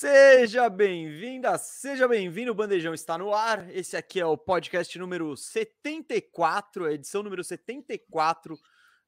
[0.00, 2.52] Seja bem-vinda, seja bem-vindo.
[2.52, 3.68] O Bandejão está no ar.
[3.68, 8.58] Esse aqui é o podcast número 74, a edição número 74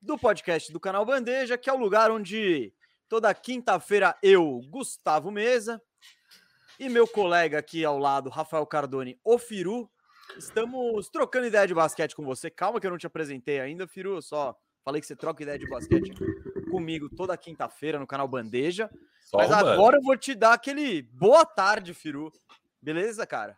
[0.03, 2.75] do podcast do canal Bandeja, que é o lugar onde
[3.09, 5.81] toda quinta-feira eu, Gustavo Mesa,
[6.79, 9.91] e meu colega aqui ao lado, Rafael Cardone, o Firu,
[10.37, 12.51] estamos trocando ideia de basquete com você.
[12.51, 14.55] Calma que eu não te apresentei ainda, Firu, só
[14.85, 16.13] falei que você troca ideia de basquete
[16.73, 18.91] comigo toda quinta-feira no canal Bandeja.
[19.21, 22.33] Só Mas agora eu vou te dar aquele boa tarde, Firu.
[22.81, 23.57] Beleza, cara?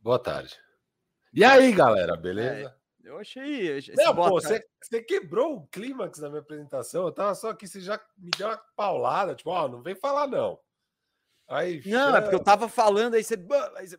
[0.00, 0.56] Boa tarde.
[1.32, 2.74] E aí, galera, beleza?
[3.04, 3.78] É, eu achei.
[3.94, 7.04] Não, pô, você, você, quebrou o clímax da minha apresentação.
[7.04, 9.94] Eu tava só aqui, você já me deu uma paulada, tipo, ó, oh, não vem
[9.94, 10.58] falar, não.
[11.48, 12.18] Aí, não, chama...
[12.18, 13.34] é porque eu tava falando, aí você.
[13.76, 13.98] Aí você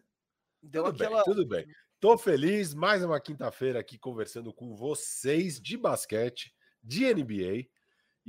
[0.63, 1.17] deu tudo aquela.
[1.17, 1.67] Bem, tudo bem.
[1.99, 7.67] Tô feliz, mais uma quinta-feira aqui conversando com vocês de basquete, de NBA.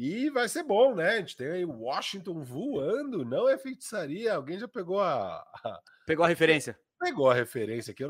[0.01, 1.09] E vai ser bom, né?
[1.09, 4.33] A gente tem aí Washington voando, não é feitiçaria.
[4.33, 5.45] Alguém já pegou a.
[6.07, 6.79] Pegou a referência.
[7.01, 8.05] Pegou a referência aqui.
[8.05, 8.09] a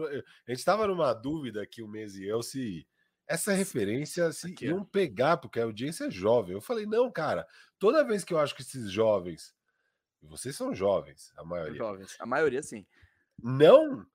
[0.51, 2.87] gente estava numa dúvida aqui, o mês e eu, se
[3.27, 6.53] essa referência se aqui, iam pegar, porque a audiência é jovem.
[6.53, 7.47] Eu falei, não, cara,
[7.79, 9.55] toda vez que eu acho que esses jovens.
[10.21, 11.79] Vocês são jovens, a maioria.
[11.79, 12.87] Jovens, a maioria sim.
[13.43, 14.07] Não.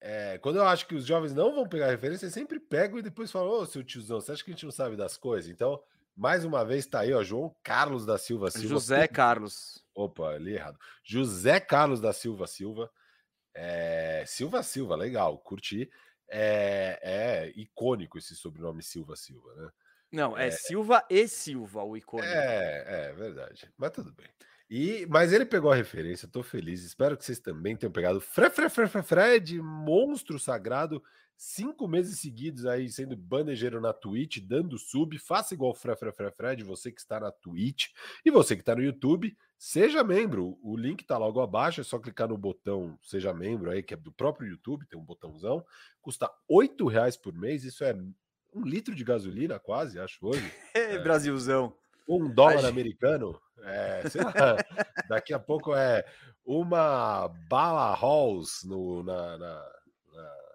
[0.00, 2.98] É, quando eu acho que os jovens não vão pegar a referência, eu sempre pego
[2.98, 5.48] e depois falo, ô, seu tiozão, você acha que a gente não sabe das coisas?
[5.48, 5.80] Então,
[6.16, 8.68] mais uma vez tá aí, ó, João Carlos da Silva Silva.
[8.68, 9.84] José Carlos.
[9.94, 10.78] Opa, li errado.
[11.02, 12.90] José Carlos da Silva Silva.
[13.54, 14.24] É...
[14.26, 15.90] Silva Silva, legal, curti.
[16.28, 16.98] É...
[17.02, 19.70] é icônico esse sobrenome Silva Silva, né?
[20.12, 22.32] Não, é, é Silva e Silva o icônico.
[22.32, 23.68] É, é verdade.
[23.76, 24.28] Mas tudo bem.
[24.70, 26.84] E, mas ele pegou a referência, tô feliz.
[26.84, 28.20] Espero que vocês também tenham pegado.
[28.20, 31.02] Fred, Fred, Fred, Fred, monstro sagrado
[31.36, 36.12] cinco meses seguidos aí sendo bandejeiro na Twitch, dando sub, faça igual o Fre, Fre,
[36.12, 37.88] Fre, Fred, você que está na Twitch
[38.24, 40.58] e você que está no YouTube, seja membro.
[40.62, 43.96] O link está logo abaixo, é só clicar no botão seja membro aí, que é
[43.96, 45.64] do próprio YouTube, tem um botãozão,
[46.00, 47.94] custa oito reais por mês, isso é
[48.52, 50.52] um litro de gasolina quase, acho hoje.
[50.74, 51.74] é, Brasilzão.
[52.06, 54.56] Um dólar americano, é, lá,
[55.08, 56.04] daqui a pouco é
[56.44, 59.74] uma bala Halls no, na, na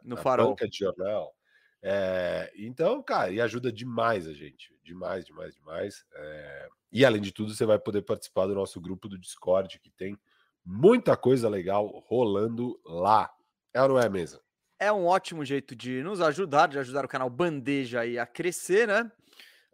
[0.04, 0.50] no farol.
[0.50, 1.34] Banca de jornal.
[1.82, 4.74] É, então, cara, e ajuda demais a gente.
[4.84, 6.06] Demais, demais, demais.
[6.14, 9.90] É, e além de tudo, você vai poder participar do nosso grupo do Discord, que
[9.92, 10.18] tem
[10.66, 13.32] muita coisa legal rolando lá.
[13.74, 14.40] É ou não é mesmo?
[14.80, 18.88] É um ótimo jeito de nos ajudar, de ajudar o canal Bandeja aí a crescer,
[18.88, 19.12] né?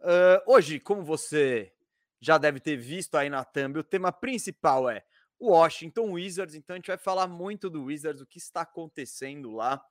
[0.00, 1.72] Uh, hoje, como você
[2.20, 5.04] já deve ter visto aí na thumb, o tema principal é
[5.38, 9.52] o Washington Wizards, então a gente vai falar muito do Wizards, o que está acontecendo
[9.52, 9.82] lá.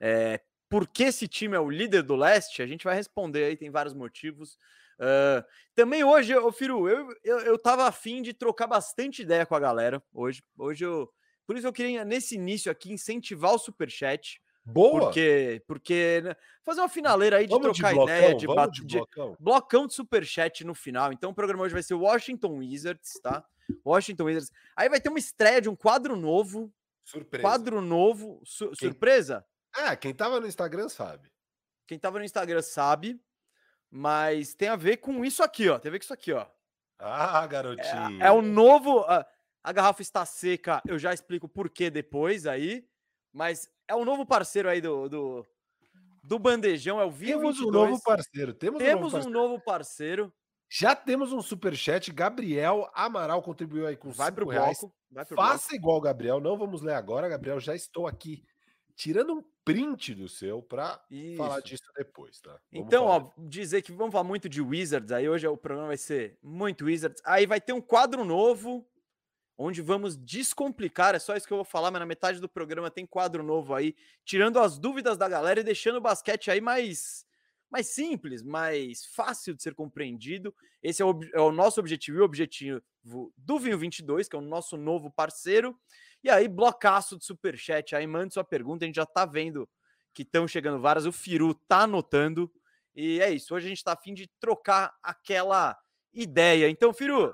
[0.00, 2.62] É, por que esse time é o líder do leste?
[2.62, 4.58] A gente vai responder aí, tem vários motivos.
[4.98, 9.54] Uh, também hoje, eu, Firu, eu, eu, eu tava afim de trocar bastante ideia com
[9.54, 10.42] a galera hoje.
[10.56, 11.10] Hoje eu.
[11.46, 14.40] Por isso eu queria, nesse início aqui, incentivar o superchat.
[14.64, 15.00] Boa!
[15.00, 18.46] Porque, porque né, fazer uma finaleira aí de vamos trocar de blocão, ideia, de,
[18.80, 19.36] de, de blocão.
[19.38, 21.12] blocão de superchat no final.
[21.12, 23.44] Então o programa hoje vai ser Washington Wizards, tá?
[23.84, 24.50] Washington Wizards.
[24.74, 26.72] Aí vai ter uma estreia de um quadro novo.
[27.04, 27.42] Surpresa.
[27.42, 28.40] Quadro novo.
[28.44, 28.74] Su.
[28.74, 29.46] Surpresa?
[29.76, 31.30] É, quem tava no Instagram sabe.
[31.86, 33.20] Quem tava no Instagram sabe,
[33.90, 35.78] mas tem a ver com isso aqui, ó.
[35.78, 36.46] Tem a ver com isso aqui, ó.
[36.98, 38.22] Ah, garotinho.
[38.22, 39.00] É, é o novo.
[39.00, 39.26] A,
[39.62, 42.86] a, garrafa está seca, eu já explico por que depois aí.
[43.32, 45.46] Mas é o novo parceiro aí do, do,
[46.22, 47.68] do Bandejão, é o Vinho Temos 22.
[47.68, 48.54] um novo parceiro.
[48.54, 49.28] Temos, temos um, novo parceiro.
[49.28, 50.34] um novo parceiro.
[50.68, 52.10] Já temos um super chat.
[52.10, 54.80] Gabriel Amaral contribuiu aí com vai pro reais.
[54.80, 54.94] bloco.
[55.10, 55.74] Vai pro Faça bloco.
[55.74, 56.40] igual Gabriel.
[56.40, 57.60] Não vamos ler agora, Gabriel.
[57.60, 58.42] Já estou aqui
[58.96, 61.04] tirando um print do seu para
[61.36, 62.58] falar disso depois, tá?
[62.72, 63.24] Vamos então, falar.
[63.24, 66.86] ó, dizer que vamos falar muito de Wizards, aí hoje o programa vai ser muito
[66.86, 67.22] Wizards.
[67.24, 68.88] Aí vai ter um quadro novo
[69.58, 72.90] onde vamos descomplicar, é só isso que eu vou falar, mas na metade do programa
[72.90, 73.94] tem quadro novo aí,
[74.24, 77.24] tirando as dúvidas da galera e deixando o basquete aí mais
[77.68, 80.54] mais simples, mais fácil de ser compreendido.
[80.80, 82.80] Esse é o, é o nosso objetivo e o objetivo
[83.36, 85.76] do Vinho 22, que é o nosso novo parceiro.
[86.26, 89.68] E aí, blocaço de superchat, aí mande sua pergunta, a gente já tá vendo
[90.12, 92.50] que estão chegando várias, o Firu tá anotando,
[92.96, 95.78] e é isso, hoje a gente tá afim de trocar aquela
[96.12, 96.68] ideia.
[96.68, 97.32] Então, Firu,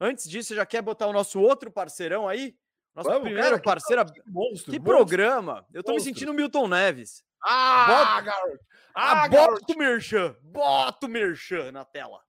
[0.00, 2.54] antes disso, você já quer botar o nosso outro parceirão aí?
[2.94, 4.04] Nosso Vamos, primeiro cara, parceiro.
[4.04, 5.66] Que, monstro, que monstro, programa!
[5.74, 5.94] Eu tô monstro.
[5.94, 7.24] me sentindo Milton Neves.
[7.42, 8.64] Ah, bota, garoto!
[8.94, 10.36] Ah, ah bota o Merchan!
[10.42, 12.22] Bota o Merchan na tela!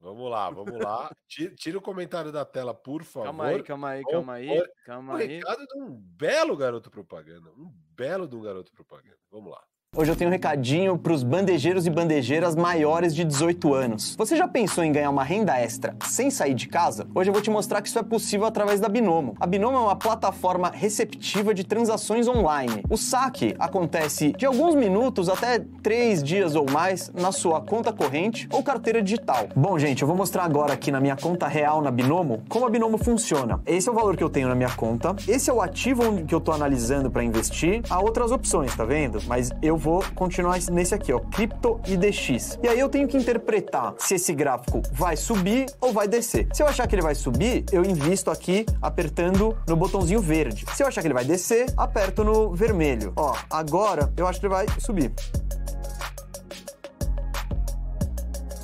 [0.00, 1.14] Vamos lá, vamos lá.
[1.28, 3.26] Tira, tira, o comentário da tela, por favor.
[3.26, 4.72] Calma aí, calma aí, calma aí.
[4.86, 5.26] Calma aí.
[5.26, 7.50] recado de um belo garoto propaganda.
[7.50, 9.18] Um belo de um garoto propaganda.
[9.30, 9.62] Vamos lá.
[9.96, 14.14] Hoje eu tenho um recadinho para os bandejeiros e bandejeiras maiores de 18 anos.
[14.16, 17.08] Você já pensou em ganhar uma renda extra sem sair de casa?
[17.12, 19.34] Hoje eu vou te mostrar que isso é possível através da Binomo.
[19.40, 22.84] A Binomo é uma plataforma receptiva de transações online.
[22.88, 28.48] O saque acontece de alguns minutos até 3 dias ou mais na sua conta corrente
[28.52, 29.48] ou carteira digital.
[29.56, 32.70] Bom, gente, eu vou mostrar agora aqui na minha conta real na Binomo como a
[32.70, 33.60] Binomo funciona.
[33.66, 36.32] Esse é o valor que eu tenho na minha conta, esse é o ativo que
[36.32, 37.82] eu estou analisando para investir.
[37.90, 39.20] Há outras opções, tá vendo?
[39.26, 42.58] Mas eu vou continuar nesse aqui, ó, Crypto IDX.
[42.62, 46.46] E aí eu tenho que interpretar se esse gráfico vai subir ou vai descer.
[46.52, 50.66] Se eu achar que ele vai subir, eu invisto aqui apertando no botãozinho verde.
[50.74, 53.12] Se eu achar que ele vai descer, aperto no vermelho.
[53.16, 55.12] Ó, agora eu acho que ele vai subir.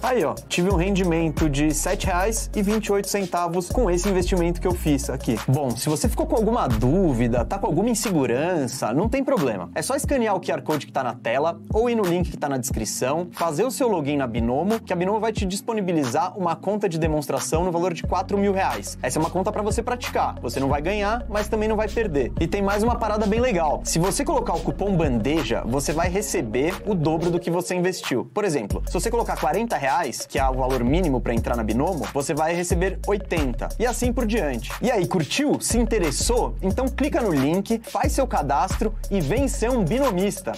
[0.06, 5.36] Aí, ó, tive um rendimento de R$ 7,28 com esse investimento que eu fiz aqui.
[5.48, 9.68] Bom, se você ficou com alguma dúvida, tá com alguma insegurança, não tem problema.
[9.74, 12.36] É só escanear o QR Code que tá na tela ou ir no link que
[12.36, 16.38] tá na descrição, fazer o seu login na Binomo, que a Binomo vai te disponibilizar
[16.38, 18.96] uma conta de demonstração no valor de 4 mil reais.
[19.02, 20.38] Essa é uma conta para você praticar.
[20.40, 22.32] Você não vai ganhar, mas também não vai perder.
[22.40, 23.80] E tem mais uma parada bem legal.
[23.82, 28.30] Se você colocar o cupom bandeja, você vai receber o dobro do que você investiu.
[28.32, 31.56] Por exemplo, se você colocar 40 reais, reais, que é o valor mínimo para entrar
[31.56, 34.70] na Binomo, você vai receber 80 e assim por diante.
[34.82, 35.60] E aí, curtiu?
[35.60, 36.56] Se interessou?
[36.60, 40.52] Então clica no link, faz seu cadastro e vem ser um binomista.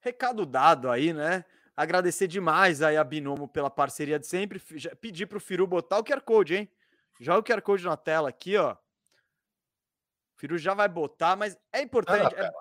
[0.00, 1.44] Recado dado aí, né?
[1.76, 4.60] Agradecer demais aí a Binomo pela parceria de sempre.
[5.00, 6.70] Pedir pro Firu botar o QR Code, hein?
[7.20, 8.72] Joga o QR Code na tela aqui, ó.
[8.72, 8.76] O
[10.40, 12.34] Firu já vai botar, mas é importante.
[12.38, 12.52] Ah,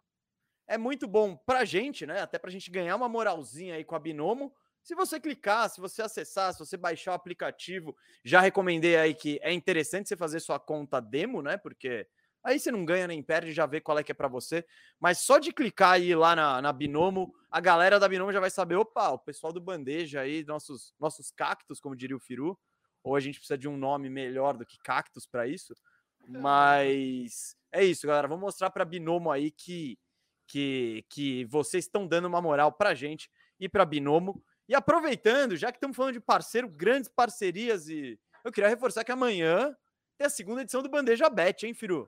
[0.68, 2.22] é, é, muito bom pra gente, né?
[2.22, 4.54] Até pra gente ganhar uma moralzinha aí com a Binomo.
[4.84, 9.40] Se você clicar, se você acessar, se você baixar o aplicativo, já recomendei aí que
[9.42, 11.56] é interessante você fazer sua conta demo, né?
[11.56, 12.06] Porque
[12.44, 14.66] aí você não ganha nem perde, já vê qual é que é para você.
[15.00, 18.50] Mas só de clicar aí lá na, na Binomo, a galera da Binomo já vai
[18.50, 22.60] saber, opa, o pessoal do Bandeja aí, nossos, nossos cactos, como diria o Firu,
[23.02, 25.74] ou a gente precisa de um nome melhor do que cactos para isso.
[26.28, 28.28] Mas é isso, galera.
[28.28, 29.98] Vou mostrar para Binomo aí que,
[30.46, 34.44] que, que vocês estão dando uma moral para gente e para Binomo.
[34.68, 39.12] E aproveitando, já que estamos falando de parceiro, grandes parcerias, e eu queria reforçar que
[39.12, 39.76] amanhã
[40.18, 42.08] tem a segunda edição do Bandeja Bet, hein, Firu?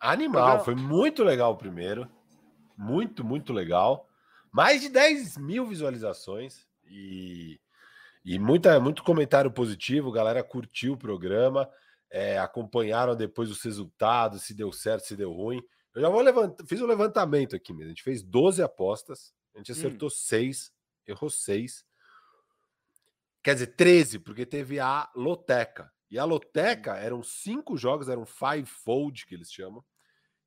[0.00, 2.10] Animal, foi muito legal o primeiro.
[2.76, 4.08] Muito, muito legal.
[4.52, 7.60] Mais de 10 mil visualizações e,
[8.24, 10.12] e muita, muito comentário positivo.
[10.12, 11.70] Galera curtiu o programa,
[12.10, 15.62] é, acompanharam depois os resultados, se deu certo, se deu ruim.
[15.94, 17.86] Eu já vou levantar, fiz um levantamento aqui mesmo.
[17.86, 20.10] A gente fez 12 apostas, a gente acertou hum.
[20.10, 20.73] 6
[21.06, 21.84] errou seis.
[23.42, 25.92] Quer dizer, 13, porque teve a loteca.
[26.10, 29.84] E a loteca eram cinco jogos, eram five fold que eles chamam.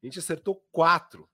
[0.01, 1.29] A gente acertou quatro.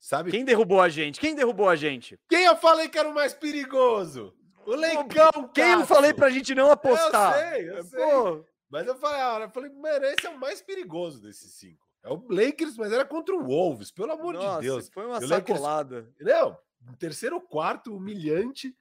[0.00, 0.30] Sabe?
[0.30, 1.20] Quem derrubou a gente?
[1.20, 2.18] Quem derrubou a gente?
[2.28, 4.36] Quem eu falei que era o mais perigoso?
[4.66, 7.38] O Leicão, Quem eu falei pra gente não apostar?
[7.38, 8.44] Eu sei, eu sei.
[8.68, 11.86] Mas eu falei, eu falei, mano, esse é o mais perigoso desses cinco.
[12.02, 14.88] É o Lakers, mas era contra o Wolves, pelo amor Nossa, de Deus.
[14.88, 15.96] Foi uma sacolada.
[15.96, 16.14] Lakers...
[16.20, 16.58] Não,
[16.92, 18.76] terceiro quarto humilhante.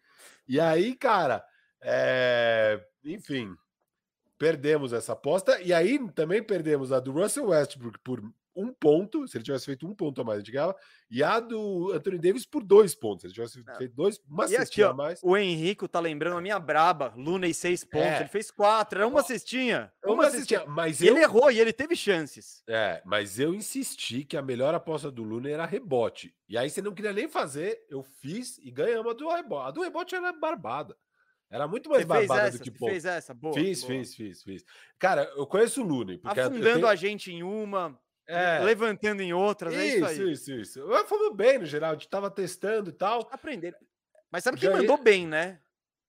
[0.47, 1.43] E aí, cara,
[1.81, 2.85] é...
[3.03, 3.55] enfim,
[4.37, 5.61] perdemos essa aposta.
[5.61, 8.21] E aí também perdemos a do Russell Westbrook por
[8.55, 10.75] um ponto, se ele tivesse feito um ponto a mais, a gente ganhava,
[11.09, 13.21] e a do Anthony Davis por dois pontos.
[13.21, 13.75] Se ele tivesse não.
[13.75, 15.19] feito dois, uma e cestinha a mais.
[15.23, 18.07] O Henrico tá lembrando a minha braba, Luna e seis pontos.
[18.07, 18.19] É.
[18.21, 19.91] Ele fez quatro, era uma cestinha.
[20.03, 20.59] Uma, uma cestinha.
[20.59, 20.65] cestinha.
[20.75, 21.13] Mas eu...
[21.13, 22.63] Ele errou e ele teve chances.
[22.67, 26.35] É, mas eu insisti que a melhor aposta do Luna era rebote.
[26.47, 29.67] E aí você não queria nem fazer, eu fiz e ganhamos a do rebote.
[29.67, 30.95] A do rebote era barbada.
[31.53, 32.89] Era muito mais barbada essa, do que ponto.
[32.89, 33.31] fez essa?
[33.31, 33.53] Boa.
[33.53, 33.93] Fiz, boa.
[33.93, 34.65] fiz, fiz, fiz.
[34.97, 36.19] Cara, eu conheço o Luna.
[36.23, 36.87] Afundando tenho...
[36.87, 37.95] a gente em uma,
[38.27, 38.59] é.
[38.59, 40.31] Levantando em outras, isso, é isso aí.
[40.31, 41.05] Isso, isso, isso.
[41.07, 43.27] Fomos bem no geral, a gente tava testando e tal.
[43.31, 43.75] Aprender.
[44.31, 44.87] Mas sabe quem Ganhei...
[44.87, 45.59] mandou bem, né?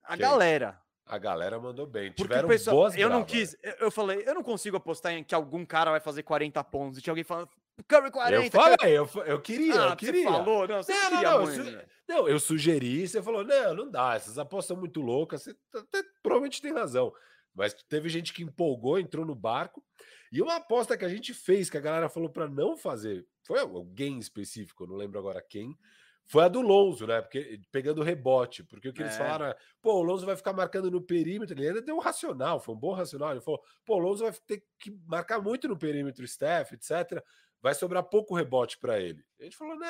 [0.03, 0.19] A quem?
[0.19, 0.81] galera.
[1.07, 2.11] A galera mandou bem.
[2.11, 5.35] Porque Tiveram pessoal, boas Eu não quis, eu falei, eu não consigo apostar em que
[5.35, 6.99] algum cara vai fazer 40 pontos.
[6.99, 7.51] E tinha alguém falando,
[7.87, 8.47] Curry 40.
[8.47, 10.23] Eu falei, eu, eu queria, ah, eu queria.
[10.23, 11.79] Você falou, não, você não, não, não, eu, su...
[12.09, 16.03] não, eu sugeri, você falou, não, não dá, essas apostas são muito loucas, você até,
[16.23, 17.13] provavelmente tem razão.
[17.55, 19.85] Mas teve gente que empolgou, entrou no barco.
[20.35, 23.61] E uma aposta que a gente fez, que a galera falou para não fazer, foi
[23.61, 25.79] alguém específico, não lembro agora quem,
[26.27, 27.23] foi a do Lonzo, né?
[27.23, 29.05] Porque pegando rebote, porque o que é.
[29.05, 32.01] eles falaram é, pô, o Lonzo vai ficar marcando no perímetro, ele ainda deu um
[32.01, 35.69] racional, foi um bom racional, ele falou, pô, o Lonzo vai ter que marcar muito
[35.69, 37.23] no perímetro, Steph, etc.
[37.63, 39.25] Vai sobrar pouco rebote para ele.
[39.39, 39.87] A gente falou, né,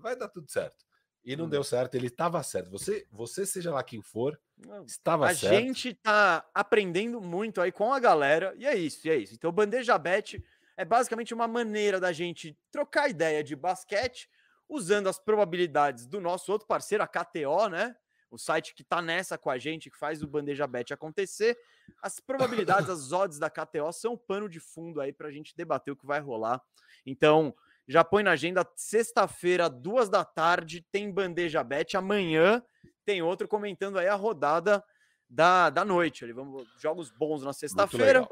[0.00, 0.84] vai dar tudo certo.
[1.24, 1.48] E não hum.
[1.48, 2.70] deu certo, ele estava certo.
[2.70, 4.38] Você, você seja lá quem for,
[4.86, 5.54] estava a certo.
[5.54, 9.34] A gente tá aprendendo muito aí com a galera, e é isso, e é isso.
[9.34, 10.44] Então, Bandeja Bet,
[10.76, 14.28] É basicamente uma maneira da gente trocar ideia de basquete
[14.68, 17.94] usando as probabilidades do nosso outro parceiro, a KTO, né?
[18.30, 21.56] O site que tá nessa com a gente, que faz o Bandeja Bet acontecer.
[22.02, 25.92] As probabilidades, as odds da KTO são pano de fundo aí para a gente debater
[25.92, 26.60] o que vai rolar.
[27.06, 27.54] Então,
[27.86, 31.96] já põe na agenda, sexta-feira, duas da tarde, tem Bandeja Bet.
[31.96, 32.62] Amanhã
[33.04, 34.82] tem outro comentando aí a rodada
[35.28, 36.24] da, da noite.
[36.24, 38.26] Ali, vamos, jogos bons na sexta-feira.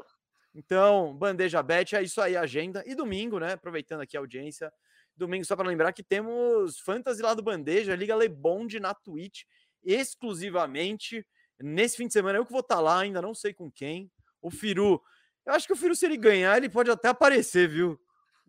[0.55, 2.83] Então, Bandeja Bet, é isso aí, agenda.
[2.85, 3.53] E domingo, né?
[3.53, 4.71] Aproveitando aqui a audiência.
[5.15, 9.43] Domingo, só para lembrar que temos Fantasy lá do Bandeja, Liga Lebonde na Twitch,
[9.83, 11.25] exclusivamente.
[11.59, 14.11] Nesse fim de semana, eu que vou estar tá lá, ainda não sei com quem.
[14.41, 14.99] O Firu.
[15.45, 17.99] Eu acho que o Firu, se ele ganhar, ele pode até aparecer, viu?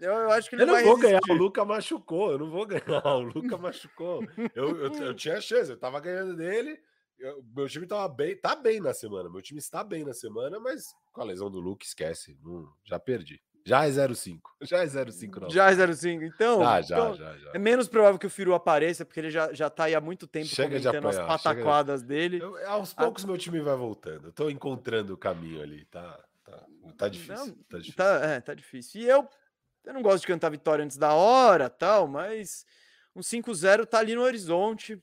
[0.01, 1.03] Eu, eu acho que ele eu não vou resistir.
[1.03, 4.25] ganhar, o Luca machucou, eu não vou ganhar, o Luca machucou.
[4.55, 6.79] Eu, eu, eu tinha chance, eu tava ganhando dele,
[7.19, 10.59] eu, meu time tava bem, tá bem na semana, meu time está bem na semana,
[10.59, 13.41] mas com a lesão do Luca, esquece, hum, já perdi.
[13.67, 14.41] Já é 0,5.
[14.61, 15.51] Já é 0,5, não.
[15.51, 16.23] Já é 0,5.
[16.23, 19.31] Então, ah, já, então já, já, é menos provável que o Firu apareça, porque ele
[19.31, 22.15] já, já tá aí há muito tempo chega de apanhar, as pataquadas chega...
[22.15, 22.43] dele.
[22.43, 23.27] Eu, aos poucos a...
[23.27, 24.29] meu time vai voltando.
[24.29, 27.35] Eu tô encontrando o caminho ali, tá, tá, tá difícil.
[27.35, 27.97] Não, tá, difícil.
[27.97, 29.01] Tá, é, tá difícil.
[29.01, 29.27] E eu
[29.85, 32.65] eu não gosto de cantar vitória antes da hora, tal, mas
[33.15, 35.03] um 5-0 tá ali no horizonte.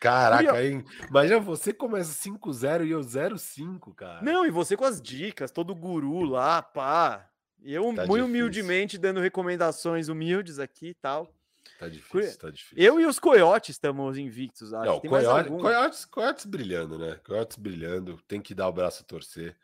[0.00, 0.84] Caraca, e, hein?
[1.08, 4.22] Imagina você começa 5-0 e eu 0-5, cara.
[4.22, 7.28] Não, e você com as dicas, todo guru lá, pá.
[7.60, 11.32] E eu tá muito humildemente dando recomendações humildes aqui e tal.
[11.78, 12.76] Tá difícil, tá difícil.
[12.76, 14.86] Eu e os coiotes estamos invictos, acho.
[14.86, 17.20] Não, coiote, coiotes, coiotes brilhando, né?
[17.24, 19.56] Coiotes brilhando, tem que dar o braço a torcer.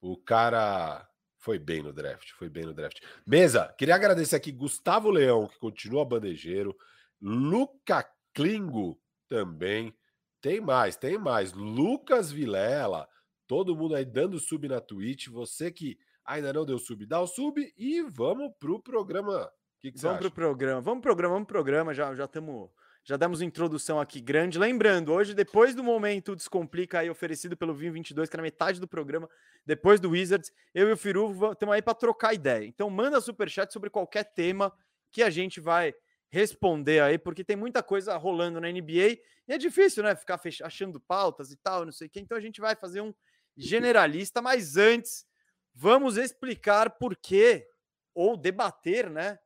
[0.00, 1.08] O cara
[1.42, 3.00] foi bem no draft, foi bem no draft.
[3.26, 6.74] Mesa, queria agradecer aqui Gustavo Leão, que continua bandejeiro,
[7.20, 8.96] Luca Klingo
[9.28, 9.92] também.
[10.40, 11.52] Tem mais, tem mais.
[11.52, 13.08] Lucas Vilela,
[13.48, 15.28] todo mundo aí dando sub na Twitch.
[15.28, 19.50] Você que ainda não deu sub, dá o sub e vamos pro programa.
[19.80, 21.92] Que que vamos pro programa, vamos pro programa, vamos pro programa.
[21.92, 22.70] Já já estamos
[23.04, 24.58] já demos introdução aqui grande.
[24.58, 28.86] Lembrando, hoje, depois do momento Descomplica aí oferecido pelo Vinho 22, que era metade do
[28.86, 29.28] programa,
[29.66, 32.64] depois do Wizards, eu e o Firu estamos aí para trocar ideia.
[32.64, 34.72] Então, manda superchat sobre qualquer tema
[35.10, 35.94] que a gente vai
[36.30, 40.14] responder aí, porque tem muita coisa rolando na NBA e é difícil, né?
[40.14, 40.62] Ficar fech...
[40.62, 42.20] achando pautas e tal, não sei o quê.
[42.20, 43.12] Então, a gente vai fazer um
[43.56, 45.26] generalista, mas antes,
[45.74, 47.66] vamos explicar por quê,
[48.14, 49.38] ou debater, né?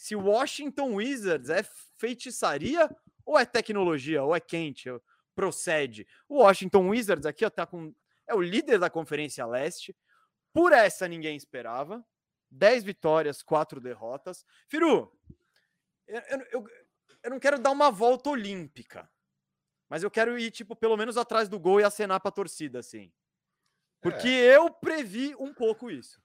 [0.00, 1.62] Se o Washington Wizards é
[1.98, 2.88] feitiçaria
[3.22, 4.88] ou é tecnologia, ou é quente,
[5.34, 6.06] procede.
[6.26, 7.94] O Washington Wizards aqui ó, tá com,
[8.26, 9.94] é o líder da Conferência Leste.
[10.54, 12.02] Por essa ninguém esperava.
[12.50, 14.46] 10 vitórias, 4 derrotas.
[14.68, 15.12] Firu,
[16.08, 16.66] eu, eu,
[17.22, 19.06] eu não quero dar uma volta olímpica,
[19.86, 23.12] mas eu quero ir, tipo, pelo menos atrás do gol e acenar pra torcida, assim.
[24.00, 24.56] Porque é.
[24.56, 26.18] eu previ um pouco isso.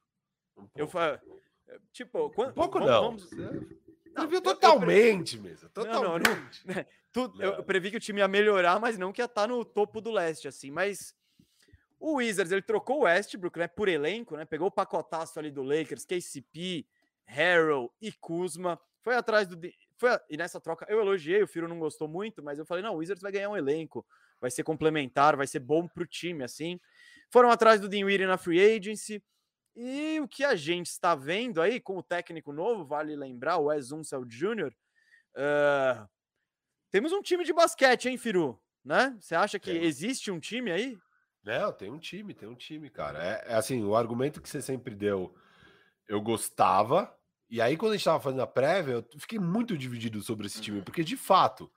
[0.55, 0.97] Um pouco.
[0.97, 1.44] Eu,
[1.91, 3.41] Tipo, quando, pouco vamos, não.
[3.47, 3.75] Vamos...
[4.15, 5.69] Não, viu totalmente mesmo.
[5.69, 6.65] Totalmente.
[6.65, 9.41] Não, não, tu, eu previ que o time ia melhorar, mas não que ia estar
[9.41, 10.71] tá no topo do leste, assim.
[10.71, 11.13] Mas
[11.99, 14.45] o Wizards, ele trocou o Westbrook, né, por elenco, né?
[14.45, 16.85] Pegou o pacotaço ali do Lakers, KCP,
[17.25, 18.79] Harrell e Kuzma.
[19.01, 19.59] Foi atrás do.
[19.97, 22.95] Foi, e nessa troca eu elogiei, o Firo não gostou muito, mas eu falei: não,
[22.95, 24.05] o Wizards vai ganhar um elenco,
[24.39, 26.79] vai ser complementar, vai ser bom pro time, assim.
[27.29, 29.21] Foram atrás do Dinwiddie na free agency.
[29.75, 33.65] E o que a gente está vendo aí com o técnico novo, vale lembrar, o
[33.65, 34.73] Wes Unseld Jr.,
[35.35, 36.07] uh,
[36.89, 38.57] temos um time de basquete, hein, Firu?
[38.83, 39.17] Né?
[39.19, 39.83] Você acha que tem.
[39.83, 40.97] existe um time aí?
[41.43, 43.21] Não, tem um time, tem um time, cara.
[43.21, 45.35] É, é, assim, o argumento que você sempre deu,
[46.07, 47.13] eu gostava.
[47.49, 50.61] E aí, quando a gente estava fazendo a prévia, eu fiquei muito dividido sobre esse
[50.61, 50.83] time, uhum.
[50.83, 51.69] porque de fato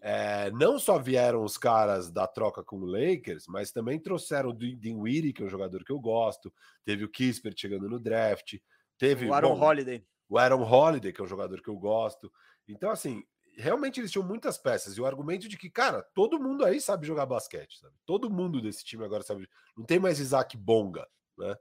[0.00, 4.54] é, não só vieram os caras da troca com o Lakers, mas também trouxeram o
[4.54, 6.52] Dinwiddie, que é um jogador que eu gosto.
[6.84, 8.56] Teve o Kispert chegando no draft.
[8.96, 10.04] Teve o Aaron bom, Holiday.
[10.28, 12.32] O Aaron Holiday, que é um jogador que eu gosto.
[12.68, 13.24] Então, assim,
[13.56, 14.96] realmente eles tinham muitas peças.
[14.96, 17.94] E o argumento de que, cara, todo mundo aí sabe jogar basquete, sabe?
[18.06, 19.48] Todo mundo desse time agora sabe.
[19.76, 21.56] Não tem mais Isaac Bonga, né?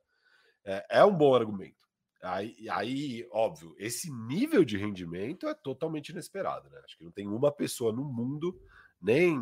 [0.64, 1.87] É, é um bom argumento.
[2.22, 6.82] Aí, aí, óbvio, esse nível de rendimento é totalmente inesperado, né?
[6.84, 8.60] Acho que não tem uma pessoa no mundo,
[9.02, 9.38] nem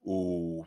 [0.00, 0.64] o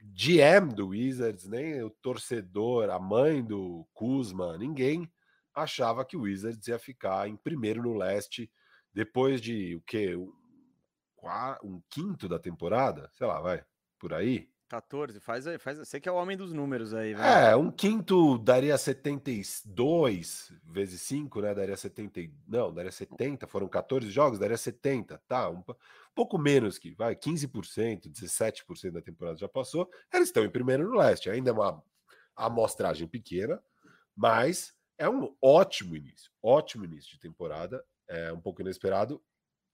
[0.00, 5.10] GM do Wizards, nem o torcedor, a mãe do Kuzma, ninguém
[5.54, 8.50] achava que o Wizards ia ficar em primeiro no leste
[8.92, 10.14] depois de o quê?
[10.16, 10.32] Um,
[11.64, 13.10] um quinto da temporada?
[13.14, 13.64] Sei lá, vai,
[13.98, 14.48] por aí.
[14.68, 15.78] 14, faz aí, faz.
[15.78, 17.26] Você que é o homem dos números aí, velho.
[17.26, 21.54] É, um quinto daria 72 vezes 5, né?
[21.54, 22.20] Daria 70.
[22.46, 23.46] Não, daria 70.
[23.46, 25.48] Foram 14 jogos, daria 70, tá?
[25.48, 25.74] Um, um
[26.14, 29.90] pouco menos que, vai, 15%, 17% da temporada já passou.
[30.12, 31.30] Eles estão em primeiro no leste.
[31.30, 31.82] Ainda é uma
[32.36, 33.60] amostragem pequena,
[34.16, 39.22] mas é um ótimo início, ótimo início de temporada, é um pouco inesperado,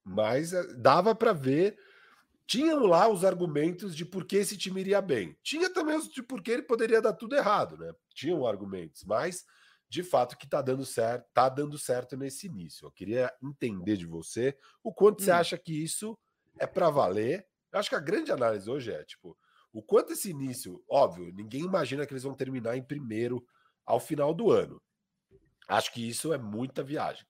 [0.05, 1.79] mas é, dava para ver.
[2.47, 5.37] Tinham lá os argumentos de por que esse time iria bem.
[5.43, 7.93] Tinha também os de por que ele poderia dar tudo errado, né?
[8.15, 9.45] Tinham argumentos, mas
[9.89, 12.87] de fato que tá dando certo, tá dando certo nesse início.
[12.87, 15.25] Eu queria entender de você o quanto hum.
[15.25, 16.19] você acha que isso
[16.59, 17.47] é para valer.
[17.73, 19.37] Eu acho que a grande análise hoje é, tipo,
[19.73, 23.45] o quanto esse início, óbvio, ninguém imagina que eles vão terminar em primeiro
[23.85, 24.81] ao final do ano.
[25.67, 27.27] Acho que isso é muita viagem.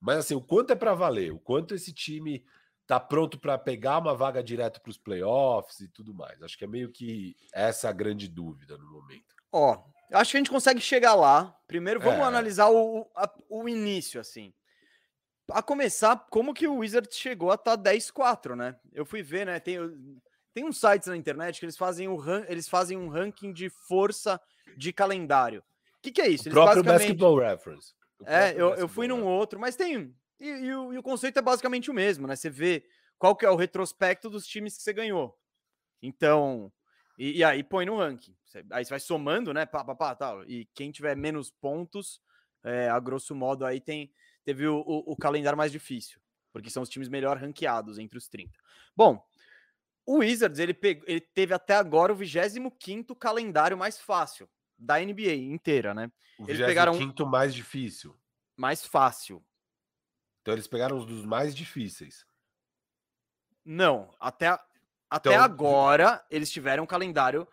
[0.00, 2.44] Mas assim, o quanto é para valer, o quanto esse time
[2.88, 6.42] tá pronto para pegar uma vaga direto para os playoffs e tudo mais.
[6.42, 9.36] Acho que é meio que essa a grande dúvida no momento.
[9.52, 11.54] Ó, acho que a gente consegue chegar lá.
[11.66, 12.22] Primeiro, vamos é.
[12.22, 14.54] analisar o, a, o início, assim.
[15.50, 18.74] A começar, como que o Wizards chegou a estar tá 10-4, né?
[18.90, 19.60] Eu fui ver, né?
[19.60, 19.78] Tem,
[20.54, 22.18] tem uns sites na internet que eles fazem, o,
[22.48, 24.40] eles fazem um ranking de força
[24.78, 25.60] de calendário.
[25.60, 26.44] O que, que é isso?
[26.44, 27.18] O eles próprio basicamente...
[27.18, 27.92] Basketball Reference.
[28.24, 30.14] É, eu, eu fui num outro, mas tem.
[30.40, 32.36] E, e, o, e, o, conceito é basicamente o mesmo, né?
[32.36, 32.84] Você vê
[33.18, 35.36] qual que é o retrospecto dos times que você ganhou.
[36.02, 36.72] Então,
[37.18, 38.36] e, e aí põe no ranking.
[38.44, 39.66] Você, aí você vai somando, né?
[39.66, 40.44] Pá, pá, pá, tal.
[40.44, 42.20] E quem tiver menos pontos,
[42.62, 44.12] é, a grosso modo, aí tem
[44.44, 46.18] teve o, o, o, calendário mais difícil,
[46.50, 48.58] porque são os times melhor ranqueados entre os 30.
[48.96, 49.22] Bom,
[50.06, 55.34] o Wizards ele, pegou, ele teve até agora o 25 calendário mais fácil da NBA
[55.34, 56.10] inteira, né?
[56.38, 58.18] O eles pegaram quinto mais difícil.
[58.56, 59.44] Mais fácil.
[60.48, 62.24] Então eles pegaram os dos mais difíceis.
[63.62, 64.48] Não, até,
[65.10, 65.42] até então...
[65.42, 67.46] agora eles tiveram um calendário.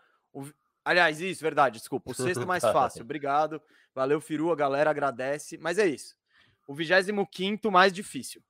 [0.82, 2.12] Aliás, isso, verdade, desculpa.
[2.12, 3.02] O sexto mais fácil.
[3.04, 3.60] Obrigado.
[3.94, 5.58] Valeu, Firu, a galera agradece.
[5.58, 6.16] Mas é isso.
[6.66, 8.42] O 25 mais difícil.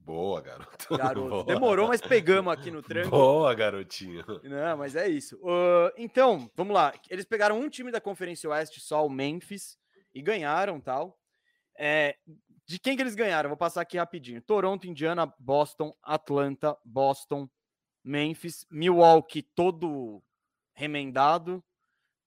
[0.00, 0.88] Boa, garoto.
[0.98, 1.28] Garoto.
[1.28, 1.44] Boa.
[1.44, 3.10] Demorou, mas pegamos aqui no tranco.
[3.10, 4.24] Boa, garotinho.
[4.42, 5.36] Não, mas é isso.
[5.36, 6.92] Uh, então, vamos lá.
[7.08, 9.78] Eles pegaram um time da Conferência Oeste, só o Memphis,
[10.12, 11.16] e ganharam tal.
[11.78, 12.16] É,
[12.66, 13.48] de quem que eles ganharam?
[13.48, 14.40] Vou passar aqui rapidinho.
[14.42, 17.48] Toronto, Indiana, Boston, Atlanta, Boston,
[18.04, 20.22] Memphis, Milwaukee, todo
[20.74, 21.62] remendado,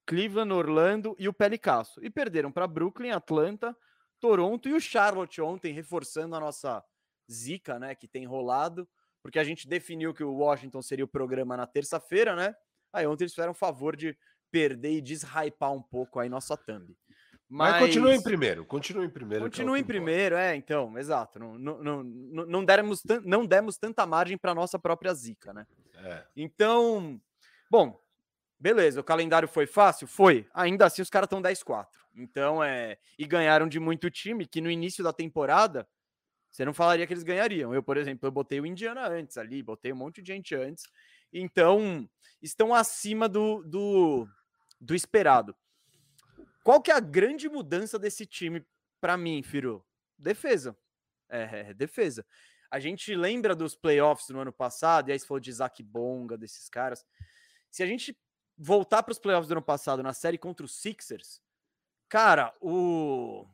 [0.06, 2.04] Cleveland, Orlando e o Pelicasso.
[2.04, 3.76] E perderam para Brooklyn, Atlanta,
[4.20, 6.84] Toronto e o Charlotte ontem, reforçando a nossa
[7.32, 8.88] zica, né, que tem rolado,
[9.22, 12.56] porque a gente definiu que o Washington seria o programa na terça-feira, né?
[12.94, 14.16] Aí ontem eles fizeram o favor de
[14.52, 16.96] perder e deshypar um pouco aí nossa thumb.
[17.48, 19.46] Mas, Mas continua em primeiro, continua em primeiro.
[19.46, 21.38] Continua é em primeiro, é, então, exato.
[21.38, 25.68] Não, não, não, não, demos, não demos tanta margem para nossa própria zica, né?
[25.96, 26.24] É.
[26.36, 27.22] Então,
[27.70, 28.02] bom,
[28.60, 30.08] beleza, o calendário foi fácil?
[30.08, 30.48] Foi.
[30.54, 31.86] Ainda assim, os caras estão 10-4.
[32.16, 32.98] Então, é.
[33.18, 35.88] E ganharam de muito time que no início da temporada
[36.50, 37.74] você não falaria que eles ganhariam.
[37.76, 40.86] Eu, por exemplo, eu botei o Indiana antes ali, botei um monte de gente antes.
[41.32, 42.10] Então,
[42.42, 44.26] estão acima do, do,
[44.80, 45.54] do esperado.
[46.66, 48.66] Qual que é a grande mudança desse time
[49.00, 49.86] para mim, Firu?
[50.18, 50.76] Defesa.
[51.30, 52.26] É, é, defesa.
[52.72, 56.36] A gente lembra dos playoffs no ano passado, e aí você falou de Isaac Bonga,
[56.36, 57.06] desses caras.
[57.70, 58.18] Se a gente
[58.58, 61.40] voltar para os playoffs do ano passado na série contra os Sixers,
[62.10, 63.48] cara, o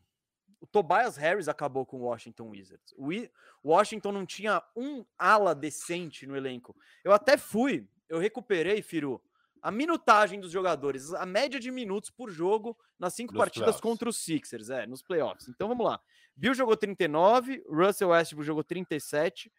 [0.62, 2.94] o Tobias Harris acabou com o Washington Wizards.
[2.96, 3.10] O
[3.72, 6.78] Washington não tinha um ala decente no elenco.
[7.04, 9.20] Eu até fui, eu recuperei, Firu,
[9.62, 13.82] a minutagem dos jogadores, a média de minutos por jogo nas cinco nos partidas playoffs.
[13.82, 15.48] contra os Sixers, é, nos playoffs.
[15.48, 16.00] Então vamos lá.
[16.36, 19.52] Bill jogou 39, Russell Westbrook jogou 37,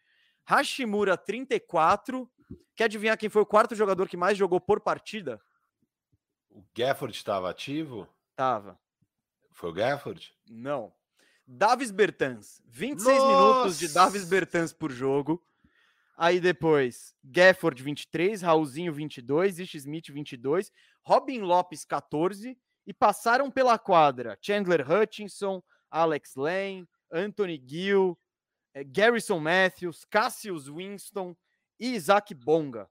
[0.45, 2.29] Hashimura 34.
[2.75, 5.39] Quer adivinhar quem foi o quarto jogador que mais jogou por partida?
[6.49, 8.07] O Gafford estava ativo?
[8.35, 8.79] Tava.
[9.51, 10.33] Foi o Gafford?
[10.49, 10.93] Não.
[11.47, 12.61] Davis Bertans.
[12.65, 13.27] 26 Nossa!
[13.27, 15.43] minutos de Davis Bertans por jogo.
[16.15, 20.71] Aí depois, Gafford 23, Raulzinho 22, Ish Smith 22,
[21.03, 28.17] Robin Lopes 14 e passaram pela quadra Chandler Hutchinson, Alex Lane, Anthony Gill,
[28.73, 31.35] eh, Garrison Matthews, Cassius Winston
[31.79, 32.87] e Isaac Bonga.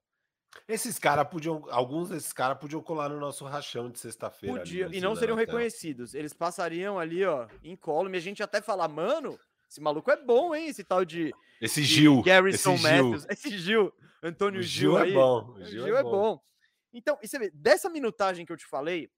[0.68, 4.58] Esses caras podiam, alguns desses caras podiam colar no nosso rachão de sexta-feira.
[4.58, 6.14] Podia, e não seriam reconhecidos.
[6.14, 8.11] Eles passariam ali, ó, em colo.
[8.11, 9.38] E a gente até falar, mano,
[9.72, 10.68] esse maluco é bom, hein?
[10.68, 11.32] Esse tal de.
[11.61, 12.22] Esse Gil.
[12.22, 13.22] Garrison esse Matthews.
[13.22, 13.30] Gil.
[13.30, 13.92] Esse Gil.
[14.22, 14.90] Antônio Gil.
[14.92, 15.14] Gil é aí.
[15.14, 15.50] bom.
[15.50, 16.11] O Gil, Gil é, é bom.
[16.11, 16.42] bom.
[16.92, 19.11] Então, e você vê, dessa minutagem que eu te falei,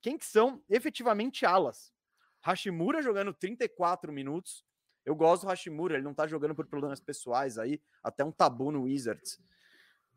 [0.00, 1.92] quem que são efetivamente alas?
[2.40, 4.64] Hashimura jogando 34 minutos.
[5.04, 8.70] Eu gosto do Hashimura, ele não tá jogando por problemas pessoais aí, até um tabu
[8.70, 9.40] no Wizards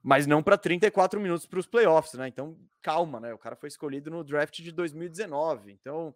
[0.02, 2.28] mas não para 34 minutos para os playoffs, né?
[2.30, 3.34] Então, calma, né?
[3.34, 6.15] O cara foi escolhido no draft de 2019, então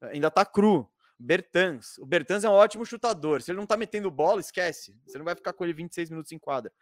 [0.00, 0.88] ainda tá cru.
[1.18, 3.40] Bertans, o Bertans é um ótimo chutador.
[3.40, 4.94] Se ele não tá metendo bola, esquece.
[5.06, 6.72] Você não vai ficar com ele 26 minutos em quadra.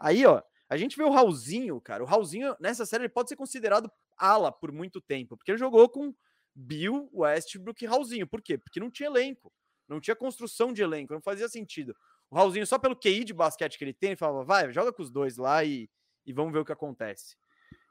[0.00, 2.02] Aí, ó, a gente vê o Raulzinho, cara.
[2.02, 5.88] O Raulzinho, nessa série, ele pode ser considerado ala por muito tempo, porque ele jogou
[5.88, 6.14] com
[6.54, 8.26] Bill, Westbrook e Raulzinho.
[8.26, 8.56] Por quê?
[8.56, 9.52] Porque não tinha elenco,
[9.86, 11.94] não tinha construção de elenco, não fazia sentido.
[12.30, 15.02] O Raulzinho, só pelo QI de basquete que ele tem, ele falava, vai, joga com
[15.02, 15.90] os dois lá e,
[16.24, 17.36] e vamos ver o que acontece.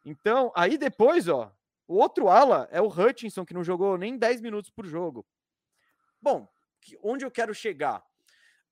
[0.03, 1.55] Então, aí depois, ó,
[1.87, 5.25] o outro ala é o Hutchinson, que não jogou nem 10 minutos por jogo.
[6.21, 6.47] Bom,
[7.01, 8.03] onde eu quero chegar?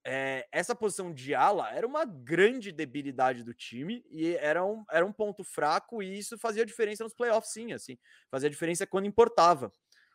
[0.02, 5.04] É, essa posição de ala era uma grande debilidade do time e era um, era
[5.04, 7.98] um ponto fraco e isso fazia diferença nos playoffs, sim, assim,
[8.30, 9.70] fazia diferença quando importava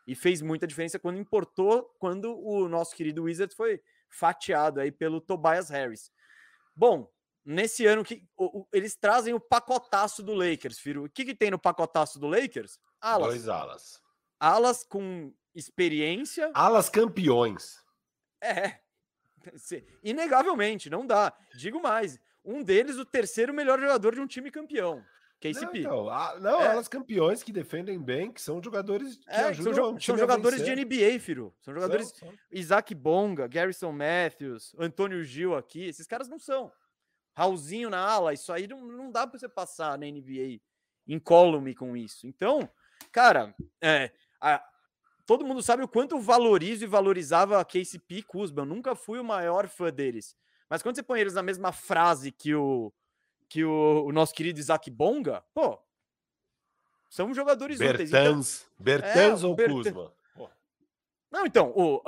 [0.08, 5.21] e fez muita diferença quando importou, quando o nosso querido Wizards foi fatiado aí pelo
[5.21, 6.12] Tobias Harris.
[6.76, 7.12] Bom,
[7.43, 11.06] nesse ano que o, o, eles trazem o pacotaço do Lakers, Firo.
[11.06, 12.80] O que, que tem no pacotaço do Lakers?
[13.00, 13.28] Alas.
[13.28, 14.02] Dois alas.
[14.39, 16.52] Alas com experiência.
[16.54, 17.80] Alas campeões.
[18.41, 18.80] É.
[20.04, 21.34] Inegavelmente, não dá.
[21.56, 22.20] Digo mais.
[22.44, 25.04] Um deles, o terceiro melhor jogador de um time campeão.
[25.39, 25.82] KCP.
[25.82, 26.65] Não, então, a, não é.
[26.68, 30.76] elas campeões que defendem bem, que são jogadores que é, ajudam São, são jogadores de
[30.76, 31.54] NBA, filho.
[31.62, 32.10] São jogadores.
[32.10, 32.38] São, são.
[32.52, 35.86] Isaac Bonga, Garrison Matthews, Antônio Gil aqui.
[35.86, 36.72] Esses caras não são.
[37.34, 40.62] Raulzinho na ala, isso aí não, não dá para você passar na NBA
[41.08, 42.28] incólume com isso.
[42.28, 42.70] Então,
[43.12, 44.63] cara, é, a,
[45.25, 48.61] todo mundo sabe o quanto eu valorizo e valorizava a KCP e Kuzma.
[48.61, 50.35] Eu nunca fui o maior fã deles.
[50.69, 52.91] Mas quando você põe eles na mesma frase que o
[53.47, 55.79] que o, o nosso querido Isaac Bonga, pô,
[57.09, 58.09] são jogadores Bertans, úteis.
[58.09, 59.83] Então, Bertans é, ou Bertans.
[59.83, 60.13] Kuzma?
[61.31, 62.01] Não, então, o,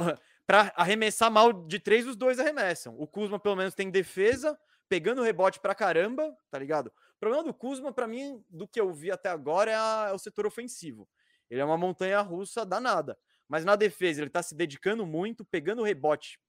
[0.47, 2.95] para arremessar mal de três, os dois arremessam.
[2.97, 6.87] O Kuzma, pelo menos, tem defesa, pegando rebote pra caramba, tá ligado?
[6.87, 10.13] O problema do Kuzma, para mim, do que eu vi até agora, é, a, é,
[10.13, 11.07] o setor ofensivo.
[11.49, 13.17] Ele é uma montanha russa danada.
[13.47, 16.39] Mas na defesa, ele tá se dedicando muito, pegando rebote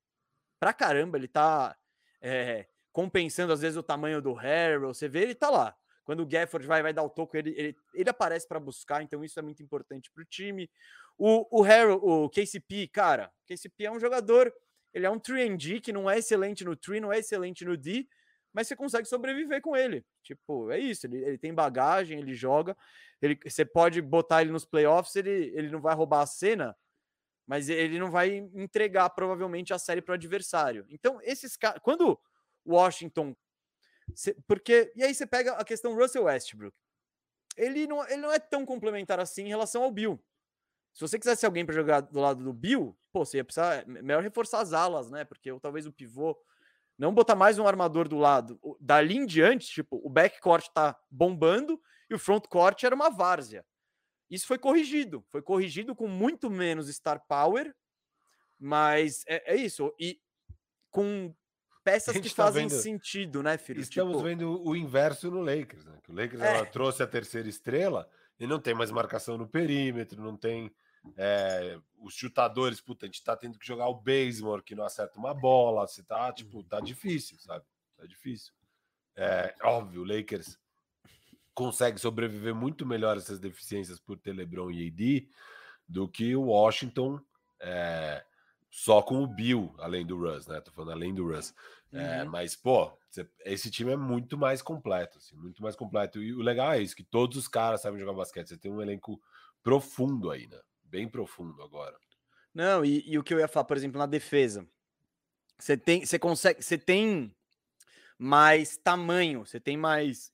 [0.58, 1.16] pra caramba.
[1.16, 1.76] Ele tá
[2.20, 4.92] é, compensando, às vezes, o tamanho do Harrell.
[4.92, 5.76] Você vê, ele tá lá.
[6.08, 9.22] Quando o Gafford vai, vai dar o toco, ele, ele, ele aparece para buscar, então
[9.22, 10.70] isso é muito importante para o time.
[11.18, 14.50] O, o Harrell, o KCP, cara, o KCP é um jogador,
[14.94, 18.08] ele é um 3D que não é excelente no 3, não é excelente no D,
[18.52, 20.04] mas você consegue sobreviver com ele.
[20.22, 22.76] Tipo, é isso, ele, ele tem bagagem, ele joga,
[23.20, 26.76] ele, você pode botar ele nos playoffs, ele, ele não vai roubar a cena,
[27.46, 30.86] mas ele não vai entregar provavelmente a série para o adversário.
[30.90, 32.18] Então, esses caras, quando
[32.66, 33.34] Washington,
[34.46, 36.76] porque e aí você pega a questão Russell Westbrook,
[37.56, 40.22] ele não, ele não é tão complementar assim em relação ao Bill.
[40.92, 44.22] Se você quisesse alguém para jogar do lado do Bill, pô, você ia precisar melhor
[44.22, 45.24] reforçar as alas, né?
[45.24, 46.36] Porque ou talvez o pivô
[46.98, 48.60] não botar mais um armador do lado.
[48.80, 51.80] Dali em diante, tipo, o backcourt tá bombando
[52.10, 53.64] e o frontcourt era uma várzea.
[54.28, 55.24] Isso foi corrigido.
[55.28, 57.72] Foi corrigido com muito menos star power,
[58.58, 59.94] mas é, é isso.
[59.98, 60.20] E
[60.90, 61.32] com
[61.84, 63.80] peças que tá fazem vendo, sentido, né, filho?
[63.80, 64.24] Estamos tipo...
[64.24, 65.98] vendo o inverso no Lakers, né?
[66.02, 66.64] Que o Lakers é.
[66.66, 68.08] trouxe a terceira estrela
[68.38, 70.74] e não tem mais marcação no perímetro, não tem
[71.16, 75.18] é, os chutadores, puta, a gente tá tendo que jogar o baseball que não acerta
[75.18, 77.64] uma bola, você tá, tipo, tá difícil, sabe?
[77.96, 78.52] Tá difícil.
[79.16, 80.58] É óbvio, o Lakers
[81.52, 85.28] consegue sobreviver muito melhor a essas deficiências por ter LeBron e AD
[85.88, 87.20] do que o Washington
[87.58, 88.24] é,
[88.70, 90.60] só com o Bill, além do Russ, né?
[90.60, 91.54] Tô falando além do Russ.
[91.92, 92.30] É, uhum.
[92.30, 92.92] mas, pô,
[93.44, 96.22] esse time é muito mais completo, assim, muito mais completo.
[96.22, 98.48] E o legal é isso, que todos os caras sabem jogar basquete.
[98.48, 99.20] Você tem um elenco
[99.62, 100.60] profundo aí, né?
[100.88, 101.96] Bem profundo agora.
[102.54, 104.66] Não, e, e, o que eu ia falar, por exemplo, na defesa.
[105.58, 107.34] Você tem, você consegue, você tem
[108.18, 110.32] mais tamanho, você tem mais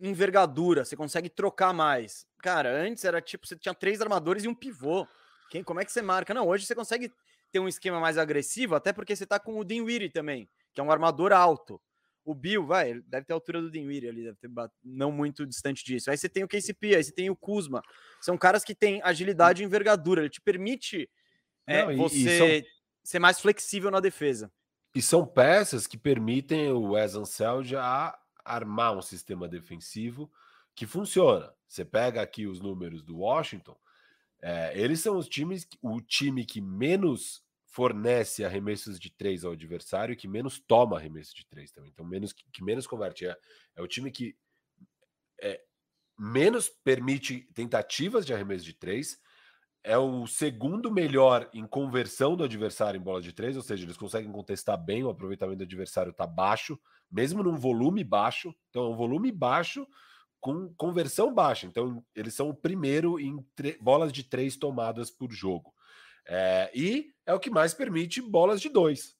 [0.00, 2.26] envergadura, você consegue trocar mais.
[2.38, 5.06] Cara, antes era tipo, você tinha três armadores e um pivô.
[5.50, 6.34] Quem, como é que você marca?
[6.34, 7.12] Não, hoje você consegue
[7.52, 10.84] ter um esquema mais agressivo, até porque você tá com o Dinwiddie também, que é
[10.84, 11.80] um armador alto.
[12.24, 14.50] O Bill, vai, deve ter a altura do Dinwiddie ali, deve ter
[14.82, 16.10] não muito distante disso.
[16.10, 17.82] Aí você tem o KCP, aí você tem o Kuzma.
[18.20, 20.22] São caras que têm agilidade e envergadura.
[20.22, 21.10] Ele te permite
[21.66, 22.68] é, não, você e são...
[23.02, 24.50] ser mais flexível na defesa.
[24.94, 30.30] E são peças que permitem o Wes Anseld a armar um sistema defensivo
[30.74, 31.52] que funciona.
[31.66, 33.76] Você pega aqui os números do Washington,
[34.40, 37.43] é, eles são os times, o time que menos
[37.74, 41.90] fornece arremessos de três ao adversário que menos toma arremesso de três também.
[41.90, 43.26] Então, menos que, menos converte.
[43.26, 43.36] É,
[43.74, 44.36] é, o time que
[45.42, 45.60] é,
[46.16, 49.18] menos permite tentativas de arremesso de três.
[49.82, 53.96] É o segundo melhor em conversão do adversário em bola de três, ou seja, eles
[53.96, 56.78] conseguem contestar bem, o aproveitamento do adversário está baixo,
[57.10, 58.54] mesmo num volume baixo.
[58.70, 59.84] Então, é um volume baixo
[60.40, 61.66] com conversão baixa.
[61.66, 63.44] Então, eles são o primeiro em
[63.80, 65.74] bolas de três tomadas por jogo.
[66.26, 69.16] É, e é o que mais permite bolas de dois.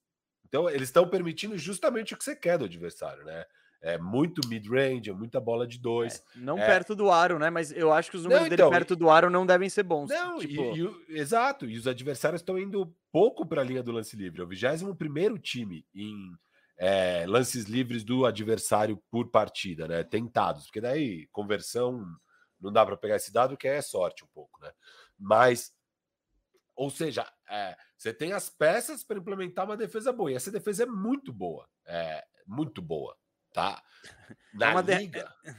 [0.47, 3.45] Então, eles estão permitindo justamente o que você quer do adversário, né?
[3.85, 6.17] é muito mid-range, é muita bola de dois.
[6.35, 6.67] É, não é...
[6.67, 7.51] perto do aro, né?
[7.51, 9.83] Mas eu acho que os números não, então, dele perto do aro não devem ser
[9.83, 10.09] bons.
[10.09, 10.63] Não, tipo...
[10.75, 11.67] e, e, exato.
[11.67, 14.41] E os adversários estão indo pouco para a linha do lance livre.
[14.41, 16.17] É o 21 primeiro time em
[16.79, 20.03] é, lances livres do adversário por partida, né?
[20.03, 22.03] Tentados, porque daí conversão
[22.59, 24.71] não dá para pegar esse dado, que é sorte um pouco, né?
[25.19, 25.75] Mas,
[26.75, 30.33] ou seja, é, você tem as peças para implementar uma defesa boa.
[30.33, 33.17] E essa defesa é muito boa, é muito boa
[33.55, 33.83] tá?
[34.55, 35.35] É Na é liga.
[35.45, 35.55] De...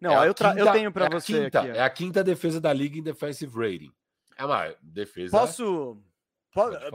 [0.00, 1.44] Não, é eu, quinta, eu tenho para é você.
[1.44, 3.92] Quinta, aqui, é a quinta defesa da liga em defensive rating.
[4.38, 5.36] É uma defesa.
[5.36, 6.02] Posso.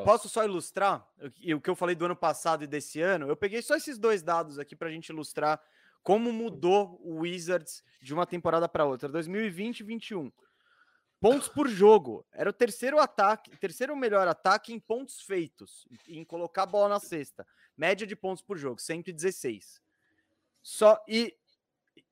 [0.03, 1.07] Posso só ilustrar
[1.53, 3.27] o que eu falei do ano passado e desse ano?
[3.27, 5.61] Eu peguei só esses dois dados aqui para a gente ilustrar
[6.01, 10.31] como mudou o Wizards de uma temporada para outra, 2020 e 21.
[11.23, 12.27] Pontos por jogo.
[12.33, 16.99] Era o terceiro ataque, terceiro melhor ataque em pontos feitos, em colocar a bola na
[16.99, 17.47] cesta.
[17.77, 19.81] Média de pontos por jogo, 116.
[20.61, 21.33] Só e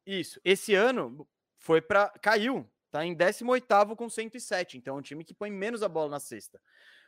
[0.06, 5.26] isso, esse ano foi para caiu, tá em 18º com 107, então é um time
[5.26, 6.62] que põe menos a bola na cesta.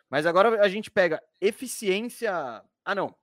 [0.09, 2.33] Mas agora a gente pega eficiência,
[2.83, 3.15] ah não.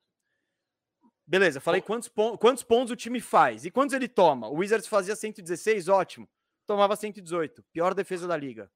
[1.27, 4.49] Beleza, falei quantos, pon quantos pontos o time faz e quantos ele toma.
[4.49, 6.27] O Wizards fazia 116, ótimo.
[6.67, 8.71] Tomava 118, pior defesa da liga.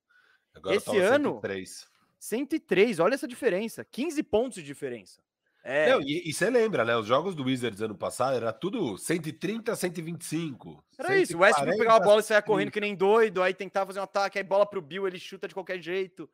[0.55, 1.89] Agora Esse ano 103.
[2.19, 5.21] 103, olha essa diferença, 15 pontos de diferença.
[5.63, 5.91] É.
[5.91, 6.95] Não, e, você lembra, né?
[6.95, 10.85] Os jogos do Wizards ano passado era tudo 130, 125.
[10.99, 11.37] Era 140, isso.
[11.37, 14.03] O Westbrook pegava a bola e saia correndo que nem doido, aí tentava fazer um
[14.03, 16.29] ataque, aí bola pro Bill, ele chuta de qualquer jeito.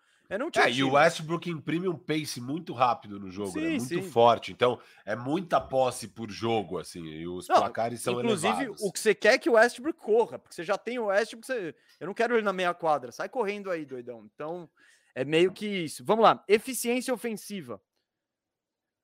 [0.53, 3.67] Tinha é, e o Westbrook imprime um pace muito rápido no jogo, né?
[3.67, 3.79] sim, né?
[3.79, 4.11] muito sim.
[4.11, 4.53] forte.
[4.53, 8.83] Então, é muita posse por jogo, assim, e os não, placares são inclusive, elevados.
[8.83, 11.47] o que você quer é que o Westbrook corra, porque você já tem o Westbrook,
[11.47, 11.75] você...
[11.99, 14.29] eu não quero ele na meia quadra, sai correndo aí, doidão.
[14.33, 14.71] Então,
[15.15, 16.05] é meio que isso.
[16.05, 17.83] Vamos lá, eficiência ofensiva.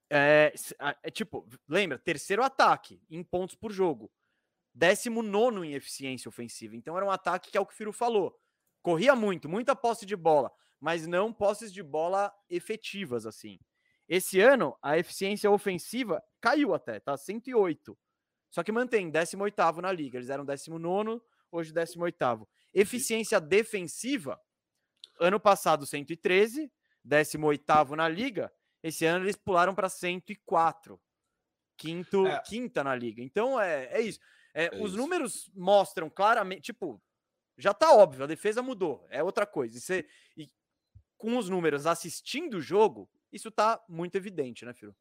[0.09, 0.53] É,
[1.03, 4.09] é, tipo, lembra, terceiro ataque em pontos por jogo.
[4.73, 6.75] Décimo nono em eficiência ofensiva.
[6.75, 8.39] Então era um ataque que é o que o Firo falou.
[8.81, 13.59] Corria muito, muita posse de bola, mas não posses de bola efetivas assim.
[14.07, 17.17] Esse ano, a eficiência ofensiva caiu até, tá?
[17.17, 17.97] 108.
[18.49, 20.17] Só que mantém 18 na liga.
[20.17, 22.47] Eles eram 19, hoje 18.
[22.73, 24.39] Eficiência defensiva,
[25.19, 26.71] ano passado 113,
[27.03, 30.99] 18 na liga, esse ano eles pularam para 104.
[31.77, 32.41] Quinto, é.
[32.41, 33.21] Quinta na liga.
[33.21, 34.19] Então é, é isso.
[34.53, 34.97] É, é os isso.
[34.97, 37.01] números mostram claramente, tipo,
[37.57, 39.77] já tá óbvio, a defesa mudou, é outra coisa.
[39.77, 40.49] E, você, e
[41.17, 44.95] com os números assistindo o jogo, isso tá muito evidente, né, Firo?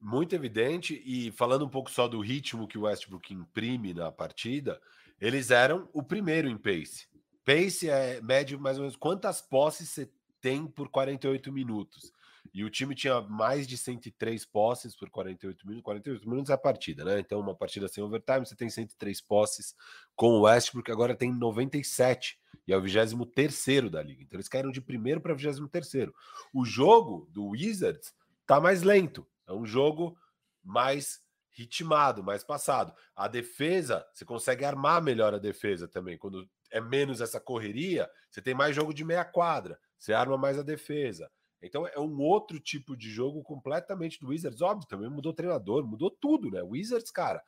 [0.00, 4.80] Muito evidente, e falando um pouco só do ritmo que o Westbrook imprime na partida,
[5.20, 7.08] eles eram o primeiro em pace.
[7.44, 12.12] Pace é médio mais ou menos quantas posses você tem por 48 minutos.
[12.52, 15.84] E o time tinha mais de 103 posses por 48 minutos.
[15.84, 17.18] 48 minutos é a partida, né?
[17.18, 19.74] Então, uma partida sem overtime, você tem 103 posses
[20.14, 24.22] com o Westbrook, agora tem 97 e é o 23 da liga.
[24.22, 26.10] Então, eles caíram de primeiro para 23.
[26.52, 28.14] O jogo do Wizards
[28.46, 29.26] tá mais lento.
[29.46, 30.16] É um jogo
[30.62, 32.92] mais ritmado, mais passado.
[33.14, 36.18] A defesa, você consegue armar melhor a defesa também.
[36.18, 40.58] Quando é menos essa correria, você tem mais jogo de meia quadra, você arma mais
[40.58, 41.30] a defesa.
[41.62, 44.60] Então é um outro tipo de jogo completamente do Wizards.
[44.60, 46.62] Óbvio, também mudou o treinador, mudou tudo, né?
[46.62, 47.42] Wizards, cara.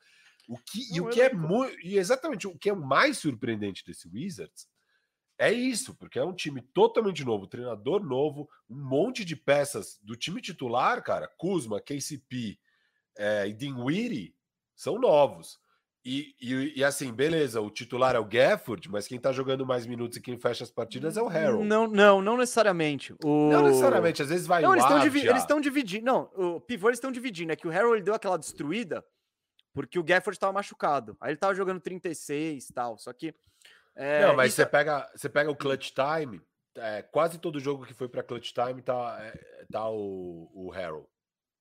[0.47, 1.77] O que, e o que é muito.
[1.85, 4.67] E exatamente o que é mais surpreendente desse Wizards
[5.37, 10.15] é isso, porque é um time totalmente novo, treinador novo, um monte de peças do
[10.15, 11.27] time titular, cara.
[11.37, 12.57] Kuzma, KCP
[13.17, 14.35] é, e Dinwiddie
[14.75, 15.59] são novos.
[16.03, 19.85] E, e, e, assim, beleza, o titular é o Gafford, mas quem tá jogando mais
[19.85, 21.67] minutos e quem fecha as partidas é o Harold.
[21.67, 23.13] Não, não, não necessariamente.
[23.25, 23.49] O...
[23.51, 26.05] Não necessariamente, às vezes vai não, eles divi eles estão dividindo.
[26.05, 27.51] Não, o pivô eles estão dividindo.
[27.51, 29.03] É que o Harold deu aquela destruída
[29.77, 31.15] porque o Gafford estava machucado.
[31.21, 32.97] Aí ele tava jogando 36 e tal.
[32.97, 33.35] Só que.
[33.97, 36.39] É, não, mas você, pega, você pega o clutch time,
[36.75, 41.07] é, quase todo jogo que foi para clutch time tá, é, tá o, o Harold.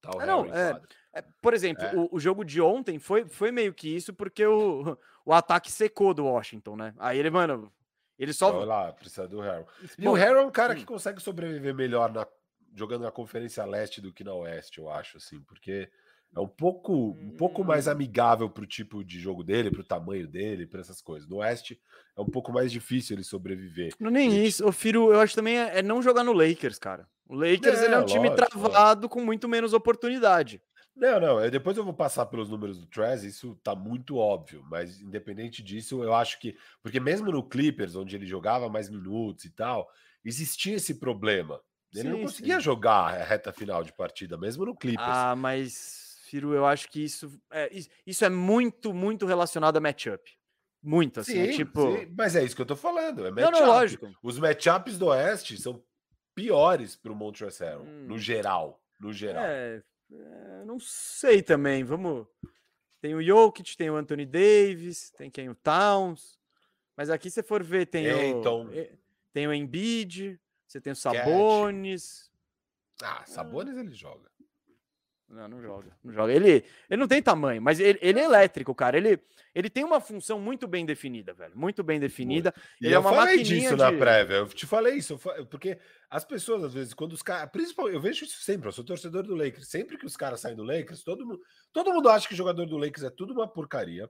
[0.02, 0.78] Tá o ah, não, é,
[1.14, 1.96] é, por exemplo, é.
[1.96, 6.12] o, o, jogo de ontem foi, foi meio que isso, porque o, o ataque secou
[6.12, 6.94] do Washington, né?
[6.98, 7.72] Aí ele, mano,
[8.18, 8.54] ele só.
[8.54, 9.68] Olha lá, precisa do Harold.
[9.98, 10.76] E Bom, o Harold é um cara hum.
[10.76, 12.26] que consegue sobreviver melhor na,
[12.74, 15.90] jogando na Conferência Leste do que na Oeste, eu acho, assim, porque
[16.34, 17.92] é um pouco, um pouco mais hum.
[17.92, 21.28] amigável para o tipo de jogo dele, para o tamanho dele, para essas coisas.
[21.28, 21.80] No Oeste
[22.16, 23.94] é um pouco mais difícil ele sobreviver.
[23.98, 24.46] Não nem ele...
[24.46, 27.08] isso, o Firo, eu acho também é, é, não jogar no Lakers, cara.
[27.26, 29.08] O Lakers é, ele é um lógico, time travado lógico.
[29.08, 30.60] com muito menos oportunidade.
[30.94, 34.98] Não, não, depois eu vou passar pelos números do Trez, isso tá muito óbvio, mas
[34.98, 36.56] independente disso, eu acho que.
[36.82, 39.86] Porque mesmo no Clippers, onde ele jogava mais minutos e tal,
[40.24, 41.60] existia esse problema.
[41.92, 42.62] Ele sim, não conseguia sim.
[42.62, 45.06] jogar a reta final de partida, mesmo no Clippers.
[45.06, 47.70] Ah, mas prefiro, eu acho que isso é,
[48.04, 50.22] isso é muito, muito relacionado a matchup.
[50.82, 51.38] Muito, assim.
[51.38, 51.96] É sim, é tipo...
[51.96, 53.26] Sim, mas é isso que eu tô falando.
[53.26, 54.12] É não, não, lógico.
[54.22, 55.82] Os matchups do Oeste são
[56.34, 58.06] piores para o Montrezl hum.
[58.06, 58.80] no geral.
[59.00, 59.44] No geral.
[59.44, 61.82] É, é, não sei também.
[61.82, 62.26] Vamos.
[63.00, 65.48] Tem o Jokic, tem o Anthony Davis, tem quem?
[65.48, 66.38] O Towns.
[66.96, 68.42] Mas aqui, se for ver, tem o.
[69.32, 72.30] Tem o Embiid, você tem o Sabones.
[73.02, 74.30] Ah, Sabones ele joga.
[75.28, 75.96] Não, não joga.
[76.04, 76.32] Não joga.
[76.32, 78.96] Ele, ele não tem tamanho, mas ele, ele é elétrico, cara.
[78.96, 79.20] Ele,
[79.52, 81.56] ele tem uma função muito bem definida, velho.
[81.56, 82.54] Muito bem definida.
[82.80, 83.82] E ele eu é uma falei disso de...
[83.82, 84.36] na prévia.
[84.36, 85.18] Eu te falei isso,
[85.50, 87.50] porque as pessoas, às vezes, quando os caras.
[87.50, 89.68] Principalmente, eu vejo isso sempre, eu sou torcedor do Lakers.
[89.68, 91.40] Sempre que os caras saem do Lakers, todo mundo,
[91.72, 94.08] todo mundo acha que o jogador do Lakers é tudo uma porcaria.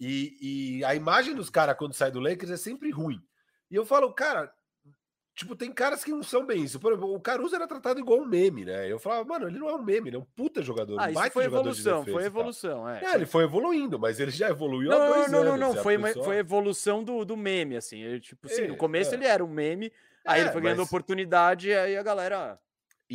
[0.00, 3.20] E, e a imagem dos caras quando sai do Lakers é sempre ruim.
[3.70, 4.52] E eu falo, cara,
[5.34, 6.78] Tipo, tem caras que não são bem isso.
[6.78, 8.90] Por exemplo, o Caruso era tratado igual um meme, né?
[8.90, 10.98] Eu falava, mano, ele não é um meme, ele é um puta jogador.
[11.00, 13.02] Ah, um isso foi evolução, foi evolução, é.
[13.02, 13.14] é.
[13.14, 15.52] ele foi evoluindo, mas ele já evoluiu não, há dois não, anos.
[15.52, 16.24] Não, não, não, foi, pessoa...
[16.24, 18.02] foi evolução do, do meme, assim.
[18.02, 19.14] Ele, tipo, sim, é, no começo é.
[19.14, 19.90] ele era um meme,
[20.24, 20.88] aí é, ele foi ganhando mas...
[20.88, 22.58] oportunidade, aí a galera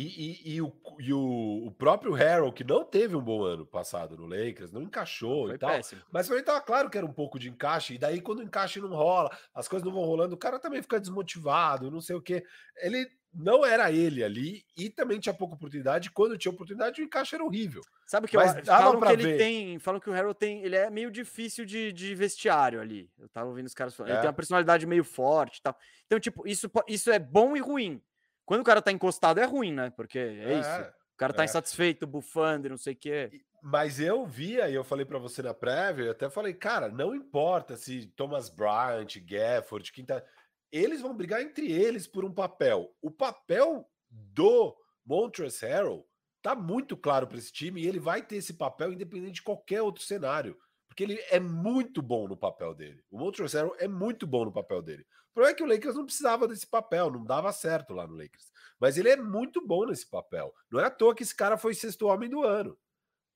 [0.00, 3.66] e, e, e, o, e o, o, próprio Harold, que não teve um bom ano
[3.66, 5.70] passado no Lakers, não encaixou Foi e tal.
[5.70, 6.02] Péssimo.
[6.12, 7.94] Mas mim estava claro que era um pouco de encaixe.
[7.94, 10.80] E daí, quando o encaixe não rola, as coisas não vão rolando, o cara também
[10.80, 12.44] fica desmotivado, não sei o quê.
[12.76, 16.12] Ele não era ele ali e também tinha pouca oportunidade.
[16.12, 17.82] Quando tinha oportunidade, o encaixe era horrível.
[18.06, 19.38] Sabe que Mas eu falam que ele ver.
[19.38, 23.10] tem, falam que o Harold tem, ele é meio difícil de, de vestiário ali.
[23.18, 24.10] Eu tava ouvindo os caras falando.
[24.10, 24.14] É.
[24.14, 25.76] Ele tem uma personalidade meio forte e tal.
[26.06, 28.00] Então, tipo, isso, isso é bom e ruim.
[28.48, 29.90] Quando o cara tá encostado é ruim, né?
[29.90, 30.90] Porque é, é isso.
[31.14, 31.44] O cara tá é.
[31.44, 33.30] insatisfeito, bufando e não sei o quê.
[33.62, 37.14] Mas eu via, e eu falei para você na prévia, eu até falei, cara, não
[37.14, 40.24] importa se Thomas Bryant, Gafford, quem tá.
[40.72, 42.90] Eles vão brigar entre eles por um papel.
[43.02, 46.08] O papel do Montrezl Harrell
[46.40, 49.82] tá muito claro para esse time e ele vai ter esse papel independente de qualquer
[49.82, 50.56] outro cenário.
[50.88, 53.02] Porque ele é muito bom no papel dele.
[53.10, 55.04] O Montrezl Harrell é muito bom no papel dele.
[55.38, 58.50] Problema é que o Lakers não precisava desse papel, não dava certo lá no Lakers.
[58.80, 60.52] Mas ele é muito bom nesse papel.
[60.68, 62.76] Não é à toa que esse cara foi sexto homem do ano.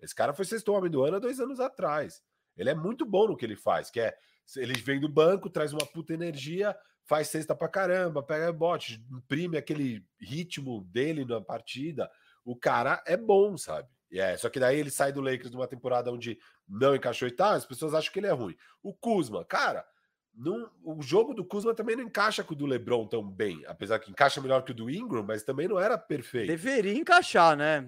[0.00, 2.20] Esse cara foi sexto homem do ano há dois anos atrás.
[2.56, 4.18] Ele é muito bom no que ele faz, que é
[4.56, 9.56] ele vem do banco, traz uma puta energia, faz cesta pra caramba, pega bote, imprime
[9.56, 12.10] aquele ritmo dele na partida.
[12.44, 13.88] O cara é bom, sabe?
[14.12, 16.36] É, só que daí ele sai do Lakers numa temporada onde
[16.68, 18.56] não encaixou e tal, as pessoas acham que ele é ruim.
[18.82, 19.86] O Kuzma, cara,
[20.34, 23.98] não, o jogo do Kuzma também não encaixa com o do LeBron tão bem, apesar
[23.98, 26.48] que encaixa melhor que o do Ingram, mas também não era perfeito.
[26.48, 27.86] Deveria encaixar, né?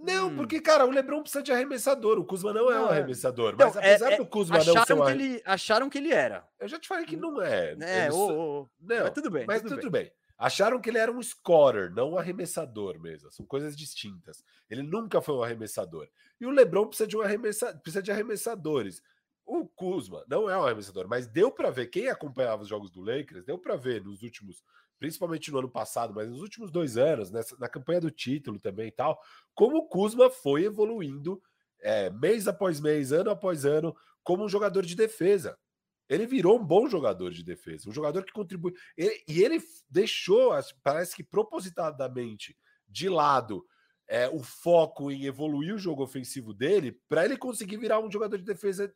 [0.00, 0.36] Não, hum.
[0.36, 2.18] porque, cara, o Lebron precisa de arremessador.
[2.18, 2.90] O Kuzma não, não é um é.
[2.90, 3.56] arremessador.
[3.58, 5.04] Mas não, apesar é, do Kuzma não ser um...
[5.04, 6.46] que ele Acharam que ele era.
[6.58, 7.76] Eu já te falei que não é.
[7.80, 8.68] É, oh, oh.
[8.80, 9.44] Não, mas tudo bem.
[9.46, 10.04] Mas tudo, tudo bem.
[10.04, 10.12] bem.
[10.38, 13.30] Acharam que ele era um scorer, não um arremessador mesmo.
[13.32, 14.44] São coisas distintas.
[14.70, 16.08] Ele nunca foi um arremessador.
[16.40, 17.74] E o LeBron precisa de um arremessa...
[17.74, 19.02] precisa de arremessadores.
[19.48, 23.00] O Kuzma não é um arremessador, mas deu para ver quem acompanhava os jogos do
[23.00, 24.62] Lakers, deu para ver nos últimos,
[24.98, 28.88] principalmente no ano passado, mas nos últimos dois anos, nessa, na campanha do título também
[28.88, 29.18] e tal,
[29.54, 31.42] como o Kuzma foi evoluindo
[31.80, 35.58] é, mês após mês, ano após ano, como um jogador de defesa.
[36.10, 38.74] Ele virou um bom jogador de defesa, um jogador que contribui.
[38.98, 42.54] Ele, e ele deixou, parece que propositadamente,
[42.86, 43.64] de lado
[44.06, 48.36] é, o foco em evoluir o jogo ofensivo dele, para ele conseguir virar um jogador
[48.36, 48.94] de defesa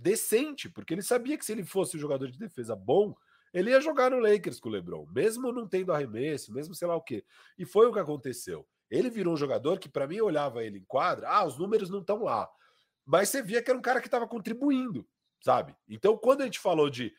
[0.00, 3.14] decente, porque ele sabia que se ele fosse um jogador de defesa bom,
[3.52, 6.96] ele ia jogar no Lakers com o LeBron, mesmo não tendo arremesso, mesmo sei lá
[6.96, 7.24] o quê.
[7.58, 8.66] E foi o que aconteceu.
[8.90, 12.00] Ele virou um jogador que, para mim, olhava ele em quadra, ah, os números não
[12.00, 12.48] estão lá.
[13.04, 15.06] Mas você via que era um cara que estava contribuindo
[15.40, 15.74] sabe?
[15.88, 17.12] Então, quando a gente falou de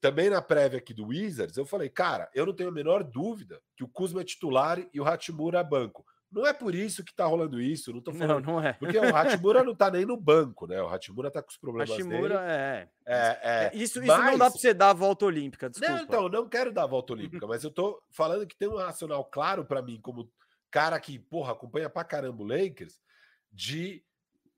[0.00, 3.60] também na prévia aqui do Wizards, eu falei, cara, eu não tenho a menor dúvida
[3.76, 6.04] que o Kuzma é titular e o Hachimura é banco.
[6.34, 8.44] Não é por isso que tá rolando isso, não tô falando.
[8.44, 8.72] Não, não é.
[8.72, 10.82] Porque o Hachimura não tá nem no banco, né?
[10.82, 12.50] O Hachimura tá com os problemas Hachimura dele.
[12.50, 12.88] É.
[13.06, 13.70] É, é.
[13.72, 14.32] Isso, isso mas...
[14.32, 15.94] não dá pra você dar a volta olímpica, desculpa.
[15.94, 18.76] Não, então, não quero dar a volta olímpica, mas eu tô falando que tem um
[18.76, 20.28] racional claro para mim, como
[20.72, 22.98] cara que, porra, acompanha pra caramba o Lakers,
[23.52, 24.02] de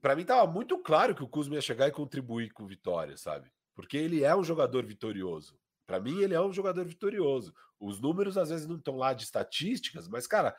[0.00, 3.50] para mim tava muito claro que o Kuzma ia chegar e contribuir com vitória, sabe?
[3.74, 5.58] Porque ele é um jogador vitorioso.
[5.86, 7.54] Para mim, ele é um jogador vitorioso.
[7.78, 10.56] Os números às vezes não estão lá de estatísticas, mas, cara,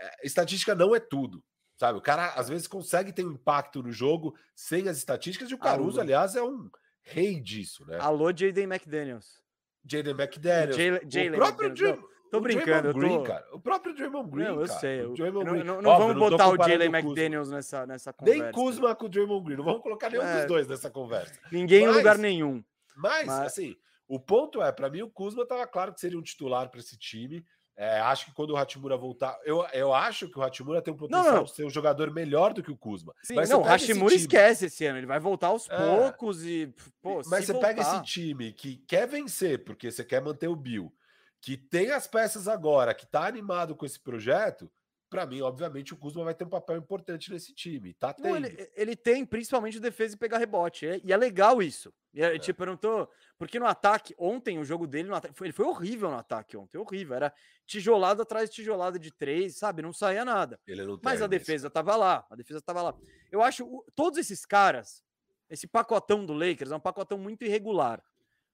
[0.00, 1.42] é, estatística não é tudo.
[1.76, 1.98] Sabe?
[1.98, 5.58] O cara às vezes consegue ter um impacto no jogo sem as estatísticas, e o
[5.58, 6.00] Caruso, Alô.
[6.00, 6.68] aliás, é um
[7.02, 7.98] rei disso, né?
[8.00, 9.40] Alô, Jaden McDaniels.
[9.84, 10.76] Jaden McDaniels.
[10.76, 12.18] Jaylen, o próprio McDaniels.
[12.30, 13.22] Tô brincando, Green, tô...
[13.22, 13.46] cara.
[13.52, 14.80] O próprio Draymond Green, não, eu cara.
[14.80, 15.04] sei.
[15.04, 15.64] O Green.
[15.64, 18.42] Não, não, Óbvio, vamos botar o Jalen McDaniels nessa, nessa conversa.
[18.42, 19.56] Nem Kuzma com o Draymond Green.
[19.56, 21.38] Não vamos colocar nenhum é, dos dois nessa conversa.
[21.50, 22.62] Ninguém mas, em lugar nenhum.
[22.96, 23.76] Mas, mas, assim,
[24.06, 26.98] o ponto é, para mim o Kuzma tava claro que seria um titular para esse
[26.98, 27.44] time.
[27.80, 30.96] É, acho que quando o Hachimura voltar, eu, eu acho que o Hachimura tem um
[30.96, 31.44] potencial não, não.
[31.44, 33.14] de ser um jogador melhor do que o Kuzma.
[33.22, 35.76] Sim, mas não, o Hachimura esquece esse ano, ele vai voltar aos é.
[35.76, 36.74] poucos e.
[37.00, 37.68] Pô, mas você voltar...
[37.68, 40.92] pega esse time que quer vencer, porque você quer manter o Bill,
[41.40, 44.68] que tem as peças agora, que tá animado com esse projeto,
[45.08, 47.94] para mim, obviamente, o Kuzma vai ter um papel importante nesse time.
[47.94, 50.86] Tá não, ele, ele, tem principalmente defesa e pegar rebote.
[50.86, 51.92] É, e é legal isso.
[52.12, 52.38] E, é.
[52.38, 53.08] Tipo, eu não tô.
[53.38, 56.76] Porque no ataque, ontem, o jogo dele, ataque, ele foi horrível no ataque ontem.
[56.76, 57.16] Horrível.
[57.16, 57.32] Era
[57.66, 59.80] tijolado atrás de tijolada de três, sabe?
[59.82, 60.60] Não saía nada.
[61.02, 62.26] Mas a defesa tava lá.
[62.30, 62.94] A defesa tava lá.
[63.32, 65.02] Eu acho todos esses caras,
[65.48, 68.02] esse pacotão do Lakers é um pacotão muito irregular.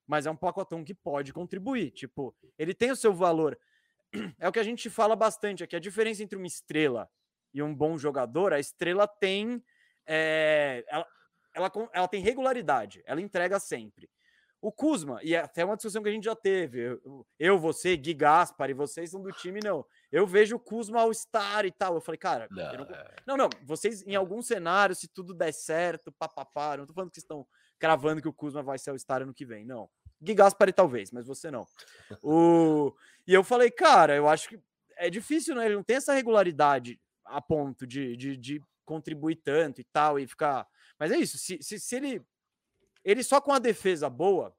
[0.07, 1.91] Mas é um pacotão que pode contribuir.
[1.91, 3.59] Tipo, ele tem o seu valor
[4.39, 5.77] é o que a gente fala bastante aqui.
[5.77, 7.09] A diferença entre uma estrela
[7.53, 9.63] e um bom jogador, a estrela tem.
[10.07, 11.07] É, ela,
[11.55, 14.09] ela, ela tem regularidade, ela entrega sempre.
[14.65, 17.99] O Kuzma, e é até uma discussão que a gente já teve, eu, eu você,
[17.99, 19.85] Gui Gaspar e vocês são do time, não.
[20.11, 21.95] Eu vejo o Kuzma ao estar e tal.
[21.95, 23.15] Eu falei, cara, não, não, é.
[23.27, 27.19] não, não, vocês em algum cenário, se tudo der certo, papapá, não tô falando que
[27.19, 27.47] estão
[27.79, 29.87] cravando que o Kuzma vai ser o estar ano que vem, não.
[30.19, 31.67] Gui Gaspari talvez, mas você não.
[32.23, 32.95] O...
[33.27, 34.61] E eu falei, cara, eu acho que
[34.97, 35.67] é difícil, né?
[35.67, 40.27] Ele não tem essa regularidade a ponto de, de, de contribuir tanto e tal, e
[40.27, 40.67] ficar.
[40.99, 42.23] Mas é isso, se, se, se ele.
[43.03, 44.57] Ele só com a defesa boa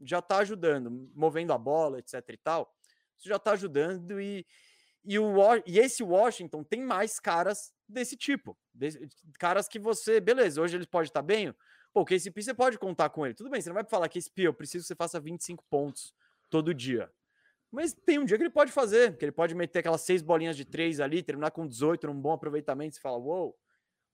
[0.00, 2.72] já tá ajudando, movendo a bola, etc e tal.
[3.16, 4.46] Isso já tá ajudando e,
[5.04, 5.34] e, o,
[5.66, 8.56] e esse Washington tem mais caras desse tipo.
[9.40, 11.52] Caras que você, beleza, hoje ele pode estar tá bem,
[11.92, 13.34] Pô, o KCP você pode contar com ele.
[13.34, 16.14] Tudo bem, você não vai falar que esse eu preciso que você faça 25 pontos
[16.50, 17.10] todo dia.
[17.70, 20.56] Mas tem um dia que ele pode fazer, que ele pode meter aquelas seis bolinhas
[20.56, 22.94] de três ali, terminar com 18 num bom aproveitamento.
[22.94, 23.56] Você fala, uou, wow,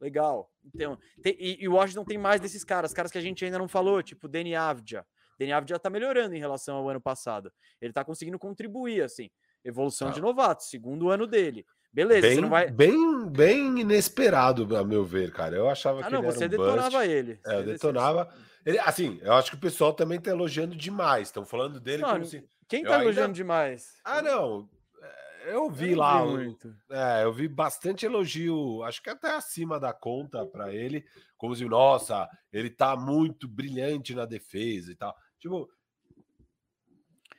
[0.00, 0.50] legal.
[0.64, 3.68] Então, tem, e, o Washington tem mais desses caras, caras que a gente ainda não
[3.68, 5.06] falou, tipo Danny Avdia.
[5.38, 7.52] Danny Avdia tá melhorando em relação ao ano passado.
[7.80, 9.30] Ele tá conseguindo contribuir, assim.
[9.64, 10.10] Evolução ah.
[10.10, 11.64] de novato, segundo ano dele.
[11.92, 12.70] Beleza, bem, você não vai.
[12.70, 15.56] Bem, bem inesperado, a meu ver, cara.
[15.56, 16.10] Eu achava ah, que.
[16.10, 17.10] Não, ele você um detonava bust.
[17.10, 17.40] ele.
[17.46, 18.28] É, eu detonava.
[18.66, 21.28] Ele, assim, eu acho que o pessoal também tá elogiando demais.
[21.28, 22.44] Estão falando dele não, como se.
[22.68, 23.34] Quem tá eu elogiando ainda...
[23.34, 23.94] demais?
[24.04, 24.68] Ah, não.
[25.02, 26.24] É, eu vi eu lá.
[26.24, 26.74] Muito.
[26.90, 31.04] É, eu vi bastante elogio, acho que até acima da conta para ele.
[31.36, 35.14] Como se, nossa, ele tá muito brilhante na defesa e tal.
[35.38, 35.68] Tipo,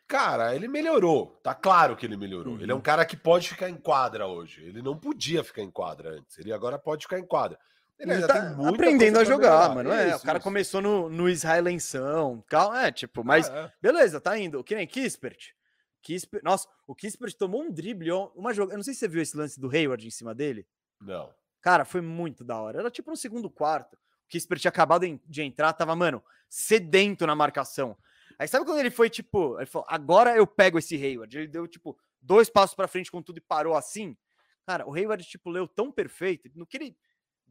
[0.07, 1.39] Cara, ele melhorou.
[1.41, 2.53] Tá claro que ele melhorou.
[2.53, 2.61] Uhum.
[2.61, 2.83] Ele é um uhum.
[2.83, 4.63] cara que pode ficar em quadra hoje.
[4.63, 6.37] Ele não podia ficar em quadra antes.
[6.37, 7.57] Ele agora pode ficar em quadra.
[7.97, 9.91] Ele, ele tá aprendendo a jogar, mano.
[9.91, 10.43] É, isso, o cara isso.
[10.43, 12.43] começou no, no Israelenção.
[12.83, 13.73] É, tipo, mas ah, é.
[13.81, 14.63] beleza, tá indo.
[14.63, 15.53] Que nem Kispert.
[16.01, 16.43] Kispert.
[16.43, 18.11] Nossa, o Kispert tomou um drible.
[18.35, 18.73] Uma jogada.
[18.73, 20.67] Eu não sei se você viu esse lance do Hayward em cima dele.
[20.99, 21.33] Não.
[21.61, 22.79] Cara, foi muito da hora.
[22.79, 23.95] Era tipo no segundo quarto.
[23.95, 27.97] O Kispert tinha acabado de entrar, tava, mano, sedento na marcação.
[28.37, 31.37] Aí sabe quando ele foi tipo, ele falou, agora eu pego esse Hayward.
[31.37, 34.17] Ele deu tipo dois passos para frente com tudo e parou assim.
[34.65, 36.97] Cara, o Hayward tipo leu tão perfeito, no que ele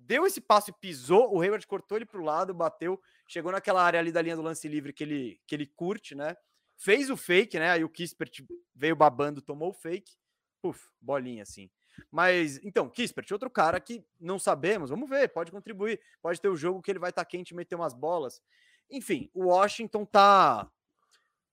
[0.07, 3.99] deu esse passo e pisou, o Hayward cortou ele pro lado, bateu, chegou naquela área
[3.99, 6.37] ali da linha do lance livre que ele que ele curte, né?
[6.77, 7.71] Fez o fake, né?
[7.71, 8.45] Aí o Kispert
[8.75, 10.13] veio babando, tomou o fake.
[10.61, 11.71] Puf, bolinha assim.
[12.11, 16.57] Mas, então, Kispert, outro cara que não sabemos, vamos ver, pode contribuir, pode ter o
[16.57, 18.43] jogo que ele vai estar tá quente e meter umas bolas.
[18.91, 20.69] Enfim, o Washington tá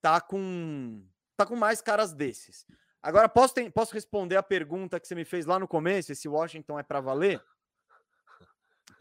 [0.02, 1.06] tá com
[1.38, 2.66] tá com mais caras desses.
[3.02, 6.28] Agora posso ter, posso responder a pergunta que você me fez lá no começo, se
[6.28, 7.42] Washington é para valer?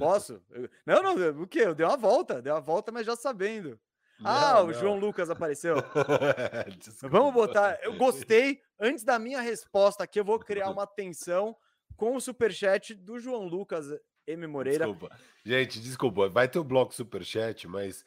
[0.01, 0.42] Posso?
[0.86, 1.61] Não, não, o quê?
[1.61, 3.78] Eu dei uma volta, dei uma volta, mas já sabendo.
[4.18, 4.66] Não, ah, não.
[4.66, 5.76] o João Lucas apareceu.
[7.03, 7.78] Vamos botar.
[7.82, 8.61] Eu gostei.
[8.78, 11.57] Antes da minha resposta aqui, eu vou criar uma tensão
[11.96, 13.86] com o superchat do João Lucas
[14.26, 14.46] M.
[14.46, 14.86] Moreira.
[14.86, 15.16] Desculpa.
[15.44, 16.28] Gente, desculpa.
[16.28, 18.05] Vai ter o bloco superchat, mas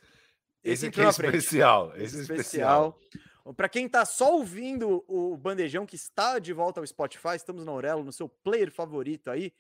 [0.64, 1.94] esse, esse aqui é especial.
[1.96, 2.98] Esse, esse especial.
[3.02, 3.54] especial.
[3.56, 7.72] Para quem está só ouvindo o Bandejão, que está de volta ao Spotify, estamos na
[7.72, 9.52] Aurelo, no seu player favorito aí.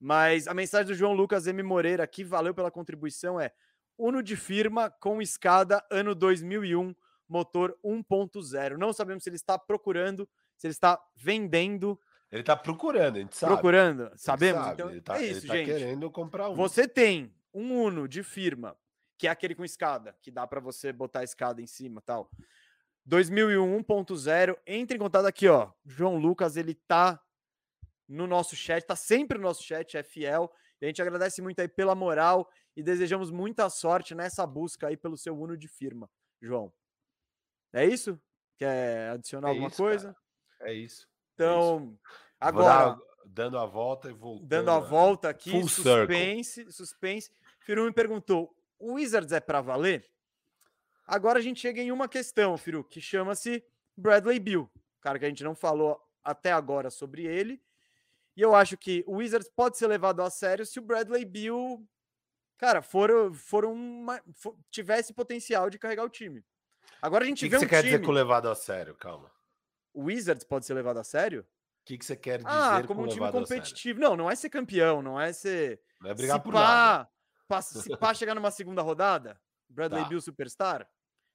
[0.00, 1.62] Mas a mensagem do João Lucas M.
[1.62, 3.52] Moreira aqui, valeu pela contribuição, é
[3.98, 6.94] Uno de firma com escada ano 2001,
[7.28, 8.78] motor 1.0.
[8.78, 10.26] Não sabemos se ele está procurando,
[10.56, 12.00] se ele está vendendo.
[12.32, 13.52] Ele está procurando, a gente sabe.
[13.52, 14.64] Procurando, sabemos?
[14.64, 14.72] Sabe.
[14.72, 15.66] Então, ele tá, é isso, ele tá gente.
[15.66, 16.54] querendo comprar um.
[16.54, 18.74] Você tem um Uno de firma
[19.18, 22.30] que é aquele com escada, que dá para você botar a escada em cima tal.
[23.04, 25.70] 2001 1.0, entre em contato aqui, ó.
[25.84, 27.20] João Lucas, ele tá
[28.10, 30.52] no nosso chat, tá sempre no nosso chat, é fiel.
[30.80, 34.96] E a gente agradece muito aí pela moral e desejamos muita sorte nessa busca aí
[34.96, 36.10] pelo seu Uno de firma,
[36.42, 36.72] João.
[37.72, 38.20] É isso?
[38.58, 40.16] Quer adicionar é alguma isso, coisa?
[40.58, 40.70] Cara.
[40.70, 41.08] É isso.
[41.34, 41.98] Então, é isso.
[42.40, 42.90] agora.
[42.90, 44.48] Dar, dando a volta e voltando.
[44.48, 46.72] Dando a volta aqui, Full suspense, circle.
[46.72, 47.30] suspense.
[47.60, 50.10] Firu me perguntou: o Wizards é para valer?
[51.06, 53.64] Agora a gente chega em uma questão, Firu, que chama-se
[53.96, 57.62] Bradley Bill, cara que a gente não falou até agora sobre ele.
[58.40, 61.86] E eu acho que o Wizards pode ser levado a sério se o Bradley Bill,
[62.56, 66.42] cara, for, for uma, for, tivesse potencial de carregar o time.
[67.02, 67.92] Agora a gente que vê que um você quer time.
[67.98, 68.94] dizer com levado a sério?
[68.94, 69.30] Calma.
[69.92, 71.42] O Wizards pode ser levado a sério?
[71.42, 74.00] O que, que você quer dizer Ah, com como um time competitivo.
[74.00, 75.78] Não, não é ser campeão, não é ser.
[76.00, 77.04] Não é brigar se por nada.
[77.04, 77.10] pá,
[77.46, 79.38] pá- se pá chegar numa segunda rodada,
[79.68, 80.08] Bradley Tá.
[80.08, 80.88] Bill Superstar.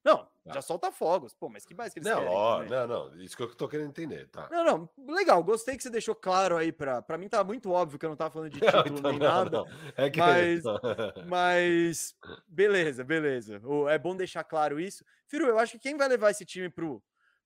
[0.06, 0.54] Não, Tá.
[0.54, 1.34] já solta fogos.
[1.34, 2.32] Pô, mas que mais que eles Não, querem?
[2.36, 3.16] ó, não, não.
[3.20, 4.48] Isso que eu tô querendo entender, tá?
[4.52, 7.02] Não, não, legal, gostei que você deixou claro aí pra.
[7.02, 9.28] Pra mim tá muito óbvio que eu não tava falando de título Então, nem não,
[9.28, 9.50] nada.
[9.50, 9.68] não.
[9.98, 10.64] É que mas-
[11.28, 12.16] Mas
[12.48, 13.60] beleza, beleza.
[13.90, 15.04] É bom deixar claro isso.
[15.28, 17.02] Firu, eu acho que quem vai levar esse time pro,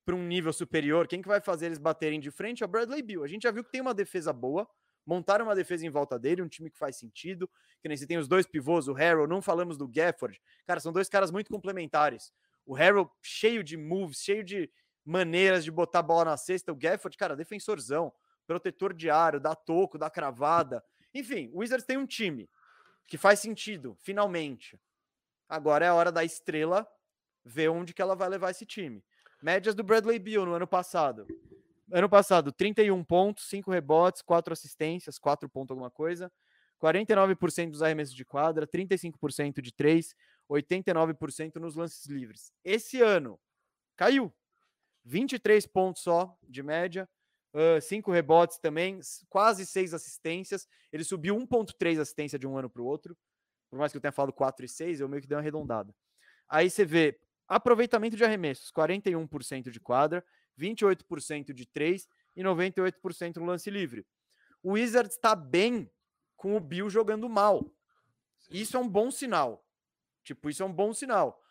[0.05, 3.01] pro um nível superior, quem que vai fazer eles baterem de frente é o Bradley
[3.01, 3.23] Bill.
[3.23, 4.67] A gente já viu que tem uma defesa boa,
[5.05, 7.49] montaram uma defesa em volta dele, um time que faz sentido.
[7.81, 10.41] Que nem você tem os dois pivôs, o Harrell, não falamos do Gafford.
[10.67, 12.33] Cara, são dois caras muito complementares.
[12.65, 14.69] O Harrell cheio de moves, cheio de
[15.05, 16.71] maneiras de botar a bola na cesta.
[16.71, 18.13] O Gafford, cara, defensorzão,
[18.45, 20.83] protetor de aro, dá toco, dá cravada.
[21.13, 22.49] Enfim, o Wizards tem um time
[23.07, 24.79] que faz sentido, finalmente.
[25.47, 26.87] Agora é a hora da estrela
[27.43, 29.03] ver onde que ela vai levar esse time.
[29.41, 31.25] Médias do Bradley Beal no ano passado.
[31.91, 36.31] Ano passado, 31 pontos, 5 rebotes, 4 assistências, 4 pontos alguma coisa.
[36.79, 40.15] 49% dos arremessos de quadra, 35% de 3,
[40.49, 42.51] 89% nos lances livres.
[42.63, 43.39] Esse ano
[43.95, 44.33] caiu.
[45.05, 47.09] 23 pontos só de média,
[47.81, 50.67] 5 rebotes também, quase 6 assistências.
[50.91, 53.17] Ele subiu 1,3 assistência de um ano para o outro.
[53.69, 55.95] Por mais que eu tenha falado 4 e 6, eu meio que dei uma arredondada.
[56.47, 60.23] Aí você vê aproveitamento de arremessos: 41% de quadra,
[60.59, 64.05] 28% de 3 e 98% no lance livre.
[64.61, 65.89] O Wizards está bem
[66.35, 67.65] com o Bill jogando mal.
[68.51, 69.65] Isso é um bom sinal.
[70.23, 71.41] Tipo, isso é um bom sinal.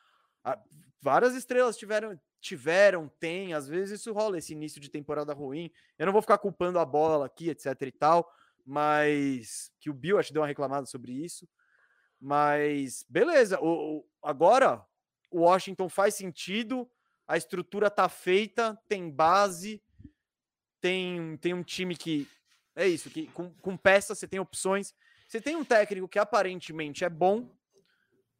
[1.01, 5.71] Várias estrelas tiveram, tiveram, tem, às vezes isso rola, esse início de temporada ruim.
[5.99, 8.31] Eu não vou ficar culpando a bola aqui, etc e tal,
[8.65, 11.49] mas que o Bill acho deu uma reclamada sobre isso.
[12.21, 14.85] Mas beleza, o, o- agora
[15.31, 16.91] o Washington faz sentido,
[17.27, 19.83] a estrutura tá feita, tem base,
[20.81, 22.27] tem, tem um time que
[22.75, 24.95] é isso, que com, com peças você tem opções.
[25.29, 27.51] Você tem um técnico que aparentemente é bom.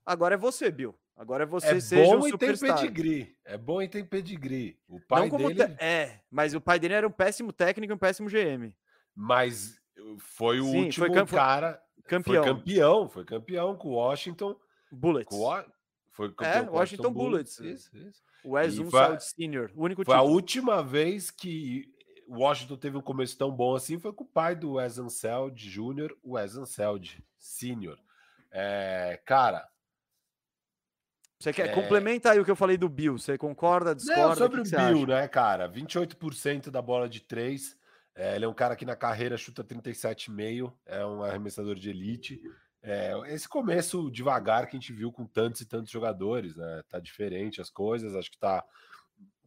[0.09, 0.99] Agora é você, Bill.
[1.17, 3.37] Agora é você É seja bom um e tem pedigree.
[3.45, 4.79] É bom e tem pedigree.
[4.89, 7.99] O pai dele, te- É, mas o pai dele era um péssimo técnico e um
[7.99, 8.73] péssimo GM.
[9.15, 9.79] mas
[10.19, 11.83] foi o Sim, último foi cara.
[12.05, 12.43] Campeão.
[12.43, 14.57] Foi campeão, foi campeão com o Washington.
[14.91, 15.29] Bullets.
[15.37, 15.65] Com o,
[16.13, 17.59] foi campeão É, com o Washington Bullets.
[17.61, 18.23] Isso, isso.
[18.45, 19.71] O Wes foi Saud Senior.
[19.75, 21.85] O único Foi a última vez que
[22.29, 25.55] o Washington teve um começo tão bom assim, foi com o pai do Wes Anseld
[25.69, 27.99] Jr., o Wes Anseld Sr.
[28.53, 29.69] É, cara,
[31.39, 33.17] Você quer é- complementa aí o que eu falei do Bill.
[33.19, 34.23] Você concorda, discorda?
[34.29, 35.07] Não, sobre o o que que você Bill, acha?
[35.07, 35.69] né, cara?
[35.69, 37.77] 28% da bola de três.
[38.15, 42.41] É, ele é um cara que na carreira chuta 37,5, é um arremessador de elite.
[42.83, 46.83] É, esse começo devagar que a gente viu com tantos e tantos jogadores, né?
[46.89, 48.65] Tá diferente as coisas, acho que tá.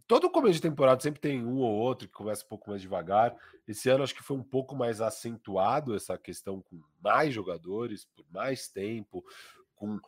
[0.08, 3.36] Todo começo de temporada sempre tem um ou outro que começa um pouco mais devagar.
[3.68, 8.26] Esse ano acho que foi um pouco mais acentuado essa questão com mais jogadores, por
[8.30, 9.24] mais tempo,
[9.76, 10.00] com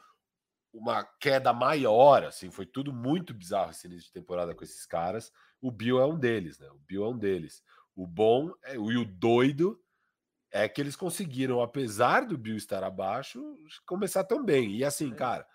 [0.74, 5.32] uma queda maior, assim, foi tudo muito bizarro esse início de temporada com esses caras.
[5.62, 6.70] O Bill é um deles, né?
[6.72, 7.64] O Bill é um deles.
[7.96, 9.80] O bom é, e o doido
[10.52, 13.42] é que eles conseguiram, apesar do Bill estar abaixo,
[13.86, 14.76] começar tão bem.
[14.76, 15.16] E assim, É.
[15.16, 15.48] cara,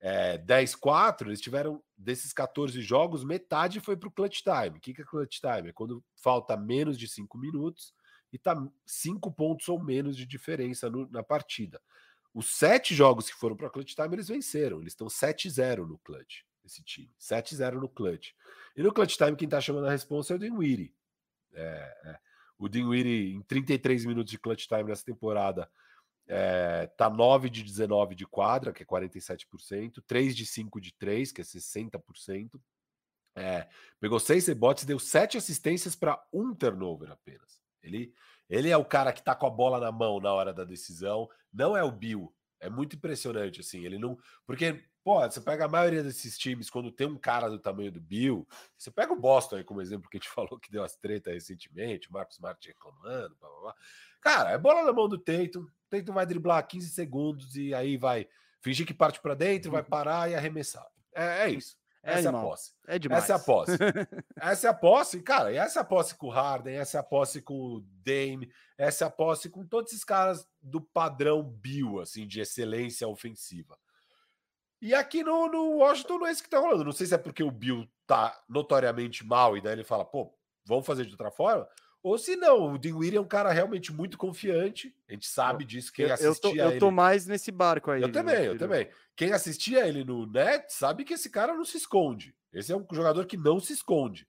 [0.00, 4.78] é, 10-4, eles tiveram desses 14 jogos, metade foi pro clutch time.
[4.78, 5.70] O que, que é clutch time?
[5.70, 7.92] É quando falta menos de 5 minutos
[8.32, 8.54] e tá
[8.86, 11.80] 5 pontos ou menos de diferença no- na partida.
[12.34, 14.80] Os sete jogos que foram para clutch time, eles venceram.
[14.80, 17.10] Eles estão 7-0 no clutch, esse time.
[17.20, 18.32] 7-0 no clutch.
[18.76, 20.94] E no clutch time, quem tá chamando a responsa é o Dinwiddie.
[21.52, 22.18] É, é.
[22.58, 25.70] O Dinwiddie, em 33 minutos de clutch time nessa temporada,
[26.26, 31.32] é, tá 9 de 19 de quadra, que é 47%, 3 de 5 de 3,
[31.32, 32.60] que é 60%.
[33.34, 33.68] É,
[34.00, 37.62] pegou seis rebotes, deu sete assistências para um turnover apenas.
[37.80, 38.12] Ele,
[38.48, 41.28] ele é o cara que tá com a bola na mão na hora da decisão,
[41.52, 42.32] não é o Bill.
[42.60, 43.84] É muito impressionante, assim.
[43.84, 44.18] Ele não.
[44.44, 48.00] Porque, pô, você pega a maioria desses times, quando tem um cara do tamanho do
[48.00, 48.46] Bill,
[48.76, 51.32] você pega o Boston aí como exemplo, que a gente falou que deu as tretas
[51.32, 53.74] recentemente, o Marcos Smart reclamando, blá, blá, blá.
[54.20, 57.96] Cara, é bola na mão do Tatum, o Tatum vai driblar 15 segundos e aí
[57.96, 58.28] vai
[58.60, 60.86] fingir que parte para dentro, vai parar e arremessar.
[61.14, 61.77] É, é isso.
[62.02, 62.72] Essa é a posse.
[62.86, 63.24] É demais.
[63.24, 63.72] Essa é a posse.
[64.40, 65.52] essa é a posse, cara.
[65.52, 68.50] E essa é a posse com o Harden, essa é a posse com o Dame,
[68.76, 73.78] essa é a posse com todos esses caras do padrão Bill, assim, de excelência ofensiva.
[74.80, 76.84] E aqui no, no Washington não é isso que tá rolando.
[76.84, 80.32] Não sei se é porque o Bill tá notoriamente mal e daí ele fala, pô,
[80.64, 81.68] vamos fazer de outra forma.
[82.02, 84.94] Ou se não, o Dinwiddie é um cara realmente muito confiante.
[85.08, 85.92] A gente sabe disso.
[85.92, 86.78] Quem eu, assistia eu tô, eu ele...
[86.78, 88.02] tô mais nesse barco aí.
[88.02, 88.88] Eu também, eu também.
[89.16, 92.34] Quem assistia ele no net sabe que esse cara não se esconde.
[92.52, 94.28] Esse é um jogador que não se esconde.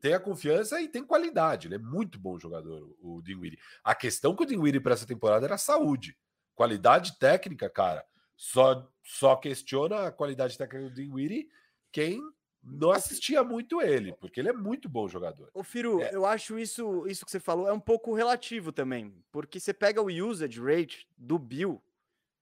[0.00, 1.68] Tem a confiança e tem qualidade.
[1.68, 3.58] Ele é muito bom jogador, o Dinwiddie.
[3.82, 6.16] A questão com o Dinwiddie para essa temporada era a saúde.
[6.54, 8.04] Qualidade técnica, cara.
[8.36, 11.48] Só, só questiona a qualidade técnica do Dinwiddie
[11.96, 12.20] quem
[12.68, 15.48] não assistia muito ele, porque ele é muito bom jogador.
[15.54, 16.12] Ô, Firo, é.
[16.12, 20.02] eu acho isso, isso que você falou é um pouco relativo também, porque você pega
[20.02, 21.80] o usage rate do Bill,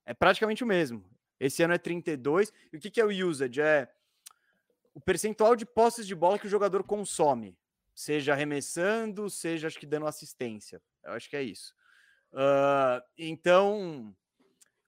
[0.07, 1.05] é praticamente o mesmo.
[1.39, 3.61] Esse ano é 32, e o que, que é o usage?
[3.61, 3.89] É
[4.95, 7.57] o percentual de posses de bola que o jogador consome,
[7.95, 10.81] seja arremessando, seja acho que dando assistência.
[11.03, 11.75] Eu acho que é isso.
[12.33, 14.16] Uh, então,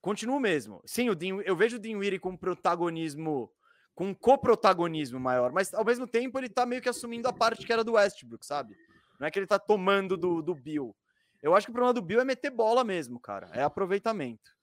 [0.01, 0.80] continua mesmo.
[0.87, 3.53] Sim, o Dean, eu vejo o Dinwiddie com protagonismo
[3.97, 7.66] com um coprotagonismo maior, mas ao mesmo tempo ele tá meio que assumindo a parte
[7.66, 8.76] que era do Westbrook, sabe?
[9.18, 10.94] Não é que ele tá tomando do, do Bill.
[11.42, 13.51] Eu acho que o problema do Bill é meter bola mesmo, cara.
[13.55, 14.55] É aproveitamento.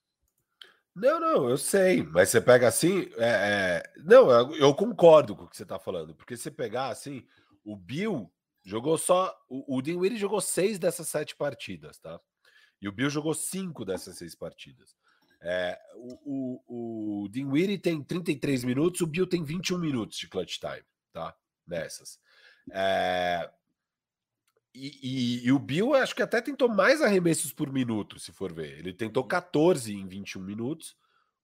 [0.96, 3.10] Não, não, eu sei, mas você pega assim.
[3.18, 3.84] É, é...
[4.04, 7.26] Não, eu, eu, concordo com o que você tá falando, porque se pegar assim,
[7.66, 8.32] o Bill
[8.64, 9.36] jogou só.
[9.50, 12.20] O, o Dinwiddie jogou seis dessas sete partidas, tá?
[12.80, 14.96] E o Bill jogou cinco dessas seis partidas.
[15.46, 20.58] É, o, o, o Dinwiddie tem 33 minutos, o Bill tem 21 minutos de clutch
[20.58, 21.36] time, tá?
[21.68, 22.18] Nessas.
[22.72, 23.50] É,
[24.74, 28.54] e, e, e, o Bill acho que até tentou mais arremessos por minuto, se for
[28.54, 28.80] ver.
[28.80, 30.96] Ele tentou 14 em 21 minutos,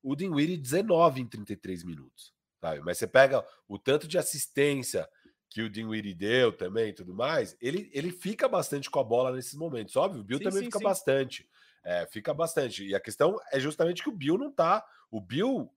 [0.02, 2.34] o Dinwiddie 19 em 33 minutos.
[2.60, 2.82] Sabe?
[2.82, 5.08] Mas você pega o tanto de assistência
[5.50, 9.32] que o Dinwiddie deu também e tudo mais, ele, ele fica bastante com a bola
[9.32, 9.95] nesses momentos.
[9.95, 10.84] Óbvio, o Bill sim, também sim, fica sim.
[10.84, 11.50] bastante.
[11.84, 12.86] É, fica bastante.
[12.86, 14.86] E a questão é justamente que o Bill não tá.
[15.09, 15.71] O Bill,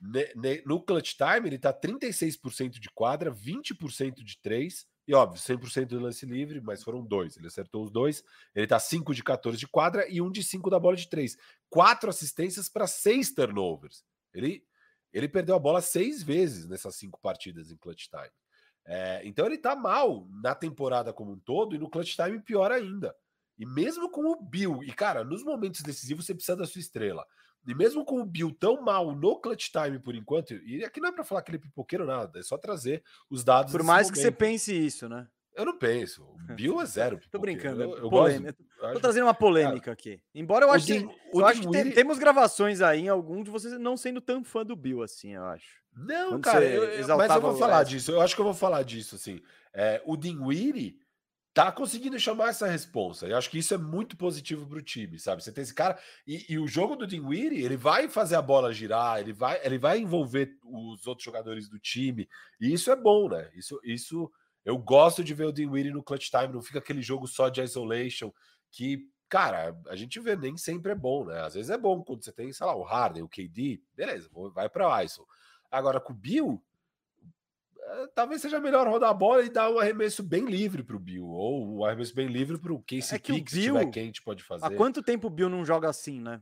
[0.00, 5.40] ne, ne, no clutch time, ele tá 36% de quadra, 20% de 3, e óbvio,
[5.40, 7.36] 100% do lance livre, mas foram dois.
[7.36, 8.22] Ele acertou os dois.
[8.54, 11.36] Ele tá 5 de 14 de quadra e 1 de 5 da bola de 3.
[11.68, 14.04] Quatro assistências para seis turnovers.
[14.32, 14.64] Ele,
[15.12, 18.30] ele perdeu a bola seis vezes nessas cinco partidas em clutch time.
[18.84, 22.70] É, então ele tá mal na temporada como um todo e no clutch time pior
[22.70, 23.14] ainda.
[23.58, 27.24] E mesmo com o Bill, e cara, nos momentos decisivos você precisa da sua estrela.
[27.66, 31.10] E mesmo com o Bill tão mal no clutch time por enquanto, e aqui não
[31.10, 33.70] é para falar que ele é pipoqueiro nada, é só trazer os dados.
[33.70, 34.14] Por mais momento.
[34.14, 35.28] que você pense isso, né?
[35.54, 36.24] Eu não penso.
[36.24, 37.20] O Bill é zero.
[37.30, 37.82] Tô brincando.
[37.82, 38.42] Eu, eu Gosto,
[38.80, 39.00] Tô acho...
[39.00, 40.20] trazendo uma polêmica cara, aqui.
[40.34, 43.78] Embora eu acho, que, eu acho que tem, temos gravações aí em algum de vocês
[43.78, 45.82] não sendo tão fã do Bill assim, eu acho.
[45.94, 48.12] Não, Quando cara, eu, mas eu vou falar disso.
[48.12, 49.40] Eu acho que eu vou falar disso assim.
[49.74, 50.98] É, o Dinwiddie
[51.54, 53.26] tá conseguindo chamar essa responsa.
[53.26, 55.42] Eu acho que isso é muito positivo para o time, sabe?
[55.42, 58.72] Você tem esse cara e, e o jogo do Dinwiddie, ele vai fazer a bola
[58.72, 62.28] girar, ele vai, ele vai envolver os outros jogadores do time
[62.60, 63.50] e isso é bom, né?
[63.54, 64.30] Isso, isso
[64.64, 66.52] eu gosto de ver o Dinwiddie no clutch time.
[66.52, 68.32] Não fica aquele jogo só de isolation
[68.70, 71.40] que Cara, a gente vê nem sempre é bom, né?
[71.40, 74.68] Às vezes é bom quando você tem, sei lá, o Harden, o KD, beleza, vai
[74.68, 75.26] para ISO.
[75.70, 76.62] Agora com o Bill,
[78.14, 81.26] talvez seja melhor rodar a bola e dar um arremesso bem livre para o Bill,
[81.26, 83.90] ou um arremesso bem livre para o Casey é que Pick, o Bill, se tiver
[83.90, 84.64] quente, pode fazer.
[84.64, 86.40] Há quanto tempo o Bill não joga assim, né?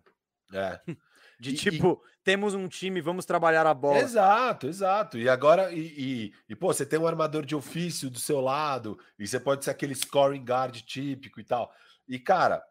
[0.53, 0.81] É.
[1.41, 2.23] De e, tipo, e...
[2.23, 3.99] temos um time, vamos trabalhar a bola.
[3.99, 5.17] Exato, exato.
[5.17, 8.99] E agora, e, e, e, pô, você tem um armador de ofício do seu lado,
[9.19, 11.73] e você pode ser aquele scoring guard típico e tal.
[12.07, 12.63] E, cara,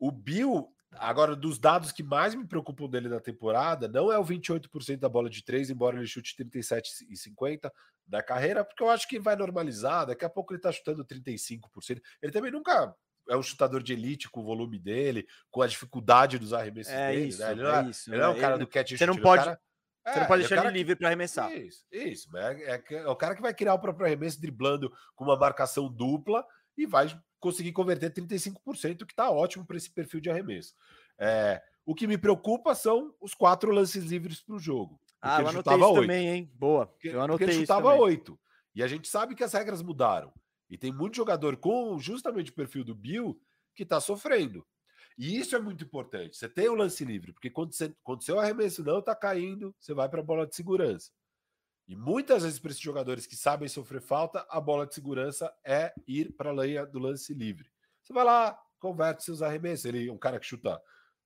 [0.00, 4.24] o Bill, agora, dos dados que mais me preocupam dele na temporada, não é o
[4.24, 7.72] 28% da bola de três, embora ele chute 37 e 50,
[8.06, 10.06] da carreira, porque eu acho que vai normalizar.
[10.06, 12.00] Daqui a pouco ele tá chutando 35%.
[12.22, 12.94] Ele também nunca
[13.28, 17.12] é um chutador de elite com o volume dele, com a dificuldade dos arremessos é
[17.12, 17.28] dele.
[17.28, 17.50] Isso, né?
[17.52, 19.44] Ele, não é, isso, ele é um cara do catch Você não pode.
[19.44, 19.60] Cara,
[20.06, 21.52] você não pode deixar ele, ele livre para arremessar.
[21.52, 22.36] Isso, isso.
[22.36, 25.92] É, é, é, o cara que vai criar o próprio arremesso driblando com uma marcação
[25.92, 26.46] dupla
[26.78, 27.08] e vai
[27.40, 30.74] conseguir converter 35%, que está ótimo para esse perfil de arremesso.
[31.18, 35.00] É, o que me preocupa são os quatro lances livres para o jogo.
[35.20, 36.00] Ah, eu anotei isso 8.
[36.00, 36.52] também, hein?
[36.54, 36.86] Boa.
[36.86, 38.38] Porque, eu anotei porque ele chutava oito.
[38.74, 40.32] E a gente sabe que as regras mudaram.
[40.70, 43.40] E tem muito jogador com justamente o perfil do Bill
[43.74, 44.64] que está sofrendo.
[45.16, 46.36] E isso é muito importante.
[46.36, 49.92] Você tem o lance livre, porque quando, você, quando seu arremesso não está caindo, você
[49.92, 51.10] vai para a bola de segurança.
[51.88, 55.94] E muitas vezes, para esses jogadores que sabem sofrer falta, a bola de segurança é
[56.06, 57.70] ir para a linha do lance livre.
[58.02, 59.86] Você vai lá, converte seus arremessos.
[59.86, 60.78] Ele é um cara que chuta.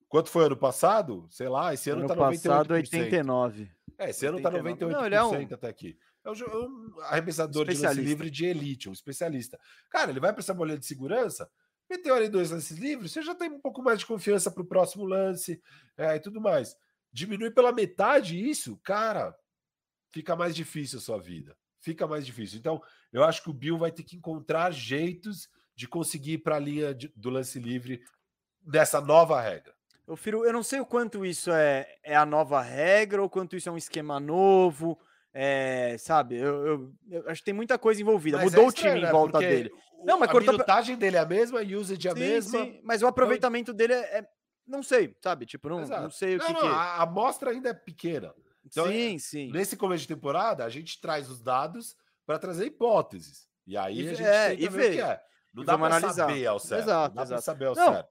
[0.08, 1.26] Quanto foi ano passado?
[1.30, 2.42] Sei lá, esse ano, ano tá 98%.
[2.42, 3.70] Passado, 89.
[3.98, 4.78] É, esse ano 89.
[4.78, 5.54] tá 98% não, ele é um...
[5.54, 5.98] até aqui.
[6.24, 9.58] É um, é um arremessador de lance livre de elite, um especialista.
[9.90, 11.50] Cara, ele vai para essa bolinha de segurança,
[11.90, 14.66] meteu ali dois lances livres, você já tem um pouco mais de confiança para o
[14.66, 15.60] próximo lance
[15.96, 16.76] é, e tudo mais.
[17.12, 19.36] Diminui pela metade isso, cara,
[20.12, 21.56] fica mais difícil a sua vida.
[21.80, 22.58] Fica mais difícil.
[22.58, 22.80] Então,
[23.12, 26.60] eu acho que o Bill vai ter que encontrar jeitos de conseguir ir para a
[26.60, 28.00] linha de, do lance livre
[28.60, 29.74] dessa nova regra.
[30.06, 33.56] Eu, Firo, eu não sei o quanto isso é, é a nova regra ou quanto
[33.56, 34.98] isso é um esquema novo.
[35.34, 38.36] É, sabe, eu, eu, eu, acho que tem muita coisa envolvida.
[38.36, 39.08] Mas Mudou é estranho, o time né?
[39.08, 39.70] em volta Porque dele.
[40.04, 40.52] Não, mas a cortou...
[40.52, 42.64] minutagem dele é a mesma, a usage é a sim, mesma.
[42.64, 44.28] Sim, mas o aproveitamento dele é, é,
[44.66, 45.46] Não sei, sabe?
[45.46, 46.66] Tipo, não, não sei o não, que, não, que...
[46.66, 48.34] A amostra ainda é pequena.
[48.72, 49.52] Então, sim, sim.
[49.52, 51.94] Nesse começo de temporada, a gente traz os dados
[52.24, 53.46] para trazer hipóteses.
[53.66, 55.20] E aí e, a gente é, tem que ver o que é.
[55.52, 56.82] Não dá para saber ao certo.
[56.84, 57.42] Exato, não dá exato.
[57.42, 58.08] saber ao não, certo.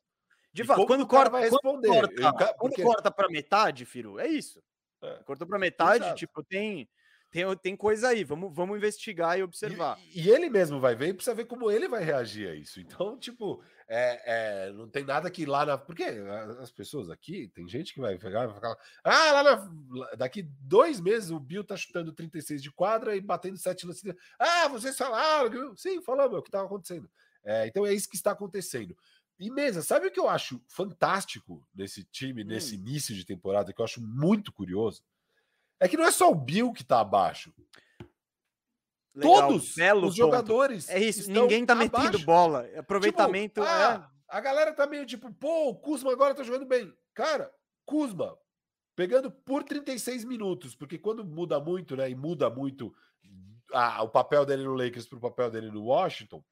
[0.53, 1.87] De fato, quando corta, vai responder.
[1.87, 2.83] Quando corta, porque...
[2.83, 4.61] corta para metade, Firo, é isso.
[5.01, 5.15] É.
[5.25, 6.19] Cortou para metade, exato.
[6.19, 6.87] tipo, tem
[7.31, 9.97] tem, tem coisa aí, vamos, vamos investigar e observar.
[10.13, 12.81] E, e, ele mesmo vai ver e precisa ver como ele vai reagir a isso.
[12.81, 13.63] Então, tipo,
[13.93, 15.77] é, é, não tem nada que lá na.
[15.77, 16.05] Porque
[16.61, 18.77] as pessoas aqui, tem gente que vai pegar vai falar.
[19.03, 23.57] Ah, lá na, daqui dois meses o Bill tá chutando 36 de quadra e batendo
[23.57, 23.93] 7 no
[24.39, 25.75] Ah, vocês falaram.
[25.75, 27.11] Sim, falamos, é o que estava acontecendo.
[27.43, 28.95] É, então é isso que está acontecendo.
[29.37, 32.47] E mesa, sabe o que eu acho fantástico nesse time, hum.
[32.47, 35.03] nesse início de temporada, que eu acho muito curioso?
[35.81, 37.53] É que não é só o Bill que tá abaixo.
[39.13, 40.11] Legal, Todos os ponto.
[40.11, 40.89] jogadores.
[40.89, 41.91] É isso, ninguém tá abaixo.
[41.93, 42.69] metendo bola.
[42.77, 43.61] Aproveitamento.
[43.61, 44.35] Tipo, ah, é...
[44.35, 46.93] A galera tá meio tipo, pô, o Kuzma agora tá jogando bem.
[47.13, 47.51] Cara,
[47.85, 48.37] Kuzma
[48.95, 52.93] pegando por 36 minutos, porque quando muda muito, né, e muda muito
[53.73, 56.43] a, o papel dele no Lakers pro papel dele no Washington,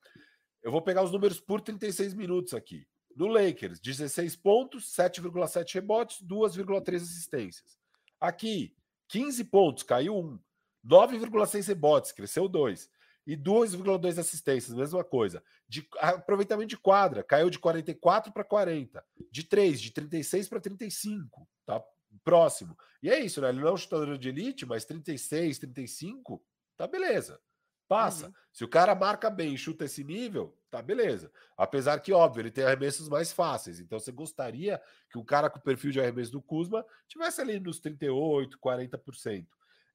[0.62, 2.88] eu vou pegar os números por 36 minutos aqui.
[3.16, 7.78] No Lakers, 16 pontos, 7,7 rebotes, 2,3 assistências.
[8.20, 8.76] Aqui,
[9.10, 10.39] 15 pontos, caiu 1.
[10.86, 12.90] 9,6 rebotes, cresceu 2.
[13.28, 15.44] E 2,2 assistências, mesma coisa.
[15.68, 19.06] De aproveitamento de quadra, caiu de 44 para 40.
[19.32, 21.48] De 3, de 36 para 35.
[21.66, 21.84] Tá
[22.24, 22.76] próximo.
[23.04, 23.50] E é isso, né?
[23.50, 26.44] Ele não é um chutador de elite, mas 36, 35,
[26.76, 27.40] tá beleza.
[27.88, 28.28] Passa.
[28.28, 28.34] Uhum.
[28.54, 31.32] Se o cara marca bem e chuta esse nível, tá beleza.
[31.58, 33.80] Apesar que, óbvio, ele tem arremessos mais fáceis.
[33.80, 37.60] Então você gostaria que um cara com o perfil de arremesso do Kuzma tivesse ali
[37.60, 39.48] nos 38, 40%.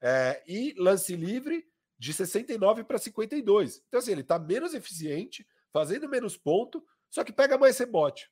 [0.07, 1.67] É, e lance livre
[1.99, 3.83] de 69 para 52.
[3.89, 8.31] Então, assim, ele tá menos eficiente, fazendo menos ponto, só que pega mais rebote.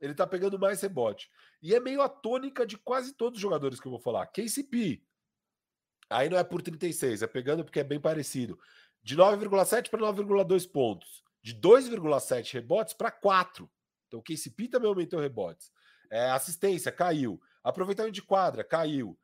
[0.00, 1.30] Ele tá pegando mais rebote.
[1.60, 4.26] E é meio a tônica de quase todos os jogadores que eu vou falar.
[4.28, 5.04] KCP.
[6.08, 8.58] Aí não é por 36, é pegando porque é bem parecido
[9.02, 13.70] de 9,7 para 9,2 pontos, de 2,7 rebotes para 4.
[14.06, 15.70] Então o KCP também aumentou rebotes.
[16.10, 19.18] É, assistência caiu, aproveitamento de quadra caiu,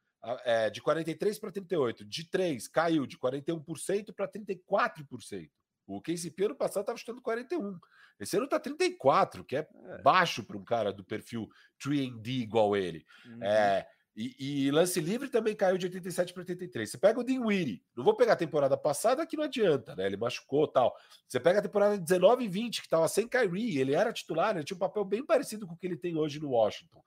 [0.44, 5.50] é, de 43 para 38, de 3 caiu de 41% para 34%.
[5.86, 7.78] O KCP ano passado estava chutando 41.
[8.20, 10.02] Esse ano está 34, que é, é.
[10.02, 11.48] baixo para um cara do perfil
[11.82, 13.06] 3D igual ele.
[13.24, 13.42] Uhum.
[13.42, 16.90] É, e, e, lance livre também caiu de 87 para 83.
[16.90, 20.06] Você pega o Dinwiddie, não vou pegar a temporada passada que não adianta, né?
[20.06, 20.92] Ele machucou tal.
[21.26, 24.64] Você pega a temporada 19 e 20, que estava sem Kyrie, ele era titular, ele
[24.64, 27.00] tinha um papel bem parecido com o que ele tem hoje no Washington.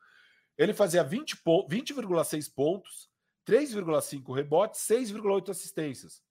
[0.61, 3.09] Ele fazia 20,6 20, pontos,
[3.47, 6.21] 3,5 rebotes, 6,8 assistências.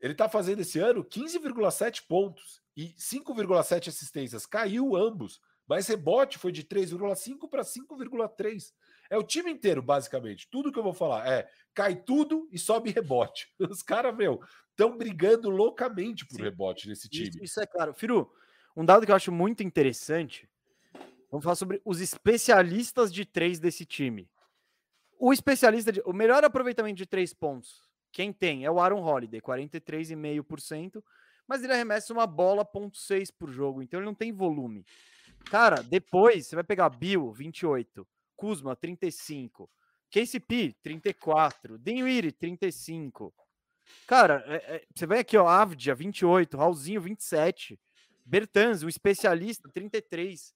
[0.00, 4.46] Ele está fazendo esse ano 15,7 pontos e 5,7 assistências.
[4.46, 8.72] Caiu ambos, mas rebote foi de 3,5 para 5,3.
[9.08, 10.48] É o time inteiro, basicamente.
[10.50, 13.54] Tudo que eu vou falar é cai tudo e sobe rebote.
[13.70, 14.40] Os caras, meu,
[14.70, 16.42] estão brigando loucamente por Sim.
[16.42, 17.28] rebote nesse time.
[17.28, 17.94] Isso, isso, é claro.
[17.94, 18.28] Firu,
[18.76, 20.50] um dado que eu acho muito interessante.
[21.36, 24.26] Vamos falar sobre os especialistas de três desse time.
[25.18, 29.38] O especialista, de, o melhor aproveitamento de três pontos, quem tem é o Aaron Holiday,
[29.42, 31.04] 43,5%,
[31.46, 34.86] mas ele arremessa uma bola, ponto .6 por jogo, então ele não tem volume.
[35.50, 39.68] Cara, depois você vai pegar Bill, 28, Kuzma, 35.
[40.10, 41.76] KCP, 34.
[41.78, 43.30] Dinwiddie, 35.
[44.06, 46.56] Cara, é, é, você vai aqui, ó, Avdia, 28.
[46.56, 47.78] Raulzinho, 27.
[48.24, 50.55] Bertans, o especialista, 33.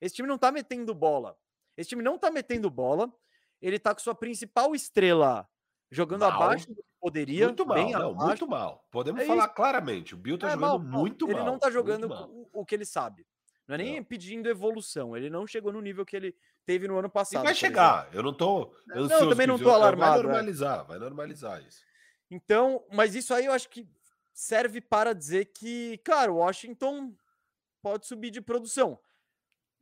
[0.00, 1.36] Esse time não tá metendo bola.
[1.76, 3.12] Esse time não tá metendo bola.
[3.60, 5.48] Ele tá com sua principal estrela
[5.90, 6.32] jogando mal.
[6.32, 7.46] abaixo do que poderia.
[7.46, 8.86] Muito mal, não, muito mal.
[8.90, 9.54] Podemos é falar isso.
[9.54, 10.14] claramente.
[10.14, 11.42] O Bill tá é jogando mal, muito ele mal.
[11.42, 13.26] Ele não tá jogando o, o, que ele sabe.
[13.66, 14.04] Não é nem não.
[14.04, 15.16] pedindo evolução.
[15.16, 16.34] Ele não chegou no nível que ele
[16.64, 17.42] teve no ano passado.
[17.42, 18.02] E vai chegar.
[18.02, 18.18] Exemplo.
[18.18, 18.74] Eu não tô.
[18.88, 20.12] Eu não, também não tô alarmado.
[20.12, 20.22] Vai é.
[20.22, 20.84] normalizar, é.
[20.84, 21.84] vai normalizar isso.
[22.30, 23.88] Então, mas isso aí eu acho que
[24.32, 27.14] serve para dizer que, cara, o Washington
[27.82, 28.98] pode subir de produção.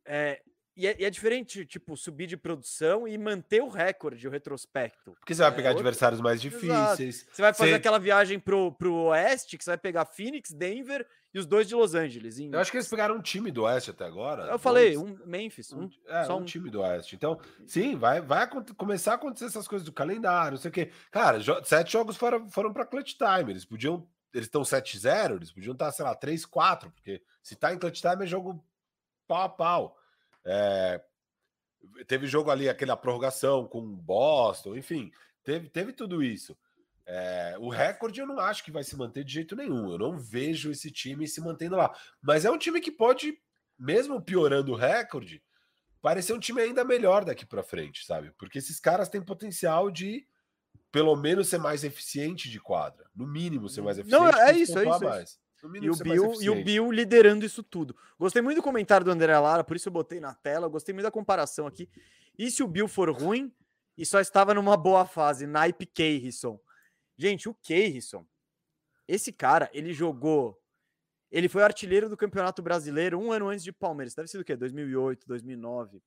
[0.09, 0.41] É,
[0.79, 5.13] e é, e é, diferente, tipo, subir de produção e manter o recorde, o retrospecto.
[5.19, 5.81] Porque você vai é, pegar outro...
[5.81, 7.17] adversários mais difíceis.
[7.17, 7.35] Exato.
[7.35, 7.77] Você vai fazer você...
[7.77, 11.05] aquela viagem pro, pro oeste, que você vai pegar Phoenix, Denver
[11.35, 12.39] e os dois de Los Angeles.
[12.39, 12.53] Em...
[12.53, 14.45] Eu acho que eles pegaram um time do oeste até agora.
[14.45, 15.73] Eu falei, um Memphis.
[15.73, 17.17] Um, é, só um, um, time do oeste.
[17.17, 20.93] Então, sim, vai, vai começar a acontecer essas coisas do calendário, não sei o quê.
[21.11, 23.51] Cara, jo sete jogos foram, foram para clutch time.
[23.51, 24.09] Eles podiam.
[24.33, 28.25] Eles estão 7-0, eles podiam estar, sei lá, 3-4, porque Se tá em clutch time,
[28.25, 28.63] é jogo
[29.27, 29.98] pau a pau.
[30.45, 31.03] É,
[32.07, 35.11] teve jogo ali, aquela prorrogação com Boston, enfim,
[35.45, 36.57] teve, teve tudo isso.
[37.07, 39.91] É, o recorde eu não acho que vai se manter de jeito nenhum.
[39.91, 41.97] Eu não vejo esse time se mantendo lá.
[42.21, 43.41] Mas é um time que pode,
[43.79, 45.43] mesmo piorando o recorde,
[46.03, 48.31] parecer um time ainda melhor daqui para frente, sabe?
[48.39, 50.27] Porque esses caras têm potencial de
[50.93, 54.21] pelo menos ser mais eficiente de quadra, no mínimo ser mais eficiente.
[54.21, 55.05] Não, é isso, é isso.
[55.05, 55.39] Mais.
[55.63, 57.97] E o, Bill, e o Bill liderando isso tudo.
[58.19, 60.69] Gostei muito do comentário do André Lara, por isso eu botei na tela.
[60.69, 61.89] Gostei muito da comparação aqui.
[62.39, 63.53] E se o Bill for ruim
[63.97, 66.61] e só estava numa boa fase, naipe Keirson.
[67.17, 68.25] Gente, o Keirson,
[69.09, 70.57] esse cara, ele jogou.
[71.31, 74.15] Ele foi artilheiro do Campeonato Brasileiro um ano antes de Palmeiras.
[74.15, 74.57] Deve ser do quê?
[74.57, 76.01] 2008, 2009.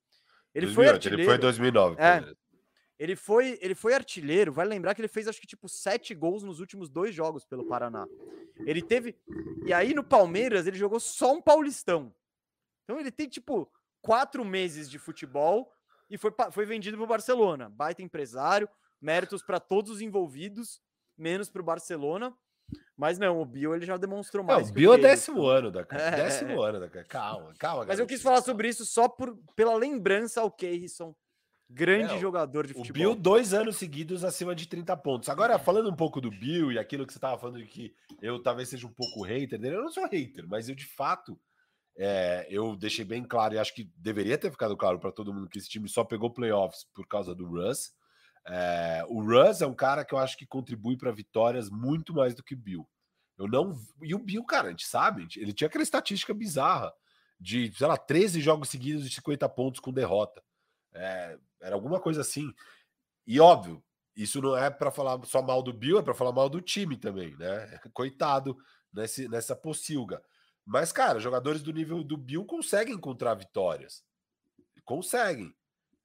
[0.55, 1.21] Ele 2008, foi artilheiro.
[1.21, 2.01] Ele foi em 2009.
[2.01, 2.33] É,
[3.01, 4.53] ele foi, ele foi artilheiro.
[4.53, 7.65] Vai lembrar que ele fez acho que tipo sete gols nos últimos dois jogos pelo
[7.65, 8.05] Paraná.
[8.59, 9.17] Ele teve.
[9.65, 12.13] E aí no Palmeiras ele jogou só um Paulistão.
[12.83, 13.67] Então ele tem tipo
[14.03, 15.73] quatro meses de futebol
[16.11, 17.69] e foi, foi vendido para o Barcelona.
[17.71, 18.69] Baita empresário,
[19.01, 20.79] méritos para todos os envolvidos,
[21.17, 22.31] menos para o Barcelona.
[22.95, 24.65] Mas não, o Bio ele já demonstrou mais.
[24.65, 27.83] Não, o Bio é décimo ano da é, décimo ano da Calma, calma.
[27.83, 31.15] Mas eu quis falar sobre isso só por, pela lembrança ao Keirson
[31.73, 32.89] Grande é, jogador de futebol.
[32.89, 35.29] O Bill, dois anos seguidos acima de 30 pontos.
[35.29, 38.41] Agora, falando um pouco do Bill e aquilo que você estava falando de que eu
[38.41, 41.39] talvez seja um pouco hater dele, eu não sou hater, mas eu de fato
[41.97, 45.49] é, eu deixei bem claro e acho que deveria ter ficado claro para todo mundo
[45.49, 47.91] que esse time só pegou playoffs por causa do Russ.
[48.47, 52.33] É, o Russ é um cara que eu acho que contribui para vitórias muito mais
[52.33, 52.87] do que o Bill.
[53.37, 53.79] Eu não.
[54.01, 56.91] E o Bill, cara, a gente sabe, ele tinha aquela estatística bizarra
[57.39, 60.43] de, sei lá, 13 jogos seguidos de 50 pontos com derrota.
[60.93, 62.53] É, era alguma coisa assim.
[63.25, 63.83] E óbvio,
[64.15, 66.97] isso não é para falar só mal do Bill, é para falar mal do time
[66.97, 67.79] também, né?
[67.93, 68.57] Coitado
[68.93, 70.21] nesse, nessa pocilga.
[70.65, 74.03] Mas, cara, jogadores do nível do Bill conseguem encontrar vitórias.
[74.85, 75.55] Conseguem.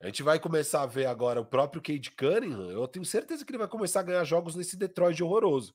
[0.01, 2.71] A gente vai começar a ver agora o próprio Cade Cunningham.
[2.71, 5.75] Eu tenho certeza que ele vai começar a ganhar jogos nesse Detroit horroroso.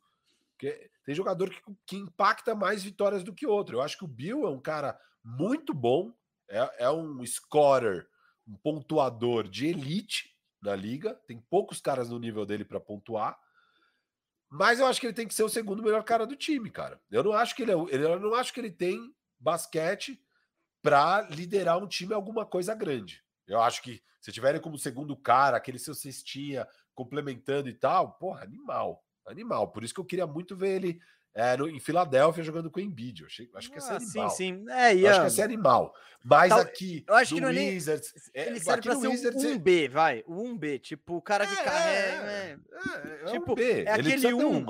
[0.51, 3.77] Porque tem jogador que, que impacta mais vitórias do que outro.
[3.77, 6.13] Eu acho que o Bill é um cara muito bom,
[6.47, 8.07] é, é um scorer
[8.51, 11.15] um pontuador de elite na liga.
[11.25, 13.39] Tem poucos caras no nível dele para pontuar.
[14.49, 17.01] Mas eu acho que ele tem que ser o segundo melhor cara do time, cara.
[17.09, 20.21] Eu não acho que ele é, eu não acho que ele tem basquete
[20.81, 23.23] para liderar um time alguma coisa grande.
[23.47, 28.43] Eu acho que se tiverem como segundo cara, aquele seu cestinha complementando e tal, porra,
[28.43, 29.69] animal, animal.
[29.69, 31.01] Por isso que eu queria muito ver ele
[31.33, 33.21] é, no, em Filadélfia jogando com o Embiid.
[33.21, 34.29] Eu achei, acho que ser ah, animal.
[34.29, 34.71] Sim, sim.
[34.71, 35.11] É, ia...
[35.11, 35.93] Acho que ser animal.
[36.23, 39.43] Mas Tal, aqui, eu acho que no é Wizards, é, ele serve pra ser Wizards,
[39.43, 40.23] um 1B, vai.
[40.27, 42.31] O 1B, tipo, o cara que é, carrega.
[42.31, 43.83] É, é, é tipo, um B.
[43.83, 44.47] é aquele 1.
[44.47, 44.65] Um.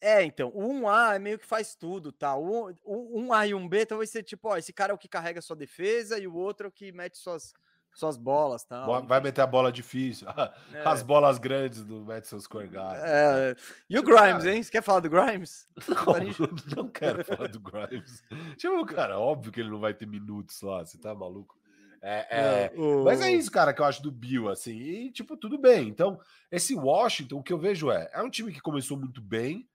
[0.00, 2.36] É, então, o 1A é meio que faz tudo, tá?
[2.36, 5.40] O, o 1A e 1B talvez ser tipo, ó, esse cara é o que carrega
[5.40, 7.54] sua defesa e o outro é o que mete suas
[7.94, 8.84] suas bolas, tá?
[9.00, 10.26] Vai meter a bola difícil.
[10.72, 10.82] É.
[10.86, 13.02] As bolas grandes do Madison Square Garden.
[13.04, 13.56] É.
[13.88, 14.62] E o Grimes, hein?
[14.62, 15.68] Você quer falar do Grimes?
[15.86, 18.22] Não, não quero falar do Grimes.
[18.56, 21.58] Tipo, o cara, óbvio que ele não vai ter minutos lá, você tá maluco?
[22.00, 22.72] É, é...
[22.76, 23.04] O...
[23.04, 24.76] Mas é isso, cara, que eu acho do Bill, assim.
[24.76, 25.88] E, tipo, tudo bem.
[25.88, 26.18] Então,
[26.50, 29.68] esse Washington, o que eu vejo é, é um time que começou muito bem,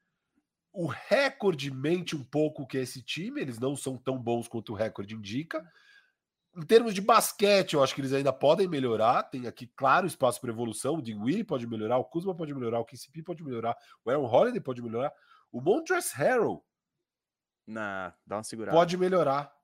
[0.73, 4.73] o recorde mente um pouco que é esse time, eles não são tão bons quanto
[4.73, 5.65] o recorde indica,
[6.57, 9.21] em termos de basquete, eu acho que eles ainda podem melhorar.
[9.23, 10.95] Tem aqui, claro, espaço para evolução.
[10.95, 14.59] O Dinwiddie pode melhorar, o Kuzma pode melhorar, o KCP pode melhorar, o Aaron Holiday
[14.59, 15.13] pode melhorar.
[15.51, 16.65] O Montrezl Harrell
[17.65, 18.75] Na, dá uma segurada.
[18.75, 19.55] pode melhorar.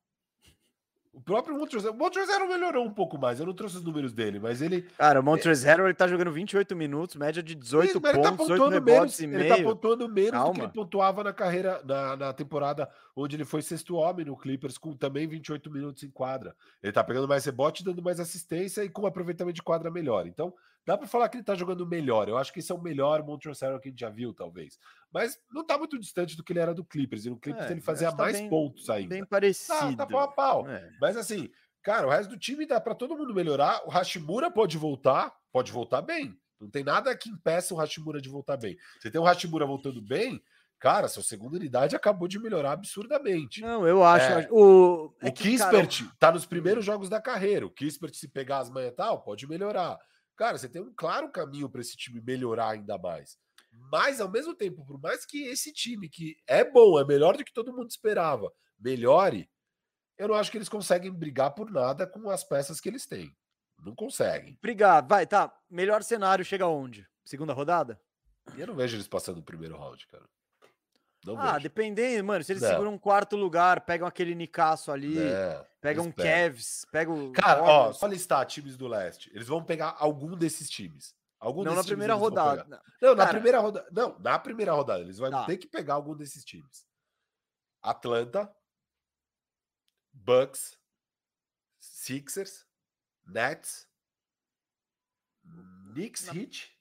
[1.13, 3.39] O próprio Montrezl, o Montrezl melhorou um pouco mais.
[3.39, 4.81] Eu não trouxe os números dele, mas ele.
[4.97, 5.73] Cara, o Montrezl é...
[5.85, 9.27] ele tá jogando 28 minutos, média de 18 ele, pontos, ele tá 18 menos, e
[9.27, 9.41] meio.
[9.41, 10.49] Ele tá pontuando menos Calma.
[10.49, 14.35] do que ele pontuava na carreira, na, na temporada onde ele foi sexto homem no
[14.35, 16.55] Clippers, com também 28 minutos em quadra.
[16.81, 20.25] Ele tá pegando mais rebote, dando mais assistência e com um aproveitamento de quadra melhor.
[20.25, 20.51] Então,
[20.85, 22.27] dá para falar que ele tá jogando melhor.
[22.27, 24.77] Eu acho que esse é o melhor Montrezl Harrell que a gente já viu, talvez.
[25.11, 27.25] Mas não tá muito distante do que ele era do Clippers.
[27.25, 29.15] E no Clippers é, ele fazia tá mais bem, pontos ainda.
[29.15, 29.95] Bem parecido.
[29.95, 30.69] Tá, tá pau a pau.
[30.69, 30.91] É.
[30.99, 31.49] Mas assim,
[31.81, 33.81] cara, o resto do time dá para todo mundo melhorar.
[33.85, 36.37] O Hashimura pode voltar, pode voltar bem.
[36.59, 38.77] Não tem nada que impeça o Hashimura de voltar bem.
[38.99, 40.41] Você tem o Hashimura voltando bem,
[40.79, 43.61] cara, sua segunda unidade acabou de melhorar absurdamente.
[43.61, 44.25] Não, eu acho.
[44.25, 46.15] É, o é o Kispert cara...
[46.19, 47.65] tá nos primeiros jogos da carreira.
[47.65, 49.97] O Kispert, se pegar as manhas e tal, pode melhorar.
[50.35, 53.37] Cara, você tem um claro caminho para esse time melhorar ainda mais.
[53.71, 57.43] Mas, ao mesmo tempo, por mais que esse time, que é bom, é melhor do
[57.43, 59.49] que todo mundo esperava, melhore,
[60.17, 63.35] eu não acho que eles conseguem brigar por nada com as peças que eles têm.
[63.79, 64.55] Não conseguem.
[64.59, 65.07] Obrigado.
[65.07, 65.53] Vai, tá.
[65.69, 67.07] Melhor cenário chega onde?
[67.25, 67.99] Segunda rodada?
[68.57, 70.25] Eu não vejo eles passando o primeiro round, cara.
[71.25, 71.63] Não ah, vejo.
[71.63, 72.43] dependendo, mano.
[72.43, 72.69] Se eles Não.
[72.69, 76.11] seguram um quarto lugar, pegam aquele Nicasso ali, Não, pegam um.
[76.11, 77.31] Cavs, pegam.
[77.31, 79.31] Cara, ó, só listar times do leste.
[79.33, 81.15] Eles vão pegar algum desses times.
[81.39, 82.63] Algum não na primeira rodada.
[82.63, 82.81] pegar.
[83.01, 83.87] Não, na primeira rodada.
[83.91, 85.01] Não, na primeira rodada.
[85.01, 85.45] Eles vão Tá.
[85.45, 86.85] ter que pegar algum desses times.
[87.81, 88.49] Atlanta,
[90.13, 90.77] Bucks,
[91.81, 92.65] Sixers,
[93.27, 93.87] Nets,
[95.93, 96.71] Knicks, Na- Heat.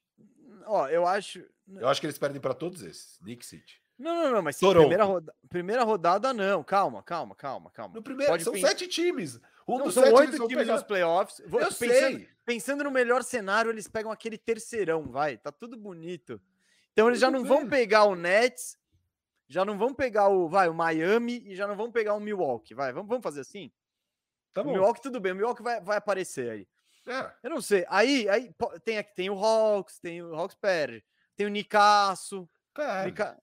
[0.67, 1.45] Ó, eu acho.
[1.69, 3.19] Eu acho que eles perdem para todos esses.
[3.19, 3.82] Knicks, Heat.
[3.99, 4.81] Não, não, não, mas Toronto.
[4.83, 5.35] primeira, roda...
[5.49, 6.65] primeira rodada, não.
[6.65, 7.95] Calma, calma, calma, calma.
[7.95, 9.39] No primeiro, Pode são pensar- sete times.
[9.69, 10.73] Um Não, são oito times pegar.
[10.75, 11.39] nos playoffs.
[11.39, 11.79] Eu pensando,
[12.19, 12.29] sei.
[12.45, 15.37] pensando no melhor cenário, eles pegam aquele terceirão, vai.
[15.39, 16.41] Tá tudo bonito.
[16.93, 18.77] Então eles já não vão pegar o Nets,
[19.49, 22.75] já não vão pegar o, vai, o Miami e já não vão pegar o Milwaukee,
[22.75, 22.93] vai.
[22.93, 23.71] Vamos, vamos fazer assim?
[24.53, 24.73] Tá o bom.
[24.73, 26.69] Milwaukee tudo bem, o Milwaukee vai, vai aparecer aí.
[27.07, 27.33] É.
[27.45, 27.85] Eu não sei.
[27.89, 28.53] Aí, aí
[28.85, 31.05] tem aqui tem o Hawks, tem o Hawks perde,
[31.37, 33.07] tem o Nicasso, Perde.
[33.11, 33.39] Nica-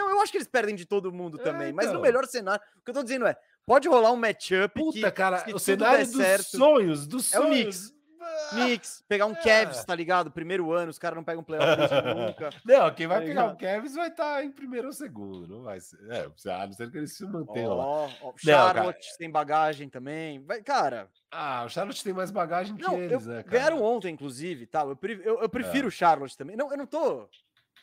[0.00, 2.02] Não, eu acho que eles perdem de todo mundo É, também, mas no então.
[2.02, 3.36] melhor cenário, o que eu tô dizendo é,
[3.66, 7.38] pode rolar um matchup Puta, que cara, se o cenário dos certo- sonhos, dos É
[7.38, 7.60] o sonhos.
[7.88, 8.00] Knicks.
[8.22, 9.34] Ah, Knicks, pegar um É.
[9.36, 10.30] Cavs, tá ligado?
[10.30, 11.66] Primeiro ano, os caras não pegam playoff
[12.16, 12.50] nunca.
[12.64, 13.56] Não, quem vai Tá pegar o ligado?
[13.58, 15.98] Kevs vai estar em primeiro ou segundo, não vai ser.
[16.10, 17.84] É, a não ser que eles se mantenham lá.
[17.86, 18.34] Ó, ó, cara.
[18.38, 20.44] Charlotte tem bagagem também.
[20.44, 23.48] Vai, cara, Ah, o Charlotte tem mais bagagem que não, eles, eu, né, cara?
[23.56, 24.82] ganharam ontem, inclusive, tá?
[24.82, 26.56] Eu, eu- eu prefiro o Charlotte também.
[26.56, 27.26] Não, eu não tô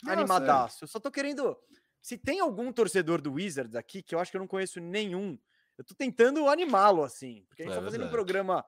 [0.04, 0.84] Não, animadaço.
[0.84, 1.58] Eu só tô querendo.
[2.02, 5.38] Se tem algum torcedor do Wizards aqui, que eu acho que eu não conheço nenhum,
[5.78, 7.46] eu tô tentando animá-lo, assim.
[7.50, 8.16] Porque a gente É tá fazendo um verdade.
[8.26, 8.66] programa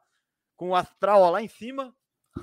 [0.55, 1.95] com o astral ó, lá em cima.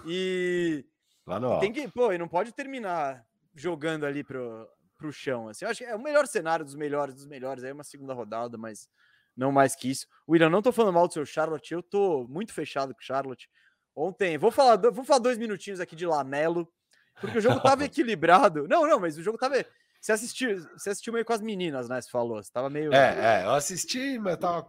[0.06, 0.84] E
[1.26, 3.24] Lá no tem que, pô, e não pode terminar
[3.54, 5.48] jogando ali pro, pro chão.
[5.48, 5.64] Assim.
[5.64, 7.62] Eu acho que é o melhor cenário dos melhores dos melhores.
[7.64, 8.88] Aí é uma segunda rodada, mas
[9.36, 10.06] não mais que isso.
[10.28, 13.48] William, não tô falando mal do seu Charlotte, eu tô muito fechado com o Charlotte.
[13.94, 16.70] Ontem, vou falar, vou falar dois minutinhos aqui de Lamelo,
[17.20, 18.66] porque o jogo tava equilibrado.
[18.68, 19.64] Não, não, mas o jogo tava.
[20.06, 22.00] Você assistiu, você assistiu meio com as meninas, né?
[22.00, 22.94] Você falou, você tava meio.
[22.94, 24.68] É, é, eu assisti, mas eu tava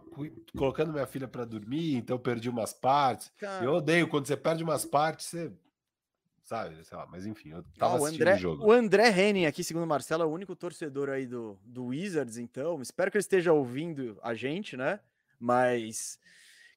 [0.56, 3.30] colocando minha filha pra dormir, então eu perdi umas partes.
[3.38, 5.52] Cara, Eu odeio quando você perde umas partes, você.
[6.42, 8.66] Sabe, sei lá, mas enfim, eu Ah, tava o assistindo André, o jogo.
[8.66, 12.36] o André Henning aqui, segundo o Marcelo, é o único torcedor aí do, do Wizards,
[12.36, 12.82] então.
[12.82, 14.98] Espero que ele esteja ouvindo a gente, né?
[15.38, 16.18] Mas,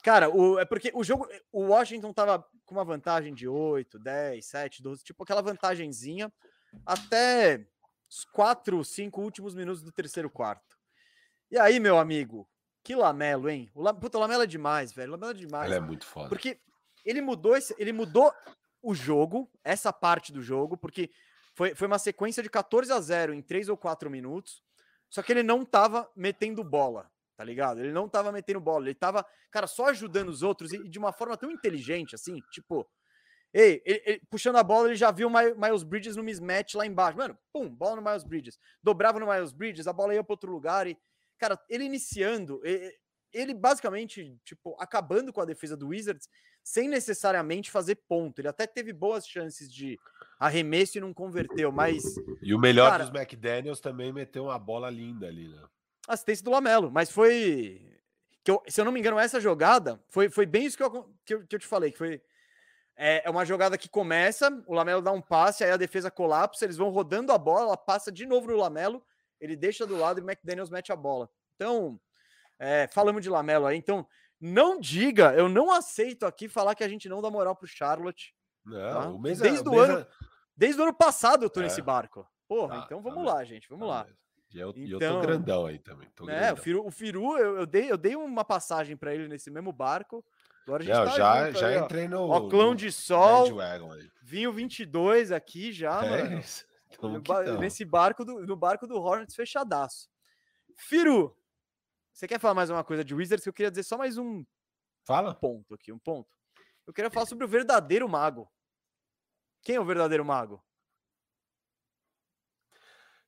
[0.04, 4.46] cara, o, é porque o jogo, o Washington tava com uma vantagem de 8, 10,
[4.46, 6.32] 7, 12, tipo aquela vantagenzinha
[6.86, 7.66] até
[8.12, 10.78] os 4, 5 últimos minutos do terceiro quarto.
[11.50, 12.46] E aí, meu amigo,
[12.84, 13.72] que lamelo, hein?
[13.74, 15.10] O, La- puta, o lamelo é demais, velho.
[15.10, 15.66] O lamelo é demais.
[15.72, 16.28] Ela é muito foda.
[16.28, 16.60] Porque
[17.06, 18.34] ele mudou, esse, ele mudou
[18.82, 21.10] o jogo, essa parte do jogo, porque
[21.54, 24.62] foi, foi uma sequência de 14 a 0 em 3 ou 4 minutos.
[25.10, 27.80] Só que ele não tava metendo bola, tá ligado?
[27.80, 31.12] Ele não tava metendo bola, ele tava, cara, só ajudando os outros e de uma
[31.14, 32.90] forma tão inteligente assim, tipo,
[33.54, 36.76] ei, ele- ele- puxando a bola, ele já viu o Mi- Miles Bridges no mismatch
[36.76, 37.18] lá embaixo.
[37.18, 38.60] Mano, pum, bola no Miles Bridges.
[38.82, 40.98] Dobrava no Miles Bridges, a bola ia para outro lugar e,
[41.38, 43.00] cara, ele iniciando, e- e-
[43.34, 46.28] ele basicamente, tipo, acabando com a defesa do Wizards
[46.64, 48.40] sem necessariamente fazer ponto.
[48.40, 49.98] Ele até teve boas chances de
[50.40, 52.04] arremesso e não converteu, mas
[52.42, 55.64] E o melhor Cara- dos McDaniels também meteu uma bola linda ali, né?
[56.08, 57.88] assistência do Lamelo, mas foi
[58.44, 61.10] que eu- se eu não me engano essa jogada foi, foi bem isso que eu,
[61.24, 62.22] que eu, que eu te falei, que foi
[63.04, 66.66] é, é uma jogada que começa, o Lamelo dá um passe, aí a defesa colapsa,
[66.66, 69.04] eles vão rodando a bola, ela passa de novo no Lamelo,
[69.40, 71.28] ele deixa do lado e o McDaniels mete a bola.
[71.56, 72.00] Então,
[72.60, 74.06] é, falamos de Lamelo aí, então
[74.40, 78.36] não diga, eu não aceito aqui falar que a gente não dá moral pro Charlotte.
[78.64, 79.10] Não, Tá.
[79.10, 80.08] o mês Desde o mês ano-
[80.56, 81.64] Desde o ano passado eu tô É.
[81.64, 82.28] nesse barco.
[82.48, 84.04] Porra, Tá, então tá vamos mesmo, lá, gente, vamos tá lá.
[84.04, 84.18] mesmo.
[84.54, 86.08] E eu, e eu tô Então- grandão aí também.
[86.14, 86.58] Tô É, o.
[86.58, 90.24] Firu, o Firu eu, eu dei, eu dei uma passagem pra ele nesse mesmo barco.
[90.64, 92.30] Agora a gente Não, tá já, junto já aí, entrei no.
[92.30, 93.48] Ó, clão de sol,
[94.22, 96.40] vinho 22 aqui já, É mano.
[96.40, 96.66] isso.
[97.02, 100.10] No que nesse barco do, no barco do Hornets fechadaço.
[100.78, 101.36] Firu,
[102.14, 103.44] você quer falar mais uma coisa de Wizards?
[103.44, 104.46] Que eu queria dizer só mais um
[105.06, 105.34] Fala.
[105.34, 106.30] ponto aqui, um ponto.
[106.86, 108.52] Eu queria falar sobre o verdadeiro mago.
[109.64, 110.64] Quem é o verdadeiro mago?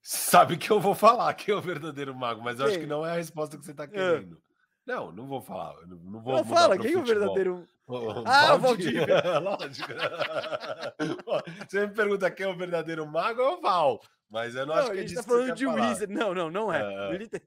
[0.02, 3.06] Sabe que eu vou falar quem é o verdadeiro mago, mas eu acho que não
[3.06, 4.42] é a resposta que você tá querendo.
[4.86, 5.76] Não, não vou falar.
[5.88, 9.04] Não, não vou Não fala, quem é o verdadeiro O Ah, o Valdir.
[9.44, 9.92] Lógico.
[11.70, 14.02] Você me pergunta quem é o verdadeiro mago, é o Val.
[14.30, 15.90] Mas eu não, Não, acho a que é gente tá você falando de falar.
[15.90, 16.14] Wizard.
[16.14, 16.82] Não, não, não é.
[16.82, 17.42] É, é.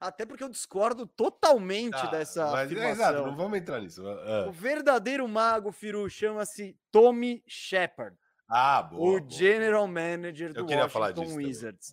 [0.00, 2.90] Até porque eu discordo totalmente Tá, dessa mas é afirmação.
[2.92, 4.02] exato, não vamos entrar nisso.
[4.08, 8.16] Ah, O verdadeiro mago, Firu, chama-se Tommy Shepard,
[8.48, 9.02] Ah, boa.
[9.16, 9.30] o boa.
[9.30, 11.20] general manager do Eu queria falar disso.
[11.22, 11.46] Washington também.
[11.48, 11.92] Wizards.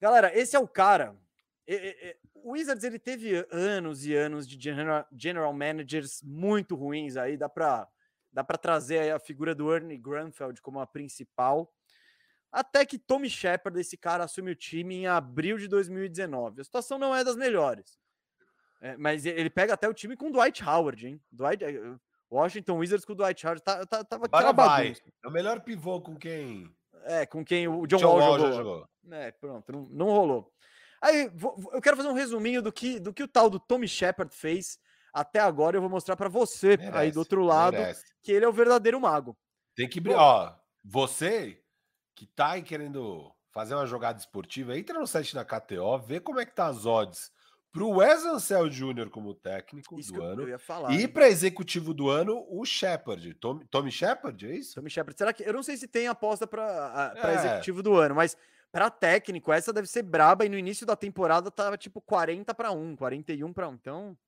[0.00, 1.14] Galera, esse é o cara.
[2.44, 7.48] O Wizards ele teve anos e anos de general, general managers muito ruins aí, dá
[7.48, 7.88] para
[8.30, 11.72] dá para trazer aí a figura do Ernie Grunfeld como a principal.
[12.52, 16.60] Até que Tommy Shepard, esse cara, assume o time em abril de 2019.
[16.60, 17.98] A situação não é das melhores.
[18.82, 21.22] É, mas ele pega até o time com Dwight Howard, hein?
[21.32, 21.96] Dwight, eh,
[22.30, 23.62] Washington Wizards com o Dwight Howard.
[23.62, 25.00] Tá, tá, tava aquela bagunça.
[25.24, 26.70] É o melhor pivô com quem?
[27.04, 28.52] É, com quem o John, John Wall, Wall jogou.
[28.52, 28.88] jogou.
[29.10, 30.52] É, pronto, não, não rolou.
[31.04, 33.86] Aí, vou, eu quero fazer um resuminho do que, do que o tal do Tommy
[33.86, 34.78] Shepard fez
[35.12, 35.76] até agora.
[35.76, 38.02] Eu vou mostrar para você merece, aí do outro lado merece.
[38.22, 39.36] que ele é o verdadeiro mago.
[39.76, 41.60] Tem que, ó, você
[42.14, 46.40] que tá aí querendo fazer uma jogada esportiva, entra no site da KTO, vê como
[46.40, 47.30] é que tá as odds
[47.70, 49.10] para o Wes Ansel Jr.
[49.10, 53.90] como técnico isso do ano falar, e para executivo do ano o Shepard, Tommy, Tommy
[53.90, 54.76] Shepard, é isso?
[54.76, 55.18] Tommy Shepard.
[55.18, 57.34] Será que eu não sei se tem aposta para é.
[57.34, 58.36] executivo do ano, mas
[58.74, 62.72] para técnico essa deve ser braba e no início da temporada tava tipo 40 para
[62.72, 63.74] 1, 41 para 1.
[63.74, 64.18] Então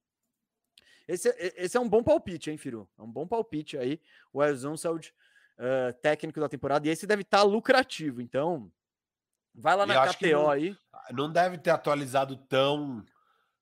[1.09, 2.89] esse, esse é um bom palpite, hein, Firu?
[2.97, 4.01] É um bom palpite aí,
[4.33, 8.21] o Wes Ansel uh, técnico da temporada, e esse deve estar tá lucrativo.
[8.21, 8.71] Então,
[9.53, 10.77] vai lá na KTO não, aí.
[11.13, 13.05] Não deve ter atualizado tão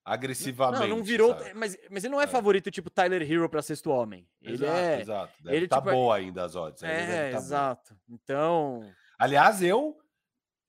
[0.05, 0.87] agressivamente.
[0.87, 3.91] Não, não virou, mas, mas ele não é, é, favorito tipo Tyler Hero para sexto
[3.91, 4.29] homem.
[4.43, 5.33] Ele exato, é, exato.
[5.43, 6.83] Deve ele tá tipo, é boa ainda as odds.
[6.83, 7.95] É, tá exato.
[8.07, 8.19] Boa.
[8.23, 9.99] Então, aliás, eu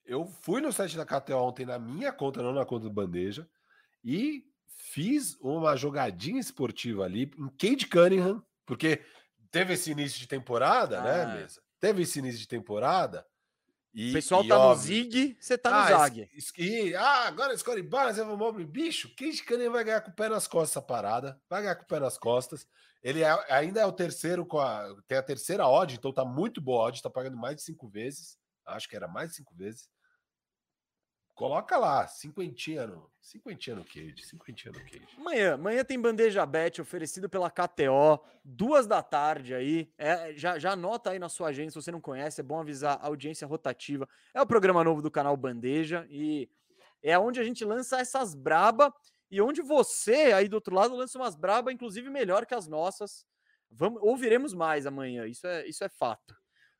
[0.05, 3.47] eu fui no site da KTO ontem na minha conta, não na conta do Bandeja,
[4.03, 9.01] e fiz uma jogadinha esportiva ali em Cade Cunningham, porque
[9.51, 11.25] teve esse início de temporada, né, ah.
[11.27, 11.61] né, mesa?
[11.79, 13.25] Teve esse início de temporada.
[13.93, 16.29] E, o pessoal e tá óbvio, no Zig, você tá no ah, Zag.
[16.57, 20.27] E, ah, agora escolhe Barnes, Evan Mobley, bicho, Cade Cunningham vai ganhar com o pé
[20.27, 22.67] nas costas essa parada, vai ganhar com o pé nas costas.
[23.01, 26.59] Ele é, ainda é o terceiro, com a, tem a terceira odd, então tá muito
[26.59, 29.55] boa a odd, tá pagando mais de cinco vezes, acho que era mais de cinco
[29.55, 29.87] vezes.
[31.35, 35.05] Coloca lá, cinquentinha no, cinquentinha no Cage, cinquentinha no Cage.
[35.17, 39.91] Amanhã, amanhã tem bandeja bet oferecido pela KTO, duas da tarde aí.
[39.97, 42.97] É, já, já anota aí na sua agenda, se você não conhece, é bom avisar
[43.01, 44.07] a audiência rotativa.
[44.33, 46.49] É o programa novo do canal Bandeja e
[47.03, 48.93] é onde a gente lança essas braba
[49.29, 53.25] e onde você aí do outro lado lança umas braba, inclusive melhor que as nossas.
[53.69, 56.33] Vamos, ouviremos mais amanhã, isso é, isso é fato.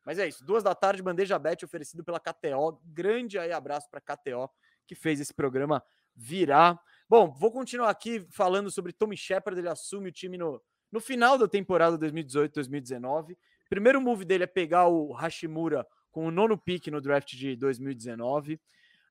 [0.06, 2.80] Mas é isso, duas da tarde, bandeja bet oferecido pela KTO.
[2.86, 4.50] Grande aí abraço para KTO
[4.86, 5.84] que fez esse programa
[6.16, 6.80] virar.
[7.10, 9.60] Bom, vou continuar aqui falando sobre Tommy Shepard.
[9.60, 13.36] Ele assume o time no, no final da temporada 2018-2019.
[13.70, 18.62] Primeiro move dele é pegar o Hashimura com o nono pick no draft de 2019.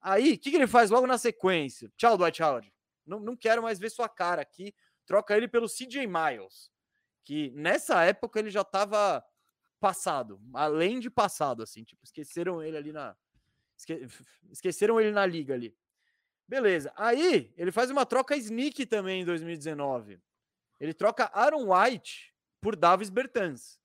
[0.01, 1.91] Aí, o que, que, ele faz logo na sequência?
[1.97, 2.73] Tchau, Dwight Howard.
[3.07, 4.75] Não, não quero mais ver sua cara aqui.
[5.07, 6.71] Troca ele pelo CJ Miles,
[7.25, 9.23] que nessa época ele já estava
[9.85, 13.15] passado, além de passado, assim, tipo, esqueceram ele ali na.
[13.77, 14.09] Esque...
[14.51, 15.77] Esqueceram ele na liga ali.
[16.49, 16.91] Beleza.
[16.97, 20.19] Aí, ele faz uma troca sneak também em 2019.
[20.81, 23.79] Ele troca Aaron White por Davis Bertans.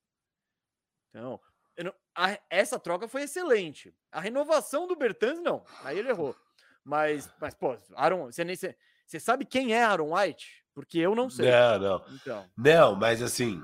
[1.10, 1.38] Então,
[1.78, 1.94] não...
[2.16, 2.40] a...
[2.50, 3.94] essa troca foi excelente.
[4.10, 5.66] A renovação do Bertans, não.
[5.84, 6.34] Aí ele errou.
[6.82, 8.56] Mas, mas pô, Aaron, você nem.
[8.56, 10.66] Você sabe quem é Aaron White?
[10.74, 11.52] Porque eu não sei.
[11.52, 12.06] Não, não.
[12.16, 12.50] Então.
[12.58, 13.62] Não, mas assim,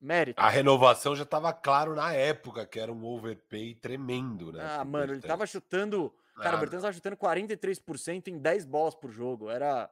[0.00, 0.40] Mérito.
[0.40, 4.64] A renovação já estava claro na época que era um overpay tremendo, né?
[4.64, 6.14] Ah, mano, ele tava chutando.
[6.36, 9.50] Cara, ah, o Bertans tava chutando 43% em 10 bolas por jogo.
[9.50, 9.90] Era.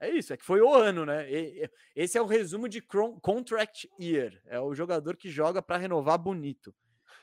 [0.00, 1.26] É isso, é que foi o ano, né?
[1.94, 2.82] Esse é o resumo de
[3.20, 4.40] contract year.
[4.46, 6.74] É o jogador que joga para renovar bonito.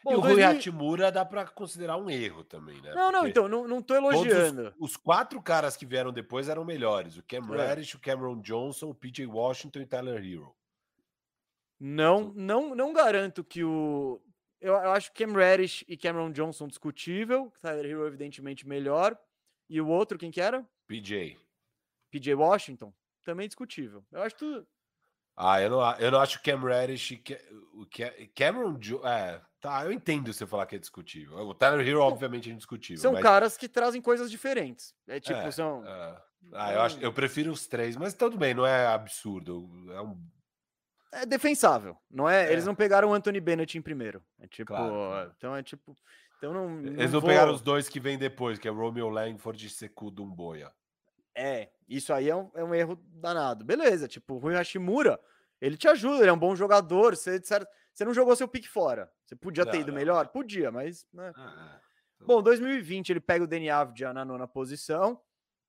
[0.04, 0.36] Bom, e o 2000...
[0.36, 2.94] Rui Hatimura dá para considerar um erro também, né?
[2.94, 4.74] Não, não, Porque então, não, não tô elogiando.
[4.80, 7.68] Os, os, quatro caras que vieram depois eram melhores: o Cam é.
[7.68, 10.54] Reddish, o Cameron Johnson, o PJ Washington e o Tyler Hero.
[11.86, 14.22] Não, não, não garanto que o.
[14.62, 17.52] Eu, eu acho que Cam Reddish e Cameron Johnson discutível.
[17.62, 19.20] Tyler Hero, evidentemente, melhor.
[19.70, 20.66] E o outro, quem que era?
[20.88, 21.38] PJ.
[22.10, 22.94] PJ Washington,
[23.26, 24.02] também discutível.
[24.14, 24.66] Eu acho tudo.
[25.36, 27.22] Ah, eu não, eu não acho Cam Reddish.
[27.74, 27.86] O
[28.34, 29.06] Cameron Johnson.
[29.06, 31.36] É, tá, eu entendo você falar que é discutível.
[31.36, 33.02] O Tyler Hero, obviamente, é indiscutível.
[33.02, 33.22] São mas...
[33.22, 34.96] caras que trazem coisas diferentes.
[35.06, 35.86] É tipo, é, são.
[35.86, 36.22] É.
[36.54, 39.70] Ah, eu, acho, eu prefiro os três, mas tudo bem, não é absurdo.
[39.92, 40.18] É um
[41.14, 42.48] é defensável, não é?
[42.48, 42.52] é?
[42.52, 44.24] Eles não pegaram o Anthony Bennett em primeiro.
[44.40, 45.32] É tipo, claro.
[45.38, 45.96] então é tipo,
[46.38, 47.30] então não, não Eles não vou...
[47.30, 50.72] pegaram os dois que vêm depois, que é Romeo Langford e Seku Dumboya.
[51.36, 53.64] É, isso aí é um, é um erro danado.
[53.64, 55.20] Beleza, tipo, o Rui Hashimura,
[55.62, 59.10] ele te ajuda, ele é um bom jogador, você, você não jogou seu pique fora.
[59.26, 60.28] Você podia ter ido não, melhor?
[60.28, 61.32] Podia, mas, né?
[61.36, 62.26] Ah, é.
[62.26, 65.20] Bom, 2020 ele pega o Deni Avdia na nona posição.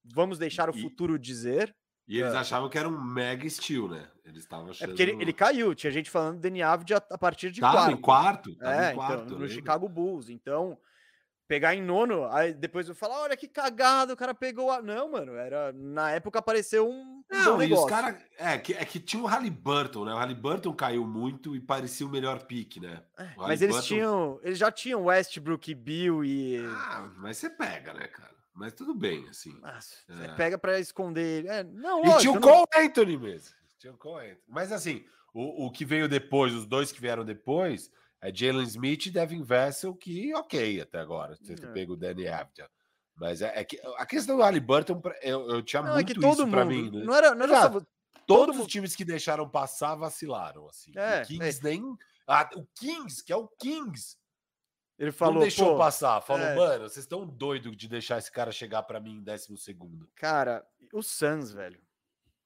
[0.04, 1.74] Vamos deixar o futuro dizer.
[2.06, 2.36] E eles é.
[2.36, 4.06] achavam que era um mega estilo, né?
[4.24, 4.84] Eles estavam achando.
[4.84, 6.78] É porque ele, ele, caiu, tinha gente falando do Dani a
[7.18, 7.92] partir de tava quarto.
[7.92, 10.28] Em quarto tava é, em quarto então, no Chicago Bulls.
[10.28, 10.78] Então,
[11.48, 14.82] pegar em nono, aí depois eu falar, olha que cagada, o cara pegou a.
[14.82, 15.72] Não, mano, era.
[15.72, 17.22] Na época apareceu um.
[17.30, 18.16] Não, e os caras.
[18.38, 20.12] É que, é que tinha o Halliburton, né?
[20.12, 23.02] O Halliburton caiu muito e parecia o melhor pique, né?
[23.18, 24.38] É, mas eles tinham.
[24.42, 26.58] Eles já tinham Westbrook e Bill e.
[26.66, 28.34] Ah, mas você pega, né, cara?
[28.54, 29.52] Mas tudo bem, assim.
[29.60, 30.14] Nossa, é.
[30.14, 31.44] Você pega pra esconder.
[31.46, 33.54] É, não, e tinha o Cole Anthony mesmo.
[33.78, 34.42] Tinha o Cole Anthony.
[34.48, 35.04] Mas assim,
[35.34, 37.90] o, o que veio depois, os dois que vieram depois
[38.22, 41.66] é Jalen Smith e Devin Vessel, que ok até agora, você é.
[41.72, 42.70] pega o Danny Avdia.
[43.16, 46.30] Mas é, é, que a questão do Halliburton, eu, eu tinha não, é muito é
[46.30, 46.90] isso para mim.
[46.90, 47.04] Né?
[47.04, 47.82] Não era, não era só...
[48.26, 50.92] Todos os times que deixaram passar vacilaram, assim.
[50.96, 51.62] É, o Kings é.
[51.62, 51.82] nem...
[52.26, 54.16] Ah, o Kings, que é o Kings,
[54.98, 56.20] ele falou, não deixou passar.
[56.20, 56.54] Falou, é...
[56.54, 60.08] mano, vocês estão doidos de deixar esse cara chegar para mim em décimo segundo.
[60.14, 61.80] Cara, o Suns, velho.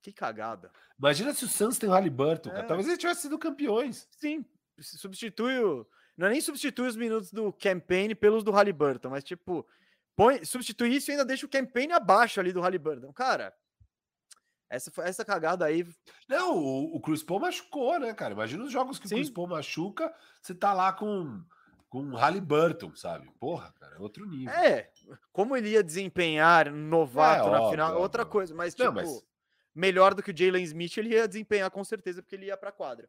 [0.03, 0.71] Que cagada.
[0.99, 2.63] Imagina se o Suns tem o Halliburton, é.
[2.63, 4.09] Talvez ele tivesse sido campeões.
[4.13, 4.45] Sim,
[4.81, 5.87] substitui o.
[6.17, 9.67] Não é nem substitui os minutos do campaign pelos do Halliburton, mas tipo,
[10.17, 13.13] põe, substitui isso e ainda deixa o campaign abaixo ali do Halliburton.
[13.13, 13.55] Cara,
[14.71, 15.87] essa, essa cagada aí.
[16.29, 18.35] Não, o, o Chris Paul machucou, né, cara?
[18.35, 19.15] Imagina os jogos que Sim.
[19.15, 20.13] o Chris Paul machuca,
[20.43, 21.41] você tá lá com
[21.89, 23.31] com Halliburton, sabe?
[23.39, 24.53] Porra, cara, é outro nível.
[24.53, 24.91] É,
[25.33, 28.03] como ele ia desempenhar novato é, na óbvio, final, óbvio.
[28.03, 29.25] outra coisa, mas tipo, Não, mas...
[29.75, 32.73] melhor do que o Jalen Smith, ele ia desempenhar com certeza, porque ele ia pra
[32.73, 33.09] quadra.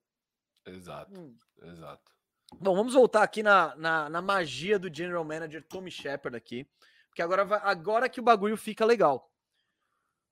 [0.65, 1.35] Exato, hum.
[1.64, 2.11] exato.
[2.60, 6.68] Bom, vamos voltar aqui na, na, na, magia do General Manager Tommy Shepard aqui,
[7.07, 9.31] porque agora, vai, agora que o bagulho fica legal.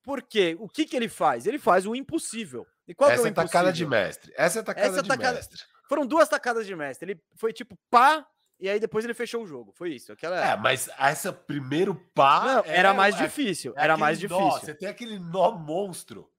[0.01, 1.45] Porque o que, que ele faz?
[1.45, 2.65] Ele faz o impossível.
[2.87, 4.33] E qual Essa é, é a tacada de mestre.
[4.37, 5.33] Essa é a tacada Essa de tacada...
[5.33, 5.61] mestre.
[5.87, 7.11] Foram duas tacadas de mestre.
[7.11, 8.25] Ele foi tipo pá,
[8.59, 9.71] e aí depois ele fechou o jogo.
[9.71, 10.11] Foi isso.
[10.11, 10.43] Aquela...
[10.43, 12.55] É, mas essa primeiro pá.
[12.55, 13.73] Não, era é, mais é, difícil.
[13.75, 14.43] É era mais difícil.
[14.43, 16.29] Nó, você tem aquele nó monstro.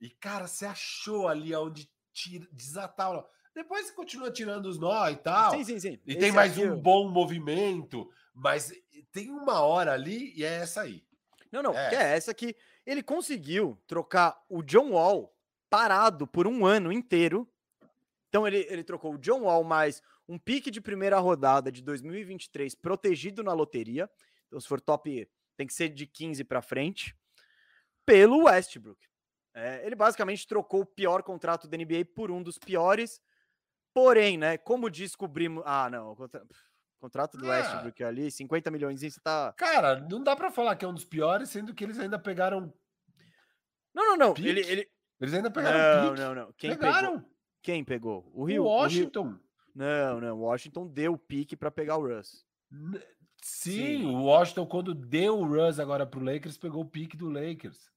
[0.00, 3.24] E, cara, você achou ali onde tira, desatar o nó.
[3.54, 5.52] Depois você continua tirando os nó e tal.
[5.52, 6.00] Sim, sim, sim.
[6.04, 8.10] E Esse tem mais aqui, um bom movimento.
[8.34, 8.72] Mas
[9.12, 11.02] tem uma hora ali e é essa aí.
[11.50, 11.72] Não, não.
[11.72, 11.94] É.
[11.94, 15.32] É essa que ele conseguiu trocar o John Wall
[15.70, 17.48] parado por um ano inteiro.
[18.28, 22.74] Então ele, ele trocou o John Wall mais um pique de primeira rodada de 2023
[22.74, 24.10] protegido na loteria.
[24.46, 27.16] Então, se for top, tem que ser de 15 para frente,
[28.06, 29.06] pelo Westbrook.
[29.54, 33.20] É, ele basicamente trocou o pior contrato da NBA por um dos piores.
[33.92, 35.62] Porém, né, como descobrimos.
[35.64, 36.10] Ah, não.
[36.10, 36.44] O contra...
[36.98, 37.50] contrato do ah.
[37.50, 39.54] Westbrook ali, 50 milhões, você tá.
[39.56, 42.72] Cara, não dá para falar que é um dos piores, sendo que eles ainda pegaram.
[43.94, 44.34] Não, não, não.
[44.36, 44.90] Ele, ele...
[45.20, 46.06] Eles ainda pegaram.
[46.06, 46.52] Não, não, não.
[46.54, 47.18] Quem pegaram?
[47.18, 47.34] Pegou?
[47.62, 48.30] Quem pegou?
[48.34, 48.64] O Rio.
[48.64, 49.20] O Washington.
[49.20, 49.43] O Rio...
[49.74, 50.38] Não, não.
[50.38, 52.44] Washington deu o pique para pegar o Russ.
[53.42, 57.28] Sim, Sim, o Washington, quando deu o Russ agora pro Lakers, pegou o pique do
[57.28, 57.90] Lakers.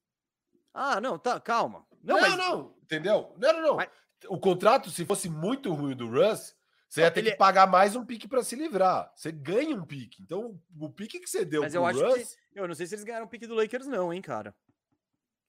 [0.73, 1.85] Ah, não, tá, calma.
[2.03, 2.37] Não, não, mas...
[2.37, 3.33] não entendeu?
[3.37, 3.75] Não, não, não.
[3.75, 3.89] Mas...
[4.29, 6.55] O contrato, se fosse muito ruim do Russ,
[6.89, 7.31] você ia ter ele...
[7.31, 9.11] que pagar mais um pique para se livrar.
[9.15, 10.23] Você ganha um pique.
[10.23, 12.35] Então, o pique que você deu mas pro eu acho Russ...
[12.51, 12.59] Que...
[12.59, 14.55] Eu não sei se eles ganharam o pique do Lakers, não, hein, cara.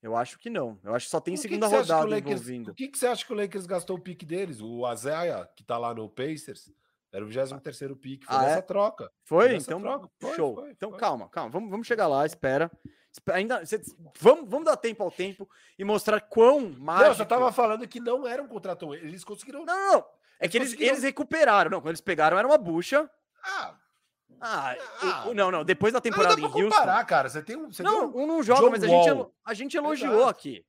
[0.02, 0.78] Eu acho que não.
[0.84, 2.70] Eu acho que só tem segunda que rodada que Lakers, envolvindo.
[2.70, 4.60] O que, que você acha que o Lakers gastou o pique deles?
[4.60, 6.72] O Azaia, que tá lá no Pacers,
[7.12, 8.26] era o 23 pique.
[8.26, 8.62] Foi ah, nessa é?
[8.62, 9.10] troca.
[9.24, 9.56] Foi?
[9.56, 10.10] então, troca.
[10.18, 10.54] Foi, show.
[10.54, 11.50] Foi, então, calma, calma.
[11.50, 12.70] Vamos, vamos chegar lá, espera.
[13.32, 13.80] Ainda, cê,
[14.20, 17.02] vamos, vamos dar tempo ao tempo e mostrar quão mágico...
[17.02, 18.94] Não, eu só tava falando que não era um contrato.
[18.94, 19.64] Eles conseguiram...
[19.64, 20.04] Não, não.
[20.38, 20.92] É eles que eles, conseguiram...
[20.92, 21.70] eles recuperaram.
[21.70, 23.10] Não, quando eles pegaram era uma bucha.
[23.42, 23.74] Ah,
[24.40, 25.64] ah, ah, não, não.
[25.64, 26.68] Depois da temporada não, em Houston.
[26.70, 27.28] comparar, cara.
[27.28, 27.72] Você tem um.
[27.72, 30.30] Você não, tem um, um não joga, John mas a gente, a gente elogiou Exato.
[30.30, 30.64] aqui.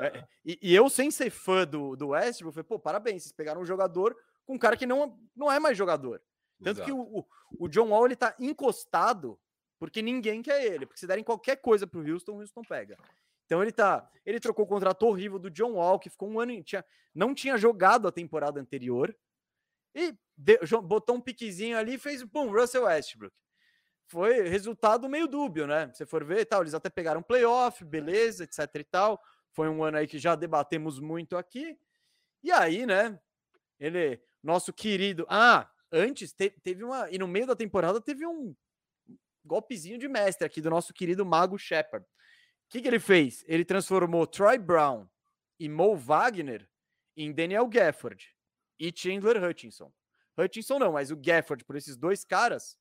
[0.00, 0.06] É.
[0.06, 0.24] é.
[0.44, 3.66] E, e, eu, sem ser fã do, do Westbrook, falei, pô, parabéns, vocês pegaram um
[3.66, 6.20] jogador com um cara que não, não é mais jogador.
[6.62, 6.86] Tanto Exato.
[6.86, 7.26] que o, o,
[7.58, 9.38] o, John Wall ele tá encostado
[9.78, 10.86] porque ninguém quer ele.
[10.86, 12.96] Porque se derem qualquer coisa pro Houston, o Houston pega.
[13.46, 14.08] Então ele tá.
[14.24, 16.62] Ele trocou o contrato horrível do John Wall, que ficou um ano.
[16.62, 16.84] Tinha,
[17.14, 19.14] não tinha jogado a temporada anterior.
[19.94, 20.14] E
[20.82, 23.34] botou um piquezinho ali e fez, bum, Russell Westbrook
[24.06, 25.90] foi resultado meio dúbio, né?
[25.92, 29.22] Se for ver tal, eles até pegaram playoff, beleza, etc e tal.
[29.52, 31.78] Foi um ano aí que já debatemos muito aqui.
[32.42, 33.18] E aí, né?
[33.78, 35.26] Ele, nosso querido.
[35.28, 37.10] Ah, antes te, teve uma.
[37.10, 38.54] E no meio da temporada teve um
[39.44, 42.06] golpezinho de mestre aqui do nosso querido Mago Shepard.
[42.06, 43.44] O que, que ele fez?
[43.46, 45.06] Ele transformou Troy Brown
[45.58, 46.68] e Mo Wagner
[47.16, 48.34] em Daniel Gafford
[48.78, 49.92] e Chandler Hutchinson.
[50.38, 52.76] Hutchinson não, mas o Gafford, por esses dois caras,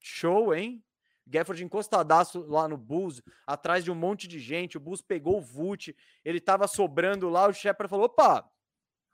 [0.00, 0.82] Show, hein?
[1.26, 4.76] Gafford encostadaço lá no Bulls, atrás de um monte de gente.
[4.76, 5.94] O Bulls pegou o Vult,
[6.24, 7.46] ele tava sobrando lá.
[7.46, 8.50] O Shepard falou: opa,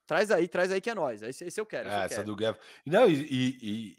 [0.07, 1.21] traz aí, traz aí que é nós.
[1.23, 1.89] Esse, esse eu quero.
[1.89, 2.27] Esse é, eu essa quero.
[2.27, 2.67] do Gafford.
[2.87, 3.99] Não, e, e, e,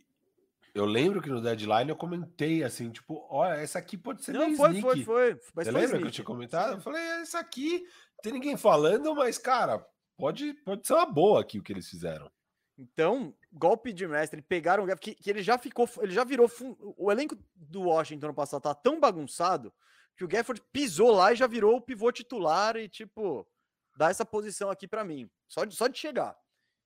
[0.73, 4.31] eu lembro que no deadline eu comentei assim: tipo, olha, essa aqui pode ser.
[4.31, 6.73] Não, foi, foi, foi, Você lembra que eu tinha comentado?
[6.73, 7.85] Eu falei: essa aqui,
[8.23, 9.85] tem ninguém falando, mas, cara,
[10.17, 12.31] pode, pode ser uma boa aqui o que eles fizeram.
[12.77, 16.49] Então, golpe de mestre, pegaram que, que ele já ficou, ele já virou
[16.95, 19.73] o elenco do Washington no passado tá tão bagunçado
[20.15, 23.47] que o Gafford pisou lá e já virou o pivô titular e tipo,
[23.95, 26.37] dá essa posição aqui para mim, só de, só de chegar.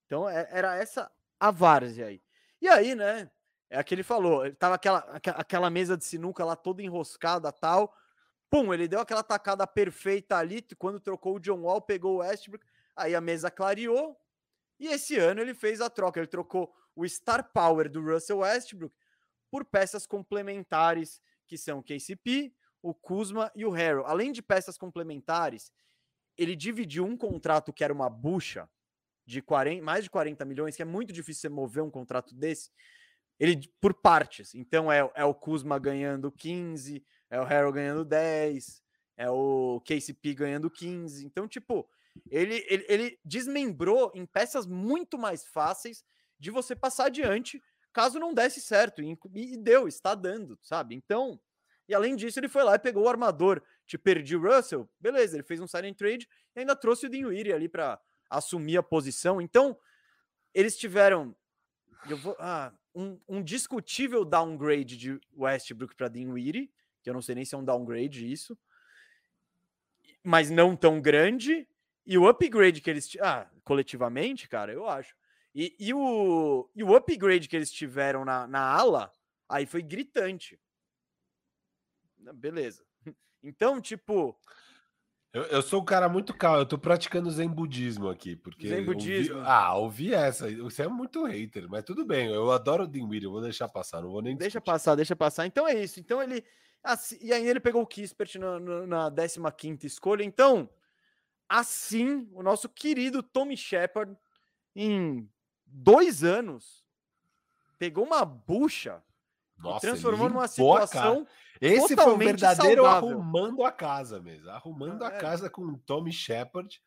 [0.06, 2.22] Então é, era essa a várzea aí.
[2.62, 3.30] E aí, né,
[3.70, 7.94] é aquele falou, tava aquela, aquela mesa de sinuca lá toda enroscada tal,
[8.50, 12.66] pum, ele deu aquela tacada perfeita ali, quando trocou o John Wall, pegou o Westbrook,
[12.96, 14.21] aí a mesa clareou,
[14.82, 18.96] e esse ano ele fez a troca, ele trocou o star power do Russell Westbrook
[19.52, 22.52] por peças complementares, que são o KCP,
[22.82, 24.08] o Kuzma e o Harrell.
[24.08, 25.72] Além de peças complementares,
[26.36, 28.68] ele dividiu um contrato que era uma bucha
[29.24, 32.72] de 40, mais de 40 milhões, que é muito difícil você mover um contrato desse,
[33.40, 34.56] ele por partes.
[34.56, 38.82] Então é, é o Kuzma ganhando 15, é o Harrell ganhando 10,
[39.16, 41.24] é o KCP ganhando 15.
[41.24, 41.88] Então, tipo,
[42.30, 46.04] ele, ele, ele desmembrou em peças muito mais fáceis
[46.40, 47.62] de você passar adiante
[47.94, 49.02] caso não desse certo.
[49.02, 50.96] E, e deu, está dando, sabe?
[50.96, 51.40] Então,
[51.88, 53.62] e além disso, ele foi lá e pegou o armador.
[53.86, 57.52] Te perdi o Russell, beleza, ele fez um sign trade e ainda trouxe o Dinwiddie
[57.52, 59.42] ali para assumir a posição.
[59.42, 59.78] Então,
[60.54, 61.36] eles tiveram
[62.10, 66.72] eu vou, ah, um, um, discutível downgrade de Westbrook para Dinwiddie,
[67.02, 68.58] que eu não sei nem se é um downgrade isso,
[70.24, 71.68] mas não tão grande.
[72.06, 73.10] E o upgrade que eles.
[73.22, 75.16] Ah, coletivamente, cara, eu acho.
[75.54, 79.12] E, e, o, e o upgrade que eles tiveram na, na ala,
[79.50, 80.60] aí foi gritante.
[82.36, 82.84] Beleza.
[83.44, 84.40] Então, tipo.
[85.34, 88.68] Eu, eu sou um cara muito calmo, eu tô praticando Zen Budismo aqui, porque.
[88.68, 89.38] Zen Budismo?
[89.38, 90.56] Ouvi, ah, ouvi essa.
[90.58, 94.00] Você é muito hater, mas tudo bem, eu adoro o Dinwiddie, eu vou deixar passar,
[94.04, 94.38] não vou nem.
[94.38, 95.48] Deixa passar, deixa passar.
[95.48, 96.00] Então é isso.
[96.00, 96.46] Então ele.
[96.84, 100.24] Assim, e aí ele pegou o Kispert na, na 15 escolha.
[100.24, 100.70] Então,
[101.52, 104.18] assim, o nosso querido Tommy Shepard,
[104.74, 105.30] em
[105.66, 106.86] dois anos,
[107.78, 109.04] pegou uma bucha
[109.58, 111.28] nossa, e transformou numa situação.
[111.60, 113.10] Esse foi o verdadeiro saudável.
[113.10, 114.50] arrumando a casa mesmo.
[114.50, 115.20] Arrumando ah, a é.
[115.20, 116.82] casa com o Tommy Shepard.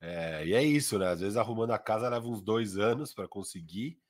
[0.00, 1.08] É, e é isso, né?
[1.08, 4.00] Às vezes arrumando a casa leva uns dois anos para conseguir.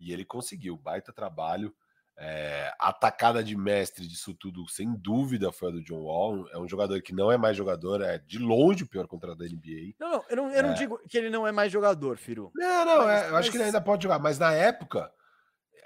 [0.00, 0.76] E ele conseguiu.
[0.76, 1.74] Baita trabalho.
[2.16, 6.48] É, a atacada de mestre disso tudo, sem dúvida, foi a do John Wall.
[6.50, 9.44] É um jogador que não é mais jogador, é de longe o pior contra da
[9.44, 9.94] NBA.
[9.98, 10.74] Não, não, eu não, eu não é.
[10.74, 12.52] digo que ele não é mais jogador, Firu.
[12.54, 13.40] Não, não, mas, é, eu mas...
[13.40, 15.10] acho que ele ainda pode jogar, mas na época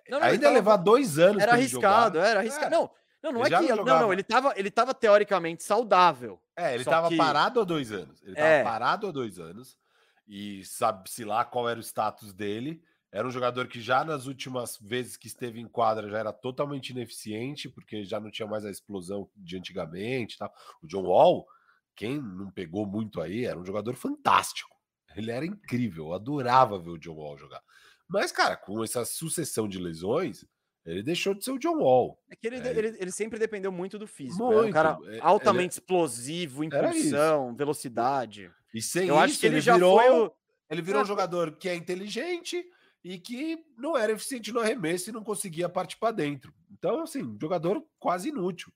[0.09, 1.43] não, não, ainda ia levar dois anos.
[1.43, 2.67] Era arriscado, era arriscado.
[2.67, 2.71] É.
[2.71, 2.91] Não,
[3.23, 3.69] não, não ele é que.
[3.69, 6.41] Não, não, ele tava, ele tava teoricamente saudável.
[6.57, 7.17] É, ele tava que...
[7.17, 8.23] parado há dois anos.
[8.23, 8.65] Ele tava é.
[8.65, 9.77] parado há dois anos.
[10.27, 12.83] E sabe-se lá qual era o status dele.
[13.11, 16.91] Era um jogador que já nas últimas vezes que esteve em quadra já era totalmente
[16.91, 20.37] ineficiente, porque já não tinha mais a explosão de antigamente.
[20.37, 20.51] Tá?
[20.83, 21.47] O John Wall,
[21.97, 24.77] quem não pegou muito aí, era um jogador fantástico.
[25.17, 27.63] Ele era incrível, eu adorava ver o John Wall jogar.
[28.07, 30.45] Mas, cara, com essa sucessão de lesões,
[30.85, 32.19] ele deixou de ser o John Wall.
[32.31, 32.79] É que ele, é.
[32.79, 34.45] ele, ele sempre dependeu muito do físico.
[34.45, 34.59] Muito.
[34.59, 35.81] Era um cara é, altamente ele...
[35.81, 38.51] explosivo, impulsão, velocidade.
[38.73, 40.33] E sem Eu isso, acho que ele, ele já virou, foi o...
[40.71, 41.05] Ele virou é.
[41.05, 42.65] um jogador que é inteligente
[43.03, 46.53] e que não era eficiente no arremesso e não conseguia partir para dentro.
[46.71, 48.73] Então, assim, um jogador quase inútil.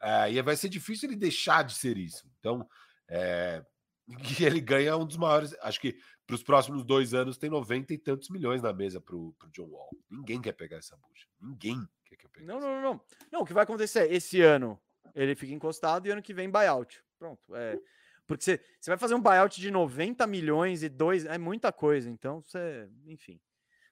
[0.00, 2.28] É, e vai ser difícil ele deixar de ser isso.
[2.38, 2.66] Então,
[3.08, 3.64] é,
[4.40, 5.54] e ele ganha um dos maiores.
[5.60, 9.16] Acho que para os próximos dois anos tem 90 e tantos milhões na mesa para
[9.16, 9.90] o John Wall.
[10.10, 11.26] Ninguém quer pegar essa bucha.
[11.40, 12.46] Ninguém quer que eu pegue.
[12.46, 13.00] Não, não, não, não.
[13.32, 14.80] Não, o que vai acontecer esse ano
[15.14, 17.02] ele fica encostado e ano que vem buyout.
[17.18, 17.54] Pronto.
[17.54, 17.78] É,
[18.26, 21.24] porque você, você vai fazer um buyout de 90 milhões e dois.
[21.24, 22.08] É muita coisa.
[22.08, 22.88] Então você.
[23.06, 23.40] Enfim.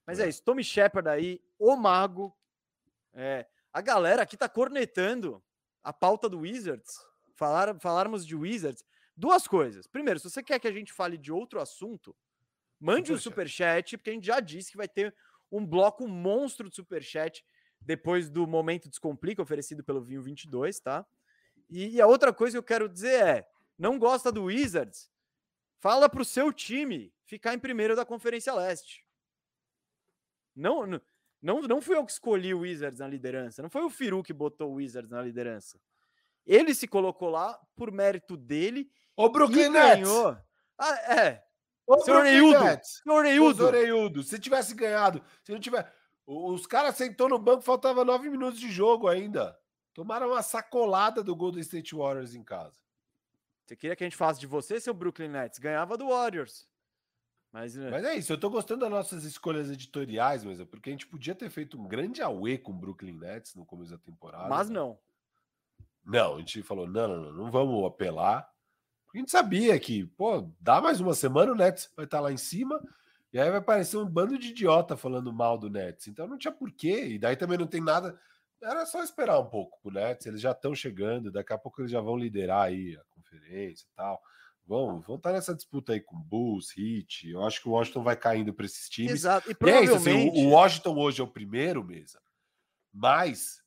[0.08, 0.42] Mas é, é isso.
[0.42, 2.34] Tommy Shepard aí, o mago.
[3.12, 5.44] É, a galera aqui tá cornetando
[5.84, 6.98] a pauta do Wizards.
[7.36, 8.82] Falar, falarmos de Wizards.
[9.14, 9.86] Duas coisas.
[9.86, 12.16] Primeiro, se você quer que a gente fale de outro assunto,
[12.80, 15.14] mande um superchat, porque a gente já disse que vai ter
[15.52, 17.44] um bloco monstro de superchat
[17.78, 21.06] depois do Momento Descomplica, oferecido pelo Vinho 22, tá?
[21.68, 23.48] E, e a outra coisa que eu quero dizer é,
[23.78, 25.10] não gosta do Wizards?
[25.80, 29.06] Fala pro seu time ficar em primeiro da Conferência Leste.
[30.58, 30.84] Não,
[31.40, 33.62] não, não fui eu que escolhi o Wizards na liderança.
[33.62, 35.80] Não foi o Firu que botou o Wizards na liderança.
[36.44, 40.08] Ele se colocou lá por mérito dele o Brooklyn Nets.
[40.76, 41.44] Ah, é.
[41.86, 42.58] O Seu Oreiudo.
[42.82, 43.66] Seu Oreiudo.
[43.66, 44.22] Oreiudo.
[44.22, 45.92] Se tivesse ganhado, se não tiver.
[46.26, 49.58] Os caras sentou no banco, faltava nove minutos de jogo ainda.
[49.94, 52.76] Tomaram uma sacolada do Golden State Warriors em casa.
[53.64, 55.58] Você queria que a gente falasse de você, seu Brooklyn Nets?
[55.58, 56.68] Ganhava do Warriors.
[57.52, 57.90] Mas, né?
[57.90, 61.06] mas é isso, eu tô gostando das nossas escolhas editoriais, mas é porque a gente
[61.06, 64.48] podia ter feito um grande away com o Brooklyn Nets no começo da temporada.
[64.48, 64.74] Mas né?
[64.74, 64.98] não.
[66.04, 68.48] Não, a gente falou: não, não, não, não vamos apelar.
[69.14, 72.36] A gente sabia que, pô, dá mais uma semana, o Nets vai estar lá em
[72.36, 72.80] cima.
[73.32, 76.08] E aí vai parecer um bando de idiota falando mal do Nets.
[76.08, 77.06] Então não tinha porquê.
[77.06, 78.18] E daí também não tem nada.
[78.62, 80.26] Era só esperar um pouco pro Nets.
[80.26, 81.30] Eles já estão chegando.
[81.30, 84.22] Daqui a pouco eles já vão liderar aí a conferência e tal.
[84.68, 87.30] Vão, vão estar nessa disputa aí com Bulls, Heat.
[87.30, 89.12] Eu acho que o Washington vai caindo para esses times.
[89.12, 89.50] Exato.
[89.50, 92.20] E, e é isso, assim, o, o Washington hoje é o primeiro, mesa.
[92.92, 93.62] Mas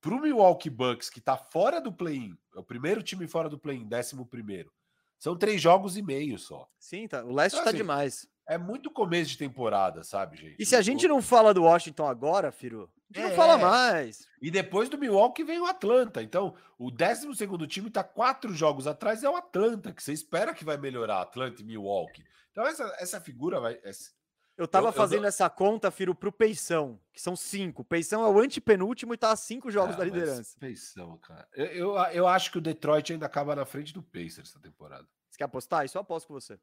[0.00, 3.56] para o Milwaukee Bucks, que está fora do play-in, é o primeiro time fora do
[3.56, 4.72] play-in, décimo primeiro,
[5.20, 6.68] são três jogos e meio só.
[6.80, 7.24] Sim, tá.
[7.24, 8.28] O leste então, tá assim, demais.
[8.48, 10.56] É muito começo de temporada, sabe, gente?
[10.58, 13.28] E se a gente não fala do Washington agora, Firo, gente é.
[13.28, 14.26] não fala mais.
[14.40, 16.22] E depois do Milwaukee vem o Atlanta.
[16.22, 17.28] Então, o 12
[17.66, 21.62] time tá quatro jogos atrás, é o Atlanta, que você espera que vai melhorar, Atlanta
[21.62, 22.24] e Milwaukee.
[22.52, 23.78] Então, essa, essa figura vai.
[23.82, 24.10] Essa,
[24.58, 25.28] eu tava eu, fazendo eu...
[25.28, 27.82] essa conta, Firo, pro Peição, que são cinco.
[27.82, 30.56] O Peição é o antepenúltimo e tá a cinco jogos é, da liderança.
[30.58, 31.46] Peição, cara.
[31.54, 35.06] Eu, eu, eu, acho que o Detroit ainda acaba na frente do Pacers essa temporada.
[35.30, 35.84] Você quer apostar?
[35.84, 36.58] Isso eu aposto com você.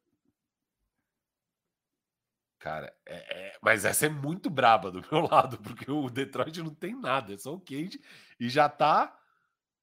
[2.66, 6.74] Cara, é, é, mas essa é muito braba do meu lado, porque o Detroit não
[6.74, 8.00] tem nada, é só o Cade
[8.40, 9.16] e já tá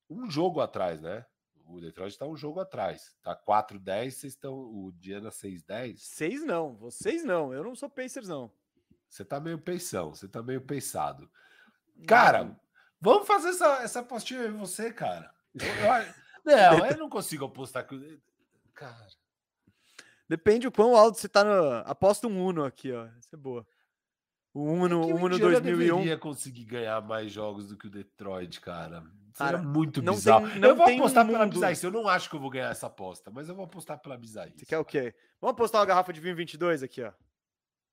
[0.09, 1.25] um jogo atrás, né?
[1.65, 3.15] O Detroit tá um jogo atrás.
[3.21, 4.53] Tá 4-10, vocês estão.
[4.53, 5.95] O Diana 6-10?
[5.97, 7.53] 6 não, vocês não.
[7.53, 8.51] Eu não sou Pacers, não.
[9.07, 11.31] Você tá meio peição, você tá meio peissado.
[12.05, 12.53] Cara,
[12.99, 15.33] vamos fazer essa, essa apostinha aí você, cara.
[15.55, 16.09] Eu, eu,
[16.79, 17.87] não, eu não consigo apostar.
[18.73, 19.07] Cara.
[20.33, 21.87] Depende o quão alto você tá no.
[21.87, 23.05] Aposta um Uno aqui, ó.
[23.19, 23.63] Isso é boa.
[24.51, 25.61] O Uno, é o Uno 2001.
[25.61, 29.03] deveria conseguir ganhar mais jogos do que o Detroit, cara.
[29.35, 30.49] Seria cara, muito não bizarro.
[30.49, 31.85] Tem, não eu vou apostar um pela bizarrice.
[31.85, 34.57] Eu não acho que eu vou ganhar essa aposta, mas eu vou apostar pela bizarrice.
[34.57, 35.13] Você quer o quê?
[35.39, 37.11] Vamos apostar uma garrafa de vinho 22 aqui, ó.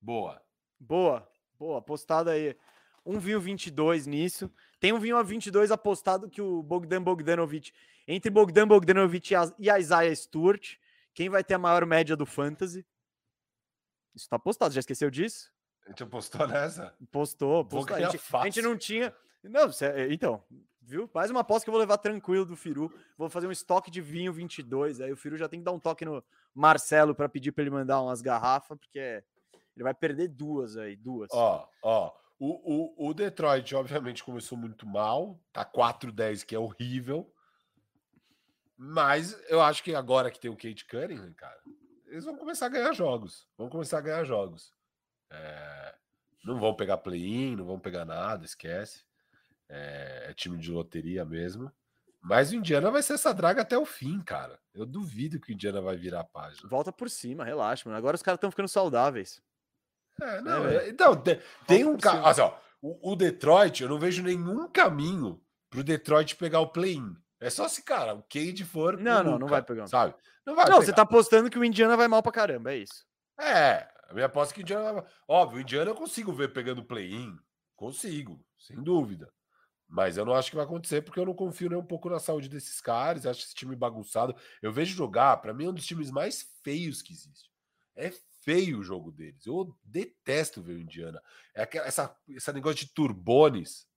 [0.01, 0.41] Boa.
[0.79, 1.29] Boa.
[1.59, 1.77] Boa.
[1.77, 2.57] Apostado aí.
[3.05, 4.51] Um vinho 22 nisso.
[4.79, 7.71] Tem um vinho a 22 apostado que o Bogdan Bogdanovic.
[8.07, 10.77] Entre Bogdan Bogdanovic e a Isaiah Stewart.
[11.13, 12.85] Quem vai ter a maior média do Fantasy?
[14.15, 14.73] Isso tá apostado.
[14.73, 15.51] Já esqueceu disso?
[15.85, 16.95] A gente apostou nessa?
[17.11, 17.95] Postou, postou.
[17.95, 19.13] A gente, a gente não tinha.
[19.43, 19.69] Não,
[20.09, 20.43] então,
[20.81, 21.09] viu?
[21.13, 22.93] Mais uma aposta que eu vou levar tranquilo do Firu.
[23.17, 25.01] Vou fazer um estoque de vinho 22.
[25.01, 26.23] Aí o Firu já tem que dar um toque no
[26.53, 29.23] Marcelo para pedir para ele mandar umas garrafas, porque
[29.75, 31.29] ele vai perder duas aí, duas.
[31.31, 32.13] Ó, ó.
[32.39, 35.39] O, o, o Detroit, obviamente, começou muito mal.
[35.53, 37.31] Tá 4-10, que é horrível.
[38.83, 41.61] Mas eu acho que agora que tem o Kate Cunningham, cara,
[42.07, 43.47] eles vão começar a ganhar jogos.
[43.55, 44.73] Vão começar a ganhar jogos.
[45.29, 45.95] É...
[46.43, 49.05] Não vão pegar play-in, não vão pegar nada, esquece.
[49.69, 51.71] É, é time de loteria mesmo.
[52.19, 54.59] Mas o Indiana vai ser essa draga até o fim, cara.
[54.73, 56.67] Eu duvido que o Indiana vai virar a página.
[56.67, 57.99] Volta por cima, relaxa, mano.
[57.99, 59.39] Agora os caras estão ficando saudáveis.
[60.19, 62.41] É, não, é, então, tem, tem um caso.
[62.41, 65.39] Assim, o, o, Detroit, eu não vejo nenhum caminho
[65.69, 67.15] pro Detroit pegar o play-in.
[67.41, 68.97] É só se, cara, o Cade for.
[68.97, 69.87] Não, não, não vai pegar.
[69.87, 70.13] Sabe?
[70.45, 70.65] Não vai.
[70.65, 70.85] Não, pegar.
[70.85, 73.03] você tá apostando que o Indiana vai mal pra caramba, é isso.
[73.39, 75.05] É, a minha aposta é que o Indiana vai.
[75.27, 77.35] Óbvio, o Indiana eu consigo ver pegando play-in.
[77.75, 79.27] Consigo, sem dúvida.
[79.87, 82.19] Mas eu não acho que vai acontecer porque eu não confio nem um pouco na
[82.19, 83.25] saúde desses caras.
[83.25, 84.35] Acho esse time bagunçado.
[84.61, 87.51] Eu vejo jogar, para mim, é um dos times mais feios que existe.
[87.95, 88.11] É
[88.43, 89.45] feio o jogo deles.
[89.45, 91.21] Eu detesto ver o Indiana.
[91.55, 93.87] É aquela, essa, esse negócio de turbones.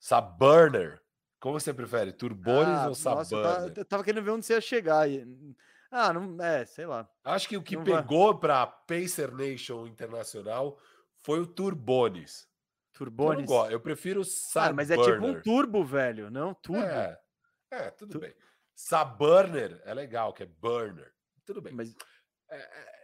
[0.00, 1.05] Saburner.
[1.38, 2.12] Como você prefere?
[2.12, 3.72] Turbones ah, ou Saburner?
[3.76, 5.06] Eu tava, querendo ver onde você ia chegar.
[5.90, 7.08] Ah, não, é, sei lá.
[7.24, 10.78] Acho que o que não pegou para Pacer Nation Internacional
[11.18, 12.48] foi o Turbones.
[12.92, 13.50] Turbones.
[13.50, 14.70] Eu, eu prefiro Saburner.
[14.70, 16.82] Ah, mas é tipo um turbo, velho, não turbo.
[16.82, 17.18] É,
[17.70, 18.18] é tudo tu...
[18.20, 18.34] bem.
[18.74, 21.12] Saburner é legal, que é burner.
[21.44, 21.74] Tudo bem.
[21.74, 21.94] Mas
[22.50, 22.96] é, é,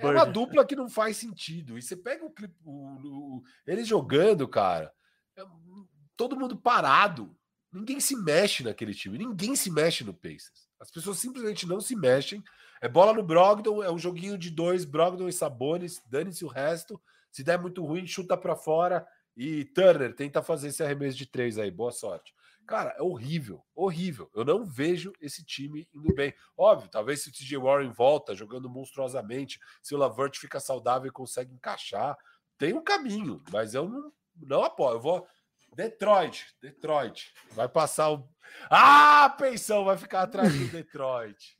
[0.00, 1.78] é uma dupla que não faz sentido.
[1.78, 4.92] E você pega o clipe, o, o, ele jogando, cara,
[5.36, 5.42] é,
[6.16, 7.36] todo mundo parado.
[7.72, 9.18] Ninguém se mexe naquele time.
[9.18, 10.68] Ninguém se mexe no Pacers.
[10.78, 12.42] As pessoas simplesmente não se mexem.
[12.80, 17.00] É bola no Brogdon, é um joguinho de dois, Brogdon e Sabonis, dane-se o resto.
[17.30, 21.58] Se der muito ruim, chuta para fora e Turner tenta fazer esse arremesso de três
[21.58, 21.70] aí.
[21.70, 22.34] Boa sorte.
[22.66, 24.30] Cara, é horrível, horrível.
[24.34, 26.32] Eu não vejo esse time indo bem.
[26.56, 31.12] Óbvio, talvez se o TJ Warren volta jogando monstruosamente, se o Lavert fica saudável e
[31.12, 32.16] consegue encaixar,
[32.56, 34.96] tem um caminho, mas eu não, não apoio.
[34.96, 35.26] Eu vou.
[35.74, 37.32] Detroit, Detroit.
[37.52, 38.28] Vai passar o.
[38.70, 41.56] Ah, pensão, vai ficar atrás do Detroit.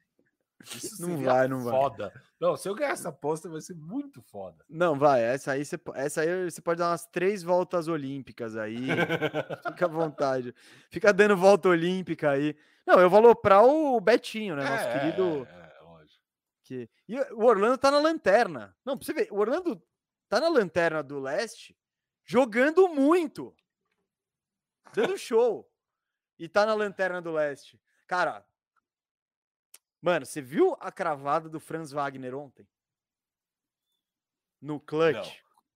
[0.72, 2.10] Isso não vai, não foda.
[2.14, 2.22] vai.
[2.40, 4.64] Não, se eu ganhar essa aposta, vai ser muito foda.
[4.68, 5.22] Não, vai.
[5.22, 8.86] Essa aí você, essa aí você pode dar umas três voltas olímpicas aí.
[9.68, 10.54] Fica à vontade.
[10.90, 12.56] Fica dando volta olímpica aí.
[12.86, 14.62] Não, eu vou aloprar o Betinho, né?
[14.62, 15.48] Nosso é, querido.
[15.50, 16.22] É, é, lógico.
[16.62, 16.88] Que...
[17.08, 18.74] E o Orlando tá na lanterna.
[18.84, 19.82] Não, pra você ver, o Orlando
[20.28, 21.76] tá na lanterna do leste
[22.24, 23.54] jogando muito.
[24.94, 25.70] Dando show.
[26.38, 27.80] e tá na lanterna do leste.
[28.06, 28.44] Cara,
[30.00, 32.68] Mano, você viu a cravada do Franz Wagner ontem?
[34.60, 35.14] no clutch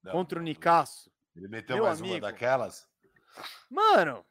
[0.02, 0.42] Não, não, contra o.
[0.42, 1.10] Nicasso.
[1.36, 2.26] Ele meteu Meu mais uma amigo.
[2.26, 2.88] daquelas?
[3.70, 4.24] Mano,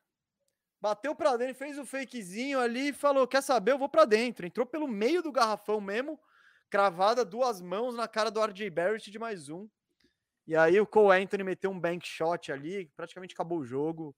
[0.82, 3.72] bateu pra dentro, fez o fakezinho ali e falou: Quer saber?
[3.72, 4.46] Eu vou pra dentro.
[4.46, 6.20] Entrou pelo meio do garrafão mesmo,
[6.70, 9.70] cravada, duas mãos na cara do RJ Barrett de mais um.
[10.46, 14.16] E aí o Cole Anthony meteu um bank shot ali, praticamente acabou o jogo.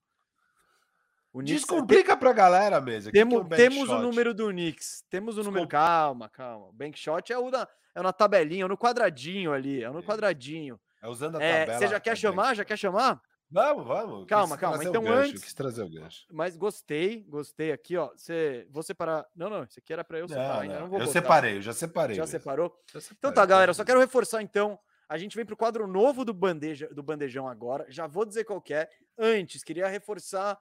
[1.31, 3.11] O Knicks- Descomplica pra galera mesmo.
[3.11, 5.03] Temos, temos o número do Knicks.
[5.09, 5.67] Temos o número.
[5.67, 6.67] Calma, calma.
[6.67, 9.83] O bank shot é o da, é na tabelinha, é no quadradinho ali.
[9.83, 10.79] É no quadradinho.
[11.01, 11.79] É usando a É, tabela.
[11.79, 12.55] você já quer a chamar?
[12.55, 13.21] Já quer chamar?
[13.51, 14.25] Vamos, vamos.
[14.27, 14.77] Calma, Quis calma.
[14.77, 16.25] o Então, gancho, antes- Quis trazer o gancho.
[16.31, 18.09] Mas gostei, gostei aqui, ó.
[18.15, 19.25] Você, vou separar.
[19.35, 20.73] Não, não, isso aqui era para eu separar Não, ainda.
[20.75, 21.19] não, Não vou eu botar.
[21.19, 22.15] separei, eu já separei.
[22.15, 22.31] Já mesmo.
[22.31, 22.67] separou?
[22.69, 24.77] Já Então separei, tá, galera, só quero reforçar então.
[25.07, 27.85] A gente vem pro quadro novo do bandeja, do bandejão agora.
[27.89, 28.87] Já vou dizer qual que é.
[29.17, 30.55] Antes, queria reforçar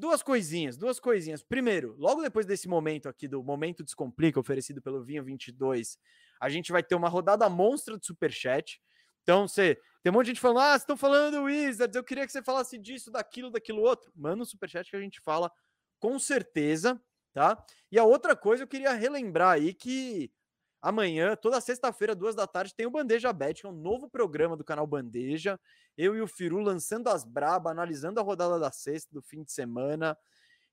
[0.00, 1.42] duas coisinhas, duas coisinhas.
[1.42, 5.98] Primeiro, logo depois desse momento aqui do Momento Descomplica oferecido pelo Vinho 22,
[6.40, 8.80] a gente vai ter uma rodada monstra de superchat.
[9.22, 12.02] Então, você tem um monte de gente falando: "Ah, vocês estão falando do Wizards, eu
[12.02, 14.10] queria que você falasse disso, daquilo, daquilo outro".
[14.16, 15.52] Manda um superchat que a gente fala
[16.00, 17.00] com certeza,
[17.34, 17.62] tá?
[17.92, 20.32] E a outra coisa, eu queria relembrar aí que
[20.82, 24.56] Amanhã, toda sexta-feira, duas da tarde, tem o Bandeja Bet, que é um novo programa
[24.56, 25.60] do canal Bandeja.
[25.96, 29.52] Eu e o Firu lançando as braba, analisando a rodada da sexta, do fim de
[29.52, 30.16] semana.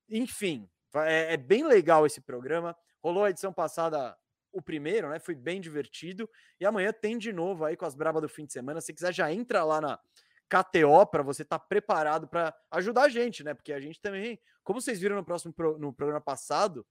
[0.10, 2.76] Enfim, é, é bem legal esse programa.
[3.04, 4.18] Rolou a edição passada,
[4.52, 5.20] o primeiro, né?
[5.20, 6.30] Foi bem divertido.
[6.60, 8.80] E amanhã tem de novo aí com as brabas do fim de semana.
[8.80, 10.00] Se quiser, já entra lá na
[10.50, 13.54] KTO para você estar preparado para ajudar a gente, né?
[13.54, 16.86] Porque a gente também, como vocês viram no próximo pro- no programa passado,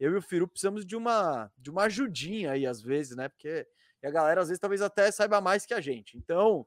[0.00, 3.28] eu e o Firu precisamos de uma de uma ajudinha aí às vezes, né?
[3.28, 3.66] Porque
[4.02, 6.16] a galera às vezes talvez até saiba mais que a gente.
[6.16, 6.66] Então,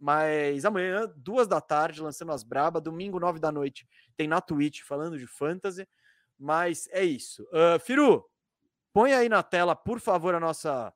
[0.00, 3.86] mas amanhã, duas da tarde, lançando as braba, domingo, nove da noite,
[4.16, 5.86] tem na Twitch falando de fantasy.
[6.38, 7.46] Mas é isso.
[7.52, 8.24] Ah, Firu,
[8.92, 10.92] põe aí na tela, por favor, a nossa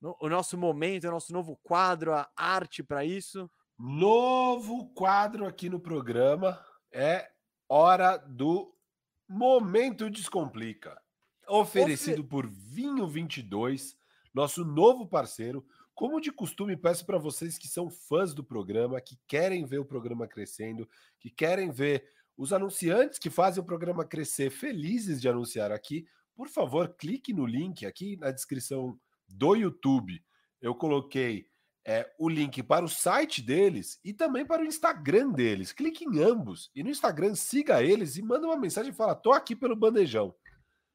[0.00, 3.50] no- o nosso momento, o nosso novo quadro, a arte para isso.
[3.78, 6.58] Novo quadro aqui no programa
[6.92, 7.30] é
[7.68, 8.74] hora do
[9.28, 11.00] Momento Descomplica.
[11.50, 13.96] Oferecido por Vinho 22,
[14.32, 15.66] nosso novo parceiro.
[15.92, 19.84] Como de costume, peço para vocês que são fãs do programa, que querem ver o
[19.84, 22.06] programa crescendo, que querem ver
[22.36, 26.06] os anunciantes que fazem o programa crescer felizes de anunciar aqui,
[26.40, 28.98] por favor, clique no link aqui na descrição
[29.28, 30.24] do YouTube.
[30.58, 31.46] Eu coloquei
[31.84, 35.72] é, o link para o site deles e também para o Instagram deles.
[35.72, 39.32] Clique em ambos e no Instagram siga eles e manda uma mensagem e fala: tô
[39.32, 40.34] aqui pelo bandejão.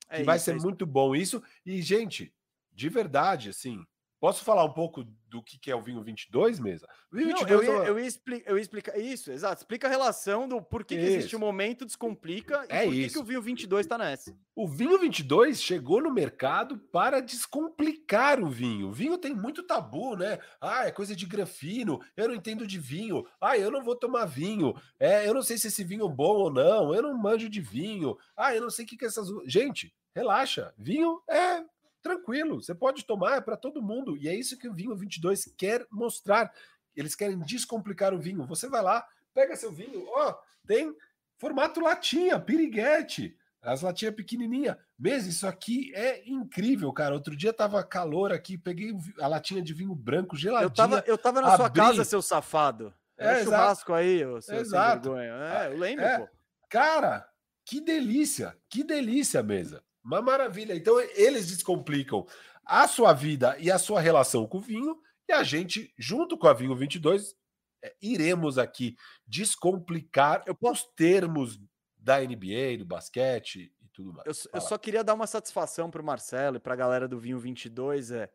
[0.10, 0.66] É que vai isso, ser é isso.
[0.66, 1.42] muito bom isso.
[1.66, 2.34] E, gente,
[2.72, 3.86] de verdade, assim,
[4.26, 6.88] posso falar um pouco do que é o vinho 22 mesa?
[7.12, 9.62] O vinho Não, 22 eu, é ia, eu, ia expli- eu ia explicar isso, exato.
[9.62, 11.38] Explica a relação do por que, que existe Isso.
[11.38, 13.20] o momento, descomplica e É por que, que isso.
[13.20, 14.36] o Vinho 22 tá nessa.
[14.56, 18.88] O vinho 22 chegou no mercado para descomplicar o vinho.
[18.88, 20.40] O vinho tem muito tabu, né?
[20.60, 23.26] Ah, é coisa de grafino, eu não entendo de vinho.
[23.40, 24.74] Ah, eu não vou tomar vinho.
[25.00, 26.96] É, eu não sei se esse vinho é bom ou não.
[26.96, 28.18] Eu não manjo de vinho.
[28.36, 29.28] Ah, eu não sei o que que é essas.
[29.46, 30.74] Gente, relaxa.
[30.78, 31.64] Vinho é
[32.10, 32.62] tranquilo.
[32.62, 34.16] Você pode tomar, é para todo mundo.
[34.16, 36.52] E é isso que o vinho 22 quer mostrar.
[36.96, 38.46] Eles querem descomplicar o vinho.
[38.46, 40.36] Você vai lá, pega seu vinho, ó,
[40.68, 40.96] tem
[41.38, 43.36] formato latinha, piriguete.
[43.62, 44.78] As latinhas pequenininha.
[44.98, 47.16] Mesmo, isso aqui é incrível, cara.
[47.16, 50.68] Outro dia tava calor aqui, peguei a latinha de vinho branco geladinha.
[50.68, 52.94] Eu tava, eu tava na sua abri- casa, seu safado.
[53.18, 53.46] Era É, exato.
[53.50, 55.10] churrasco aí, ô, seu Exato.
[55.10, 55.34] vergonha.
[55.34, 56.20] É, eu lembro, é.
[56.20, 56.28] pô.
[56.70, 57.28] Cara,
[57.66, 59.82] que delícia, que delícia mesa.
[60.06, 60.76] Uma maravilha.
[60.76, 62.26] Então eles descomplicam
[62.64, 66.48] a sua vida e a sua relação com o vinho e a gente, junto com
[66.48, 67.36] a Vinho 22,
[67.84, 68.96] é, iremos aqui
[69.26, 71.60] descomplicar os termos
[71.98, 74.46] da NBA, do basquete e tudo mais.
[74.46, 78.12] Eu, eu só queria dar uma satisfação pro Marcelo e pra galera do Vinho 22,
[78.12, 78.30] é...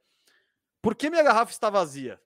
[0.82, 2.20] Por que minha garrafa está vazia?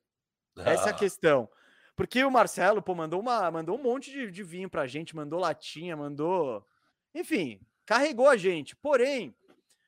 [0.57, 1.51] Essa é a Ah, questão.
[1.97, 5.41] Porque o Marcelo, pô, mandou, uma, mandou um monte de, de vinho pra gente, mandou
[5.41, 6.65] latinha, mandou.
[7.15, 8.74] Enfim, carregou a gente.
[8.77, 9.35] Porém,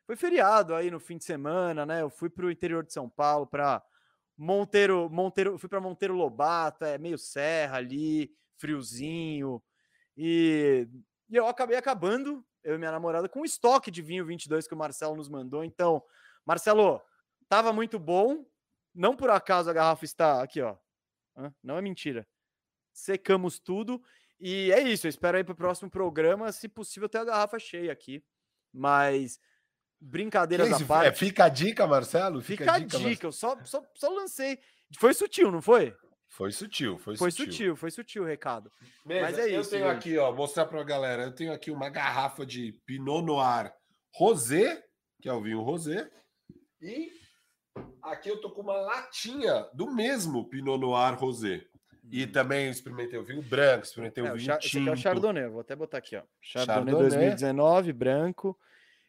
[0.07, 2.03] foi feriado aí no fim de semana, né?
[2.03, 3.83] Eu fui pro interior de São Paulo, pra
[4.37, 9.63] Monteiro, Monteiro, fui para Monteiro Lobato, é meio serra ali, friozinho.
[10.17, 10.89] E,
[11.29, 14.75] e eu acabei acabando, eu e minha namorada, com o estoque de vinho 22 que
[14.75, 15.65] o Marcelo nos mandou.
[15.65, 16.03] Então,
[16.45, 17.01] Marcelo,
[17.49, 18.45] tava muito bom.
[18.95, 20.77] Não por acaso a garrafa está aqui, ó.
[21.63, 22.27] Não é mentira.
[22.93, 24.03] Secamos tudo.
[24.41, 25.07] E é isso.
[25.07, 28.23] Eu espero aí para o próximo programa, se possível, ter a garrafa cheia aqui.
[28.73, 29.39] Mas
[30.01, 31.09] brincadeiras esse- à parte.
[31.09, 32.43] é, fica a dica, Marcelo?
[32.43, 33.05] Fica a Marcelo.
[33.09, 34.59] dica, eu só, só, só lancei.
[34.99, 35.95] Foi sutil, não foi?
[36.29, 37.47] Foi sutil, foi, Foi sutil.
[37.53, 38.71] sutil, foi sutil o recado.
[39.05, 39.97] Mas é eu isso, tenho gente.
[39.97, 41.23] aqui, ó, mostrar pra galera.
[41.23, 43.73] Eu tenho aqui uma garrafa de Pinot Noir
[44.15, 44.83] Rosé,
[45.23, 46.11] que é o vinho rosé,
[46.81, 47.11] e
[48.03, 51.63] Aqui eu tô com uma latinha do mesmo Pinot Noir Rosé.
[52.11, 52.33] E Hum.
[52.33, 54.95] também experimentei o vinho branco, experimentei É, o o vinho chá- esse aqui é o
[54.95, 55.03] tinto.
[55.03, 56.23] Chardonnay, vou até botar aqui, ó.
[56.41, 57.09] Chardonnay, Chardonnay.
[57.11, 58.59] 2019, branco.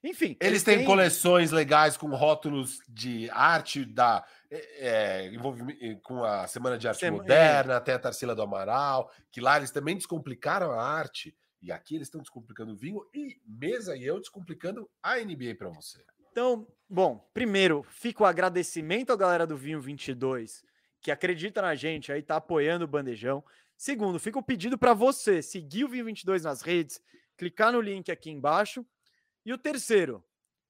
[0.04, 6.48] Enfim, Eles têm coleções legais com rótulos de arte da é, é, envolvimento com a
[6.48, 10.72] Semana de Arte Sema- Moderna, tem a Tarsila do Amaral, que lá eles também descomplicaram
[10.72, 11.36] a arte.
[11.62, 15.68] E aqui eles estão descomplicando o vinho e Mesa e eu descomplicando a NBA para
[15.70, 16.00] você.
[16.32, 20.64] Então, bom, primeiro, fica o agradecimento à galera do Vinho 22,
[21.08, 23.42] que acredita na gente aí, tá apoiando o Bandejão.
[23.78, 27.02] Segundo, fica o pedido para você seguir o Vinho 22 nas redes,
[27.38, 28.86] clicar no link aqui embaixo.
[29.46, 30.22] E o terceiro,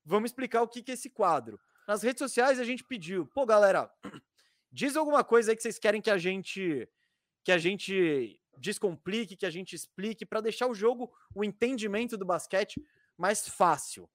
[0.05, 1.59] vamos explicar o que que é esse quadro.
[1.87, 3.91] Nas redes sociais a gente pediu, pô, galera,
[4.71, 6.87] diz alguma coisa aí que vocês querem que a gente
[7.43, 12.25] que a gente descomplique, que a gente explique para deixar o jogo, o entendimento do
[12.25, 12.79] basquete
[13.17, 14.07] mais fácil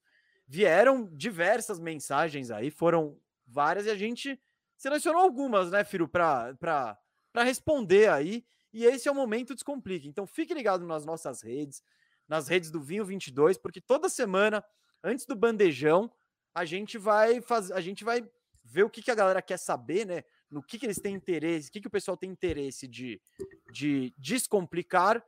[0.47, 4.41] vieram diversas mensagens aí, foram várias, e a gente
[4.83, 6.99] selecionou algumas, né, Firo, para
[7.37, 8.45] responder aí.
[8.73, 10.09] E esse é o momento Descomplique.
[10.09, 11.85] Então fique ligado nas nossas redes,
[12.27, 14.65] nas redes do Vinho 22, porque toda semana,
[15.05, 16.11] antes do bandejão,
[16.53, 18.29] a gente vai fazer, a gente vai
[18.65, 20.25] ver o que, que a galera quer saber, né?
[20.51, 23.23] No que, que eles têm interesse, o que, que o pessoal tem interesse de,
[23.71, 25.25] de descomplicar.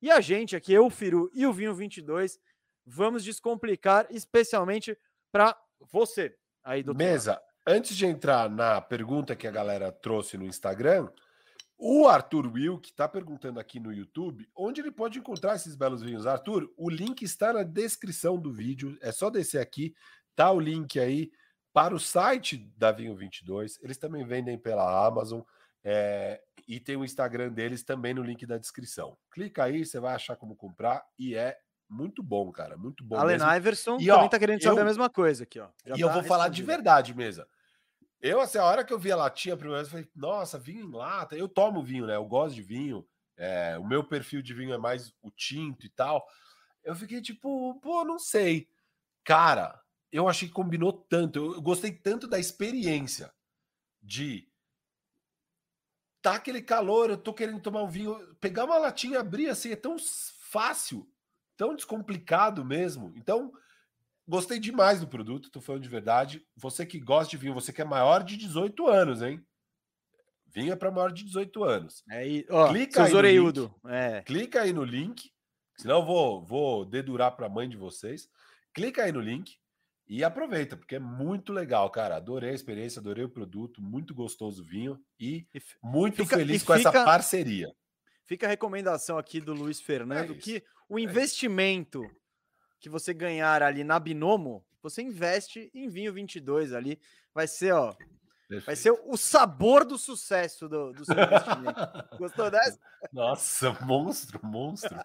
[0.00, 2.40] E a gente aqui, eu, Firu e o Vinho 22,
[2.86, 4.96] vamos descomplicar especialmente
[5.30, 5.54] para
[5.92, 11.08] você aí do Mesa, antes de entrar na pergunta que a galera trouxe no Instagram,
[11.76, 16.02] o Arthur Will, que está perguntando aqui no YouTube, onde ele pode encontrar esses belos
[16.02, 16.26] vinhos.
[16.26, 19.94] Arthur, o link está na descrição do vídeo, é só descer aqui,
[20.36, 21.30] tá o link aí
[21.72, 23.78] para o site da Vinho 22.
[23.82, 25.40] Eles também vendem pela Amazon
[25.82, 29.18] é, e tem o Instagram deles também no link da descrição.
[29.30, 31.58] Clica aí, você vai achar como comprar e é
[31.94, 33.16] muito bom, cara, muito bom.
[33.16, 33.52] Allen mesmo.
[33.54, 35.68] Iverson E, também ó, tá querendo saber eu- a mesma coisa aqui, ó.
[35.86, 37.48] Já e eu tá vou falar de verdade, mesa.
[38.20, 40.58] Eu, assim, a hora que eu vi a latinha a primeira vez, eu falei, nossa,
[40.58, 41.36] vinho em lata.
[41.36, 42.16] Eu tomo vinho, né?
[42.16, 43.06] Eu gosto de vinho.
[43.36, 46.24] é, o meu perfil de vinho é mais o tinto e tal.
[46.84, 48.68] Eu fiquei tipo, pô, não sei.
[49.24, 49.80] Cara,
[50.12, 51.38] eu achei que combinou tanto.
[51.38, 53.32] Eu, eu gostei tanto da experiência
[54.00, 54.48] de
[56.22, 59.76] tá aquele calor, eu tô querendo tomar um vinho, pegar uma latinha, abrir assim, é
[59.76, 61.06] tão fácil,
[61.56, 63.12] tão descomplicado mesmo.
[63.16, 63.52] Então,
[64.26, 66.42] Gostei demais do produto, tô falando de verdade.
[66.56, 69.38] Você que gosta de vinho, você que é maior de 18 anos, hein?
[70.46, 72.02] Vinho é para maior de 18 anos.
[72.10, 73.74] É aí, ó, Clica aí no orelhudo.
[73.86, 74.22] É.
[74.22, 75.30] Clica aí no link,
[75.76, 78.26] senão eu vou, vou dedurar para a mãe de vocês.
[78.72, 79.58] Clica aí no link
[80.08, 82.16] e aproveita, porque é muito legal, cara.
[82.16, 86.62] Adorei a experiência, adorei o produto, muito gostoso o vinho e E muito Fica- feliz
[86.62, 87.70] e com essa fica- parceria.
[88.26, 92.02] Fica a recomendação aqui do Luiz Fernando isso, que o investimento
[92.80, 97.00] que você ganhar ali na Binomo, você investe em vinho 22 ali.
[97.34, 97.96] Vai ser, ó, vai
[98.48, 98.78] Perfeito.
[98.78, 101.80] ser o sabor do sucesso do, do seu investimento.
[102.18, 102.78] Gostou dessa?
[103.12, 104.98] Nossa, monstro, monstro.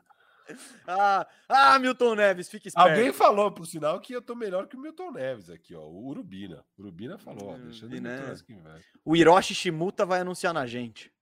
[0.87, 2.89] Ah, ah, Milton Neves, fique esperto.
[2.89, 5.81] Alguém falou, por sinal, que eu tô melhor que o Milton Neves aqui, ó.
[5.81, 6.65] O Urubina.
[6.75, 8.35] Urubina falou, ó, Hum, deixando né?
[9.05, 11.13] O Hiroshi Shimuta vai anunciar na gente.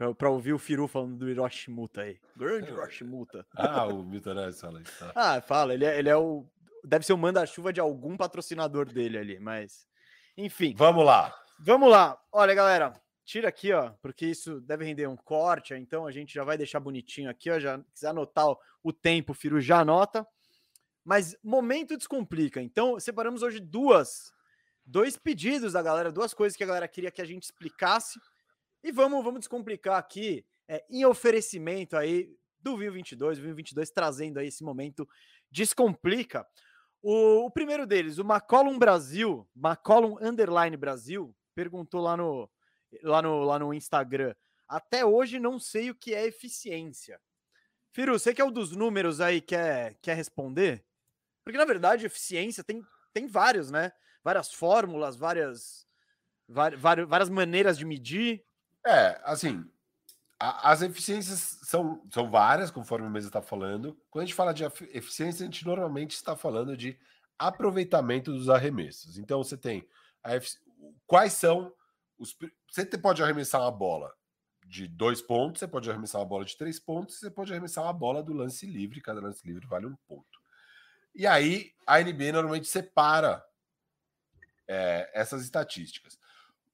[0.00, 2.18] Pra, pra ouvir o Firu falando do Hiroshi Shimuta aí.
[2.34, 3.46] Grande Hiroshi Shimuta.
[3.54, 4.98] Ah, o Neves fala isso.
[4.98, 5.12] Tá.
[5.14, 6.46] Ah, fala, ele é, ele é o.
[6.82, 9.86] Deve ser o manda-chuva de algum patrocinador dele ali, mas.
[10.38, 11.38] Enfim, Vamos lá.
[11.58, 12.18] vamos lá.
[12.32, 16.44] Olha, galera, tira aqui, ó, porque isso deve render um corte, então a gente já
[16.44, 17.60] vai deixar bonitinho aqui, ó.
[17.60, 20.26] Já quiser anotar o, o tempo, o Firu já anota.
[21.04, 22.62] Mas momento descomplica.
[22.62, 24.32] Então, separamos hoje duas,
[24.82, 28.18] dois pedidos da galera, duas coisas que a galera queria que a gente explicasse.
[28.82, 33.90] E vamos, vamos descomplicar aqui é, em oferecimento aí do Vinho 22, o Vinho 22
[33.90, 35.08] trazendo aí esse momento
[35.50, 36.46] descomplica.
[37.02, 42.50] O, o primeiro deles, o McCollum Brasil, McCollum Underline Brasil, perguntou lá no,
[43.02, 44.34] lá, no, lá no Instagram.
[44.68, 47.20] Até hoje não sei o que é eficiência.
[47.92, 50.84] Firu, você que é o dos números aí, quer, quer responder?
[51.42, 52.82] Porque, na verdade, eficiência tem,
[53.12, 53.90] tem vários, né?
[54.22, 55.86] Várias fórmulas, várias,
[56.48, 58.44] vari- várias maneiras de medir.
[58.86, 59.64] É, assim,
[60.40, 63.98] a- as eficiências são, são várias, conforme o Mesa está falando.
[64.10, 66.98] Quando a gente fala de efi- eficiência, a gente normalmente está falando de
[67.38, 69.18] aproveitamento dos arremessos.
[69.18, 69.88] Então, você tem
[71.06, 71.72] quais são
[72.18, 72.36] os.
[72.70, 74.12] Você pode arremessar uma bola
[74.66, 77.92] de dois pontos, você pode arremessar uma bola de três pontos, você pode arremessar uma
[77.92, 80.38] bola do lance livre, cada lance livre vale um ponto.
[81.14, 83.44] E aí, a NBA normalmente separa
[84.68, 86.18] é, essas estatísticas.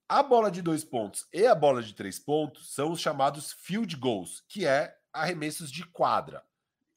[0.09, 3.97] A bola de dois pontos e a bola de três pontos são os chamados field
[3.97, 6.45] goals, que é arremessos de quadra.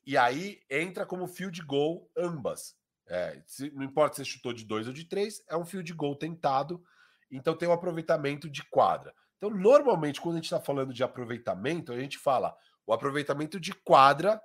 [0.05, 2.75] E aí entra como field goal ambas.
[3.07, 5.91] É, se- não importa se você chutou de dois ou de três, é um field
[5.93, 6.83] goal tentado.
[7.31, 9.13] então tem o aproveitamento de quadra.
[9.37, 12.55] Então, normalmente, quando a gente está falando de aproveitamento, a gente fala
[12.87, 14.41] o aproveitamento de quadra,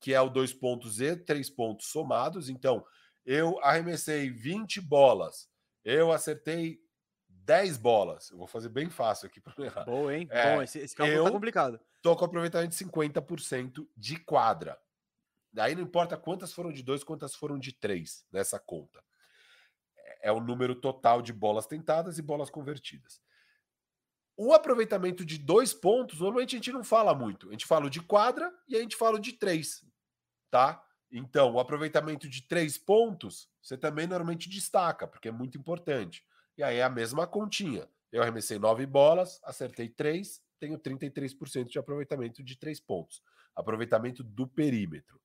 [0.00, 2.50] que é o dois pontos e três pontos somados.
[2.50, 2.84] Então,
[3.24, 5.48] eu arremessei 20 bolas,
[5.82, 6.78] eu acertei
[7.46, 8.30] 10 bolas.
[8.30, 9.84] Eu vou fazer bem fácil aqui para não errar.
[9.84, 10.26] Boa, hein?
[10.30, 11.80] É, Bom, esse, esse cálculo tá complicado.
[12.02, 14.76] Tô com aproveitamento de 50% de quadra.
[15.52, 19.02] Daí não importa quantas foram de dois, quantas foram de três nessa conta.
[19.96, 23.20] É, é o número total de bolas tentadas e bolas convertidas.
[24.36, 27.48] O aproveitamento de dois pontos, normalmente a gente não fala muito.
[27.48, 29.86] A gente fala de quadra e a gente fala de três,
[30.50, 30.84] tá?
[31.10, 36.24] Então, o aproveitamento de três pontos, você também normalmente destaca, porque é muito importante.
[36.56, 37.88] E aí é a mesma continha.
[38.10, 43.22] Eu arremessei nove bolas, acertei três, tenho 33% de aproveitamento de três pontos.
[43.54, 45.20] Aproveitamento do perímetro.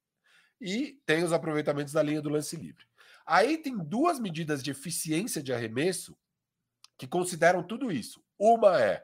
[0.59, 2.85] E tem os aproveitamentos da linha do lance livre.
[3.25, 6.17] Aí tem duas medidas de eficiência de arremesso
[6.97, 8.23] que consideram tudo isso.
[8.37, 9.03] Uma é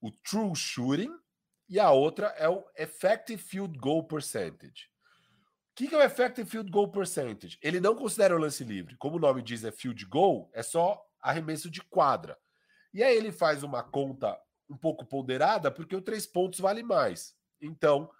[0.00, 1.12] o true shooting
[1.68, 4.90] e a outra é o effective field goal percentage.
[5.70, 7.56] O que, é o effective field goal percentage?
[7.62, 8.96] Ele não considera o lance livre.
[8.96, 12.38] Como o nome diz, é field goal, é só arremesso de quadra.
[12.92, 14.38] E aí ele faz uma conta
[14.68, 17.34] um pouco ponderada, porque o três pontos vale mais.
[17.60, 18.10] Então,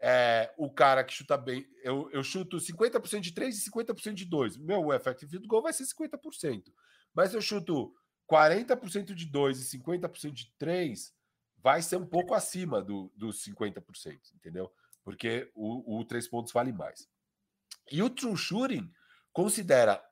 [0.00, 4.24] é, o cara que chuta bem, eu, eu chuto 50% de 3 e 50% de
[4.24, 4.56] 2.
[4.56, 6.72] Meu effective field goal vai ser 50%.
[7.14, 7.94] Mas eu chuto
[8.30, 11.14] 40% de 2 e 50% de 3,
[11.56, 14.72] vai ser um pouco acima do, dos 50%, entendeu?
[15.02, 17.08] Porque o, o 3 pontos vale mais.
[17.90, 18.92] E o true shooting
[19.32, 20.04] considera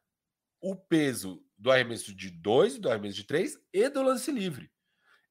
[0.60, 4.70] o peso do arremesso de 2, do arremesso de 3 e do lance livre.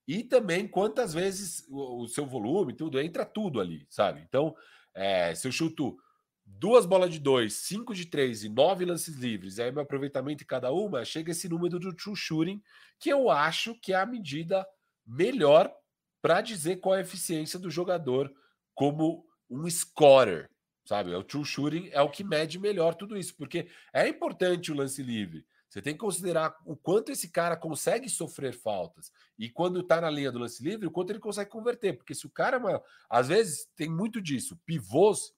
[0.07, 4.21] E também quantas vezes o, o seu volume, tudo, entra tudo ali, sabe?
[4.21, 4.55] Então,
[4.93, 5.97] é, se eu chuto
[6.45, 10.47] duas bolas de dois, cinco de três e nove lances livres, aí meu aproveitamento em
[10.47, 12.61] cada uma, chega esse número do true shooting,
[12.99, 14.65] que eu acho que é a medida
[15.05, 15.73] melhor
[16.21, 18.31] para dizer qual é a eficiência do jogador
[18.73, 20.49] como um scorer,
[20.85, 21.13] sabe?
[21.13, 25.01] O true shooting é o que mede melhor tudo isso, porque é importante o lance
[25.01, 25.45] livre.
[25.75, 29.11] Você tem que considerar o quanto esse cara consegue sofrer faltas.
[29.37, 31.97] E quando está na linha do lance livre, o quanto ele consegue converter.
[31.97, 34.57] Porque se o cara, mano, às vezes tem muito disso.
[34.65, 35.33] Pivôs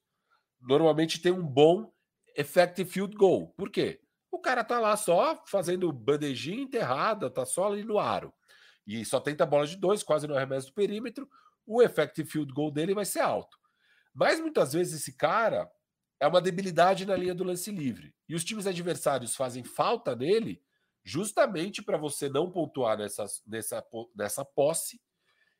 [0.61, 1.91] normalmente tem um bom
[2.35, 3.47] effective field goal.
[3.57, 3.99] Por quê?
[4.29, 8.31] O cara tá lá só fazendo bandejinha enterrada, tá só ali no aro.
[8.85, 11.27] E só tenta bola de dois, quase no arremesso do perímetro.
[11.65, 13.57] O effective field goal dele vai ser alto.
[14.13, 15.67] Mas muitas vezes esse cara
[16.19, 18.13] é uma debilidade na linha do lance livre.
[18.27, 20.61] E os times adversários fazem falta nele
[21.03, 23.85] justamente para você não pontuar nessa, nessa,
[24.15, 24.99] nessa posse.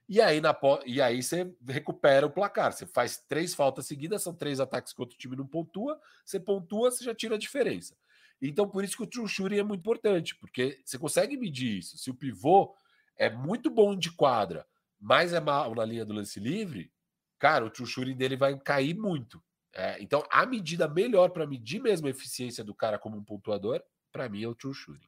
[0.09, 2.73] E aí, na, e aí você recupera o placar.
[2.73, 5.99] Você faz três faltas seguidas, são três ataques que outro time não pontua.
[6.25, 7.95] Você pontua, você já tira a diferença.
[8.41, 11.97] Então, por isso que o true shooting é muito importante, porque você consegue medir isso.
[11.97, 12.75] Se o pivô
[13.17, 14.65] é muito bom de quadra,
[14.99, 16.91] mas é mal na linha do lance livre,
[17.39, 19.41] cara, o true shooting dele vai cair muito.
[19.77, 23.79] É, então, a medida melhor para medir mesmo a eficiência do cara como um pontuador,
[24.11, 25.07] para mim, é o true shooting.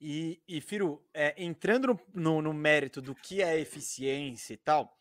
[0.00, 4.98] E, e Firo, é, entrando no, no, mérito do que é eficiência e tal,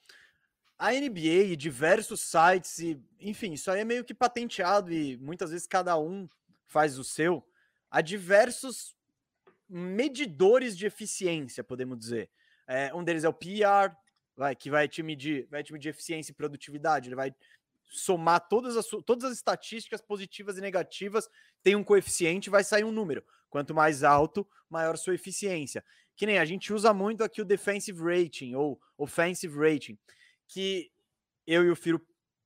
[0.77, 5.51] a NBA e diversos sites, e, enfim, isso aí é meio que patenteado e muitas
[5.51, 6.27] vezes cada um
[6.67, 7.47] faz o seu.
[7.89, 8.93] Há diversos
[9.69, 12.29] medidores de eficiência, podemos dizer.
[12.67, 13.95] É, um deles é o PR,
[14.35, 17.07] vai, que vai te medir, vai te medir eficiência e produtividade.
[17.07, 17.33] Ele vai
[17.91, 21.29] somar todas as, todas as estatísticas positivas e negativas,
[21.61, 23.23] tem um coeficiente, vai sair um número.
[23.49, 25.83] Quanto mais alto, maior sua eficiência.
[26.15, 29.99] Que nem a gente usa muito aqui o defensive rating ou offensive rating,
[30.47, 30.89] que
[31.45, 32.01] eu e o Firo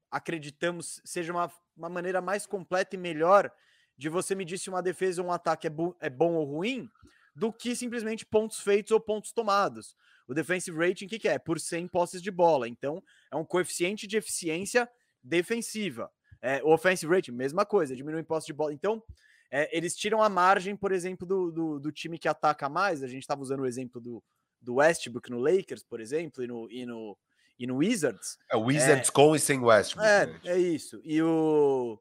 [0.10, 3.52] acreditamos seja uma, uma maneira mais completa e melhor
[3.98, 6.90] de você medir se uma defesa ou um ataque é, é bom ou ruim,
[7.36, 9.96] do que simplesmente pontos feitos ou pontos tomados.
[10.28, 11.38] O defensive rating, o que, que é?
[11.38, 12.68] Por 100 posses de bola.
[12.68, 14.90] Então, é um coeficiente de eficiência
[15.26, 16.10] defensiva.
[16.42, 18.72] É, o offensive rating, mesma coisa, diminui o posse de bola.
[18.72, 19.02] Então,
[19.52, 23.04] é, eles tiram a margem, por exemplo, do, do, do time que ataca mais.
[23.04, 24.24] A gente estava usando o exemplo do,
[24.62, 27.18] do Westbrook no Lakers, por exemplo, e no, e no,
[27.58, 28.38] e no Wizards.
[28.52, 30.08] É, o Wizards é, com e sem Westbrook.
[30.08, 30.40] É, né?
[30.46, 31.02] é isso.
[31.04, 32.00] E o.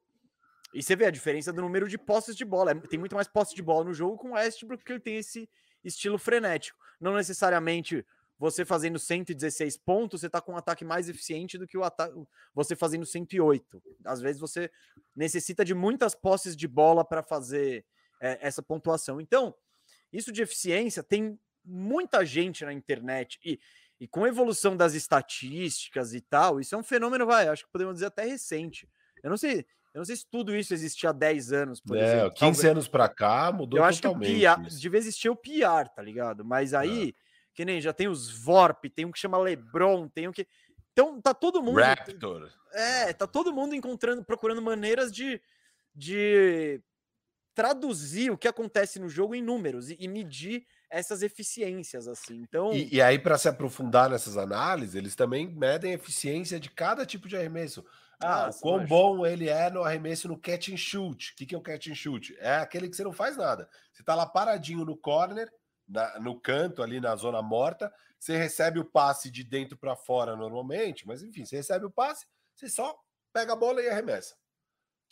[0.75, 2.73] E você vê a diferença do número de posses de bola.
[2.73, 5.17] É, tem muito mais posse de bola no jogo com o Westbrook, porque ele tem
[5.17, 5.49] esse
[5.85, 6.79] estilo frenético.
[7.01, 8.05] Não necessariamente
[8.39, 12.15] você fazendo 116 pontos, você está com um ataque mais eficiente do que o ataque
[12.53, 13.83] você fazendo 108.
[14.05, 14.71] Às vezes você
[15.15, 17.85] necessita de muitas posses de bola para fazer
[18.21, 19.21] é, essa pontuação.
[19.21, 19.55] Então,
[20.13, 23.59] isso de eficiência tem muita gente na internet e,
[23.99, 27.73] e com a evolução das estatísticas e tal, isso é um fenômeno, vai, acho que
[27.73, 28.89] podemos dizer até recente.
[29.23, 32.01] Eu não sei Eu não sei se tudo isso existia há 10 anos, por é,
[32.01, 32.31] exemplo.
[32.31, 32.65] 15 Talvez...
[32.65, 36.03] anos para cá mudou Eu acho totalmente que o PR, devia existir o PR, tá
[36.03, 36.45] ligado?
[36.45, 36.77] Mas é.
[36.77, 37.24] aí, é.
[37.55, 40.47] Que nem já tem os VORP, tem um que chama LeBron, tem um que.
[40.93, 41.81] Então tá todo mundo.
[41.81, 42.51] Raptor.
[42.73, 45.41] É, tá todo mundo encontrando, procurando maneiras de,
[45.95, 46.83] de
[47.55, 52.37] traduzir o que acontece no jogo em números e, e medir essas eficiências assim.
[52.37, 56.71] Então, e, e aí para se aprofundar nessas análises, eles também medem a eficiência de
[56.71, 57.85] cada tipo de arremesso.
[58.21, 61.33] Ah, o quão bom ele é no arremesso no catch and shoot.
[61.33, 62.35] O que, que é o catch and shoot?
[62.39, 63.69] É aquele que você não faz nada.
[63.93, 65.51] Você tá lá paradinho no corner,
[65.89, 70.37] na, no canto ali na zona morta, você recebe o passe de dentro para fora
[70.37, 72.97] normalmente, mas enfim, você recebe o passe, você só
[73.33, 74.35] pega a bola e arremessa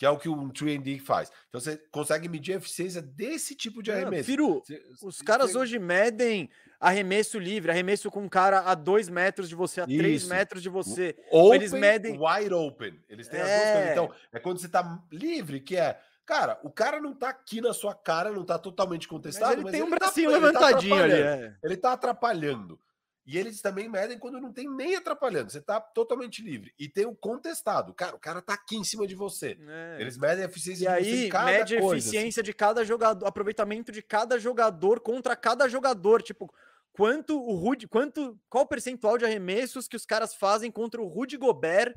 [0.02, 1.30] que é o que um 3D faz.
[1.48, 4.24] Então você consegue medir a eficiência desse tipo de arremesso.
[4.24, 4.60] Firu,
[5.00, 5.60] os caras tem...
[5.60, 6.50] hoje medem
[6.80, 10.68] arremesso livre, arremesso com um cara a 2 metros de você, a 3 metros de
[10.68, 11.14] você.
[11.30, 13.00] Open, eles medem wide open.
[13.08, 13.42] Eles têm é...
[13.42, 13.88] as duas coisas.
[13.88, 13.92] É.
[13.92, 16.00] Então, é quando você tá livre, que é
[16.32, 19.64] Cara, o cara não tá aqui na sua cara, não tá totalmente contestado, mas ele
[19.64, 21.44] mas tem um tá bracinho tá, levantadinho ele tá ali.
[21.44, 21.56] É.
[21.62, 22.80] Ele tá atrapalhando.
[23.26, 26.72] E eles também medem quando não tem nem atrapalhando, você tá totalmente livre.
[26.78, 29.58] E tem o contestado, cara, o cara tá aqui em cima de você.
[29.60, 29.98] É.
[30.00, 32.46] Eles medem a eficiência e de aí, cada mede coisa, a eficiência assim.
[32.46, 36.50] de cada jogador, aproveitamento de cada jogador contra cada jogador, tipo,
[36.94, 41.08] quanto o Rudy, quanto qual o percentual de arremessos que os caras fazem contra o
[41.08, 41.94] Rudy Gobert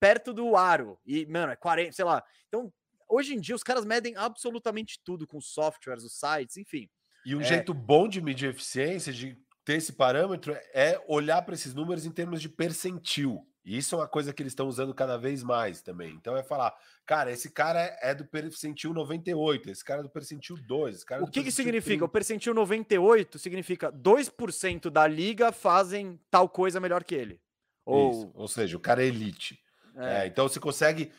[0.00, 0.98] perto do aro.
[1.06, 2.24] E, mano, é 40, sei lá.
[2.48, 2.72] Então,
[3.08, 6.88] hoje em dia os caras medem absolutamente tudo com softwares, os sites, enfim.
[7.24, 7.44] E um é...
[7.44, 12.10] jeito bom de medir eficiência, de ter esse parâmetro é olhar para esses números em
[12.10, 13.44] termos de percentil.
[13.64, 16.14] E isso é uma coisa que eles estão usando cada vez mais também.
[16.14, 16.72] Então é falar,
[17.04, 21.02] cara, esse cara é do percentil 98, esse cara é do percentil 2.
[21.02, 21.96] Cara é o que, que significa?
[21.96, 22.04] 30.
[22.04, 27.40] O percentil 98 significa 2% da liga fazem tal coisa melhor que ele.
[27.84, 29.58] Ou, isso, ou seja, o cara é elite.
[29.96, 30.22] É.
[30.22, 31.10] É, então você consegue,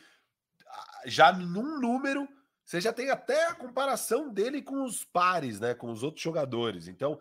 [1.06, 2.28] já num número,
[2.64, 5.74] você já tem até a comparação dele com os pares, né?
[5.74, 6.86] Com os outros jogadores.
[6.86, 7.18] Então,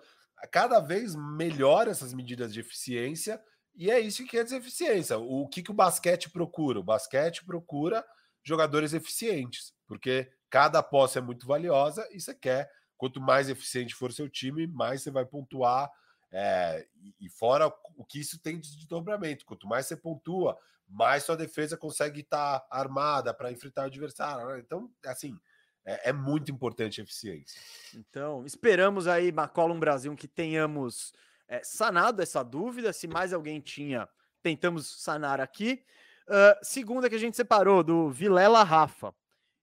[0.52, 3.42] cada vez melhor essas medidas de eficiência,
[3.76, 5.18] e é isso que quer dizer eficiência.
[5.18, 6.80] O que, que o basquete procura?
[6.80, 8.06] O basquete procura
[8.44, 14.12] jogadores eficientes, porque cada posse é muito valiosa e você quer, quanto mais eficiente for
[14.12, 15.92] seu time, mais você vai pontuar.
[16.32, 16.86] É,
[17.22, 20.58] e fora o que isso tem de desdobramento, quanto mais você pontua,
[20.88, 24.48] mais sua defesa consegue estar tá armada para enfrentar o adversário.
[24.48, 24.60] Né?
[24.60, 25.38] Então, assim,
[25.86, 27.60] é, é, muito importante a eficiência.
[27.94, 31.14] Então, esperamos aí, McCollum Brasil, que tenhamos
[31.48, 32.92] é, sanado essa dúvida.
[32.94, 34.08] Se mais alguém tinha,
[34.42, 35.84] tentamos sanar aqui.
[36.28, 39.16] Uh, segunda que a gente separou, do Vilela Rafa.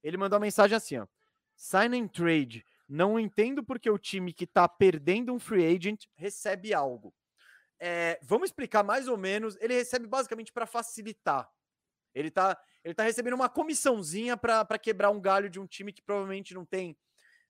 [0.03, 1.07] Ele mandou uma mensagem assim: ó,
[1.57, 2.65] Sign and trade.
[2.89, 7.15] Não entendo porque o time que tá perdendo um free agent recebe algo.
[7.87, 9.59] É, vamos explicar mais ou menos.
[9.61, 11.47] Ele recebe basicamente para facilitar.
[12.15, 16.01] Ele tá, ele tá recebendo uma comissãozinha para quebrar um galho de um time que
[16.01, 16.97] provavelmente não tem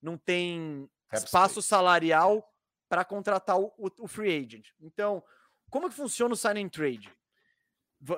[0.03, 2.53] não tem espaço salarial
[2.89, 4.71] para contratar o, o, o, free agent.
[4.81, 5.23] Então,
[5.71, 7.11] como que funciona o sign and trade?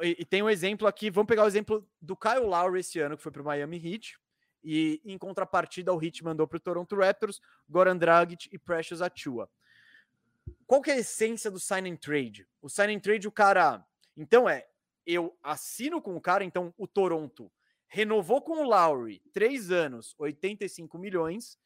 [0.02, 3.16] E, e, tem um exemplo aqui, vamos pegar o exemplo do Kyle Lowry esse ano,
[3.16, 4.18] que foi para o Miami Heat,
[4.64, 9.48] e em contrapartida o Heat mandou para o Toronto Raptors, Goran Dragic e Precious Achua.
[10.66, 12.46] Qual que é a essência do sign and trade?
[12.60, 13.84] O sign and trade, o cara...
[14.16, 14.66] Então é,
[15.06, 17.52] eu assino com o cara, então o Toronto
[17.88, 21.58] renovou com o Lowry três anos, 85 milhões,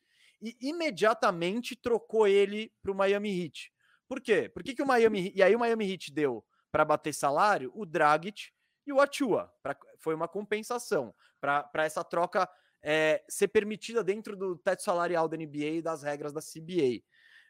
[0.42, 3.72] e imediatamente trocou ele para o Miami Heat.
[4.08, 4.48] Por quê?
[4.48, 7.84] Por que, que o Miami E aí o Miami Heat deu para bater salário o
[7.84, 8.50] Dragic
[8.86, 9.52] e o Achua.
[9.62, 12.48] Pra, foi uma compensação para essa troca
[12.82, 17.02] é, ser permitida dentro do teto salarial da NBA e das regras da CBA.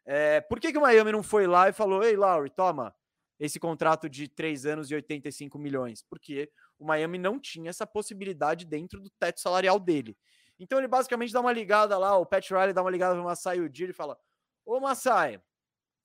[0.06, 2.94] É, por que, que o Miami não foi lá e falou: Ei, Lowry, toma,
[3.39, 8.66] esse contrato de três anos e 85 milhões, porque o Miami não tinha essa possibilidade
[8.66, 10.16] dentro do teto salarial dele.
[10.59, 13.60] Então ele basicamente dá uma ligada lá, o Pat Riley dá uma ligada no Masai
[13.60, 14.18] Ujiri e fala:
[14.64, 15.40] Ô Masai,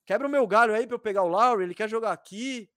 [0.06, 2.70] quebra o meu galho aí para eu pegar o Lowry, ele quer jogar aqui,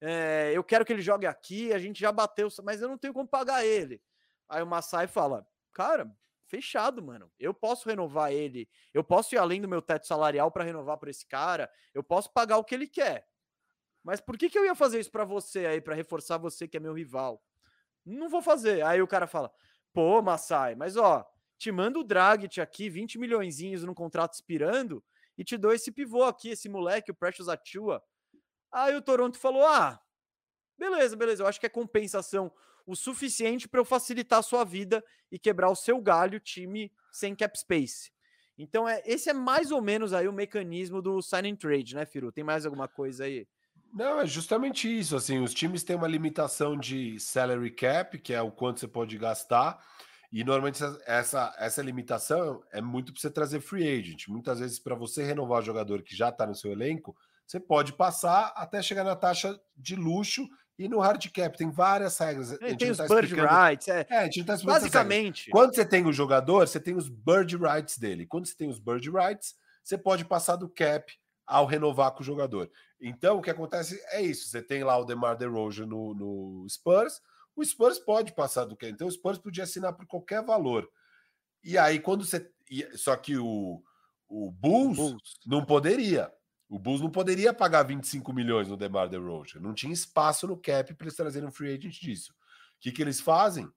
[0.00, 3.12] é, eu quero que ele jogue aqui, a gente já bateu, mas eu não tenho
[3.12, 4.00] como pagar ele.
[4.48, 6.08] Aí o Masai fala: Cara,
[6.46, 7.30] fechado, mano.
[7.38, 11.08] Eu posso renovar ele, eu posso ir além do meu teto salarial para renovar por
[11.08, 13.26] esse cara, eu posso pagar o que ele quer.
[14.02, 16.76] Mas por que, que eu ia fazer isso para você aí, para reforçar você que
[16.76, 17.42] é meu rival?
[18.04, 18.82] Não vou fazer.
[18.84, 19.52] Aí o cara fala:
[19.92, 21.26] pô, Massai, mas ó,
[21.58, 25.02] te mando o Dragic aqui, 20 milhões no contrato expirando,
[25.36, 28.02] e te dou esse pivô aqui, esse moleque, o Precious Atua.
[28.70, 30.00] Aí o Toronto falou: ah,
[30.78, 32.52] beleza, beleza, eu acho que é compensação
[32.86, 37.34] o suficiente para eu facilitar a sua vida e quebrar o seu galho, time sem
[37.34, 38.10] cap space.
[38.56, 42.06] Então, é, esse é mais ou menos aí o mecanismo do sign and trade, né,
[42.06, 42.32] Firu?
[42.32, 43.46] Tem mais alguma coisa aí?
[43.92, 45.16] Não, é justamente isso.
[45.16, 49.18] Assim, os times têm uma limitação de salary cap, que é o quanto você pode
[49.18, 49.78] gastar.
[50.32, 54.28] E normalmente essa, essa limitação é muito para você trazer free agent.
[54.28, 57.92] Muitas vezes, para você renovar o jogador que já está no seu elenco, você pode
[57.92, 61.56] passar até chegar na taxa de luxo e no hard cap.
[61.56, 62.52] Tem várias regras.
[62.52, 63.88] É, tem os tá bird rights.
[63.88, 65.50] É, é a gente tá Basicamente.
[65.50, 68.26] Quando você tem o jogador, você tem os bird rights dele.
[68.26, 71.12] Quando você tem os bird rights, você pode passar do cap
[71.46, 72.70] ao renovar com o jogador.
[73.00, 74.48] Então, o que acontece é isso.
[74.48, 77.20] Você tem lá o DeMar DeRozan no, no Spurs,
[77.54, 78.92] o Spurs pode passar do cap.
[78.92, 80.88] Então, o Spurs podia assinar por qualquer valor.
[81.62, 82.50] E aí, quando você...
[82.94, 83.82] Só que o,
[84.28, 85.38] o Bulls, Bulls.
[85.46, 86.32] não poderia.
[86.68, 89.60] O Bulls não poderia pagar 25 milhões no DeMar DeRozan.
[89.60, 92.32] Não tinha espaço no cap para eles trazerem um free agent disso.
[92.32, 93.70] O que, que eles fazem?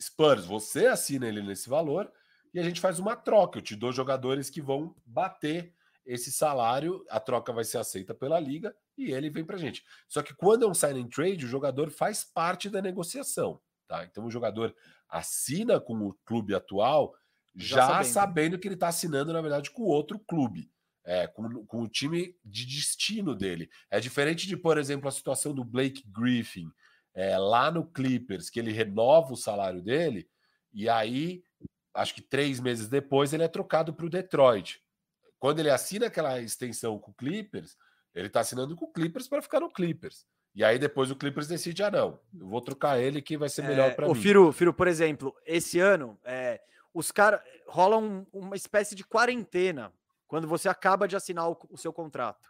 [0.00, 2.10] Spurs, você assina ele nesse valor
[2.54, 3.58] e a gente faz uma troca.
[3.58, 5.74] Eu te dou jogadores que vão bater
[6.06, 9.84] esse salário, a troca vai ser aceita pela liga e ele vem para gente.
[10.08, 14.04] Só que quando é um sign and trade, o jogador faz parte da negociação, tá?
[14.04, 14.74] Então o jogador
[15.08, 17.14] assina com o clube atual
[17.54, 18.04] já, já sabendo.
[18.04, 20.70] sabendo que ele está assinando na verdade com outro clube
[21.04, 23.68] é, com, com o time de destino dele.
[23.90, 26.70] É diferente de, por exemplo, a situação do Blake Griffin
[27.14, 30.28] é, lá no Clippers, que ele renova o salário dele,
[30.72, 31.42] e aí,
[31.94, 34.80] acho que três meses depois, ele é trocado para o Detroit.
[35.38, 37.76] Quando ele assina aquela extensão com o Clippers,
[38.14, 40.26] ele está assinando com o Clippers para ficar no Clippers.
[40.54, 43.62] E aí depois o Clippers decide, ah, não, eu vou trocar ele que vai ser
[43.62, 44.14] melhor é, para mim.
[44.14, 46.60] Firo, Firo, por exemplo, esse ano, é,
[46.92, 49.92] os caras rolam uma espécie de quarentena
[50.30, 52.48] quando você acaba de assinar o, o seu contrato.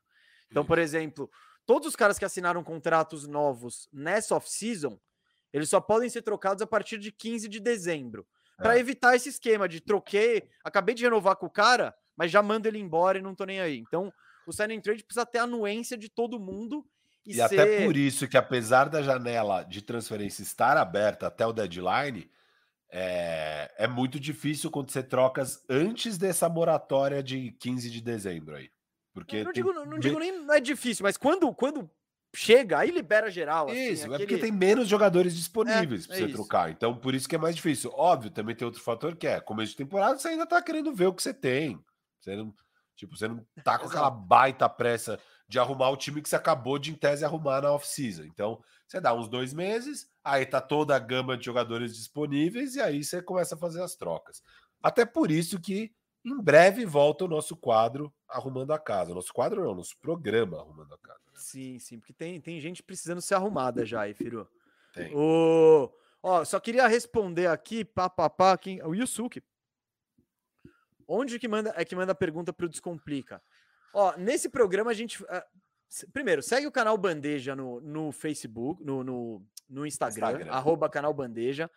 [0.50, 1.30] Então, por exemplo,
[1.64, 5.00] todos os caras que assinaram contratos novos nessa off-season,
[5.50, 8.26] eles só podem ser trocados a partir de 15 de dezembro.
[8.58, 8.62] É.
[8.62, 12.68] Para evitar esse esquema de troquei, acabei de renovar com o cara, mas já mando
[12.68, 13.78] ele embora e não tô nem aí.
[13.78, 14.12] Então,
[14.46, 16.84] o signing trade precisa ter a anuência de todo mundo.
[17.24, 17.42] E, e ser...
[17.44, 22.30] até por isso que, apesar da janela de transferência estar aberta até o deadline,
[22.90, 28.70] é, é muito difícil acontecer trocas antes dessa moratória de 15 de dezembro aí.
[29.12, 31.90] Porque não, digo, não digo nem não é difícil, mas quando, quando
[32.34, 33.68] chega, aí libera geral.
[33.68, 34.14] Assim, isso, aquele...
[34.14, 36.70] é porque tem menos jogadores disponíveis é, para você é trocar.
[36.70, 37.92] Então, por isso que é mais difícil.
[37.94, 41.06] Óbvio, também tem outro fator que é começo de temporada, você ainda tá querendo ver
[41.06, 41.82] o que você tem.
[42.20, 42.54] Você não,
[42.96, 45.18] tipo, você não tá com aquela baita pressa
[45.48, 48.24] de arrumar o time que você acabou de, em tese, arrumar na off-season.
[48.24, 52.80] Então, você dá uns dois meses, aí tá toda a gama de jogadores disponíveis e
[52.80, 54.42] aí você começa a fazer as trocas.
[54.82, 55.92] Até por isso que
[56.24, 59.14] em breve volta o nosso quadro Arrumando a Casa.
[59.14, 61.20] Nosso quadro não, nosso programa Arrumando a Casa.
[61.26, 61.32] Né?
[61.34, 64.48] Sim, sim, porque tem, tem gente precisando ser arrumada já aí, Firu.
[64.92, 65.14] Tem.
[65.14, 65.90] O...
[66.22, 68.82] Ó, só queria responder aqui, papapá, quem...
[68.82, 69.42] o Yusuke.
[71.08, 73.42] Onde que manda é que manda a pergunta para o Descomplica?
[73.92, 75.24] Ó, nesse programa a gente.
[76.12, 81.12] Primeiro, segue o canal Bandeja no, no Facebook, no, no, no Instagram, Instagram, arroba canal
[81.12, 81.70] Bandeja.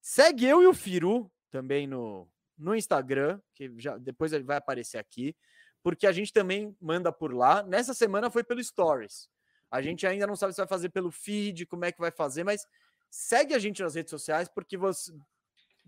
[0.00, 4.98] Segue eu e o Firu também no, no Instagram, que já depois ele vai aparecer
[4.98, 5.34] aqui,
[5.82, 7.62] porque a gente também manda por lá.
[7.62, 9.28] Nessa semana foi pelo Stories.
[9.70, 12.44] A gente ainda não sabe se vai fazer pelo feed, como é que vai fazer,
[12.44, 12.66] mas
[13.10, 15.12] segue a gente nas redes sociais, porque você.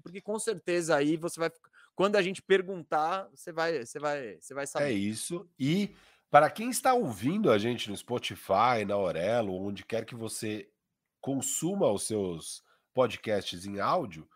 [0.02, 1.50] Porque com certeza aí você vai
[1.98, 4.84] quando a gente perguntar, você vai, você vai, você vai é saber.
[4.84, 5.50] É isso.
[5.58, 5.96] E
[6.30, 10.68] para quem está ouvindo a gente no Spotify, na Aurelo, onde quer que você
[11.20, 12.62] consuma os seus
[12.94, 14.28] podcasts em áudio,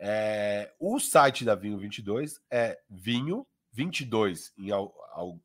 [0.00, 4.94] é, o site da Vinho 22 é vinho 22 em, algo,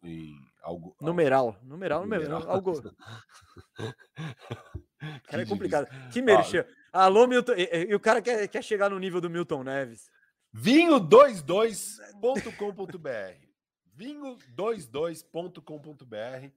[0.03, 2.51] em algo numeral, numeral, numeral, numeral.
[2.51, 2.95] algo.
[5.27, 5.87] Cara, é complicado.
[6.11, 6.65] Que merchan.
[6.91, 7.53] Ah, Alô, Milton.
[7.53, 10.09] E, e, o cara quer, quer chegar no nível do Milton Neves.
[10.55, 13.52] Vinho22.com.br.
[13.97, 16.49] Vinho22.com.br.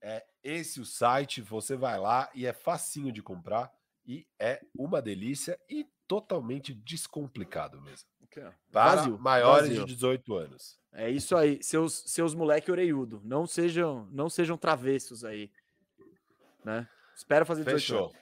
[0.00, 3.72] É esse o site, você vai lá e é facinho de comprar
[4.06, 8.08] e é uma delícia e totalmente descomplicado mesmo.
[8.70, 9.84] Para vazio, maiores vazio.
[9.84, 10.78] de 18 anos.
[10.92, 15.50] É isso aí, seus seus moleque oreiudo, não sejam não sejam travessos aí,
[16.64, 16.88] né?
[17.16, 18.04] Espero fazer 18 Fechou.
[18.04, 18.16] anos.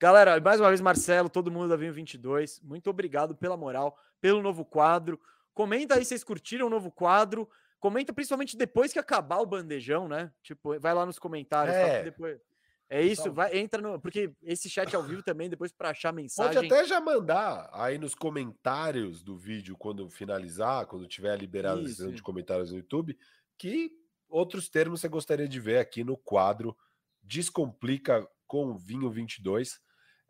[0.00, 4.40] Galera, mais uma vez Marcelo, todo mundo da Vinho 22, muito obrigado pela moral pelo
[4.40, 5.20] novo quadro.
[5.52, 7.48] Comenta aí se vocês curtiram o novo quadro.
[7.84, 10.32] Comenta principalmente depois que acabar o bandejão, né?
[10.42, 11.76] Tipo, vai lá nos comentários.
[11.76, 12.40] É, depois...
[12.88, 14.00] é isso, vai, entra no.
[14.00, 16.54] Porque esse chat ao vivo também, depois para achar mensagem.
[16.54, 21.84] Pode até já mandar aí nos comentários do vídeo, quando finalizar, quando tiver liberado a
[21.86, 23.18] sessão de comentários no YouTube,
[23.58, 23.92] que
[24.30, 26.74] outros termos você gostaria de ver aqui no quadro
[27.22, 29.78] Descomplica com Vinho 22.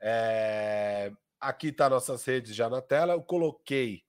[0.02, 1.12] É...
[1.40, 3.12] Aqui tá nossas redes já na tela.
[3.12, 4.02] Eu coloquei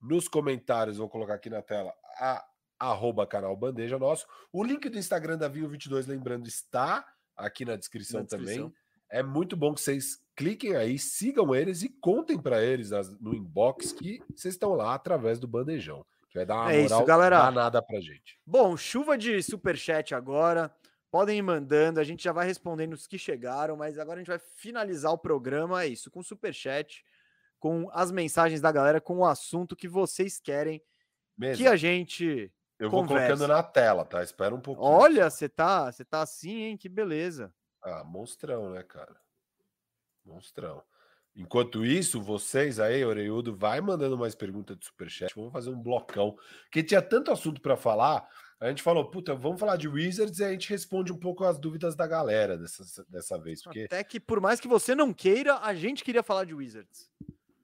[0.00, 2.44] nos comentários, vou colocar aqui na tela, a
[2.90, 4.26] arroba canal Bandeja Nosso.
[4.52, 7.06] O link do Instagram da Vinho22, lembrando, está
[7.36, 8.64] aqui na descrição, na descrição.
[8.64, 8.74] também.
[9.08, 12.90] É muito bom que vocês cliquem aí, sigam eles e contem para eles
[13.20, 16.04] no inbox que vocês estão lá através do bandejão.
[16.30, 17.42] Que vai dar uma é moral isso, galera.
[17.42, 18.40] danada pra gente.
[18.46, 20.74] Bom, chuva de superchat agora.
[21.10, 24.28] Podem ir mandando, a gente já vai respondendo os que chegaram, mas agora a gente
[24.28, 27.04] vai finalizar o programa, é isso, com superchat,
[27.60, 30.82] com as mensagens da galera, com o assunto que vocês querem
[31.36, 31.62] Mesmo.
[31.62, 32.50] que a gente
[32.82, 33.28] Eu vou converse.
[33.28, 34.24] colocando na tela, tá?
[34.24, 34.88] Espera um pouquinho.
[34.88, 36.76] Olha, você tá, você tá assim, hein?
[36.76, 37.54] Que beleza.
[37.80, 39.14] Ah, monstrão, né, cara?
[40.24, 40.82] Monstrão.
[41.34, 45.32] Enquanto isso, vocês aí, Oreiudo, vai mandando mais perguntas de superchat.
[45.34, 46.36] Vamos fazer um blocão.
[46.72, 48.28] Que tinha tanto assunto para falar.
[48.58, 51.58] A gente falou, puta, vamos falar de Wizards e a gente responde um pouco as
[51.58, 53.62] dúvidas da galera dessa, dessa vez.
[53.62, 53.84] Porque...
[53.84, 57.08] Até que, por mais que você não queira, a gente queria falar de Wizards.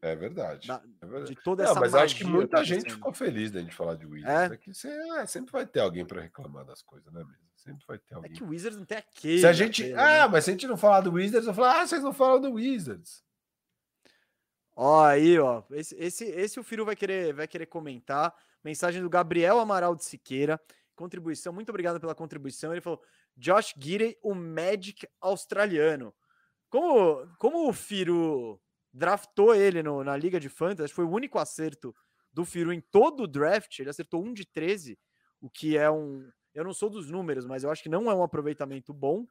[0.00, 0.68] É verdade.
[0.68, 1.34] Da, é verdade.
[1.34, 4.06] De toda essa não, mas acho que muita gente ficou feliz da gente falar de
[4.06, 4.50] Wizards.
[4.50, 4.54] É?
[4.54, 7.48] é que você, é, sempre vai ter alguém para reclamar das coisas, né, mesmo?
[7.56, 8.30] Sempre vai ter alguém.
[8.30, 9.40] É que o Wizards não tem aquele.
[9.40, 9.82] Se a gente.
[9.82, 10.28] Aquele, ah, né?
[10.28, 12.52] mas se a gente não falar do Wizards, eu falar, ah, vocês não falam do
[12.52, 13.24] Wizards.
[14.76, 15.64] Ó, aí, ó.
[15.72, 18.32] Esse, esse, esse o Firo vai querer, vai querer comentar.
[18.62, 20.60] Mensagem do Gabriel Amaral de Siqueira.
[20.94, 22.72] Contribuição, muito obrigado pela contribuição.
[22.72, 23.02] Ele falou:
[23.36, 26.14] Josh Gidey, o Magic australiano.
[26.70, 28.60] Como, como o Firo
[28.98, 31.94] draftou ele no, na Liga de Fantasy, foi o único acerto
[32.32, 33.78] do Firo em todo o draft.
[33.78, 34.98] Ele acertou um de 13,
[35.40, 36.28] o que é um.
[36.54, 39.26] Eu não sou dos números, mas eu acho que não é um aproveitamento bom.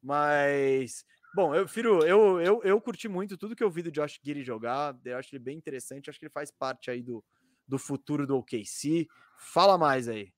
[0.00, 1.04] Mas
[1.34, 4.44] Bom, eu Firo, eu, eu, eu curti muito tudo que eu vi do Josh Giri
[4.44, 4.96] jogar.
[5.04, 6.08] Eu acho ele bem interessante.
[6.08, 7.24] Acho que ele faz parte aí do,
[7.66, 9.08] do futuro do OKC.
[9.36, 10.32] Fala mais aí.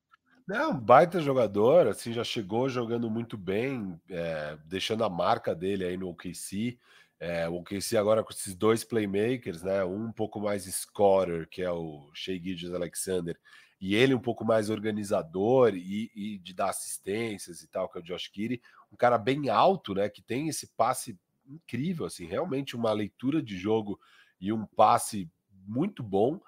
[0.51, 5.83] É um baita jogador, assim, já chegou jogando muito bem, é, deixando a marca dele
[5.83, 6.79] aí no OKC.
[7.19, 9.83] É, o OKC agora com esses dois playmakers, né?
[9.83, 13.37] Um um pouco mais scorer, que é o Shea Gilgeous Alexander,
[13.79, 18.01] e ele um pouco mais organizador e, e, de dar assistências e tal, que é
[18.01, 18.61] o Josh Kiri,
[18.91, 21.17] um cara bem alto, né, que tem esse passe
[21.47, 23.99] incrível, assim, realmente uma leitura de jogo
[24.39, 25.29] e um passe
[25.65, 26.39] muito bom.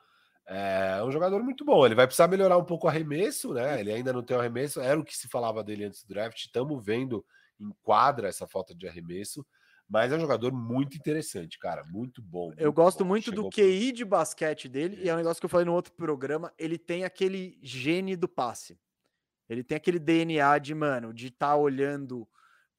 [0.46, 1.86] É um jogador muito bom.
[1.86, 3.80] Ele vai precisar melhorar um pouco o arremesso, né?
[3.80, 6.40] Ele ainda não tem o arremesso, era o que se falava dele antes do draft.
[6.40, 7.24] Estamos vendo
[7.60, 9.46] em quadra essa falta de arremesso.
[9.90, 11.84] Mas é um jogador muito interessante, cara.
[11.84, 12.48] Muito bom.
[12.48, 13.10] Muito eu gosto bom.
[13.10, 15.74] muito Chegou do QI de basquete dele, e é um negócio que eu falei no
[15.74, 16.54] outro programa.
[16.60, 18.80] Ele tem aquele gene do passe.
[19.50, 22.28] Ele tem aquele DNA de, mano, de estar tá olhando,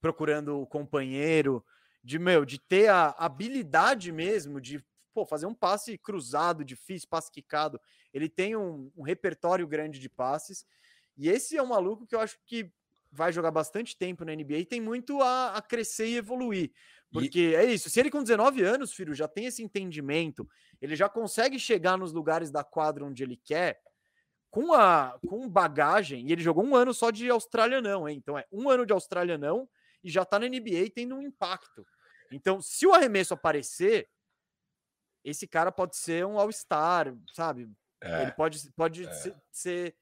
[0.00, 1.64] procurando o companheiro,
[2.02, 4.82] de, meu, de ter a habilidade mesmo de
[5.12, 7.80] pô, fazer um passe cruzado, difícil, passe quicado.
[8.14, 10.64] Ele tem um, um repertório grande de passes.
[11.16, 12.72] E esse é um maluco que eu acho que
[13.12, 16.70] vai jogar bastante tempo na NBA e tem muito a, a crescer e evoluir.
[17.12, 17.54] Porque e...
[17.54, 20.48] é isso, se ele com 19 anos, filho, já tem esse entendimento,
[20.80, 23.80] ele já consegue chegar nos lugares da quadra onde ele quer,
[24.50, 28.16] com a com bagagem, e ele jogou um ano só de Austrália não, hein?
[28.16, 29.68] Então é um ano de Austrália não
[30.02, 31.86] e já tá na NBA tendo um impacto.
[32.32, 34.08] Então, se o arremesso aparecer,
[35.24, 37.68] esse cara pode ser um All-Star, sabe?
[38.00, 39.12] É, ele pode, pode é.
[39.12, 39.96] ser, ser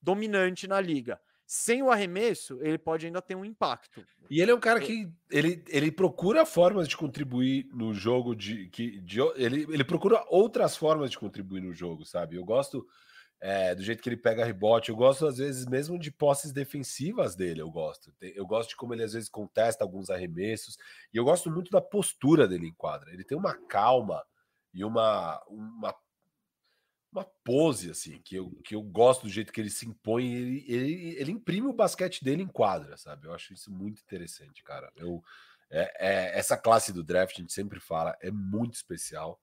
[0.00, 1.20] dominante na liga
[1.54, 4.02] sem o arremesso, ele pode ainda ter um impacto.
[4.30, 8.70] E ele é um cara que ele, ele procura formas de contribuir no jogo de
[8.70, 12.36] que de, ele, ele procura outras formas de contribuir no jogo, sabe?
[12.36, 12.86] Eu gosto
[13.38, 17.36] é, do jeito que ele pega rebote, eu gosto às vezes mesmo de posses defensivas
[17.36, 18.10] dele, eu gosto.
[18.18, 20.78] Eu gosto de como ele às vezes contesta alguns arremessos
[21.12, 23.12] e eu gosto muito da postura dele em quadra.
[23.12, 24.24] Ele tem uma calma
[24.72, 25.94] e uma, uma
[27.12, 30.64] uma pose, assim, que eu, que eu gosto do jeito que ele se impõe, ele,
[30.66, 33.26] ele, ele imprime o basquete dele em quadra, sabe?
[33.26, 34.90] Eu acho isso muito interessante, cara.
[34.96, 35.22] Eu,
[35.70, 39.38] é, é, essa classe do draft, a gente sempre fala, é muito especial.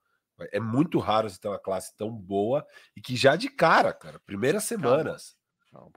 [0.52, 2.66] É muito raro você ter uma classe tão boa
[2.96, 5.36] e que já de cara, cara, primeiras semanas,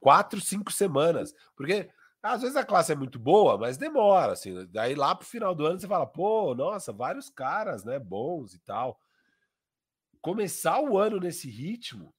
[0.01, 1.89] quatro, cinco semanas, porque
[2.21, 4.67] às vezes a classe é muito boa, mas demora, assim.
[4.67, 8.59] Daí lá pro final do ano você fala, pô, nossa, vários caras, né, bons e
[8.59, 8.99] tal
[10.23, 12.15] começar o ano nesse ritmo,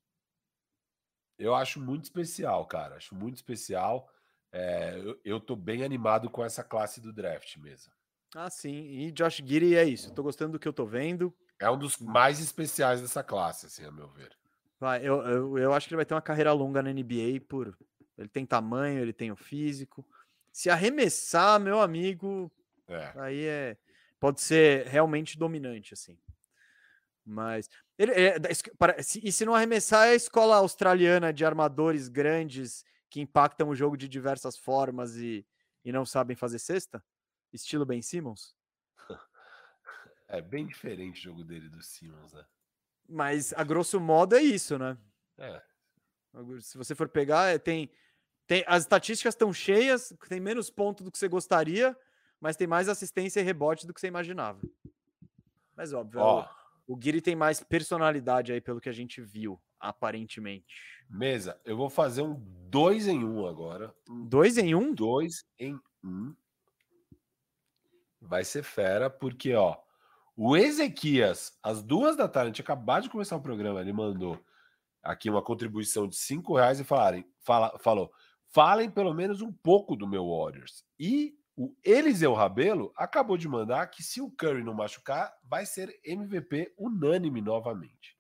[1.40, 2.98] eu acho muito especial, cara.
[2.98, 4.08] Acho muito especial.
[4.52, 7.92] É, eu, eu tô bem animado com essa classe do draft mesmo.
[8.36, 8.86] Ah, sim.
[8.86, 10.10] E Josh Giri é isso.
[10.10, 11.34] Eu tô gostando do que eu tô vendo.
[11.60, 14.36] É um dos mais especiais dessa classe, assim, a meu ver.
[14.80, 17.78] Vai, eu, eu, eu acho que ele vai ter uma carreira longa na NBA por.
[18.18, 20.06] Ele tem tamanho, ele tem o físico.
[20.52, 22.52] Se arremessar, meu amigo,
[22.88, 23.14] é.
[23.16, 23.78] aí é.
[24.20, 26.18] Pode ser realmente dominante, assim.
[27.26, 27.70] Mas.
[27.98, 28.36] Ele, é,
[29.24, 33.96] e se não arremessar, é a escola australiana de armadores grandes que impactam o jogo
[33.96, 35.46] de diversas formas e,
[35.86, 37.04] e não sabem fazer cesta?
[37.52, 38.56] Estilo Ben Simmons?
[40.26, 42.44] É bem diferente o jogo dele do Simmons, né?
[43.08, 44.98] Mas a grosso modo é isso, né?
[45.38, 45.62] É.
[46.60, 47.92] Se você for pegar, é, tem,
[48.48, 51.96] tem as estatísticas estão cheias, tem menos pontos do que você gostaria,
[52.40, 54.60] mas tem mais assistência e rebote do que você imaginava.
[55.76, 56.48] Mas óbvio, é Ó,
[56.88, 60.76] o, Guiri tem mais personalidade aí, pelo que a gente viu, aparentemente.
[61.10, 62.36] mesa, eu vou fazer um
[62.70, 63.94] dois em um agora.
[64.26, 64.94] Dois em um?
[64.94, 66.36] dois em um.
[68.20, 69.78] Vai ser fera, porque, ó,
[70.36, 74.40] o Ezequias, às duas da tarde, a gente acabou de começar o programa, ele mandou
[75.04, 78.12] aqui uma contribuição de cinco reais e falarem, fala, falou,
[78.48, 80.86] falem pelo menos um pouco do meu Warriors.
[80.98, 86.00] E o Eliseu Rabelo acabou de mandar que se o Curry não machucar, vai ser
[86.04, 88.18] MVP unânime novamente.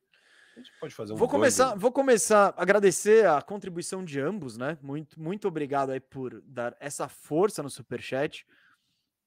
[0.56, 4.56] A gente pode fazer um Vou começar, vou começar a agradecer a contribuição de ambos,
[4.56, 4.78] né?
[4.82, 8.46] Muito, muito obrigado aí por dar essa força no superchat.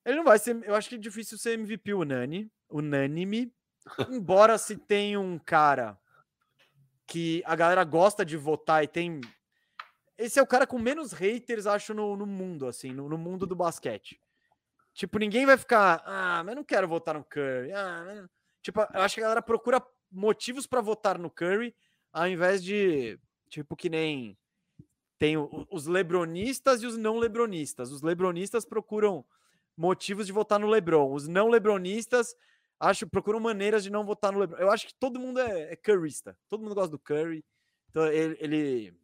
[0.04, 3.52] Ele não vai ser, eu acho que é difícil ser MVP unânime, unânime,
[4.08, 5.98] embora se tenha um cara
[7.08, 9.20] que a galera gosta de votar e tem
[10.18, 13.46] esse é o cara com menos haters, acho, no, no mundo, assim, no, no mundo
[13.46, 14.20] do basquete.
[14.94, 17.72] Tipo, ninguém vai ficar, ah, mas eu não quero votar no Curry.
[17.72, 18.30] Ah, mas não-"
[18.62, 19.80] Tipo, eu acho que a galera procura
[20.10, 21.74] motivos para votar no Curry,
[22.12, 23.18] ao invés de,
[23.48, 24.36] tipo, que nem
[25.18, 25.36] tem
[25.70, 27.90] os lebronistas e os não lebronistas.
[27.92, 29.24] Os lebronistas procuram
[29.76, 31.12] motivos de votar no LeBron.
[31.12, 32.34] Os não lebronistas
[32.80, 34.58] acho procuram maneiras de não votar no LeBron.
[34.58, 36.36] Eu acho que todo mundo é, é curryista.
[36.48, 37.44] Todo mundo gosta do Curry.
[37.90, 38.94] Então ele, ele-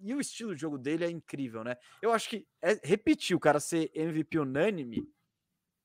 [0.00, 1.76] e o estilo de jogo dele é incrível, né?
[2.00, 5.08] Eu acho que é, repetir o cara ser MVP unânime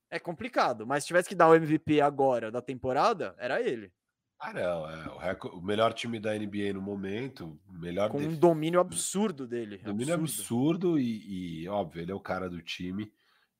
[0.09, 3.91] é complicado, mas se tivesse que dar o MVP agora da temporada, era ele,
[4.39, 4.89] Ah, não,
[5.21, 9.77] é o, o melhor time da NBA no momento, melhor com um domínio absurdo dele.
[9.79, 13.11] Domínio absurdo e, e, óbvio, ele é o cara do time,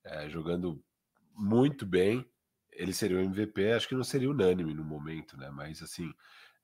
[0.03, 0.82] é, jogando
[1.34, 2.26] muito bem.
[2.72, 5.49] Ele seria o MVP, acho que não seria unânime no momento, né?
[5.49, 6.14] Mas assim,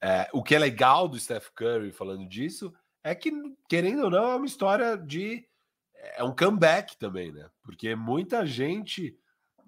[0.02, 2.74] é, o que é legal do Steph Curry falando disso
[3.04, 3.32] é que,
[3.70, 5.48] querendo ou não, é uma história de.
[6.16, 7.50] É um comeback também, né?
[7.64, 9.16] Porque muita gente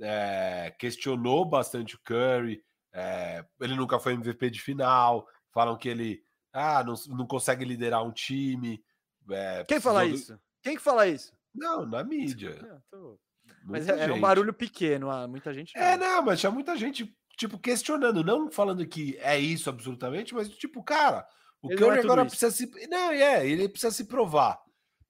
[0.01, 6.23] é, questionou bastante o Curry, é, ele nunca foi MVP de final, falam que ele
[6.51, 8.84] ah, não, não consegue liderar um time.
[9.30, 10.39] é, Quem fala do- isso?
[10.61, 11.34] Quem que fala isso?
[11.53, 12.81] Não, na mídia.
[12.89, 13.19] Tô-
[13.65, 15.77] Mas é, é um barulho pequeno, ah, muita gente.
[15.77, 16.07] É, não.
[16.18, 20.84] não, mas tinha muita gente, tipo, questionando, não falando que é isso absolutamente, mas tipo,
[20.84, 21.27] cara,
[21.64, 22.30] o Ele é agora isso.
[22.30, 22.88] precisa se.
[22.88, 24.61] Não, é, ele precisa se provar.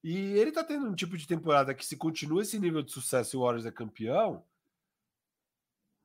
[0.03, 3.35] E ele tá tendo um tipo de temporada que, se continua esse nível de sucesso
[3.35, 4.43] e o Warriors é campeão,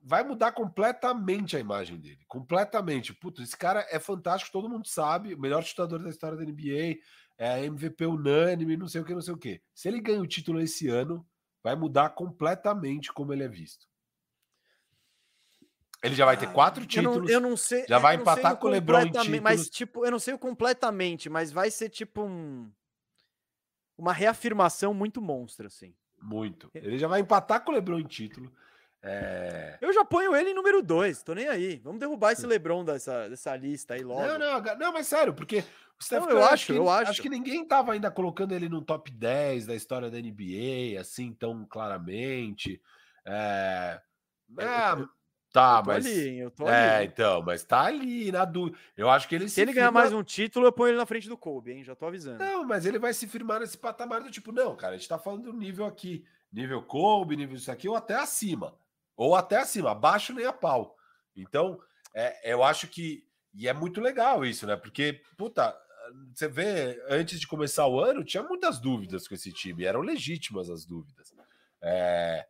[0.00, 2.24] vai mudar completamente a imagem dele.
[2.26, 3.12] Completamente.
[3.12, 6.98] Puta, esse cara é fantástico, todo mundo sabe, o melhor chutador da história da NBA,
[7.36, 9.60] é MVP unânime, não sei o que, não sei o que.
[9.74, 11.26] Se ele ganha o título esse ano,
[11.62, 13.86] vai mudar completamente como ele é visto.
[16.02, 17.30] Ele já vai ter quatro eu não- títulos.
[17.30, 17.84] Eu não, sei.
[17.88, 19.76] já é, vai empatar com o LeBron em completamente, Mas, títulos.
[19.76, 22.70] tipo, eu não sei o completamente, mas vai ser tipo um.
[23.96, 25.92] Uma reafirmação muito monstra, assim.
[26.22, 26.70] Muito.
[26.72, 28.52] Ele já vai empatar com o LeBron em título.
[29.02, 29.78] É...
[29.80, 31.76] Eu já ponho ele em número 2, tô nem aí.
[31.84, 34.22] Vamos derrubar esse Lebron dessa, dessa lista aí logo.
[34.26, 35.64] Não, não, não, mas sério, porque
[36.00, 37.10] o Steph Não, eu acho, que, eu acho.
[37.12, 41.32] acho que ninguém tava ainda colocando ele no top 10 da história da NBA, assim,
[41.32, 42.80] tão claramente.
[43.24, 44.00] É...
[44.56, 45.08] Eu-
[45.58, 46.06] tá, eu mas.
[46.06, 47.06] ali, eu tô É, ali.
[47.06, 48.78] então, mas tá ali na dúvida.
[48.96, 51.06] Eu acho que ele Se ele ganhar firma- mais um título, eu ponho ele na
[51.06, 51.84] frente do Kobe, hein?
[51.84, 52.38] Já tô avisando.
[52.38, 55.18] Não, mas ele vai se firmar nesse patamar do tipo, não, cara, a gente tá
[55.18, 58.74] falando do nível aqui, nível Kobe, nível isso aqui, ou até acima.
[59.16, 60.96] Ou até acima, abaixo nem a pau.
[61.36, 61.80] Então,
[62.14, 63.24] é, eu acho que.
[63.54, 64.76] E é muito legal isso, né?
[64.76, 65.76] Porque, puta,
[66.32, 70.70] você vê, antes de começar o ano, tinha muitas dúvidas com esse time, eram legítimas
[70.70, 71.34] as dúvidas.
[71.82, 72.46] É,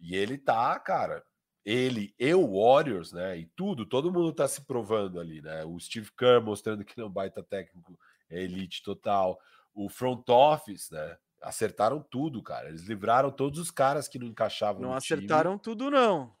[0.00, 1.22] e ele tá, cara,
[1.64, 3.38] ele e o Warriors, né?
[3.38, 5.64] E tudo, todo mundo tá se provando ali, né?
[5.64, 7.98] O Steve Kerr mostrando que não é um baita técnico,
[8.28, 9.38] é elite total.
[9.74, 11.16] O front office, né?
[11.40, 12.68] Acertaram tudo, cara.
[12.68, 15.18] Eles livraram todos os caras que não encaixavam Não no time.
[15.18, 16.34] acertaram tudo, não.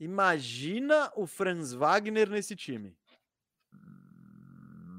[0.00, 2.96] Imagina o Franz Wagner nesse time.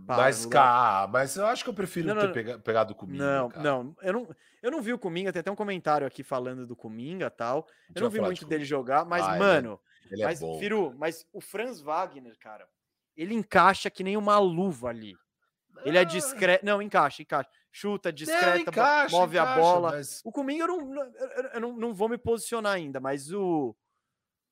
[0.10, 2.96] Para, Mas, no cara, mas eu acho que eu prefiro Não, não, ter pega- pegado
[2.96, 3.24] comigo.
[3.24, 3.62] Não, cara.
[3.62, 6.76] não, eu não, eu não vi o Cominga, tem até um comentário aqui falando do
[6.76, 7.68] Cominga e tal.
[7.94, 9.80] Eu não vi muito de dele jogar, mas, Ah, é- mano,
[10.10, 10.58] Ele é mas, bom.
[10.58, 12.68] Firu, mas o Franz Wagner, cara,
[13.16, 15.16] ele encaixa que nem uma luva ali.
[15.86, 16.66] Ele é Ah, discreto.
[16.66, 17.48] Não, encaixa, encaixa.
[17.72, 19.92] Chuta, discreta, encaixa, move a encaixa, bola.
[19.92, 23.76] mas- O Cominga eu não, eu, eu não, não vou me posicionar ainda, mas o.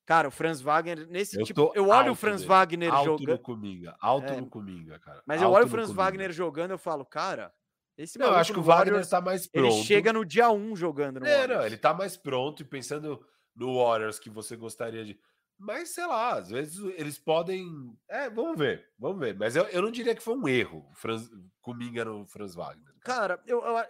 [0.07, 1.71] Cara, o Franz Wagner, nesse Eu tipo.
[1.75, 3.27] Eu olho o alto Franz dele, Wagner alto jogando.
[3.27, 5.21] no Cominga, alto É, no Cominga, cara.
[5.27, 5.91] Mas eu alto olho o Franz.
[5.91, 7.53] Wagner jogando, eu falo, cara,
[7.97, 9.83] esse Não, eu acho que o Wagner Warriors, tá mais ele pronto.
[9.83, 13.19] chega no dia 1 jogando no É, não, ele tá mais pronto e pensando
[13.53, 15.19] no Warriors que você gostaria de.
[15.59, 17.67] Mas sei lá, às vezes eles podem.
[18.07, 19.35] É, vamos ver, vamos ver.
[19.37, 21.29] Mas eu, eu não diria que foi um erro, o Franz,
[21.59, 22.93] Cominga no Franz Wagner.
[23.01, 23.35] cara.
[23.37, 23.85] Cara, eu, eu-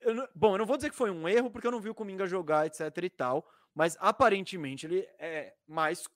[0.00, 1.90] eu não- bom, eu não vou dizer que foi um erro, porque eu não vi
[1.90, 3.46] o Cominga jogar, etc e tal.
[3.74, 6.06] Mas aparentemente ele é mais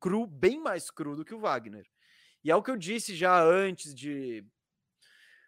[0.00, 1.86] cru, bem mais cru do que o Wagner.
[2.44, 4.44] E é o que eu disse já antes de.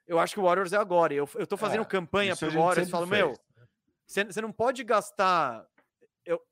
[0.06, 1.14] Eu acho que o Warriors é agora.
[1.14, 3.20] Eu, eu tô fazendo é, campanha pro Warriors e falo, fez.
[3.20, 3.34] meu,
[4.06, 5.66] você não pode gastar.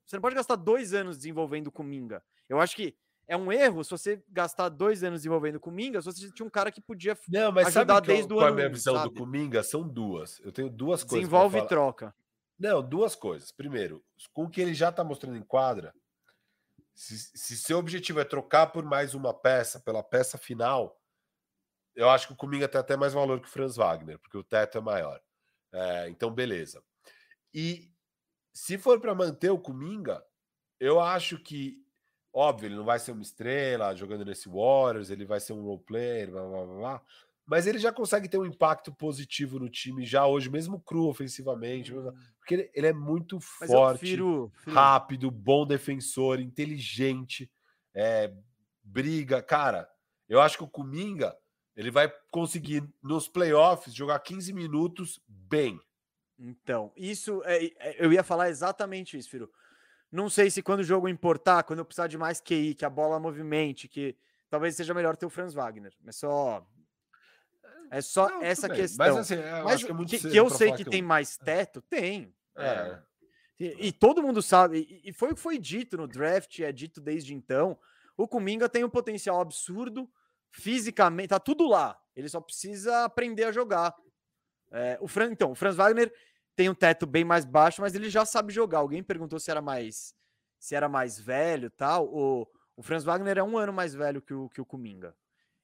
[0.05, 2.23] Você não pode gastar dois anos desenvolvendo com Minga.
[2.49, 2.95] Eu acho que
[3.27, 6.51] é um erro se você gastar dois anos desenvolvendo com Minga, se você tinha um
[6.51, 8.41] cara que podia não, mas ajudar sabe desde o ano.
[8.41, 9.15] Qual é a minha visão sabe?
[9.15, 9.63] do Kuminga?
[9.63, 10.41] São duas.
[10.41, 11.21] Eu tenho duas coisas.
[11.21, 12.15] Desenvolve e troca.
[12.63, 13.51] Não, duas coisas.
[13.51, 15.93] Primeiro, com o que ele já está mostrando em quadra,
[16.95, 20.97] se, se seu objetivo é trocar por mais uma peça, pela peça final,
[21.93, 24.45] eu acho que o Kuminga tem até mais valor que o Franz Wagner, porque o
[24.45, 25.21] teto é maior.
[25.73, 26.81] É, então, beleza.
[27.53, 27.91] E
[28.55, 30.25] se for para manter o Kuminga,
[30.79, 31.85] eu acho que,
[32.33, 35.83] óbvio, ele não vai ser uma estrela jogando nesse Warriors, ele vai ser um role
[35.83, 37.03] player, blá, blá, blá, blá
[37.47, 41.95] mas ele já consegue ter um impacto positivo no time já hoje, mesmo cru ofensivamente,
[41.95, 42.13] hum.
[42.39, 44.75] porque ele, ele, é muito mas forte, firo, firo.
[44.75, 47.51] rápido, bom defensor, inteligente,
[47.95, 48.33] é,
[48.83, 49.43] briga.
[49.43, 49.89] Cara,
[50.29, 51.37] eu acho que o Kuminga
[51.77, 55.81] ele vai conseguir nos playoffs jogar 15 minutos bem.
[56.39, 59.51] Então, isso é, é, eu ia falar exatamente isso, Firo.
[60.11, 62.91] Não sei se quando o jogo importar, quando eu precisar de mais QI, que a
[62.91, 64.15] bola movimente, que
[64.51, 65.95] talvez seja melhor ter o Franz Wagner.
[66.03, 66.67] Mas só
[67.93, 69.07] é só não, essa questão.
[69.07, 71.83] Mas, assim, eu Mas que, é que, que eu sei que, que tem mais teto,
[71.83, 72.35] tem.
[72.57, 72.67] É.
[72.67, 73.03] é.
[73.61, 76.73] E, e, todo mundo sabe, e, e, foi o que foi dito no draft, é
[76.73, 77.79] dito desde então.
[78.17, 80.11] O Kuminga tem um potencial absurdo,
[80.51, 82.01] fisicamente, tá tudo lá.
[82.17, 83.95] Ele só precisa aprender a jogar.
[84.71, 86.11] É, o Fran, então, o Franz Wagner
[86.57, 88.79] tem um teto bem mais baixo, mas ele já sabe jogar.
[88.79, 90.15] Alguém perguntou se era mais
[90.59, 92.07] se era mais velho tal.
[92.07, 95.15] O, o Franz Wagner é um ano mais velho que o, que o Kuminga.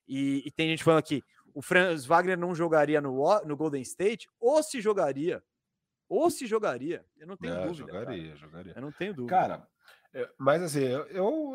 [0.06, 1.22] E, e tem gente falando aqui,
[1.54, 5.42] o Franz Wagner não jogaria no, no Golden State, ou se jogaria.
[6.08, 7.04] Ou se jogaria.
[7.18, 7.92] Eu não tenho é, dúvida.
[7.92, 8.36] Jogaria, cara.
[8.36, 8.72] jogaria.
[8.74, 9.36] Eu não tenho dúvida.
[9.36, 9.68] Cara,
[10.14, 11.06] é, mas assim, eu,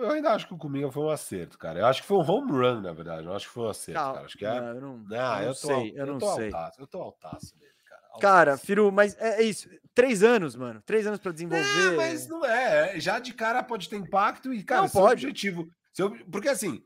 [0.02, 1.80] eu ainda acho que o Kuminga foi um acerto, cara.
[1.80, 3.26] Eu acho que foi um home run, na verdade.
[3.26, 4.26] Eu acho que foi um acerto, Calma, cara.
[4.26, 4.62] Acho que é.
[4.62, 6.46] Não, eu não, não, eu, eu sei, eu não tô sei.
[6.46, 7.72] Altaço, eu tô altaço nele,
[8.22, 8.58] cara.
[8.58, 9.68] Firu, mas é, é, isso.
[9.96, 10.82] Três anos, mano.
[10.86, 11.94] Três anos para desenvolver.
[11.94, 13.00] É, mas não é.
[13.00, 15.26] Já de cara pode ter impacto e, cara, não, seu pode.
[15.26, 15.68] objetivo.
[15.92, 16.84] Seu, porque assim,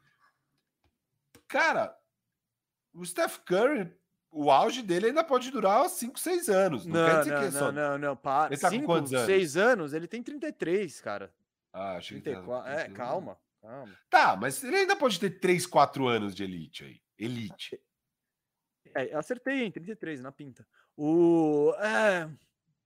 [1.50, 1.97] cara,
[2.98, 3.92] o Steph Curry,
[4.32, 6.86] o auge dele ainda pode durar 5, 6 anos.
[6.86, 7.72] Não, não quer dizer não, que é só.
[7.72, 8.54] Não, não, para.
[8.54, 9.26] Ele tá cinco, com quantos anos?
[9.26, 11.34] 6 anos, ele tem 33, cara.
[11.72, 12.74] Ah, achei 34.
[12.74, 12.80] que.
[12.80, 13.98] É, calma, calma.
[14.10, 17.02] Tá, mas ele ainda pode ter 3, 4 anos de elite aí.
[17.18, 17.80] Elite.
[18.96, 19.72] É, acertei, hein?
[19.72, 20.68] 33 na pinta.
[20.96, 21.74] O.
[21.80, 22.30] É.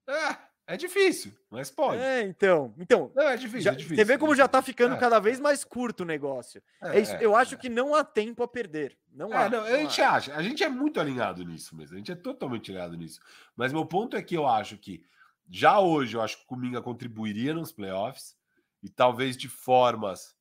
[0.07, 0.50] É.
[0.72, 2.02] É difícil, mas pode.
[2.02, 2.73] É, então.
[2.77, 3.98] Então, não, é difícil, já, é difícil.
[3.98, 4.98] Você vê como já tá ficando é.
[4.98, 6.64] cada vez mais curto o negócio.
[6.81, 8.98] É, é isso, eu acho que não há tempo a perder.
[9.11, 9.49] Não há.
[9.49, 10.11] Não, a gente há.
[10.11, 10.34] acha.
[10.34, 11.95] A gente é muito alinhado nisso mesmo.
[11.95, 13.19] A gente é totalmente alinhado nisso.
[13.53, 15.03] Mas meu ponto é que eu acho que
[15.49, 18.38] já hoje eu acho que o Kuminga contribuiria nos playoffs
[18.81, 20.34] e talvez de formas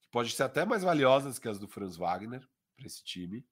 [0.00, 3.44] que podem ser até mais valiosas que as do Franz Wagner para esse time,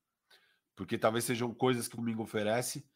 [0.76, 2.88] porque talvez sejam coisas que o Kuminga oferece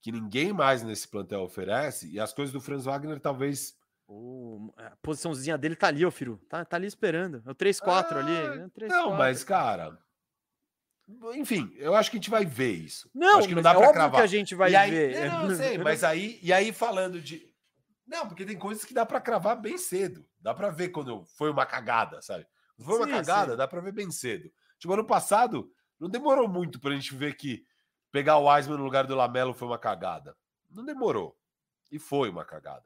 [0.00, 3.78] que ninguém mais nesse plantel oferece, e as coisas do Franz Wagner talvez.
[4.06, 6.38] Oh, a posiçãozinha dele tá ali, ô Firu.
[6.48, 7.42] Tá, tá ali esperando.
[7.46, 8.58] É o 3-4 ah, ali.
[8.58, 8.70] Né?
[8.74, 9.18] 3, não, 4.
[9.18, 9.98] mas, cara.
[11.34, 13.10] Enfim, eu acho que a gente vai ver isso.
[13.14, 14.22] Não, acho que não dá é para cravar.
[14.22, 15.30] a gente vai aí, ver.
[15.30, 17.48] Não, eu sei, mas aí, e aí falando de.
[18.06, 20.26] Não, porque tem coisas que dá para cravar bem cedo.
[20.40, 22.46] Dá para ver quando foi uma cagada, sabe?
[22.78, 23.58] Foi uma sim, cagada, sim.
[23.58, 24.50] dá para ver bem cedo.
[24.78, 27.64] Tipo, ano passado, não demorou muito pra gente ver que
[28.10, 30.36] pegar o Wiseman no lugar do Lamelo foi uma cagada.
[30.70, 31.36] Não demorou.
[31.90, 32.84] E foi uma cagada.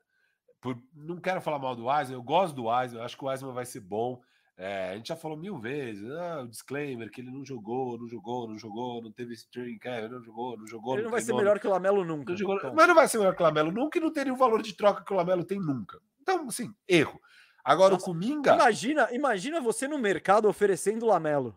[0.61, 3.53] Por, não quero falar mal do Wiseman, eu gosto do Wiseman, acho que o Wiseman
[3.53, 4.21] vai ser bom.
[4.57, 8.07] É, a gente já falou mil vezes, ah, o disclaimer que ele não jogou, não
[8.09, 10.95] jogou, não jogou, não teve string, é, não jogou, não jogou.
[10.95, 12.31] Ele não, não vai ser melhor que o Lamelo nunca.
[12.31, 12.73] Não jogou, então.
[12.75, 14.75] Mas não vai ser melhor que o Lamelo nunca e não teria o valor de
[14.75, 15.99] troca que o Lamelo tem nunca.
[16.23, 17.21] Então, assim, erro.
[17.65, 18.55] Agora Nossa, o Kuminga.
[18.55, 21.55] Imagina, imagina você no mercado oferecendo o Lamelo.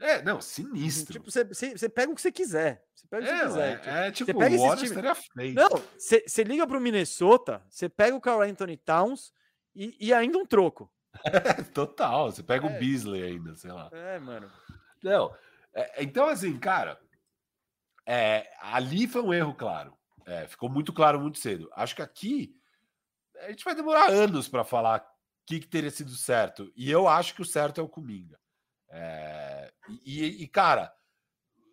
[0.00, 1.12] É, não, sinistro.
[1.14, 2.84] Tipo, você, pega o que você quiser.
[2.94, 3.72] Você pega o que é, você quiser.
[3.72, 5.14] É, tipo, é tipo, você pega o esse time...
[5.14, 5.54] feito.
[5.54, 9.32] Não, você, liga pro Minnesota, você pega o Carl Anthony Towns
[9.74, 10.90] e, e ainda um troco.
[11.72, 12.76] Total, você pega é.
[12.76, 13.88] o Beasley ainda, sei lá.
[13.92, 14.50] É, mano.
[15.02, 15.34] Não,
[15.72, 16.98] é, então assim, cara,
[18.06, 19.96] é, ali foi um erro, claro.
[20.26, 21.70] É, ficou muito claro muito cedo.
[21.74, 22.56] Acho que aqui
[23.40, 26.72] a gente vai demorar anos para falar o que, que, teria sido certo.
[26.74, 28.38] E eu acho que o certo é o Kuminga.
[28.96, 29.72] É,
[30.06, 30.94] e, e, cara,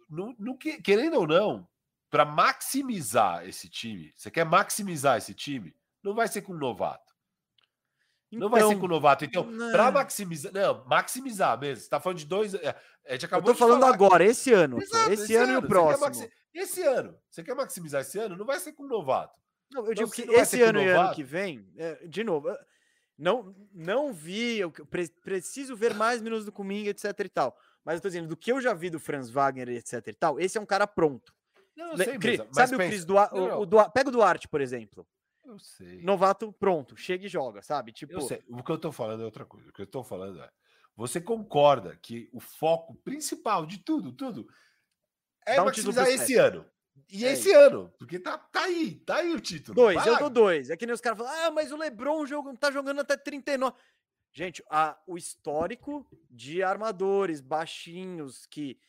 [0.09, 1.67] no, no, querendo ou não,
[2.09, 7.11] para maximizar esse time, você quer maximizar esse time, não vai ser com um novato.
[8.31, 9.25] Então, não vai ser então, com um novato.
[9.25, 10.51] Então, para maximizar.
[10.51, 11.83] Não, maximizar mesmo.
[11.83, 12.53] Você tá falando de dois.
[12.55, 12.75] É,
[13.07, 14.81] a gente acabou Eu tô falando agora, esse ano.
[14.81, 16.05] Exato, esse, esse, ano, e o próximo.
[16.05, 16.31] Maxi...
[16.53, 17.15] Esse ano.
[17.29, 18.35] Você quer maximizar esse ano?
[18.35, 19.39] Não vai ser com um novato.
[19.69, 22.49] Não, eu então, digo que esse ano e ano que vem, é, de novo,
[23.21, 27.55] Não, não vi, eu pre preciso ver mais minutos do Kuminga, etc e tal.
[27.85, 30.39] Mas eu tô dizendo, do que eu já vi do Franz Wagner, etc e tal,
[30.39, 31.31] esse é um cara pronto.
[31.77, 33.35] Não, eu Le- sei, Cri- mas sabe o Cris Duarte?
[33.93, 35.07] Pega o Duarte, por exemplo.
[35.45, 36.01] Eu sei.
[36.01, 37.91] Novato, pronto, chega e joga, sabe?
[37.91, 38.43] Tipo, Eu sei.
[38.47, 39.69] O que eu tô falando é outra coisa.
[39.69, 40.49] O que eu tô falando é.
[40.95, 44.47] Você concorda que o foco principal de tudo, tudo,
[45.45, 46.65] é Dá um maximizar esse ano.
[47.09, 49.75] E É esse ano, porque tá, tá aí, tá aí o título.
[49.75, 50.19] Dois, Vai eu lá.
[50.19, 50.69] dou dois.
[50.69, 53.75] É que nem os caras falam, ah, mas o Lebron joga, tá jogando até 39.
[54.33, 58.79] Gente, a, o histórico de armadores baixinhos que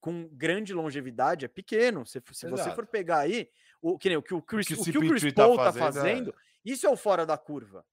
[0.00, 2.04] com grande longevidade é pequeno.
[2.06, 3.48] Se, se você for pegar aí,
[3.80, 5.42] o que, nem o que o Chris, que o o que o Chris CP3 tá
[5.44, 7.84] Paul tá fazendo é- fazendo, isso é o fora da curva.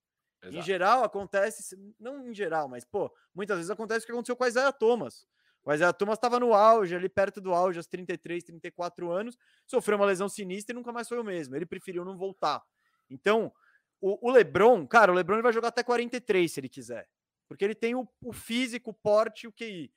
[0.43, 0.65] Em Exato.
[0.65, 4.47] geral, acontece, não em geral, mas, pô, muitas vezes acontece o que aconteceu com a
[4.47, 5.27] Isaiah Thomas.
[5.65, 9.35] O Isaiah Thomas estava no auge, ali perto do auge, aos 33, 34 anos,
[9.65, 11.55] sofreu uma lesão sinistra e nunca mais foi o mesmo.
[11.55, 12.61] Ele preferiu não voltar.
[13.09, 13.51] Então,
[13.99, 17.07] o, o LeBron, cara, o LeBron vai jogar até 43 se ele quiser.
[17.47, 19.91] Porque ele tem o, o físico, o porte o QI.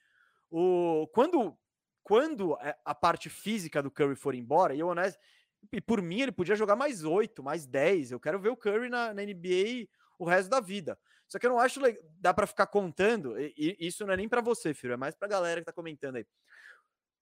[0.51, 1.57] O, quando,
[2.03, 5.19] quando a- a parte física do Curry for embora, e eu honesto,
[5.73, 8.11] e por mim ele podia jogar mais 8, mais 10.
[8.13, 9.89] Eu quero ver o Curry na, na NBA
[10.19, 10.99] o resto da vida.
[11.29, 12.03] Só que eu não acho legal.
[12.19, 13.39] Dá pra ficar contando.
[13.39, 14.95] E, e isso não é nem pra você, filho.
[14.95, 16.27] É mais pra galera que tá comentando aí.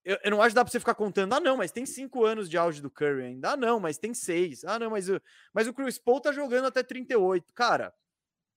[0.04, 1.32] Eu, eu não acho que dá pra você ficar contando.
[1.32, 3.50] Ah, não, mas tem cinco anos de auge do Curry ainda.
[3.52, 4.64] Ah, não, mas tem seis.
[4.64, 5.20] Ah, não, mas, o-
[5.52, 7.52] mas o Chris Paul tá jogando até 38.
[7.52, 7.92] Cara,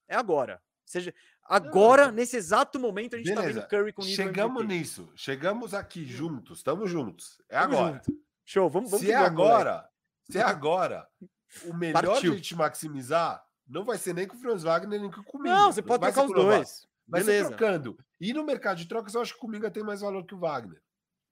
[0.08, 0.62] é agora.
[0.86, 1.12] Seja,
[1.44, 3.60] agora, nesse exato momento, a gente tá Beleza.
[3.60, 4.78] vendo Curry com nível Chegamos MVP.
[4.78, 5.12] nisso.
[5.16, 6.58] Chegamos aqui juntos.
[6.58, 7.40] Estamos juntos.
[7.48, 8.02] É Tamo agora.
[8.06, 8.20] junto.
[8.44, 9.32] Show, vamos, vamos se é moleque.
[9.34, 9.88] agora,
[10.30, 11.08] se é agora,
[11.64, 12.20] o melhor Partiu.
[12.22, 15.24] de a gente maximizar não vai ser nem com o Franz Wagner, nem com o
[15.24, 15.54] Cominga.
[15.54, 16.88] Não, você pode vai trocar ser os dois.
[17.06, 17.48] Vai ser Beleza.
[17.48, 17.98] trocando.
[18.20, 20.38] E no mercado de trocas, eu acho que o Cominga tem mais valor que o
[20.38, 20.80] Wagner.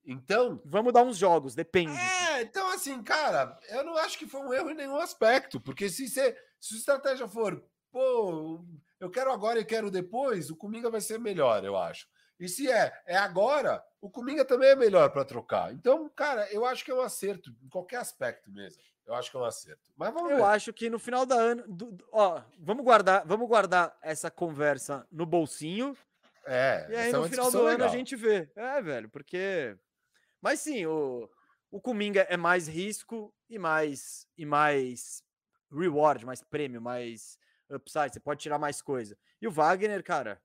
[0.04, 1.92] Então, Vamos dar uns jogos, depende.
[1.92, 5.90] é, então assim, cara, eu não acho que foi um erro em nenhum aspecto, porque
[5.90, 8.64] se você, se a estratégia for, pô,
[8.98, 12.06] eu quero agora e quero depois, o Cominga vai ser melhor, eu acho.
[12.40, 15.74] E se é, é agora, o Cominga também é melhor para trocar.
[15.74, 18.80] Então, cara, eu acho que é um acerto em qualquer aspecto mesmo.
[19.08, 19.90] Eu acho que é um acerto.
[19.96, 20.42] Mas vamos Eu ver.
[20.44, 25.06] acho que no final da ano, do- do- ó, vamos guardar, vamos guardar essa conversa
[25.10, 25.96] no bolsinho
[26.44, 27.88] É, e aí é no final do discussão ano a legal.
[27.88, 28.50] gente vê.
[28.54, 29.76] É, velho, porque
[30.40, 31.28] mas sim, o
[31.70, 35.22] o Kuminga é mais risco e mais e mais
[35.70, 37.38] reward, mais prêmio, mais
[37.70, 39.18] upside, você pode tirar mais coisa.
[39.40, 40.40] E o Wagner, cara,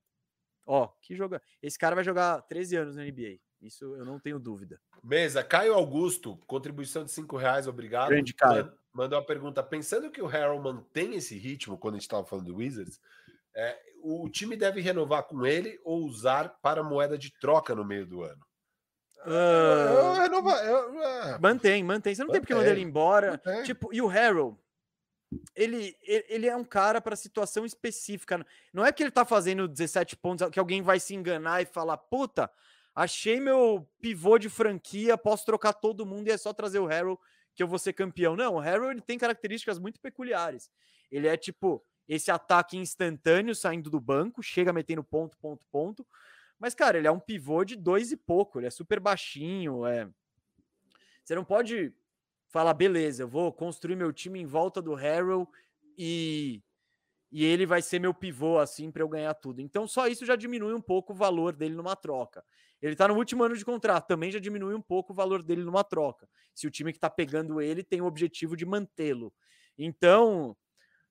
[0.65, 1.41] ó, que joga.
[1.61, 3.40] Esse cara vai jogar 13 anos na NBA.
[3.64, 4.80] Isso eu não tenho dúvida.
[5.03, 8.10] Mesa, Caio Augusto, contribuição de 5 reais, obrigado.
[8.10, 8.65] Grande Caio.
[8.65, 9.64] Man- Mandou uma pergunta.
[9.64, 12.99] Pensando que o Harold mantém esse ritmo quando a gente estava falando do Wizards,
[13.56, 18.06] é, o time deve renovar com ele ou usar para moeda de troca no meio
[18.06, 18.45] do ano?
[19.26, 22.14] Eu, Ah, renova, eu, é, Mantém, mantém.
[22.14, 23.31] Você não tem porque mandar ele Mantém, embora.
[23.31, 23.64] mantém.
[23.64, 24.57] Tipo, e o Harold,
[25.56, 28.45] ele, ele ele é um cara para situação específica.
[28.72, 31.98] Não é que ele tá fazendo 17 pontos, que alguém vai se enganar e falar,
[31.98, 32.52] puta,
[32.95, 37.20] achei meu pivô de franquia, posso trocar todo mundo e é só trazer o Harold
[37.56, 38.36] que eu vou ser campeão.
[38.36, 40.72] Não, o Harold tem características muito peculiares.
[41.11, 46.06] Ele é tipo esse ataque instantâneo saindo do banco, chega metendo ponto, ponto, ponto.
[46.60, 50.10] Mas, cara, ele é um pivô de dois e pouco, ele é super baixinho, é.
[51.24, 51.94] Você não pode
[52.49, 55.49] falar, beleza, eu vou construir meu time em volta do Harold
[55.98, 56.61] e,
[57.32, 59.61] e ele vai ser meu pivô assim para eu ganhar tudo.
[59.61, 62.44] Então só isso já diminui um pouco o valor dele numa troca.
[62.84, 65.64] Ele tá no último ano de contrato, também já diminui um pouco o valor dele
[65.64, 66.28] numa troca.
[66.54, 69.34] Se o time que tá pegando ele tem o objetivo de mantê-lo.
[69.78, 70.56] Então,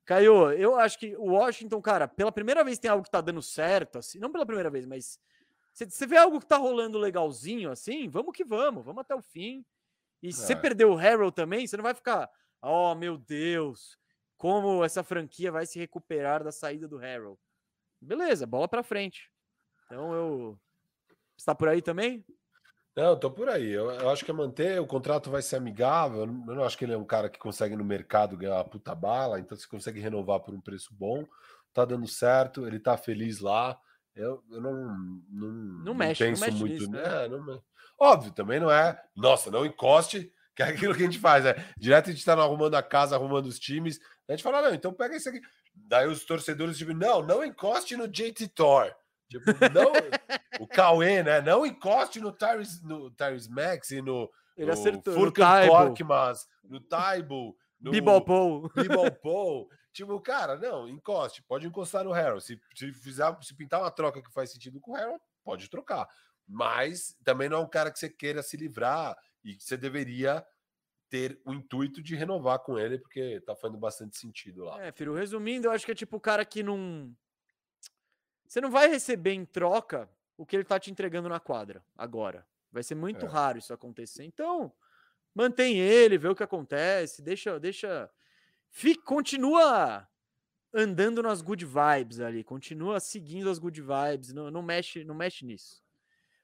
[0.04, 3.40] Caio, eu acho que o Washington, cara, pela primeira vez tem algo que tá dando
[3.40, 5.18] certo, assim, não pela primeira vez, mas
[5.72, 9.22] você- você vê algo que tá rolando legalzinho, assim, vamos que vamos, vamos até o
[9.22, 9.64] fim.
[10.22, 10.56] E se você É.
[10.56, 12.30] perder o Harold também, você não vai ficar,
[12.60, 13.96] oh meu Deus,
[14.36, 17.40] como essa franquia vai se recuperar da saída do Harold.
[17.98, 19.30] Beleza, bola pra frente.
[19.86, 20.58] Então eu.
[21.42, 22.24] Você tá por aí também?
[22.94, 23.68] Não, tô por aí.
[23.68, 26.20] Eu, eu acho que é manter, o contrato vai ser amigável.
[26.20, 28.54] Eu não, eu não acho que ele é um cara que consegue no mercado ganhar
[28.54, 31.26] uma puta bala, então você consegue renovar por um preço bom.
[31.74, 33.76] Tá dando certo, ele tá feliz lá.
[34.14, 34.72] Eu, eu não,
[35.28, 35.48] não,
[35.84, 36.74] não mexe, não penso mexe muito.
[36.74, 37.02] nisso, né?
[37.02, 37.24] né?
[37.24, 37.62] É, não
[37.98, 39.02] Óbvio, também não é.
[39.16, 41.44] Nossa, não encoste, que é aquilo que a gente faz.
[41.44, 43.98] É, direto a gente tá arrumando a casa, arrumando os times.
[44.28, 45.40] A gente fala, não, então pega isso aqui.
[45.74, 48.94] Daí os torcedores, tipo, não, não encoste no JT Thor.
[49.38, 49.92] Tipo, não,
[50.60, 51.40] o Cauê, né?
[51.40, 55.14] Não encoste no Tyrese, no Tyrese Max e no, Ele no acertou.
[55.14, 57.90] No Furkan Korkmaz, no Taibo, no.
[57.90, 58.26] Bebop
[59.22, 59.68] Paul.
[59.92, 61.42] Tipo, cara, não, encoste.
[61.42, 62.42] Pode encostar no Harold.
[62.42, 66.08] Se, se, fizer, se pintar uma troca que faz sentido com o Harold, pode trocar.
[66.46, 70.44] Mas também não é um cara que você queira se livrar e que você deveria
[71.10, 74.82] ter o intuito de renovar com ele, porque tá fazendo bastante sentido lá.
[74.82, 77.14] É, filho, resumindo, eu acho que é tipo o cara que não.
[78.52, 82.46] Você não vai receber em troca o que ele tá te entregando na quadra agora.
[82.70, 83.28] Vai ser muito É.
[83.28, 84.24] raro isso acontecer.
[84.24, 84.70] Então,
[85.34, 88.10] mantém ele, vê o que acontece, deixa, deixa,
[88.68, 90.06] fica, continua
[90.70, 95.46] andando nas good vibes ali, continua seguindo as good vibes, não, não mexe, não mexe
[95.46, 95.82] nisso.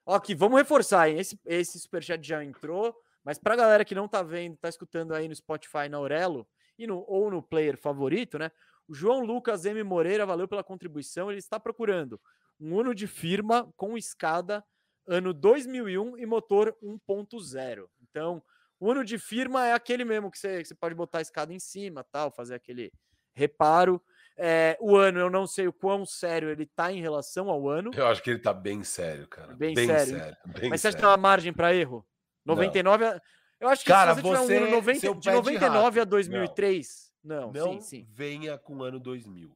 [0.03, 1.19] Aqui, vamos reforçar, hein?
[1.19, 5.27] Esse, esse superchat já entrou, mas pra galera que não tá vendo, tá escutando aí
[5.27, 8.49] no Spotify, na Aurelo, e no, ou no player favorito, né?
[8.89, 9.83] O João Lucas M.
[9.83, 11.29] Moreira, valeu pela contribuição.
[11.29, 12.19] Ele está procurando
[12.59, 14.63] um Uno de firma com escada
[15.07, 17.85] ano 2001 e motor 1.0.
[18.01, 18.41] Então,
[18.79, 21.53] o Uno de firma é aquele mesmo que você, que você pode botar a escada
[21.53, 22.91] em cima, tal, fazer aquele
[23.35, 24.01] reparo.
[24.41, 27.91] É, o ano, eu não sei o quão sério ele tá em relação ao ano,
[27.93, 29.53] Eu acho que ele tá bem sério, cara.
[29.53, 30.17] Bem Bem, sério.
[30.17, 30.37] sério.
[30.45, 31.01] bem mas você acha que sério.
[31.01, 32.05] tem uma margem para erro?
[32.45, 32.55] Não.
[32.55, 33.21] 99 a-
[33.59, 35.35] Eu acho que Cara, se você, tiver você- um Uno 90, seu de pé de
[35.37, 36.09] 99 a rato.
[36.09, 38.07] 2003, não, Não sim, sim.
[38.09, 39.55] venha com o ano 2000.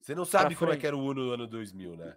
[0.00, 0.80] Você não sabe como é frente.
[0.80, 2.14] que era o Uno do ano 2000, né?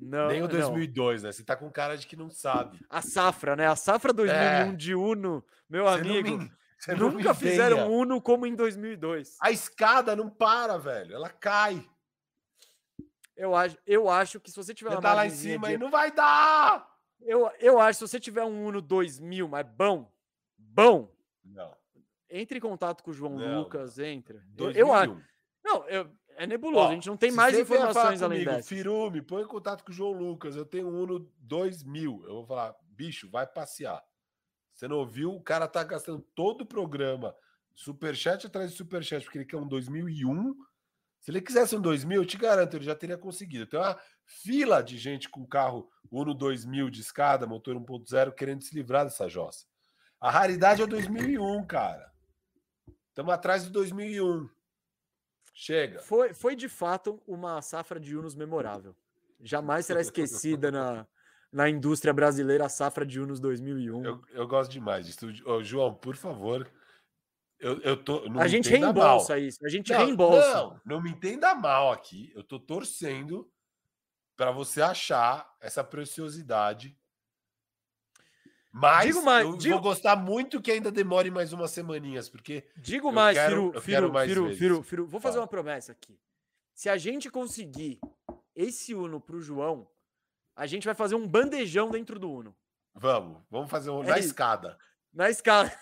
[0.00, 0.48] Não, Nem o não.
[0.50, 1.32] 2002, né?
[1.32, 2.78] Você tá com cara de que não sabe.
[2.88, 3.66] A safra, né?
[3.66, 5.92] A safra 2001 de Uno, meu É.
[5.92, 6.50] Você não amigo, me-
[6.98, 7.88] não nunca fizeram venha.
[7.88, 9.36] um Uno como em 2002.
[9.40, 11.14] A escada não para, velho.
[11.14, 11.84] Ela cai.
[13.36, 15.74] Eu acho, eu acho que se você tiver Você uma tá lá em cima de-
[15.74, 16.88] e não vai dar.
[17.20, 20.12] eu, eu acho que se você tiver um Uno 2000, mas bom,
[20.56, 21.12] bom,
[21.44, 21.76] Não.
[22.30, 24.36] Entre em contato com o João Não, Lucas, entra.
[24.38, 24.78] Eu, 2001.
[24.86, 25.22] eu acho.
[25.64, 28.68] Não, eu- é nebuloso, Ó, a gente não tem mais informações além comigo, dessa.
[28.68, 30.54] Firume, põe em contato com o João Lucas.
[30.54, 32.22] Eu tenho um Uno 2000.
[32.28, 34.00] Eu vou falar, bicho, vai passear.
[34.72, 35.32] Você não ouviu?
[35.34, 37.34] O cara tá gastando todo o programa,
[37.74, 40.54] superchat atrás de superchat, porque ele quer um 2001.
[41.18, 43.66] Se ele quisesse um 2000, eu te garanto, ele já teria conseguido.
[43.66, 48.72] Tem uma fila de gente com carro Uno 2000 de escada, motor 1.0, querendo se
[48.76, 49.66] livrar dessa jossa.
[50.20, 52.12] A raridade é o 2001, cara.
[53.18, 54.48] Estamos atrás do 2001.
[55.52, 55.98] Chega.
[55.98, 58.94] Foi, foi de fato uma safra de Unos memorável.
[59.40, 61.04] Jamais será esquecida na,
[61.50, 64.04] na indústria brasileira a safra de Unos 2001.
[64.04, 65.26] Eu, eu gosto demais disso.
[65.44, 66.70] Ô, João, por favor.
[67.58, 68.24] Eu, eu tô.
[68.28, 69.42] não a me gente reembolsa mal.
[69.42, 70.54] isso, a gente Não, reembolsa.
[70.54, 72.30] Não, não me entenda mal aqui.
[72.36, 73.50] Eu tô torcendo
[74.36, 76.96] para você achar essa preciosidade.
[78.70, 82.64] Mas Digo mais- eu digo- vou gostar muito que ainda demore mais umas semaninhas, porque
[82.76, 84.54] Digo mais, quero- Firu, Firu, mais Firu.
[84.56, 85.42] Firu, Firu, Vou fazer Fala.
[85.44, 86.18] uma promessa aqui.
[86.74, 87.98] Se a gente conseguir
[88.54, 89.88] esse Uno pro João,
[90.54, 92.54] a gente vai fazer um bandejão dentro do Uno.
[92.94, 94.28] vamos, vamos fazer um, É na isso.
[94.28, 94.78] escada.
[95.12, 95.72] Na escala.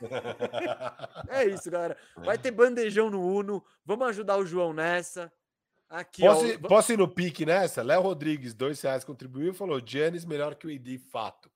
[1.28, 1.96] É isso, galera.
[2.16, 3.64] Vai ter bandejão no Uno.
[3.84, 5.32] Vamos ajudar o João nessa.
[5.88, 6.46] Aqui, Posso, ó.
[6.46, 7.82] ir- posso ir no pique nessa?
[7.82, 11.50] Léo Rodrigues, dois reais, contribuiu e falou: Giannis melhor que o ID, fato.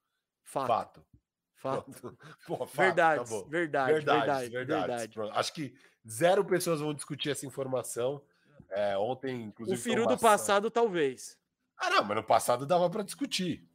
[0.48, 1.04] Fato.
[1.56, 1.92] Fato.
[1.92, 2.18] fato.
[2.46, 3.48] Pô, fato, Verdade, acabou.
[3.48, 5.14] verdade, verdade, verdade, verdades.
[5.14, 5.32] Pronto.
[5.36, 5.74] Acho que
[6.08, 8.22] zero pessoas vão discutir essa informação.
[8.70, 9.78] É, ontem, inclusive.
[9.78, 11.38] O Firu do passado, talvez.
[11.76, 13.68] Ah, não, mas no passado dava para discutir.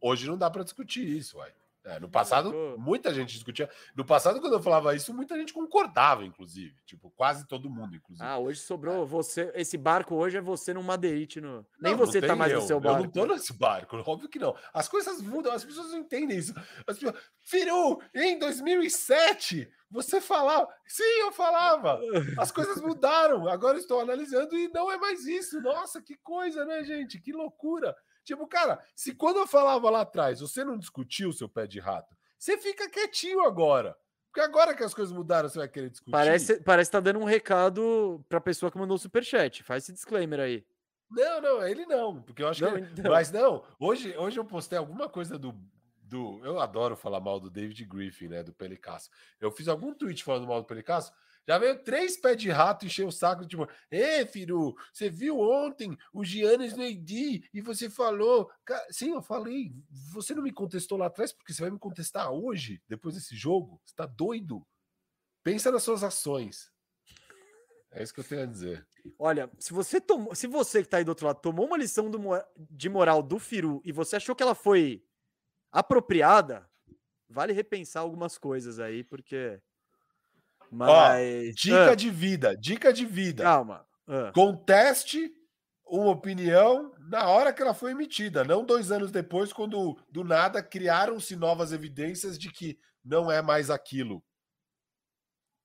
[0.00, 1.52] Hoje não dá para discutir isso, uai.
[1.88, 3.68] É, no passado, muita gente discutia.
[3.96, 6.74] No passado, quando eu falava isso, muita gente concordava, inclusive.
[6.84, 8.28] Tipo, quase todo mundo, inclusive.
[8.28, 9.50] Ah, hoje sobrou você.
[9.54, 11.40] Esse barco hoje é você num madeirite.
[11.40, 11.66] No...
[11.80, 12.60] Nem Não, não você tá tem mais eu.
[12.60, 13.02] no seu Eu barco.
[13.04, 14.54] não tô nesse barco, óbvio que não.
[14.74, 16.52] As coisas mudam, as pessoas não entendem isso.
[16.86, 17.14] As pessoas,
[17.46, 20.68] Firu, em 2007, você falava.
[20.86, 21.98] Sim, eu falava.
[22.38, 23.48] As coisas mudaram.
[23.48, 25.60] Agora eu estou analisando e não é mais isso.
[25.62, 27.18] Nossa, que coisa, né, gente?
[27.18, 27.96] Que loucura.
[28.28, 31.80] Tipo, cara, se quando eu falava lá atrás, você não discutiu o seu pé de
[31.80, 33.96] rato, você fica quietinho agora.
[34.26, 36.10] Porque agora que as coisas mudaram, você vai querer discutir.
[36.12, 39.62] Parece, parece que tá dando um recado pra pessoa que mandou o superchat.
[39.62, 40.62] Faz esse disclaimer aí.
[41.10, 42.78] Não, não, ele não, porque eu acho Não, que.
[42.80, 43.10] ele- então.
[43.10, 45.54] Mas não, hoje, hoje eu postei alguma coisa do,
[46.02, 46.38] do.
[46.44, 48.42] Eu adoro falar mal do David Griffin, né?
[48.42, 49.08] Do Pelicasso.
[49.40, 51.10] Eu fiz algum tweet falando mal do Pelicasso.
[51.48, 55.96] Já veio três pés de rato encher o saco, tipo, Ê, Firu, você viu ontem
[56.12, 58.50] o Giannis no AD e você falou.
[58.90, 59.74] Sim, eu falei.
[60.12, 63.80] Você não me contestou lá atrás porque você vai me contestar hoje, depois desse jogo?
[63.82, 64.62] Você tá doido?
[65.42, 66.70] Pensa nas suas ações.
[67.92, 68.86] É isso que eu tenho a dizer.
[69.18, 72.10] Olha, se você tomou, se você que tá aí do outro lado tomou uma lição
[72.10, 72.20] do
[72.58, 75.02] de moral do Firu e você achou que ela foi
[75.72, 76.68] apropriada,
[77.26, 79.58] vale repensar algumas coisas aí, porque.
[80.70, 81.54] Mas.
[81.56, 83.42] Dica Ah, de vida, dica de vida.
[83.44, 83.86] Calma.
[84.06, 84.30] ah.
[84.34, 85.32] Conteste
[85.86, 90.62] uma opinião na hora que ela foi emitida, não dois anos depois, quando do nada
[90.62, 94.22] criaram-se novas evidências de que não é mais aquilo.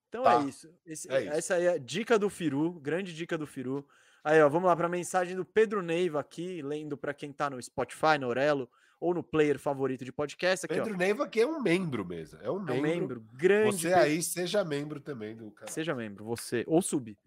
[0.10, 0.42] Então Tá.
[0.42, 0.70] é isso.
[0.86, 1.34] Esse- É isso.
[1.34, 3.86] Essa aí é a dica do Firu, grande dica do Firu.
[4.24, 7.50] Aí, ó, vamos lá para a mensagem do Pedro Neiva aqui, lendo para quem tá
[7.50, 8.70] no Spotify, no Orelo,
[9.04, 10.66] ou no player favorito de podcast.
[10.66, 10.98] Aqui, Pedro ó.
[10.98, 12.40] Neiva que é um membro mesmo.
[12.42, 12.82] É um É um membro.
[12.82, 13.82] membro grande.
[13.82, 15.74] Você aí seja membro também do canal.
[15.74, 17.18] Seja membro, você, ou sub.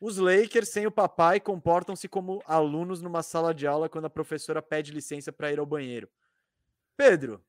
[0.00, 4.62] Os Lakers, sem o papai, comportam-se como alunos numa sala de aula quando a professora
[4.62, 6.08] pede licença para ir ao banheiro.
[6.96, 7.44] Pedro,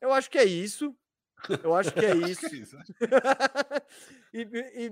[0.00, 0.96] eu acho que é isso.
[1.62, 2.48] Eu acho que é isso.
[2.48, 2.76] que é isso.
[4.32, 4.40] e,
[4.86, 4.90] e-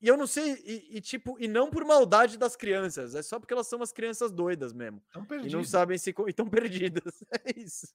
[0.00, 3.38] e eu não sei, e, e tipo, e não por maldade das crianças, é só
[3.38, 5.02] porque elas são umas crianças doidas mesmo.
[5.48, 6.10] E não sabem se.
[6.10, 7.24] E estão perdidas.
[7.44, 7.94] É isso.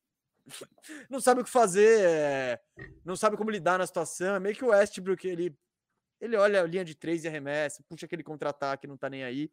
[1.09, 2.61] Não sabe o que fazer, é,
[3.05, 4.35] não sabe como lidar na situação.
[4.35, 5.55] É meio que o Westbrook, ele,
[6.19, 9.51] ele olha a linha de três e arremessa, puxa aquele contra-ataque, não tá nem aí.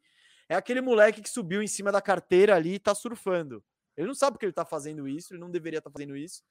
[0.49, 3.63] É aquele moleque que subiu em cima da carteira ali e tá surfando.
[3.97, 6.43] Ele não sabe que ele tá fazendo isso, ele não deveria estar fazendo isso.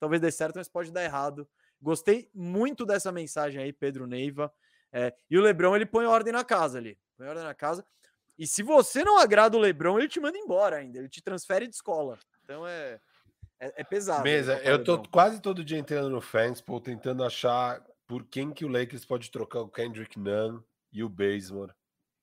[0.00, 1.46] Talvez dê certo, mas pode dar errado.
[1.80, 4.52] Gostei muito dessa mensagem aí, Pedro Neiva.
[4.92, 6.98] É, e o Lebrão, ele põe ordem na casa ali.
[7.16, 7.84] Põe ordem na casa.
[8.38, 10.98] E se você não agrada o Lebrão, ele te manda embora ainda.
[10.98, 12.18] Ele te transfere de escola.
[12.44, 13.00] Então é,
[13.60, 14.22] é, é pesado.
[14.22, 15.10] Mesa, né, eu tô Lebrão.
[15.10, 19.60] quase todo dia entrando no Fanspo tentando achar por quem que o Lakers pode trocar
[19.60, 20.60] o Kendrick Nunn
[20.92, 21.72] e o Bazemore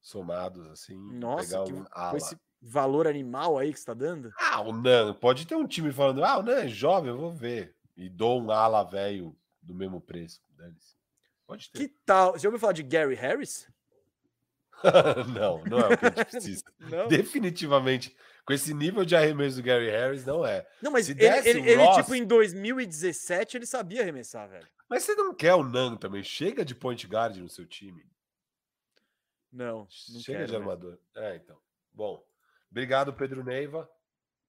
[0.02, 2.18] somados assim, Nossa, pegar que, um com ala.
[2.18, 4.32] esse valor animal aí que você tá dando.
[4.38, 7.32] Ah, o Nunn, pode ter um time falando, ah, o Nunn é jovem, eu vou
[7.32, 7.76] ver.
[7.96, 10.42] E dou um ala velho do mesmo preço.
[10.56, 10.99] dane-se.
[11.50, 11.80] Pode ter.
[11.80, 12.34] Que tal?
[12.34, 13.68] Você já ouviu falar de Gary Harris?
[15.36, 16.64] não, não é o que a gente precisa.
[16.80, 17.08] Não.
[17.08, 18.16] Definitivamente,
[18.46, 20.66] com esse nível de arremesso do Gary Harris, não é.
[20.82, 24.68] Não, mas ele, ele, ele, Ross- tipo, em 2017, ele sabia arremessar, velho.
[24.88, 26.24] Mas você não quer o Nunn também.
[26.24, 28.06] Chega de point guard no seu time.
[29.52, 30.64] Não, não Chega quero, de velho.
[30.64, 31.00] armador.
[31.16, 31.60] É, então.
[31.92, 32.24] Bom,
[32.72, 33.90] obrigado, Pedro Neiva.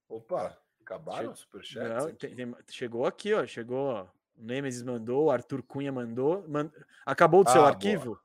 [0.08, 1.88] Opa, acabaram Che- os superchats?
[1.88, 2.16] Não, aqui?
[2.28, 3.44] tem- tem- chegou aqui, ó.
[3.46, 4.06] Chegou, ó.
[4.40, 6.48] O Nemesis mandou, o Arthur Cunha mandou.
[6.48, 6.72] man-
[7.04, 7.74] Acabou do seu Ah, boa.
[7.74, 8.18] arquivo?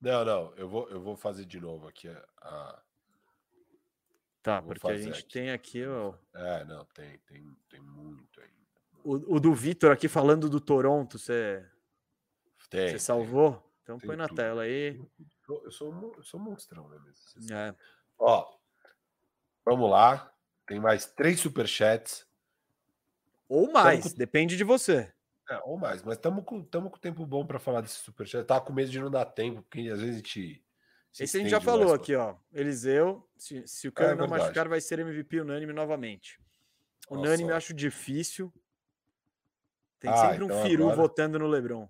[0.00, 2.08] Não, não, eu vou, eu vou fazer de novo aqui.
[2.08, 2.82] a- a-
[4.42, 5.28] Tá, porque a gente aqui.
[5.28, 8.54] tem aqui ó, É, não, tem, tem, tem muito ainda.
[9.04, 11.18] o, o do Vitor aqui falando do Toronto.
[11.18, 11.64] Você
[12.70, 13.62] você salvou?
[13.82, 14.36] Então tem põe na tudo.
[14.36, 14.98] tela aí.
[15.48, 16.98] Eu, sou, um eu sou um monstrão, né?
[17.04, 17.52] mesmo?
[17.54, 17.74] É.
[18.18, 18.50] Ó,
[19.64, 20.32] vamos lá.
[20.66, 22.26] Tem mais três superchats.
[23.48, 25.12] Ou mais, depende de você.
[25.50, 28.46] É, ou mais, mas estamos com, tamo com tempo bom para falar desse superchat.
[28.46, 30.64] Tava com medo de não dar tempo, porque às vezes a gente.
[31.10, 32.36] se Esse a gente já falou mais aqui, ó.
[32.52, 34.30] Eliseu, se, se o não É verdade.
[34.30, 36.38] machucar, vai ser MVP unânime novamente.
[37.10, 37.56] Unânime eu Nossa.
[37.58, 38.52] acho difícil.
[39.98, 41.88] Tem Ah, sempre um então firu agora- votando no Lebron.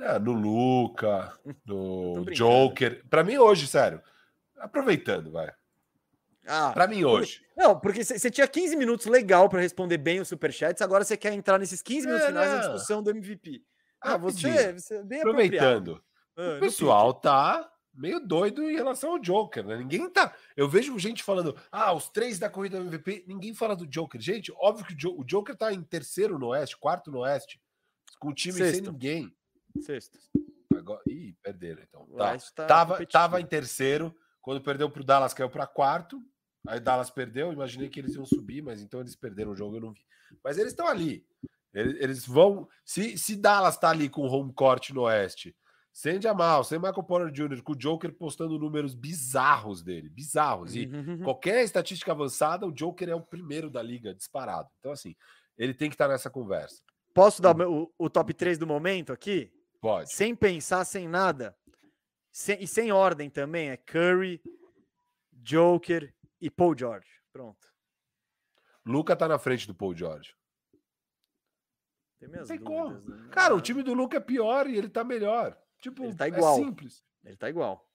[0.00, 2.24] É, no Luca, no.
[2.32, 3.04] Joker.
[3.10, 4.02] Para mim hoje, sério.
[4.56, 5.52] Aproveitando, vai.
[6.46, 7.42] Ah, Para mim hoje.
[7.56, 11.32] não, porque você tinha 15 minutos legal para responder bem os superchats, agora você quer
[11.32, 13.62] entrar nesses 15 minutos É, finais na discussão do MVP.
[14.00, 15.20] Ah, você, você é bem.
[15.20, 16.02] Aproveitando.
[16.36, 19.76] Ah, O pessoal tá meio doido em relação ao Joker, né?
[19.76, 20.34] Ninguém tá.
[20.56, 24.20] Eu vejo gente falando, ah, os três da corrida do MVP, ninguém fala do Joker.
[24.20, 27.58] Gente, óbvio que o, Jo- o Joker tá em terceiro no Oeste, quarto no Oeste,
[28.18, 28.92] com o time sem Sexto.
[28.92, 29.32] ninguém.
[29.72, 29.82] pique.
[29.86, 30.18] Sexto.
[30.76, 31.00] Agora...
[31.08, 32.02] Ih, perderam então.
[32.10, 32.36] O Tá.
[32.54, 36.20] Tá tava, tava em terceiro, quando perdeu pro Dallas, caiu para quarto.
[36.66, 39.80] Aí Dallas perdeu, imaginei que eles iam subir, mas então eles perderam o jogo, eu
[39.80, 40.00] não vi.
[40.42, 41.24] Mas eles estão ali.
[41.72, 42.68] Eles, eles vão.
[42.84, 45.54] Se, se Dallas tá ali com o home court no Oeste,
[45.92, 50.74] sem Jamal, sem Michael Porter Jr., com o Joker postando números bizarros dele, bizarros.
[50.74, 51.22] E Uhum.
[51.22, 54.68] qualquer estatística avançada, o Joker é o primeiro da liga, disparado.
[54.80, 55.14] Então, assim,
[55.58, 56.82] ele tem que estar nessa conversa.
[57.12, 59.52] Posso dar o, o top 3 do momento aqui?
[59.80, 60.12] Pode.
[60.12, 61.54] Sem pensar, sem nada.
[62.32, 63.68] Sem- e sem ordem também.
[63.68, 64.40] É Curry,
[65.32, 66.12] Joker
[66.44, 67.08] e Paul George.
[67.32, 67.66] Pronto.
[68.86, 70.34] Luca tá na frente do Paul George.
[72.20, 73.28] Tem minhas tem dúvidas, né?
[73.30, 75.56] Cara, o Ah, time do Luca é pior e ele tá melhor.
[75.80, 76.56] Tipo, Ele tá é igual.
[76.56, 77.02] simples.
[77.24, 77.86] Ele tá igual.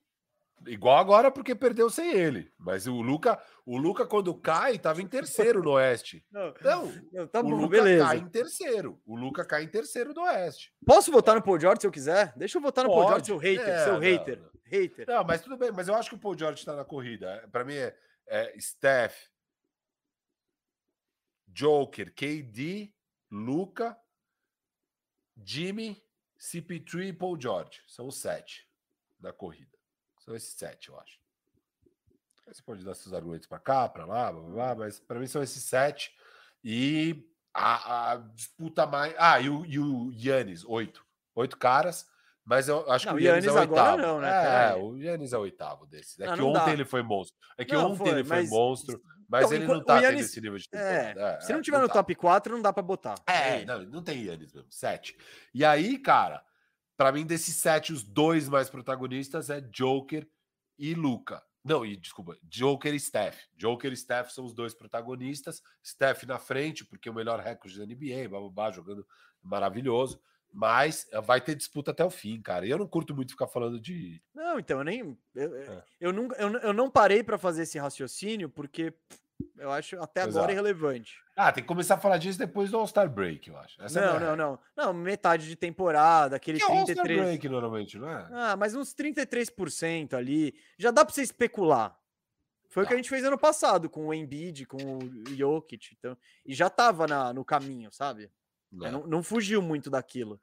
[0.68, 2.52] Igual agora porque perdeu sem ele.
[2.58, 6.26] Mas o Luca, o Luca quando cai, tava em terceiro no Oeste.
[6.32, 8.06] Não, Então, não, tá o bom, Luca beleza.
[8.06, 9.02] cai em terceiro.
[9.06, 10.74] O Luca cai em terceiro do Oeste.
[10.86, 12.34] Posso votar no Paul George se eu quiser?
[12.36, 13.28] Deixa eu votar no Paul George, Pode.
[13.28, 14.40] seu hater, É, seu não, hater.
[14.42, 14.50] não.
[14.66, 15.06] Hater.
[15.08, 15.72] Não, mas tudo bem.
[15.72, 17.48] Mas eu acho que o Paul George tá na corrida.
[17.52, 17.98] Para mim é,
[18.30, 19.28] é Steph,
[21.48, 22.94] Joker, KD,
[23.30, 24.00] Luca,
[25.36, 26.02] Jimmy,
[26.40, 27.82] CP3 e Paul George.
[27.88, 28.68] São os sete
[29.20, 29.78] da corrida.
[30.20, 31.20] São esses sete, eu acho.
[32.48, 35.28] Você pode dar seus argumentos para cá, para lá, blá, blá, blá, mas para mim
[35.28, 36.16] são esses sete.
[36.64, 39.14] E a, a disputa mais.
[39.18, 41.06] Ah, e o, e o Yannis, oito.
[41.36, 42.10] Oito caras.
[42.50, 43.98] Mas eu acho Não, que o Yannis, é o oitavo.
[44.02, 44.72] não, né?
[44.72, 46.20] É, o Yannis é o oitavo desses.
[46.20, 46.74] É Não, que não ontem dá.
[46.74, 47.38] ele foi monstro.
[47.56, 50.20] É que ontem foi, ele foi mas- monstro, mas Então, ele não tá o tendo
[50.20, 51.42] esse nível de É, temporada.
[51.42, 51.94] se não é, tiver no tá.
[51.94, 53.14] top 4, não dá pra botar.
[53.28, 53.66] É, aí.
[53.66, 54.68] não, não tem Yannis mesmo.
[54.72, 55.16] Sete.
[55.54, 56.44] E aí, cara,
[56.98, 60.28] pra mim, desses sete, os dois mais protagonistas é Joker
[60.80, 61.44] e Luca.
[61.64, 63.38] Não, e desculpa, Joker e Steph.
[63.56, 65.62] Joker e Steph são os dois protagonistas.
[65.86, 69.06] Steph na frente, porque é o melhor recorde da NBA, babá, jogando
[69.44, 70.20] maravilhoso.
[70.52, 72.66] Mas eh, vai ter disputa até o fim, cara.
[72.66, 74.22] E eu não curto muito ficar falando de.
[74.34, 75.18] Não, então, eu nem.
[75.36, 75.84] Eu, é.
[76.00, 78.94] eu, nunca, eu, eu não parei para fazer esse raciocínio, porque
[79.58, 80.38] eu acho até Exato.
[80.38, 81.22] agora irrelevante.
[81.36, 83.82] Ah, tem que começar a falar disso depois do All-Star Break, eu acho.
[83.82, 84.60] Essa não, é não, não.
[84.76, 86.98] Não, metade de temporada, aquele que 33.
[86.98, 88.28] É All-Star Break normalmente, não é?
[88.32, 90.56] Ah, mas uns 33% ali.
[90.78, 91.98] Já dá para você especular.
[92.70, 92.86] Foi tá.
[92.86, 95.96] o que a gente fez ano passado com o Embiid, com o Jokic.
[95.98, 98.30] Então, e já tava na, no caminho, sabe?
[98.72, 98.86] Não.
[98.86, 100.40] É, não, não fugiu muito daquilo.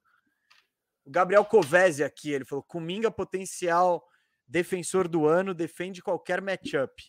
[1.04, 4.06] O Gabriel Covese aqui, ele falou: Cominga potencial
[4.46, 7.02] defensor do ano, defende qualquer matchup.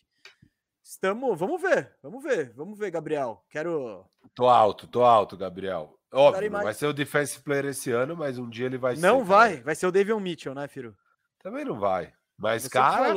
[0.82, 3.44] Estamos, vamos ver, vamos ver, vamos ver, Gabriel.
[3.50, 4.06] Quero.
[4.34, 5.98] Tô alto, tô alto, Gabriel.
[6.10, 6.64] Óbvio, mais...
[6.64, 9.06] vai ser o defensive player esse ano, mas um dia ele vai não ser.
[9.06, 9.64] Não vai, cara.
[9.64, 10.96] vai ser o David Mitchell, né, Firo?
[11.40, 12.12] Também não vai.
[12.36, 13.12] Mas, Você cara,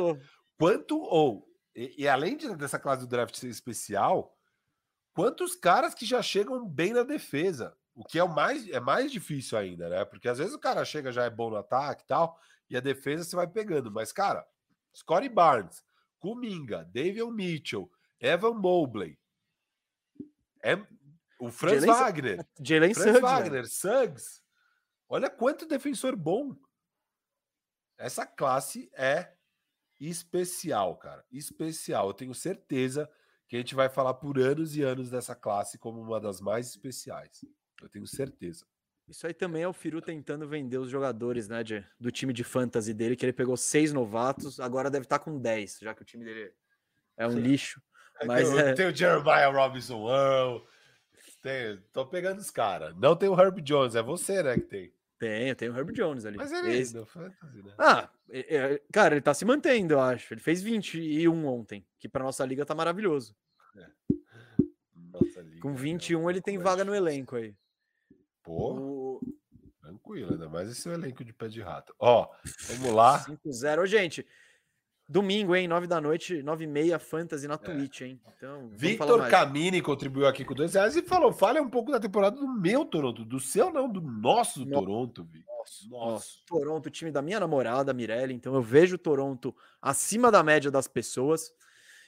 [0.58, 1.00] quanto.
[1.00, 4.36] Ou, e, e, além de, dessa classe do draft ser especial,
[5.14, 7.74] quantos caras que já chegam bem na defesa?
[7.94, 10.04] O que é o mais é mais difícil ainda, né?
[10.04, 12.38] Porque às vezes o cara chega já é bom no ataque e tal,
[12.70, 13.90] e a defesa você vai pegando.
[13.90, 14.46] Mas, cara,
[14.94, 15.84] Scottie Barnes,
[16.18, 19.18] Kuminga, David Mitchell, Evan Mobley,
[20.62, 20.76] é,
[21.38, 23.68] o Franz Jalen, Wagner, Jalen Franz Suggs, Wagner, né?
[23.68, 24.42] Suggs.
[25.08, 26.56] Olha quanto defensor bom.
[27.98, 29.34] Essa classe é
[30.00, 31.24] especial, cara.
[31.30, 32.08] Especial.
[32.08, 33.10] Eu tenho certeza
[33.48, 36.68] que a gente vai falar por anos e anos dessa classe como uma das mais
[36.68, 37.44] especiais.
[37.82, 38.64] Eu tenho certeza.
[39.08, 42.44] Isso aí também é o Firu tentando vender os jogadores, né, de, do time de
[42.44, 46.04] fantasy dele, que ele pegou seis novatos, agora deve estar com dez, já que o
[46.04, 46.52] time dele
[47.16, 47.40] é um Sim.
[47.40, 47.82] lixo.
[48.24, 48.72] Mas tem, é...
[48.74, 50.64] tem o Jeremiah Robinson, oh,
[51.42, 52.96] tem, tô pegando os caras.
[52.96, 54.94] Não tem o Herb Jones, é você, né, que tem.
[55.18, 56.36] Tem, tem o Herb Jones ali.
[56.36, 56.98] Mas ele Esse...
[56.98, 57.74] é fantasy, né?
[57.78, 60.34] Ah, é, é, cara, ele tá se mantendo, eu acho.
[60.34, 63.36] Ele fez 21 ontem, que pra nossa liga tá maravilhoso.
[63.76, 63.86] É.
[64.96, 67.54] Nossa liga, Com 21 é ele tem vaga no elenco aí.
[68.42, 68.74] Pô.
[68.74, 69.20] O...
[69.80, 71.94] Tranquilo, ainda mais esse elenco de pé de rato.
[71.98, 72.28] Ó,
[72.68, 73.24] vamos lá.
[73.24, 73.86] 5-0.
[73.86, 74.24] Gente,
[75.08, 75.66] domingo, hein?
[75.66, 77.58] 9 da noite, 9 e meia, Fantasy na é.
[77.58, 78.20] Twitch, hein?
[78.36, 82.36] Então, Victor Camini contribuiu aqui com dois reais e falou: fale um pouco da temporada
[82.36, 84.72] do meu Toronto, do seu não, do nosso no...
[84.72, 85.52] Toronto, Victor.
[85.58, 86.26] Nossa, nossa.
[86.46, 88.34] Toronto, time da minha namorada, Mirelle.
[88.34, 91.52] Então eu vejo o Toronto acima da média das pessoas.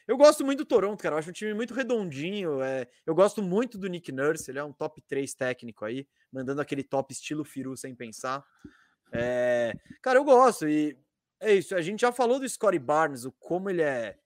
[0.07, 1.15] Eu gosto muito do Toronto, cara.
[1.15, 2.63] Eu acho um time muito redondinho.
[2.63, 2.87] É...
[3.07, 6.83] Eu gosto muito do Nick Nurse, ele é um top 3 técnico aí, mandando aquele
[6.83, 8.45] top estilo Firu sem pensar.
[9.13, 9.73] É...
[10.03, 10.69] Cara, eu gosto.
[10.69, 10.99] E
[11.41, 11.75] é isso.
[11.75, 14.19] A gente já falou do Scottie Barnes, o como ele é.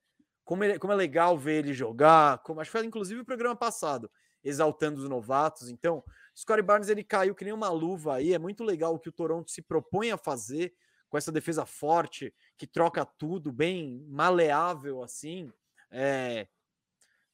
[0.44, 2.38] Como, ele, como é legal ver ele jogar.
[2.38, 4.10] Como, acho que foi inclusive o programa passado,
[4.42, 5.68] exaltando os novatos.
[5.68, 6.02] Então,
[6.36, 8.32] Scottie Barnes ele caiu que nem uma luva aí.
[8.32, 10.74] É muito legal o que o Toronto se propõe a fazer
[11.08, 15.50] com essa defesa forte, que troca tudo, bem maleável assim.
[15.90, 16.46] É,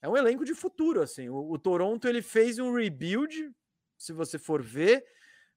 [0.00, 1.28] é um elenco de futuro, assim.
[1.28, 3.50] O, o, Toronto ele fez um rebuild,
[3.96, 5.04] se você for ver,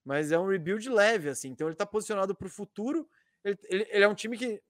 [0.04, 1.50] mas é um rebuild leve, assim.
[1.50, 3.10] Então ele está posicionado para o futuro.
[3.44, 4.62] Ele, ele, ele, é um time que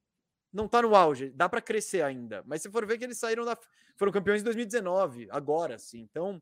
[0.52, 2.44] não está no auge, dá para crescer ainda.
[2.46, 3.58] Mas se for ver que eles saíram da,
[3.96, 6.00] foram campeões em 2019, agora, assim.
[6.00, 6.42] Então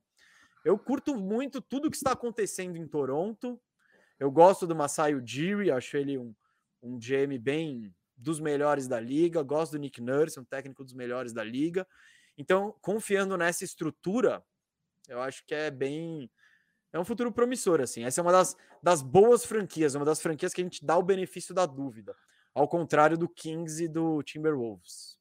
[0.64, 3.62] eu curto muito tudo que está acontecendo em Toronto.
[4.20, 6.34] Eu gosto do Masai Ujiri, acho ele um,
[6.82, 11.34] um GM bem dos melhores da liga, gosto do Nick Nurse, um técnico dos melhores
[11.34, 11.88] da liga.
[12.38, 14.44] Então, confiando nessa estrutura,
[15.08, 16.30] eu acho que é bem.
[16.92, 18.04] É um futuro promissor, assim.
[18.04, 21.04] Essa é uma das, das boas franquias, uma das franquias que a gente dá o
[21.04, 22.16] benefício da dúvida,
[22.54, 25.18] ao contrário do Kings e do Timberwolves.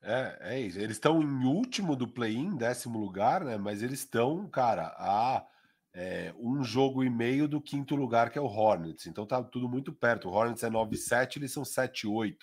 [0.00, 0.78] É, é isso.
[0.78, 3.56] Eles estão em último do play-in, décimo lugar, né?
[3.56, 5.44] Mas eles estão, cara, a
[6.00, 9.08] é, um jogo e meio do quinto lugar, que é o Hornets.
[9.08, 10.28] Então tá tudo muito perto.
[10.28, 12.36] O Hornets é 9-7, eles são 7-8.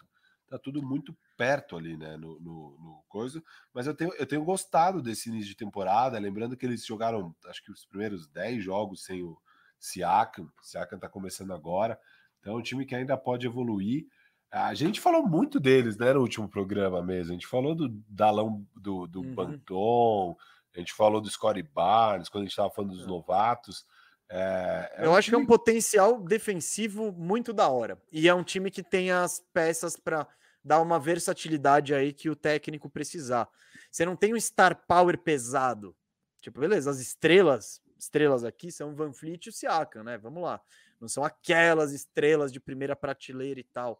[0.49, 2.17] Tá tudo muito perto ali, né?
[2.17, 3.41] No, no, no, coisa.
[3.73, 6.19] Mas eu tenho, eu tenho gostado desse início de temporada.
[6.19, 9.37] Lembrando que eles jogaram, acho que os primeiros 10 jogos sem o
[9.79, 10.51] Siakam.
[10.61, 11.97] O Siakam tá começando agora.
[12.41, 14.05] Então é um time que ainda pode evoluir.
[14.51, 17.31] A gente falou muito deles, né, no último programa mesmo.
[17.31, 19.33] A gente falou do Dalão, do, do uhum.
[19.33, 20.35] Banton,
[20.75, 23.07] a gente falou do Scottie Barnes, quando a gente estava falando dos é.
[23.07, 23.85] novatos.
[24.29, 25.37] É, é Eu um acho time...
[25.37, 28.01] que é um potencial defensivo muito da hora.
[28.11, 30.27] E é um time que tem as peças para
[30.63, 33.47] dar uma versatilidade aí que o técnico precisar.
[33.91, 35.95] Você não tem um star power pesado.
[36.41, 40.17] Tipo, beleza, as estrelas, estrelas aqui são Van Fleet e o Siakam, né?
[40.17, 40.59] Vamos lá.
[40.99, 43.99] Não são aquelas estrelas de primeira prateleira e tal.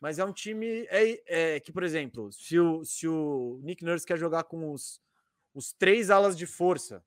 [0.00, 4.06] Mas é um time é, é que, por exemplo, se o, se o Nick Nurse
[4.06, 5.00] quer jogar com os
[5.58, 7.04] os três alas de força,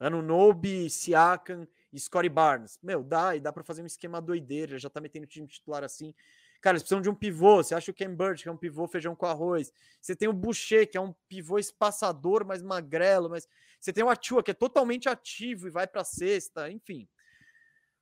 [0.00, 2.76] Anunobi, Siakam e Scottie Barnes.
[2.82, 5.84] Meu, dá, e dá para fazer um esquema doideira, já tá metendo o time titular
[5.84, 6.12] assim.
[6.60, 7.62] Cara, eles precisam de um pivô.
[7.62, 9.72] Você acha o Ken Bird, que é um pivô feijão com arroz.
[10.00, 13.30] Você tem o Boucher, que é um pivô espaçador, mas magrelo.
[13.30, 13.46] Mas
[13.78, 16.68] você tem o Atua, que é totalmente ativo e vai para cesta.
[16.68, 17.08] Enfim,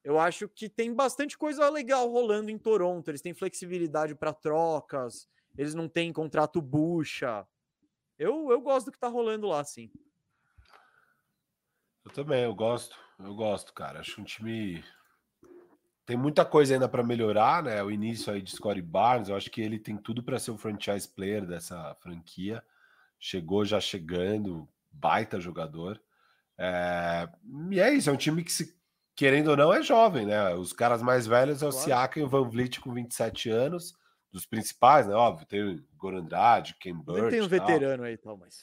[0.03, 3.11] eu acho que tem bastante coisa legal rolando em Toronto.
[3.11, 5.29] Eles têm flexibilidade para trocas.
[5.59, 7.47] Eles não têm contrato bucha.
[8.23, 9.91] Eu, eu gosto do que tá rolando lá, sim.
[12.05, 12.97] Eu também, eu gosto.
[13.19, 14.01] Eu gosto, cara.
[14.01, 14.83] Acho um time
[16.05, 17.83] tem muita coisa ainda para melhorar, né?
[17.83, 20.59] O início aí de Scottie Barnes, eu acho que ele tem tudo para ser o
[20.59, 22.63] franchise player dessa franquia.
[23.19, 26.01] Chegou já chegando, baita jogador.
[26.59, 27.29] É...
[27.71, 28.77] E é isso, é um time que, se,
[29.15, 30.55] querendo ou não, é jovem, né?
[30.55, 31.85] Os caras mais velhos é o claro.
[31.85, 33.95] Siakam e o Van Vliet com 27 anos,
[34.33, 35.15] dos principais, né?
[35.15, 37.31] Óbvio, tem o Gorandrade, Ken Burch.
[37.31, 38.63] Tem um veterano aí, tal, mas...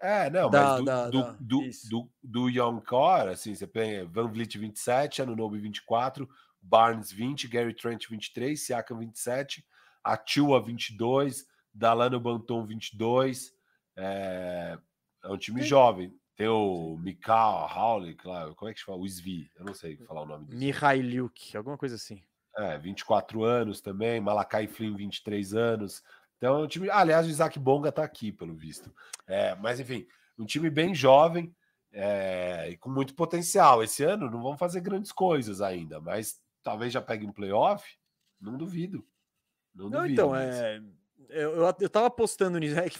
[0.00, 1.60] É, não, da, mas do, da, do, da, do,
[1.90, 6.28] do, do, Young Core, assim, você tem Van Vliet 27, Anunobi 24,
[6.62, 9.64] Barnes 20, Gary Trent 23, Siakam 27,
[10.04, 13.52] Atua 22, Dalano Banton 22.
[13.96, 14.78] É,
[15.24, 15.68] é um time Sim.
[15.68, 16.14] jovem.
[16.36, 18.98] Tem o Mikal Howley, claro, como é que fala?
[18.98, 20.66] O Svi, eu não sei falar o nome dele.
[20.66, 22.22] Mihailiuk, alguma coisa assim.
[22.58, 26.02] É, 24 anos também, Malakai Flynn, 23 anos.
[26.36, 26.90] Então, é um time.
[26.90, 28.92] aliás, o Isaac Bonga tá aqui, pelo visto.
[29.28, 30.06] É, mas, enfim,
[30.36, 31.54] um time bem jovem
[31.92, 33.82] é, e com muito potencial.
[33.82, 37.96] Esse ano não vão fazer grandes coisas ainda, mas talvez já pegue um playoff,
[38.40, 39.06] não duvido.
[39.72, 40.12] Não, não duvido.
[40.14, 40.82] Então, é,
[41.28, 42.78] eu, eu, eu tava apostando nisso.
[42.78, 42.98] É que,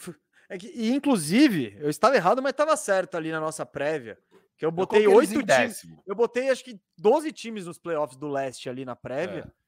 [0.49, 4.19] é que, e, inclusive, eu estava errado, mas estava certo ali na nossa prévia.
[4.59, 5.87] Que eu botei oito times.
[6.05, 9.45] Eu botei acho que 12 times nos playoffs do leste ali na prévia.
[9.49, 9.59] É.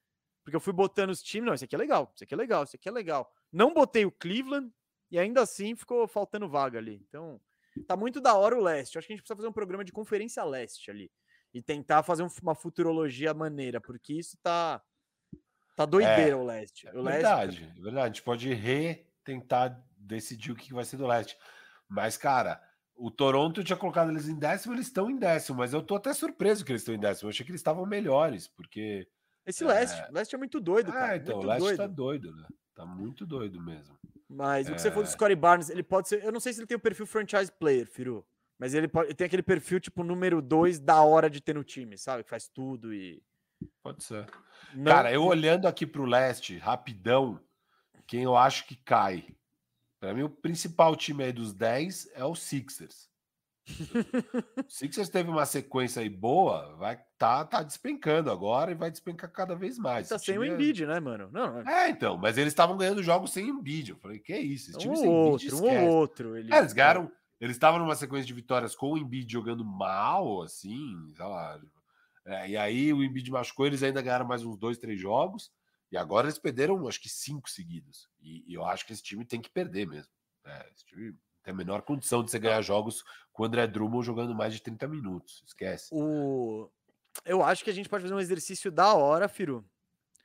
[0.43, 1.47] Porque eu fui botando os times.
[1.47, 3.33] Não, esse aqui é legal, esse aqui é legal, esse aqui é legal.
[3.53, 4.73] Não botei o Cleveland
[5.09, 7.01] e ainda assim ficou faltando vaga ali.
[7.09, 7.41] Então,
[7.87, 8.99] tá muito da hora o leste.
[8.99, 11.11] Acho que a gente precisa fazer um programa de conferência leste ali
[11.55, 14.83] e tentar fazer uma futurologia maneira, porque isso tá
[15.77, 16.89] tá doideira é, o leste.
[16.89, 17.79] É o verdade, leste...
[17.79, 18.05] é verdade.
[18.05, 21.37] A gente pode retentar decidir o que vai ser do leste.
[21.89, 22.63] Mas, cara,
[23.01, 26.13] o Toronto tinha colocado eles em décimo, eles estão em décimo, mas eu tô até
[26.13, 27.29] surpreso que eles estão em décimo.
[27.29, 29.09] Eu achei que eles estavam melhores, porque.
[29.47, 29.67] Esse é...
[29.67, 31.15] leste, leste é muito doido, cara.
[31.15, 32.29] É, então, muito o leste tá doido.
[32.29, 32.49] tá doido, né?
[32.75, 33.99] Tá muito doido mesmo.
[34.29, 34.71] Mas é...
[34.71, 35.13] o que você falou do é.
[35.13, 36.23] Scottie Barnes, ele pode ser.
[36.23, 38.25] Eu não sei se ele tem o perfil franchise player, Firu.
[38.59, 41.65] Mas ele, pode, ele tem aquele perfil, tipo, número dois da hora de ter no
[41.65, 42.23] time, sabe?
[42.23, 43.23] Que faz tudo e.
[43.83, 44.27] Pode ser.
[44.75, 44.93] Não...
[44.93, 47.41] Cara, eu olhando aqui pro leste, rapidão,
[48.07, 49.27] quem eu acho que cai.
[50.01, 53.09] Para mim, o principal time aí dos 10 é o Sixers.
[54.67, 59.31] o Sixers teve uma sequência aí boa, vai tá, tá despencando agora e vai despencar
[59.31, 60.09] cada vez mais.
[60.09, 60.87] Tá sem o é Embiid, é...
[60.87, 61.29] né, mano?
[61.31, 63.91] Não, é, então, mas eles estavam ganhando jogos sem Embiid.
[63.91, 64.71] Eu falei, que é isso?
[64.71, 66.37] Esse time um sem outro, Embiid, um ou outro.
[66.37, 66.53] Ele...
[66.53, 70.95] É, eles ganharam eles estavam numa sequência de vitórias com o Embiid jogando mal, assim,
[71.17, 71.59] sei lá.
[72.27, 75.51] É, e aí o Embiid machucou, eles ainda ganharam mais uns dois, três jogos.
[75.91, 78.09] E agora eles perderam, acho que cinco seguidos.
[78.21, 80.13] E, e eu acho que esse time tem que perder mesmo.
[80.45, 83.03] É, esse time tem a menor condição de você ganhar jogos
[83.33, 85.43] com o André Drummond jogando mais de 30 minutos.
[85.47, 85.89] Esquece.
[85.93, 86.71] O...
[87.25, 89.65] Eu acho que a gente pode fazer um exercício da hora, Firu.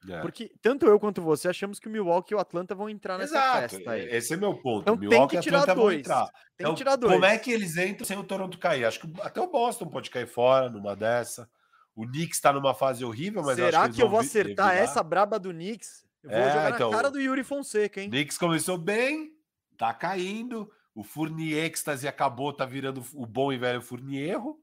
[0.07, 0.21] É.
[0.21, 3.35] Porque tanto eu quanto você achamos que o Milwaukee e o Atlanta vão entrar nessa
[3.35, 3.75] Exato.
[3.75, 4.07] festa aí.
[4.09, 4.81] Esse é meu ponto.
[4.81, 6.05] Então Milwaukee tem que tirar dois.
[6.05, 6.27] Tem
[6.59, 7.13] então, que tirar dois.
[7.13, 8.85] Como é que eles entram sem o Toronto cair?
[8.85, 11.49] Acho que até o Boston pode cair fora numa dessa.
[11.95, 15.39] O Knicks está numa fase horrível, mas será que, que eu vou acertar essa braba
[15.39, 16.05] do Knicks?
[16.21, 18.09] Eu vou é, jogar então, na cara do Yuri Fonseca, hein?
[18.09, 19.33] Knicks começou bem,
[19.77, 20.69] tá caindo.
[20.93, 24.59] O Fournier êxtase acabou, tá virando o bom e velho Fournierro.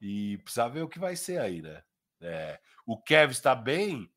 [0.00, 1.82] E precisa ver o que vai ser aí, né?
[2.20, 4.10] É, o Kevin está bem,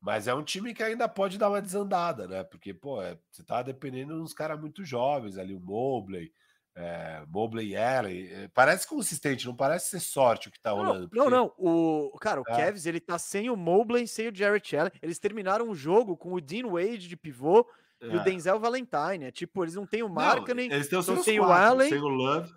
[0.00, 2.44] mas é um time que ainda pode dar uma desandada, né?
[2.44, 6.32] Porque, pô, é, você tá dependendo de uns caras muito jovens ali, o Mobley,
[6.78, 8.28] é, Mobley e Allen.
[8.30, 11.00] É, parece consistente, não parece ser sorte o que tá rolando.
[11.00, 11.18] Não, porque...
[11.18, 11.52] não, não.
[11.58, 12.56] O, cara, o é.
[12.56, 14.92] Cavs, ele tá sem o Mobley, sem o Jarrett Allen.
[15.02, 17.66] Eles terminaram o jogo com o Dean Wade de pivô
[18.00, 18.06] é.
[18.06, 18.24] e o é.
[18.24, 19.24] Denzel Valentine.
[19.24, 21.88] É tipo, eles não têm o Markkanen, eles têm então sem o Allen.
[21.88, 22.54] Sem o Love.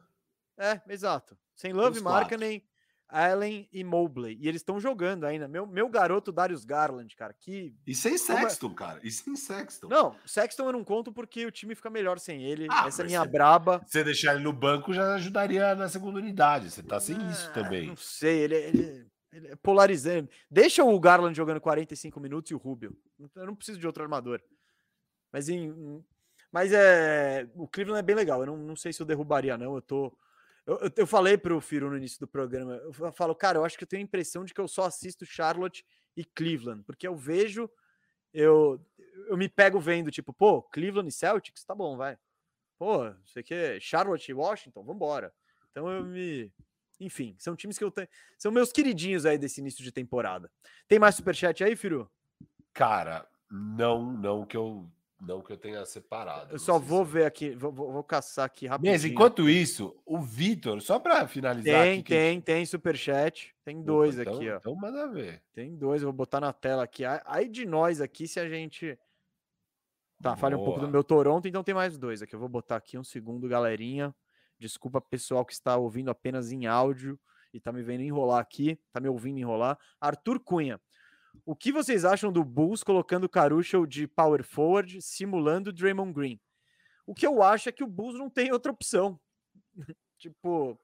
[0.58, 1.36] É, exato.
[1.56, 2.64] Sem Love, Markkanen,
[3.12, 4.38] Allen e Mobley.
[4.40, 5.48] E eles estão jogando ainda.
[5.48, 7.34] Meu, meu garoto Darius Garland, cara.
[7.34, 7.76] Que...
[7.86, 9.00] E sem Sexton, cara.
[9.04, 9.90] E sem Sexton.
[9.90, 12.68] Não, Sexton eu não conto porque o time fica melhor sem ele.
[12.72, 13.82] Ah, Essa é minha você, braba.
[13.86, 16.72] Você deixar ele no banco já ajudaria na segunda unidade.
[16.72, 17.88] Você tá sem ah, isso também.
[17.88, 20.30] Não sei, ele, ele, ele é polarizando.
[20.50, 22.98] Deixa o Garland jogando 45 minutos e o Rubio.
[23.36, 24.42] Eu não preciso de outro armador.
[25.32, 26.04] Mas em.
[26.52, 27.48] Mas é.
[27.56, 28.42] O Cleveland é bem legal.
[28.42, 29.76] Eu não, não sei se eu derrubaria, não.
[29.76, 30.18] Eu tô.
[30.66, 33.78] Eu, eu, eu falei pro Firo no início do programa, eu falo, cara, eu acho
[33.78, 35.84] que eu tenho a impressão de que eu só assisto Charlotte
[36.16, 37.70] e Cleveland, porque eu vejo,
[38.34, 38.84] eu,
[39.28, 42.18] eu me pego vendo, tipo, pô, Cleveland e Celtics, tá bom, vai.
[42.78, 45.34] Pô, sei que Charlotte e Washington, vambora.
[45.70, 46.52] Então eu me.
[47.00, 48.08] Enfim, são times que eu tenho.
[48.38, 50.52] São meus queridinhos aí desse início de temporada.
[50.88, 52.10] Tem mais superchat aí, Firu?
[52.74, 54.90] Cara, Não, não que eu
[55.22, 56.54] não que eu tenha separado.
[56.54, 58.92] Eu só vou ver aqui, vou, vou, caçar aqui rapidinho.
[58.92, 61.84] Mas enquanto isso, o Vitor, só para finalizar.
[61.84, 62.46] Tem, aqui, tem, que...
[62.46, 63.54] tem superchat.
[63.64, 64.58] Tem dois então, aqui, ó.
[64.58, 65.44] Então manda ver.
[65.54, 67.04] Tem dois, vou botar na tela aqui.
[67.26, 68.98] Aí de nós aqui, se a gente.
[70.20, 72.36] Tá, falha um pouco do meu Toronto, então tem mais dois aqui.
[72.36, 74.14] Eu vou botar aqui um segundo, galerinha.
[74.58, 77.20] Desculpa, pessoal que está ouvindo apenas em áudio
[77.54, 79.78] e tá me vendo enrolar aqui, tá me ouvindo enrolar.
[80.00, 80.80] Arthur Cunha.
[81.46, 86.40] O que vocês acham do Bulls colocando Caruso de power forward, simulando Draymond Green?
[87.06, 89.20] O que eu acho é que o Bulls não tem outra opção.
[90.18, 90.80] tipo,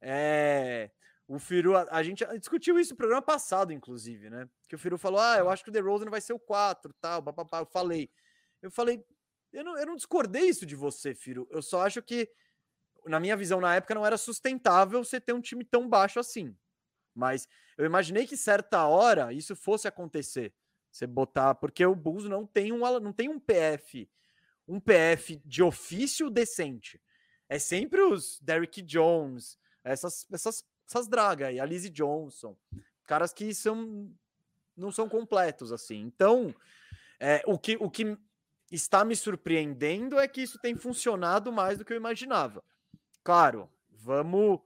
[0.00, 0.90] é...
[1.28, 4.46] O Firu, a, a, gente discutiu isso no programa passado, inclusive, né?
[4.68, 7.22] Que o Firu falou: Ah, eu acho que o DeRozan vai ser o 4, tal,
[7.22, 7.60] papapá.
[7.60, 8.10] Eu falei,
[8.60, 9.02] eu falei,
[9.52, 11.46] eu não, eu não discordei isso de você, Firu.
[11.50, 12.28] Eu só acho que,
[13.06, 16.56] na minha visão na época, não era sustentável você ter um time tão baixo assim.
[17.14, 20.52] Mas eu imaginei que certa hora isso fosse acontecer.
[20.90, 24.08] Você botar, porque o Bulls não tem um não tem um PF,
[24.68, 27.00] um PF de ofício decente.
[27.48, 32.56] É sempre os Derrick Jones, essas essas essas dragas aí, a Lizzie Johnson,
[33.06, 34.12] caras que são
[34.76, 36.00] não são completos assim.
[36.00, 36.54] Então,
[37.18, 38.18] é, o que o que
[38.70, 42.62] está me surpreendendo é que isso tem funcionado mais do que eu imaginava.
[43.22, 44.60] Claro, vamos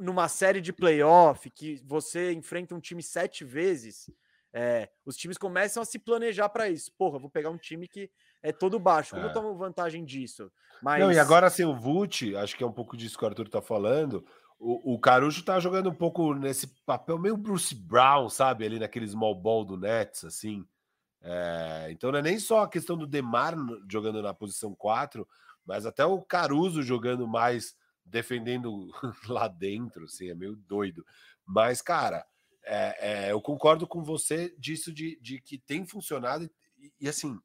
[0.00, 4.10] numa série de playoff que você enfrenta um time sete vezes,
[4.52, 6.92] é, os times começam a se planejar para isso.
[6.98, 8.10] Porra, vou pegar um time que
[8.42, 9.14] é todo baixo.
[9.14, 9.28] Como é.
[9.28, 10.50] eu tomo vantagem disso?
[10.82, 11.00] Mas...
[11.00, 13.48] Não, e agora sem o Vult, acho que é um pouco disso que o Arthur
[13.48, 14.24] tá falando.
[14.58, 18.64] O, o Caruso tá jogando um pouco nesse papel meio Bruce Brown, sabe?
[18.64, 20.66] Ali naquele small ball do Nets, assim.
[21.22, 23.54] É, então não é nem só a questão do Demar
[23.90, 25.26] jogando na posição 4,
[25.64, 27.74] mas até o Caruso jogando mais
[28.10, 28.90] defendendo
[29.28, 31.04] lá dentro, assim, é meio doido.
[31.46, 32.24] Mas, cara,
[32.64, 32.96] é,
[33.28, 36.44] é, eu concordo com você disso de, de que tem funcionado
[36.78, 37.38] e, e, assim,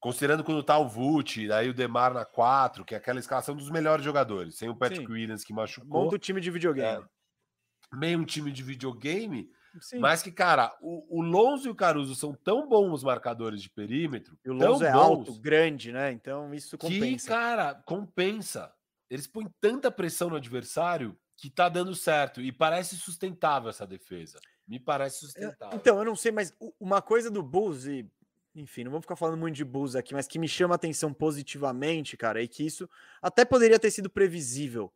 [0.00, 3.70] considerando quando tá o Vult, daí o Demar na 4, que é aquela escalação dos
[3.70, 5.12] melhores jogadores, sem o Patrick Sim.
[5.12, 6.04] Williams que machucou.
[6.04, 7.02] Monta o time de videogame.
[7.02, 9.48] É, meio um time de videogame,
[9.80, 9.98] Sim.
[9.98, 14.36] mas que, cara, o, o Lonzo e o Caruso são tão bons marcadores de perímetro.
[14.44, 16.12] E o Lonzo é alto, grande, né?
[16.12, 17.24] Então isso compensa.
[17.24, 18.72] Que, cara, compensa
[19.10, 24.38] eles põem tanta pressão no adversário que tá dando certo e parece sustentável essa defesa.
[24.66, 25.76] Me parece sustentável.
[25.76, 28.08] Então, eu não sei, mas uma coisa do Bulls e
[28.54, 31.12] enfim, não vamos ficar falando muito de Bulls aqui, mas que me chama a atenção
[31.12, 32.88] positivamente, cara, é que isso
[33.20, 34.92] até poderia ter sido previsível.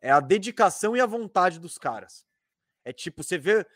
[0.00, 2.24] É a dedicação e a vontade dos caras.
[2.84, 3.66] É tipo, você vê,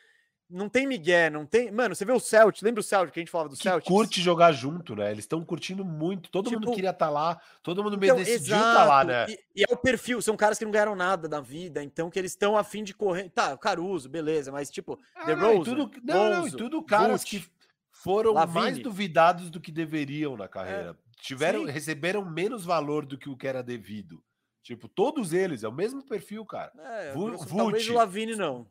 [0.51, 1.71] não tem Miguel, não tem.
[1.71, 3.87] Mano, você vê o Celtic, lembra o Celtic que a gente falava do que Celtic?
[3.87, 5.11] curte jogar junto, né?
[5.11, 6.29] Eles estão curtindo muito.
[6.29, 9.27] Todo tipo, mundo queria estar tá lá, todo mundo então, decidiu estar tá lá, né?
[9.29, 12.19] E, e, é o perfil, são caras que não ganharam nada da vida, então que
[12.19, 13.31] eles estão afim de correr.
[13.31, 15.71] Tá, Caruso, beleza, mas tipo, ah, The Rose.
[15.71, 17.51] Tudo, não, não, e tudo caras Vult, que
[17.91, 20.91] foram mais duvidados do que deveriam na carreira.
[20.91, 21.71] É, Tiveram, sim.
[21.71, 24.23] receberam menos valor do que o que era devido.
[24.63, 26.73] Tipo, todos eles, é o mesmo perfil, cara.
[26.77, 28.67] É, Vult, talvez o Lavine não.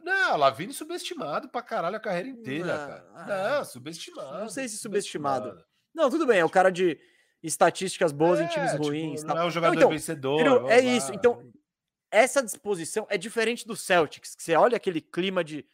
[0.00, 3.10] Não, Lavine subestimado pra caralho a carreira inteira, não, cara.
[3.14, 3.26] Ah,
[3.58, 4.38] não, subestimado.
[4.38, 5.48] Não sei se subestimado.
[5.48, 5.68] subestimado.
[5.94, 6.98] Não, tudo bem, é o cara de
[7.42, 9.22] estatísticas boas é, em times tipo, ruins.
[9.22, 10.70] Não é um jogador não, então, vencedor.
[10.70, 11.12] É isso.
[11.12, 11.52] Então,
[12.10, 15.66] essa disposição é diferente do Celtics, que você olha aquele clima de.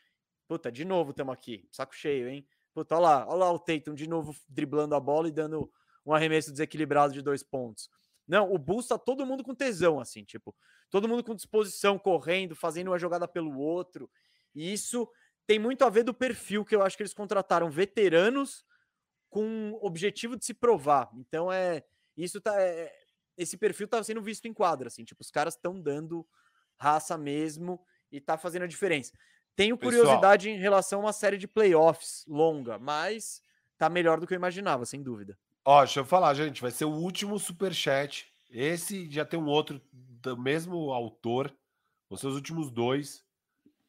[0.46, 1.66] Puta, de novo estamos aqui.
[1.70, 2.46] Saco cheio, hein?
[2.74, 5.70] Puta, olha lá, olha lá o Tatum de novo driblando a bola e dando
[6.04, 7.88] um arremesso desequilibrado de dois pontos.
[8.26, 10.54] Não, o Bulls tá todo mundo com tesão, assim, tipo,
[10.90, 14.10] todo mundo com disposição, correndo, fazendo uma jogada pelo outro.
[14.54, 15.08] E isso
[15.46, 18.64] tem muito a ver do perfil que eu acho que eles contrataram veteranos
[19.28, 21.10] com objetivo de se provar.
[21.14, 21.84] Então é
[22.16, 22.90] isso tá é,
[23.36, 26.26] esse perfil tá sendo visto em quadra, assim, tipo, os caras estão dando
[26.78, 29.12] raça mesmo e tá fazendo a diferença.
[29.56, 33.40] Tenho curiosidade Pessoal, em relação a uma série de playoffs longa, mas
[33.76, 35.38] tá melhor do que eu imaginava, sem dúvida.
[35.64, 38.26] Ó, deixa eu falar, gente, vai ser o último super chat.
[38.50, 41.52] Esse já tem um outro do mesmo autor.
[42.08, 43.24] Vão ser os últimos dois.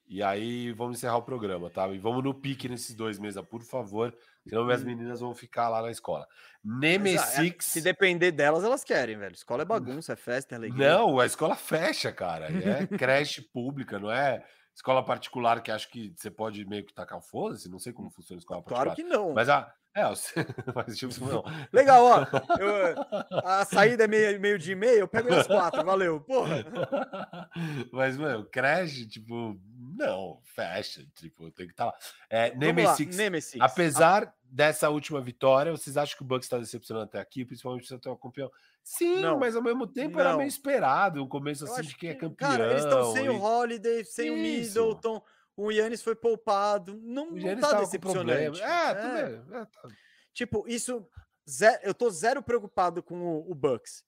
[0.08, 1.88] E aí vamos encerrar o programa, tá?
[1.90, 4.16] E vamos no pique nesses dois meses, por favor.
[4.48, 4.86] Senão minhas hum.
[4.86, 6.28] meninas vão ficar lá na escola.
[6.64, 7.40] Nemesis.
[7.40, 9.34] É, se depender delas, elas querem, velho.
[9.34, 10.98] Escola é bagunça, é festa, é alegria.
[10.98, 12.48] Não, a escola fecha, cara.
[12.48, 14.46] É creche pública, não é
[14.76, 17.70] escola particular que acho que você pode meio que tacar foda-se.
[17.70, 18.96] Não sei como funciona a escola particular.
[18.96, 19.34] Claro que não.
[19.34, 20.04] Mas a, é,
[20.76, 21.42] mas tipo, não.
[21.72, 22.26] Legal, ó.
[22.60, 26.66] Eu, a saída é meio, meio de e-mail, eu pego as quatro, valeu, porra.
[27.92, 29.58] Mas, mano, crash, tipo,
[29.98, 31.98] não, fecha, tipo, tem que estar tá lá.
[32.30, 34.34] É, Nemesis, Nemesis, apesar a...
[34.44, 38.10] dessa última vitória, vocês acham que o Bucks está decepcionando até aqui, principalmente se até
[38.10, 38.52] o campeão?
[38.88, 39.40] Sim, não.
[39.40, 40.20] mas ao mesmo tempo não.
[40.22, 42.52] era meio esperado, o começo assim de quem é campeão.
[42.52, 44.34] Cara, eles estão sem o Holiday, sem Isso.
[44.34, 45.22] o Middleton,
[45.58, 47.00] O Yannis foi poupado.
[47.02, 48.62] Não, O não tá decepcionante.
[48.62, 49.60] É, É.
[49.62, 49.88] É, tá-
[50.34, 51.08] Tipo, isso.
[51.50, 53.94] ze- eu tô zero preocupado com o, o Bucks.
[53.96, 54.04] Se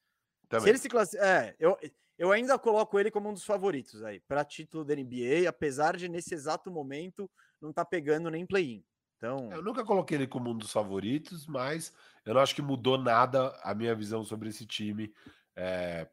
[0.50, 0.70] também.
[0.70, 1.26] ele se classifica.
[1.26, 1.76] É, eu,
[2.18, 6.08] eu ainda coloco ele como um dos favoritos aí, para título da NBA, apesar de
[6.10, 7.30] nesse exato momento
[7.62, 8.84] não tá pegando nem play-in.
[9.18, 11.92] Então, Eu nunca coloquei ele como um dos favoritos, mas
[12.26, 15.12] eu não acho que mudou nada a minha visão sobre esse time.
[15.56, 16.08] É,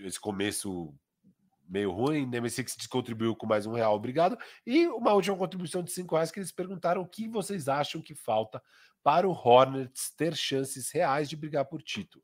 [0.00, 0.94] esse começo
[1.66, 4.36] meio ruim, Nemesix descontribuiu com mais um real, obrigado.
[4.66, 8.14] E uma última contribuição de cinco reais que eles perguntaram o que vocês acham que
[8.14, 8.62] falta
[9.02, 12.22] para o Hornets ter chances reais de brigar por título.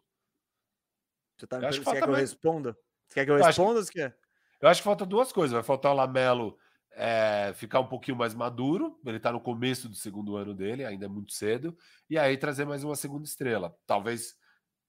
[1.39, 2.73] você, tá me eu acho per- que você quer falta que eu responda?
[3.09, 4.19] Você quer que eu Eu acho que- responda ou você quer?
[4.61, 5.55] Eu acho que falta duas coisas.
[5.55, 6.59] Vai faltar o Lamelo
[6.93, 8.99] é, ficar um pouquinho mais maduro.
[9.05, 11.77] Ele está no começo do segundo ano dele, ainda é muito cedo.
[12.09, 13.75] E aí trazer mais uma segunda estrela.
[13.87, 14.35] Talvez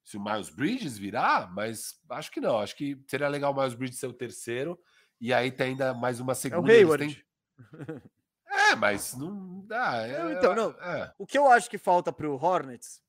[0.04, 2.58] se o Miles Bridges virar, mas acho que não.
[2.60, 4.80] Acho que seria legal o Miles Bridges ser o terceiro.
[5.20, 6.72] E aí tem ainda mais uma É o segunda.
[6.74, 7.16] Hayward.
[7.16, 8.02] têm-
[8.50, 10.08] É, mas não dá.
[10.08, 10.72] É- então, não.
[10.82, 11.14] é.
[11.18, 13.02] O que eu acho que falta para o Hornets,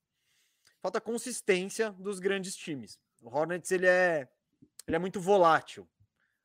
[0.80, 3.00] falta consistência dos grandes times.
[3.20, 4.28] O Hornets ele é,
[4.86, 5.88] ele é muito volátil.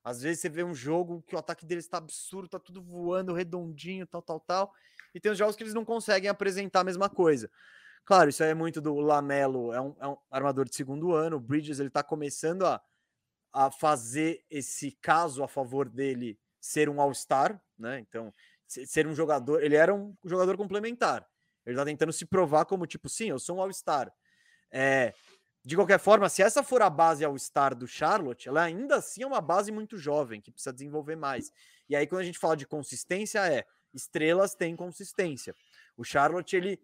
[0.07, 3.33] Às vezes você vê um jogo que o ataque deles está absurdo, tá tudo voando
[3.33, 4.73] redondinho, tal, tal, tal.
[5.13, 7.51] E tem os jogos que eles não conseguem apresentar a mesma coisa.
[8.05, 11.35] Claro, isso aí é muito do Lamelo, é um, é um armador de segundo ano.
[11.35, 12.81] O Bridges ele tá começando a,
[13.51, 17.99] a fazer esse caso a favor dele ser um All-Star, né?
[17.99, 18.33] Então,
[18.65, 21.27] se- ser um jogador, ele era um jogador complementar.
[21.65, 24.09] Ele tá tentando se provar como tipo, sim, eu sou um All-Star.
[24.71, 25.13] É,
[25.67, 29.27] de qualquer forma, se essa for a base All-Star do Charlotte, ela ainda assim é
[29.27, 31.51] uma base muito jovem, que precisa desenvolver mais.
[31.89, 35.53] E aí, quando a gente fala de consistência, é estrelas têm consistência.
[35.97, 36.79] O Charlotte, ele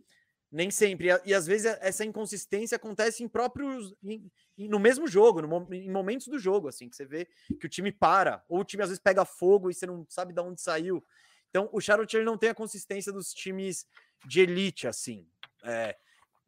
[0.51, 3.95] nem sempre, e, às vezes essa inconsistência acontece em próprios.
[4.03, 7.25] em- no mesmo jogo, no em momentos do jogo, assim, que você vê
[7.59, 10.33] que o time para, ou o time às vezes pega fogo e você não sabe
[10.33, 11.01] de onde saiu.
[11.49, 13.87] Então, o Charlotte ele não tem a consistência dos times
[14.27, 15.25] de elite, assim.
[15.63, 15.95] É,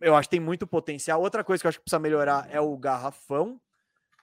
[0.01, 1.21] eu acho que tem muito potencial.
[1.21, 3.59] Outra coisa que eu acho que precisa melhorar é o garrafão.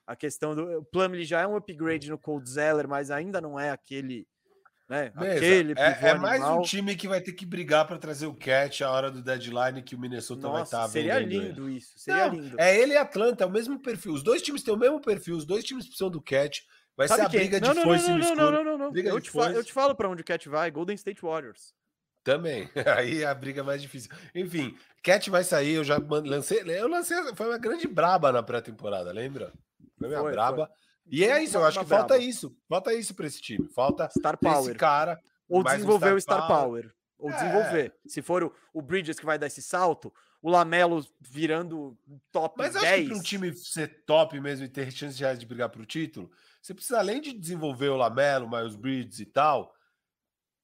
[0.07, 0.79] A questão do.
[0.81, 4.27] O Plumlee já é um upgrade no Cold Zeller, mas ainda não é aquele.
[4.89, 8.35] Né, aquele é, é mais um time que vai ter que brigar para trazer o
[8.35, 11.49] catch a hora do deadline que o Minnesota vai Nossa, estar seria vendendo ele.
[11.49, 11.93] lindo isso.
[11.99, 12.61] Seria Não, lindo.
[12.61, 14.13] É ele e Atlanta, é o mesmo perfil.
[14.13, 16.59] Os dois times têm o mesmo perfil, os dois times precisam do catch.
[16.95, 17.41] Vai ser Sabe a quem?
[17.41, 18.51] briga de não, não, foice não, no não, escuro.
[18.51, 18.97] não, não, não, não.
[18.97, 21.73] Eu te, fa- eu te falo para onde o Cat vai, Golden State Warriors.
[22.25, 22.69] Também.
[22.97, 24.11] Aí a briga é mais difícil.
[24.35, 25.75] Enfim, Cat vai sair.
[25.75, 26.63] Eu já lancei.
[26.67, 27.17] Eu lancei.
[27.35, 29.53] Foi uma grande braba na pré-temporada, lembra?
[29.99, 30.71] Foi minha Foi, braba.
[31.07, 32.57] E é Foi isso, eu uma- acho que uma falta isso.
[32.69, 33.69] Falta isso para esse time.
[33.69, 34.77] Falta Star ter esse Power.
[34.77, 35.21] cara.
[35.49, 36.93] Ou mais um desenvolver o Star Power.
[37.19, 37.33] Ou É.
[37.35, 37.95] desenvolver.
[38.07, 41.97] Se for o, o Bridges que vai dar esse salto, o Lamelo virando
[42.31, 43.03] top Mas acho 10.
[43.03, 46.31] que para um time ser top mesmo e ter chance de, de brigar pro título,
[46.61, 49.73] você precisa, além de desenvolver o Lamelo, Miles Bridges e tal,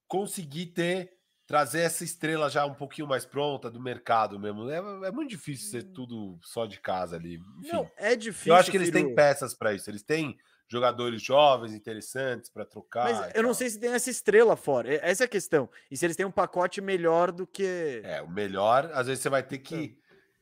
[0.06, 1.17] conseguir ter,
[1.48, 4.68] trazer essa estrela já um pouquinho mais pronta do mercado mesmo.
[4.70, 4.76] É,
[5.08, 7.40] é muito difícil ser tudo só de casa ali.
[7.58, 8.52] Enfim, Não, é difícil.
[8.52, 9.88] eu acho que eles têm peças para isso.
[9.90, 10.36] Eles têm
[10.70, 13.04] jogadores jovens, interessantes para trocar.
[13.10, 13.54] Mas eu não tal.
[13.54, 14.92] sei se tem essa estrela fora.
[14.92, 15.70] e- Essa é a questão.
[15.90, 18.02] E se eles têm um pacote melhor do que.
[18.04, 19.74] É, o melhor, às vezes você vai ter que.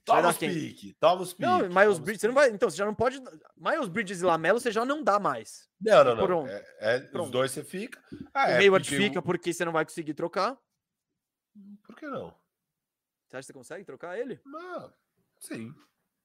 [0.08, 1.42] Vai Toma dar os pique, toma os pique.
[1.42, 2.48] não, Miles Bridges, você não vai.
[2.50, 3.20] Então, você já não pode.
[3.56, 5.68] Miles Bridges e Lamelo, você já não dá mais.
[5.80, 6.26] Não, não, não.
[6.26, 6.48] Pronto.
[6.48, 8.00] É, é- os dois você fica.
[8.32, 10.56] Ah, o é, Hayward PJ fica porque você não vai conseguir trocar.
[11.84, 12.34] Por que não?
[13.26, 14.40] Você acha que você consegue trocar ele?
[14.44, 14.92] Não,
[15.38, 15.74] sim,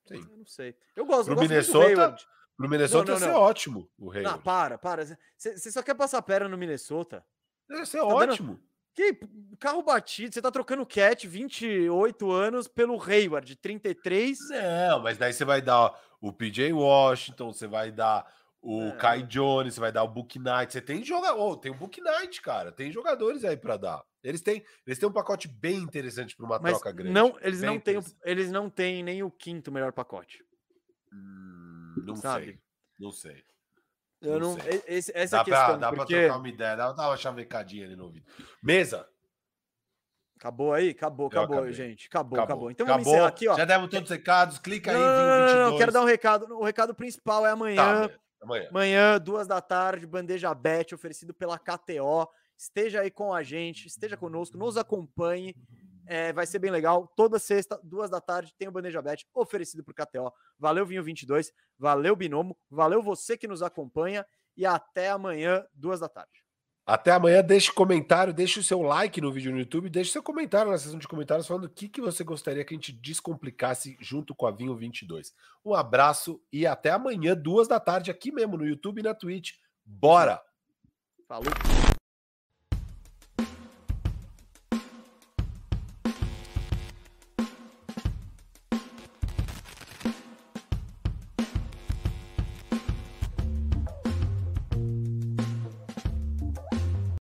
[0.08, 0.16] sim.
[0.30, 0.76] Eu não sei.
[0.96, 2.16] Eu gosto, Pro eu gosto Minnesota.
[2.58, 3.40] Pro Minnesota não, ia ser não.
[3.40, 4.22] ótimo o rei.
[4.24, 5.04] Não, para, para.
[5.38, 7.26] Você só quer passar perna no Minnesota.
[7.70, 8.60] Ia ser Tá dando- ótimo.
[8.94, 9.18] Que
[9.58, 14.38] carro batido, você tá trocando Cat, 28 anos, pelo Hayward, 33.
[14.50, 18.30] Não, mas daí você vai dar o PJ Washington, você vai dar
[18.62, 18.92] o É.
[18.98, 20.72] Kai Jones, você vai dar o Book Knight.
[20.72, 22.72] Você tem jogador, tem o Book Knight, cara.
[22.72, 24.04] Tem jogadores aí pra dar.
[24.24, 27.12] Eles têm, eles têm um pacote bem interessante para uma Mas troca grande.
[27.14, 30.44] não, eles bem não têm, eles não têm nem o quinto melhor pacote.
[31.12, 32.46] Hum, não sabe?
[32.46, 32.60] sei.
[33.00, 33.44] Não sei.
[34.22, 34.84] Eu Não não, sei.
[34.86, 37.08] esse- essa é Dá, a questão, pra, dá pra porque trocar uma ideia, dá, dá
[37.08, 38.26] uma chavecadinha ali no ouvido.
[38.62, 39.08] Mesa.
[40.38, 42.44] acabou aí, acabou, acabou, gente, acabou, acabou.
[42.44, 42.72] Acabou.
[42.72, 43.14] Então vamos Acabou.
[43.16, 43.56] encerrar aqui, ó.
[43.56, 44.58] Já demos todos os recados.
[44.60, 45.72] Clica aí, Não, não, não, não, 22.
[45.72, 46.56] não, quero dar um recado.
[46.60, 48.20] O recado principal é Tá, amanhã, amanhã.
[48.42, 48.68] Amanhã.
[48.70, 52.28] amanhã, duas da tarde, bandeja bet oferecido pela KTO.
[52.58, 55.56] Esteja aí com a gente, esteja conosco, nos acompanhe.
[56.06, 57.08] É, vai ser bem legal.
[57.16, 60.32] Toda sexta, duas da tarde, tem o Bandeja Bet oferecido por KTO.
[60.60, 61.54] Valeu, Vinho 22.
[61.80, 62.58] Valeu, Binomo.
[62.70, 64.26] Valeu você que nos acompanha.
[64.58, 66.41] E até amanhã, duas da tarde.
[66.86, 70.72] Até amanhã, deixe comentário, deixe o seu like no vídeo no YouTube, deixe seu comentário
[70.72, 74.34] na seção de comentários falando o que, que você gostaria que a gente descomplicasse junto
[74.34, 75.34] com a Vinho 22.
[75.64, 79.54] Um abraço e até amanhã, duas da tarde, aqui mesmo no YouTube e na Twitch.
[79.86, 80.42] Bora!
[81.28, 81.54] Falou.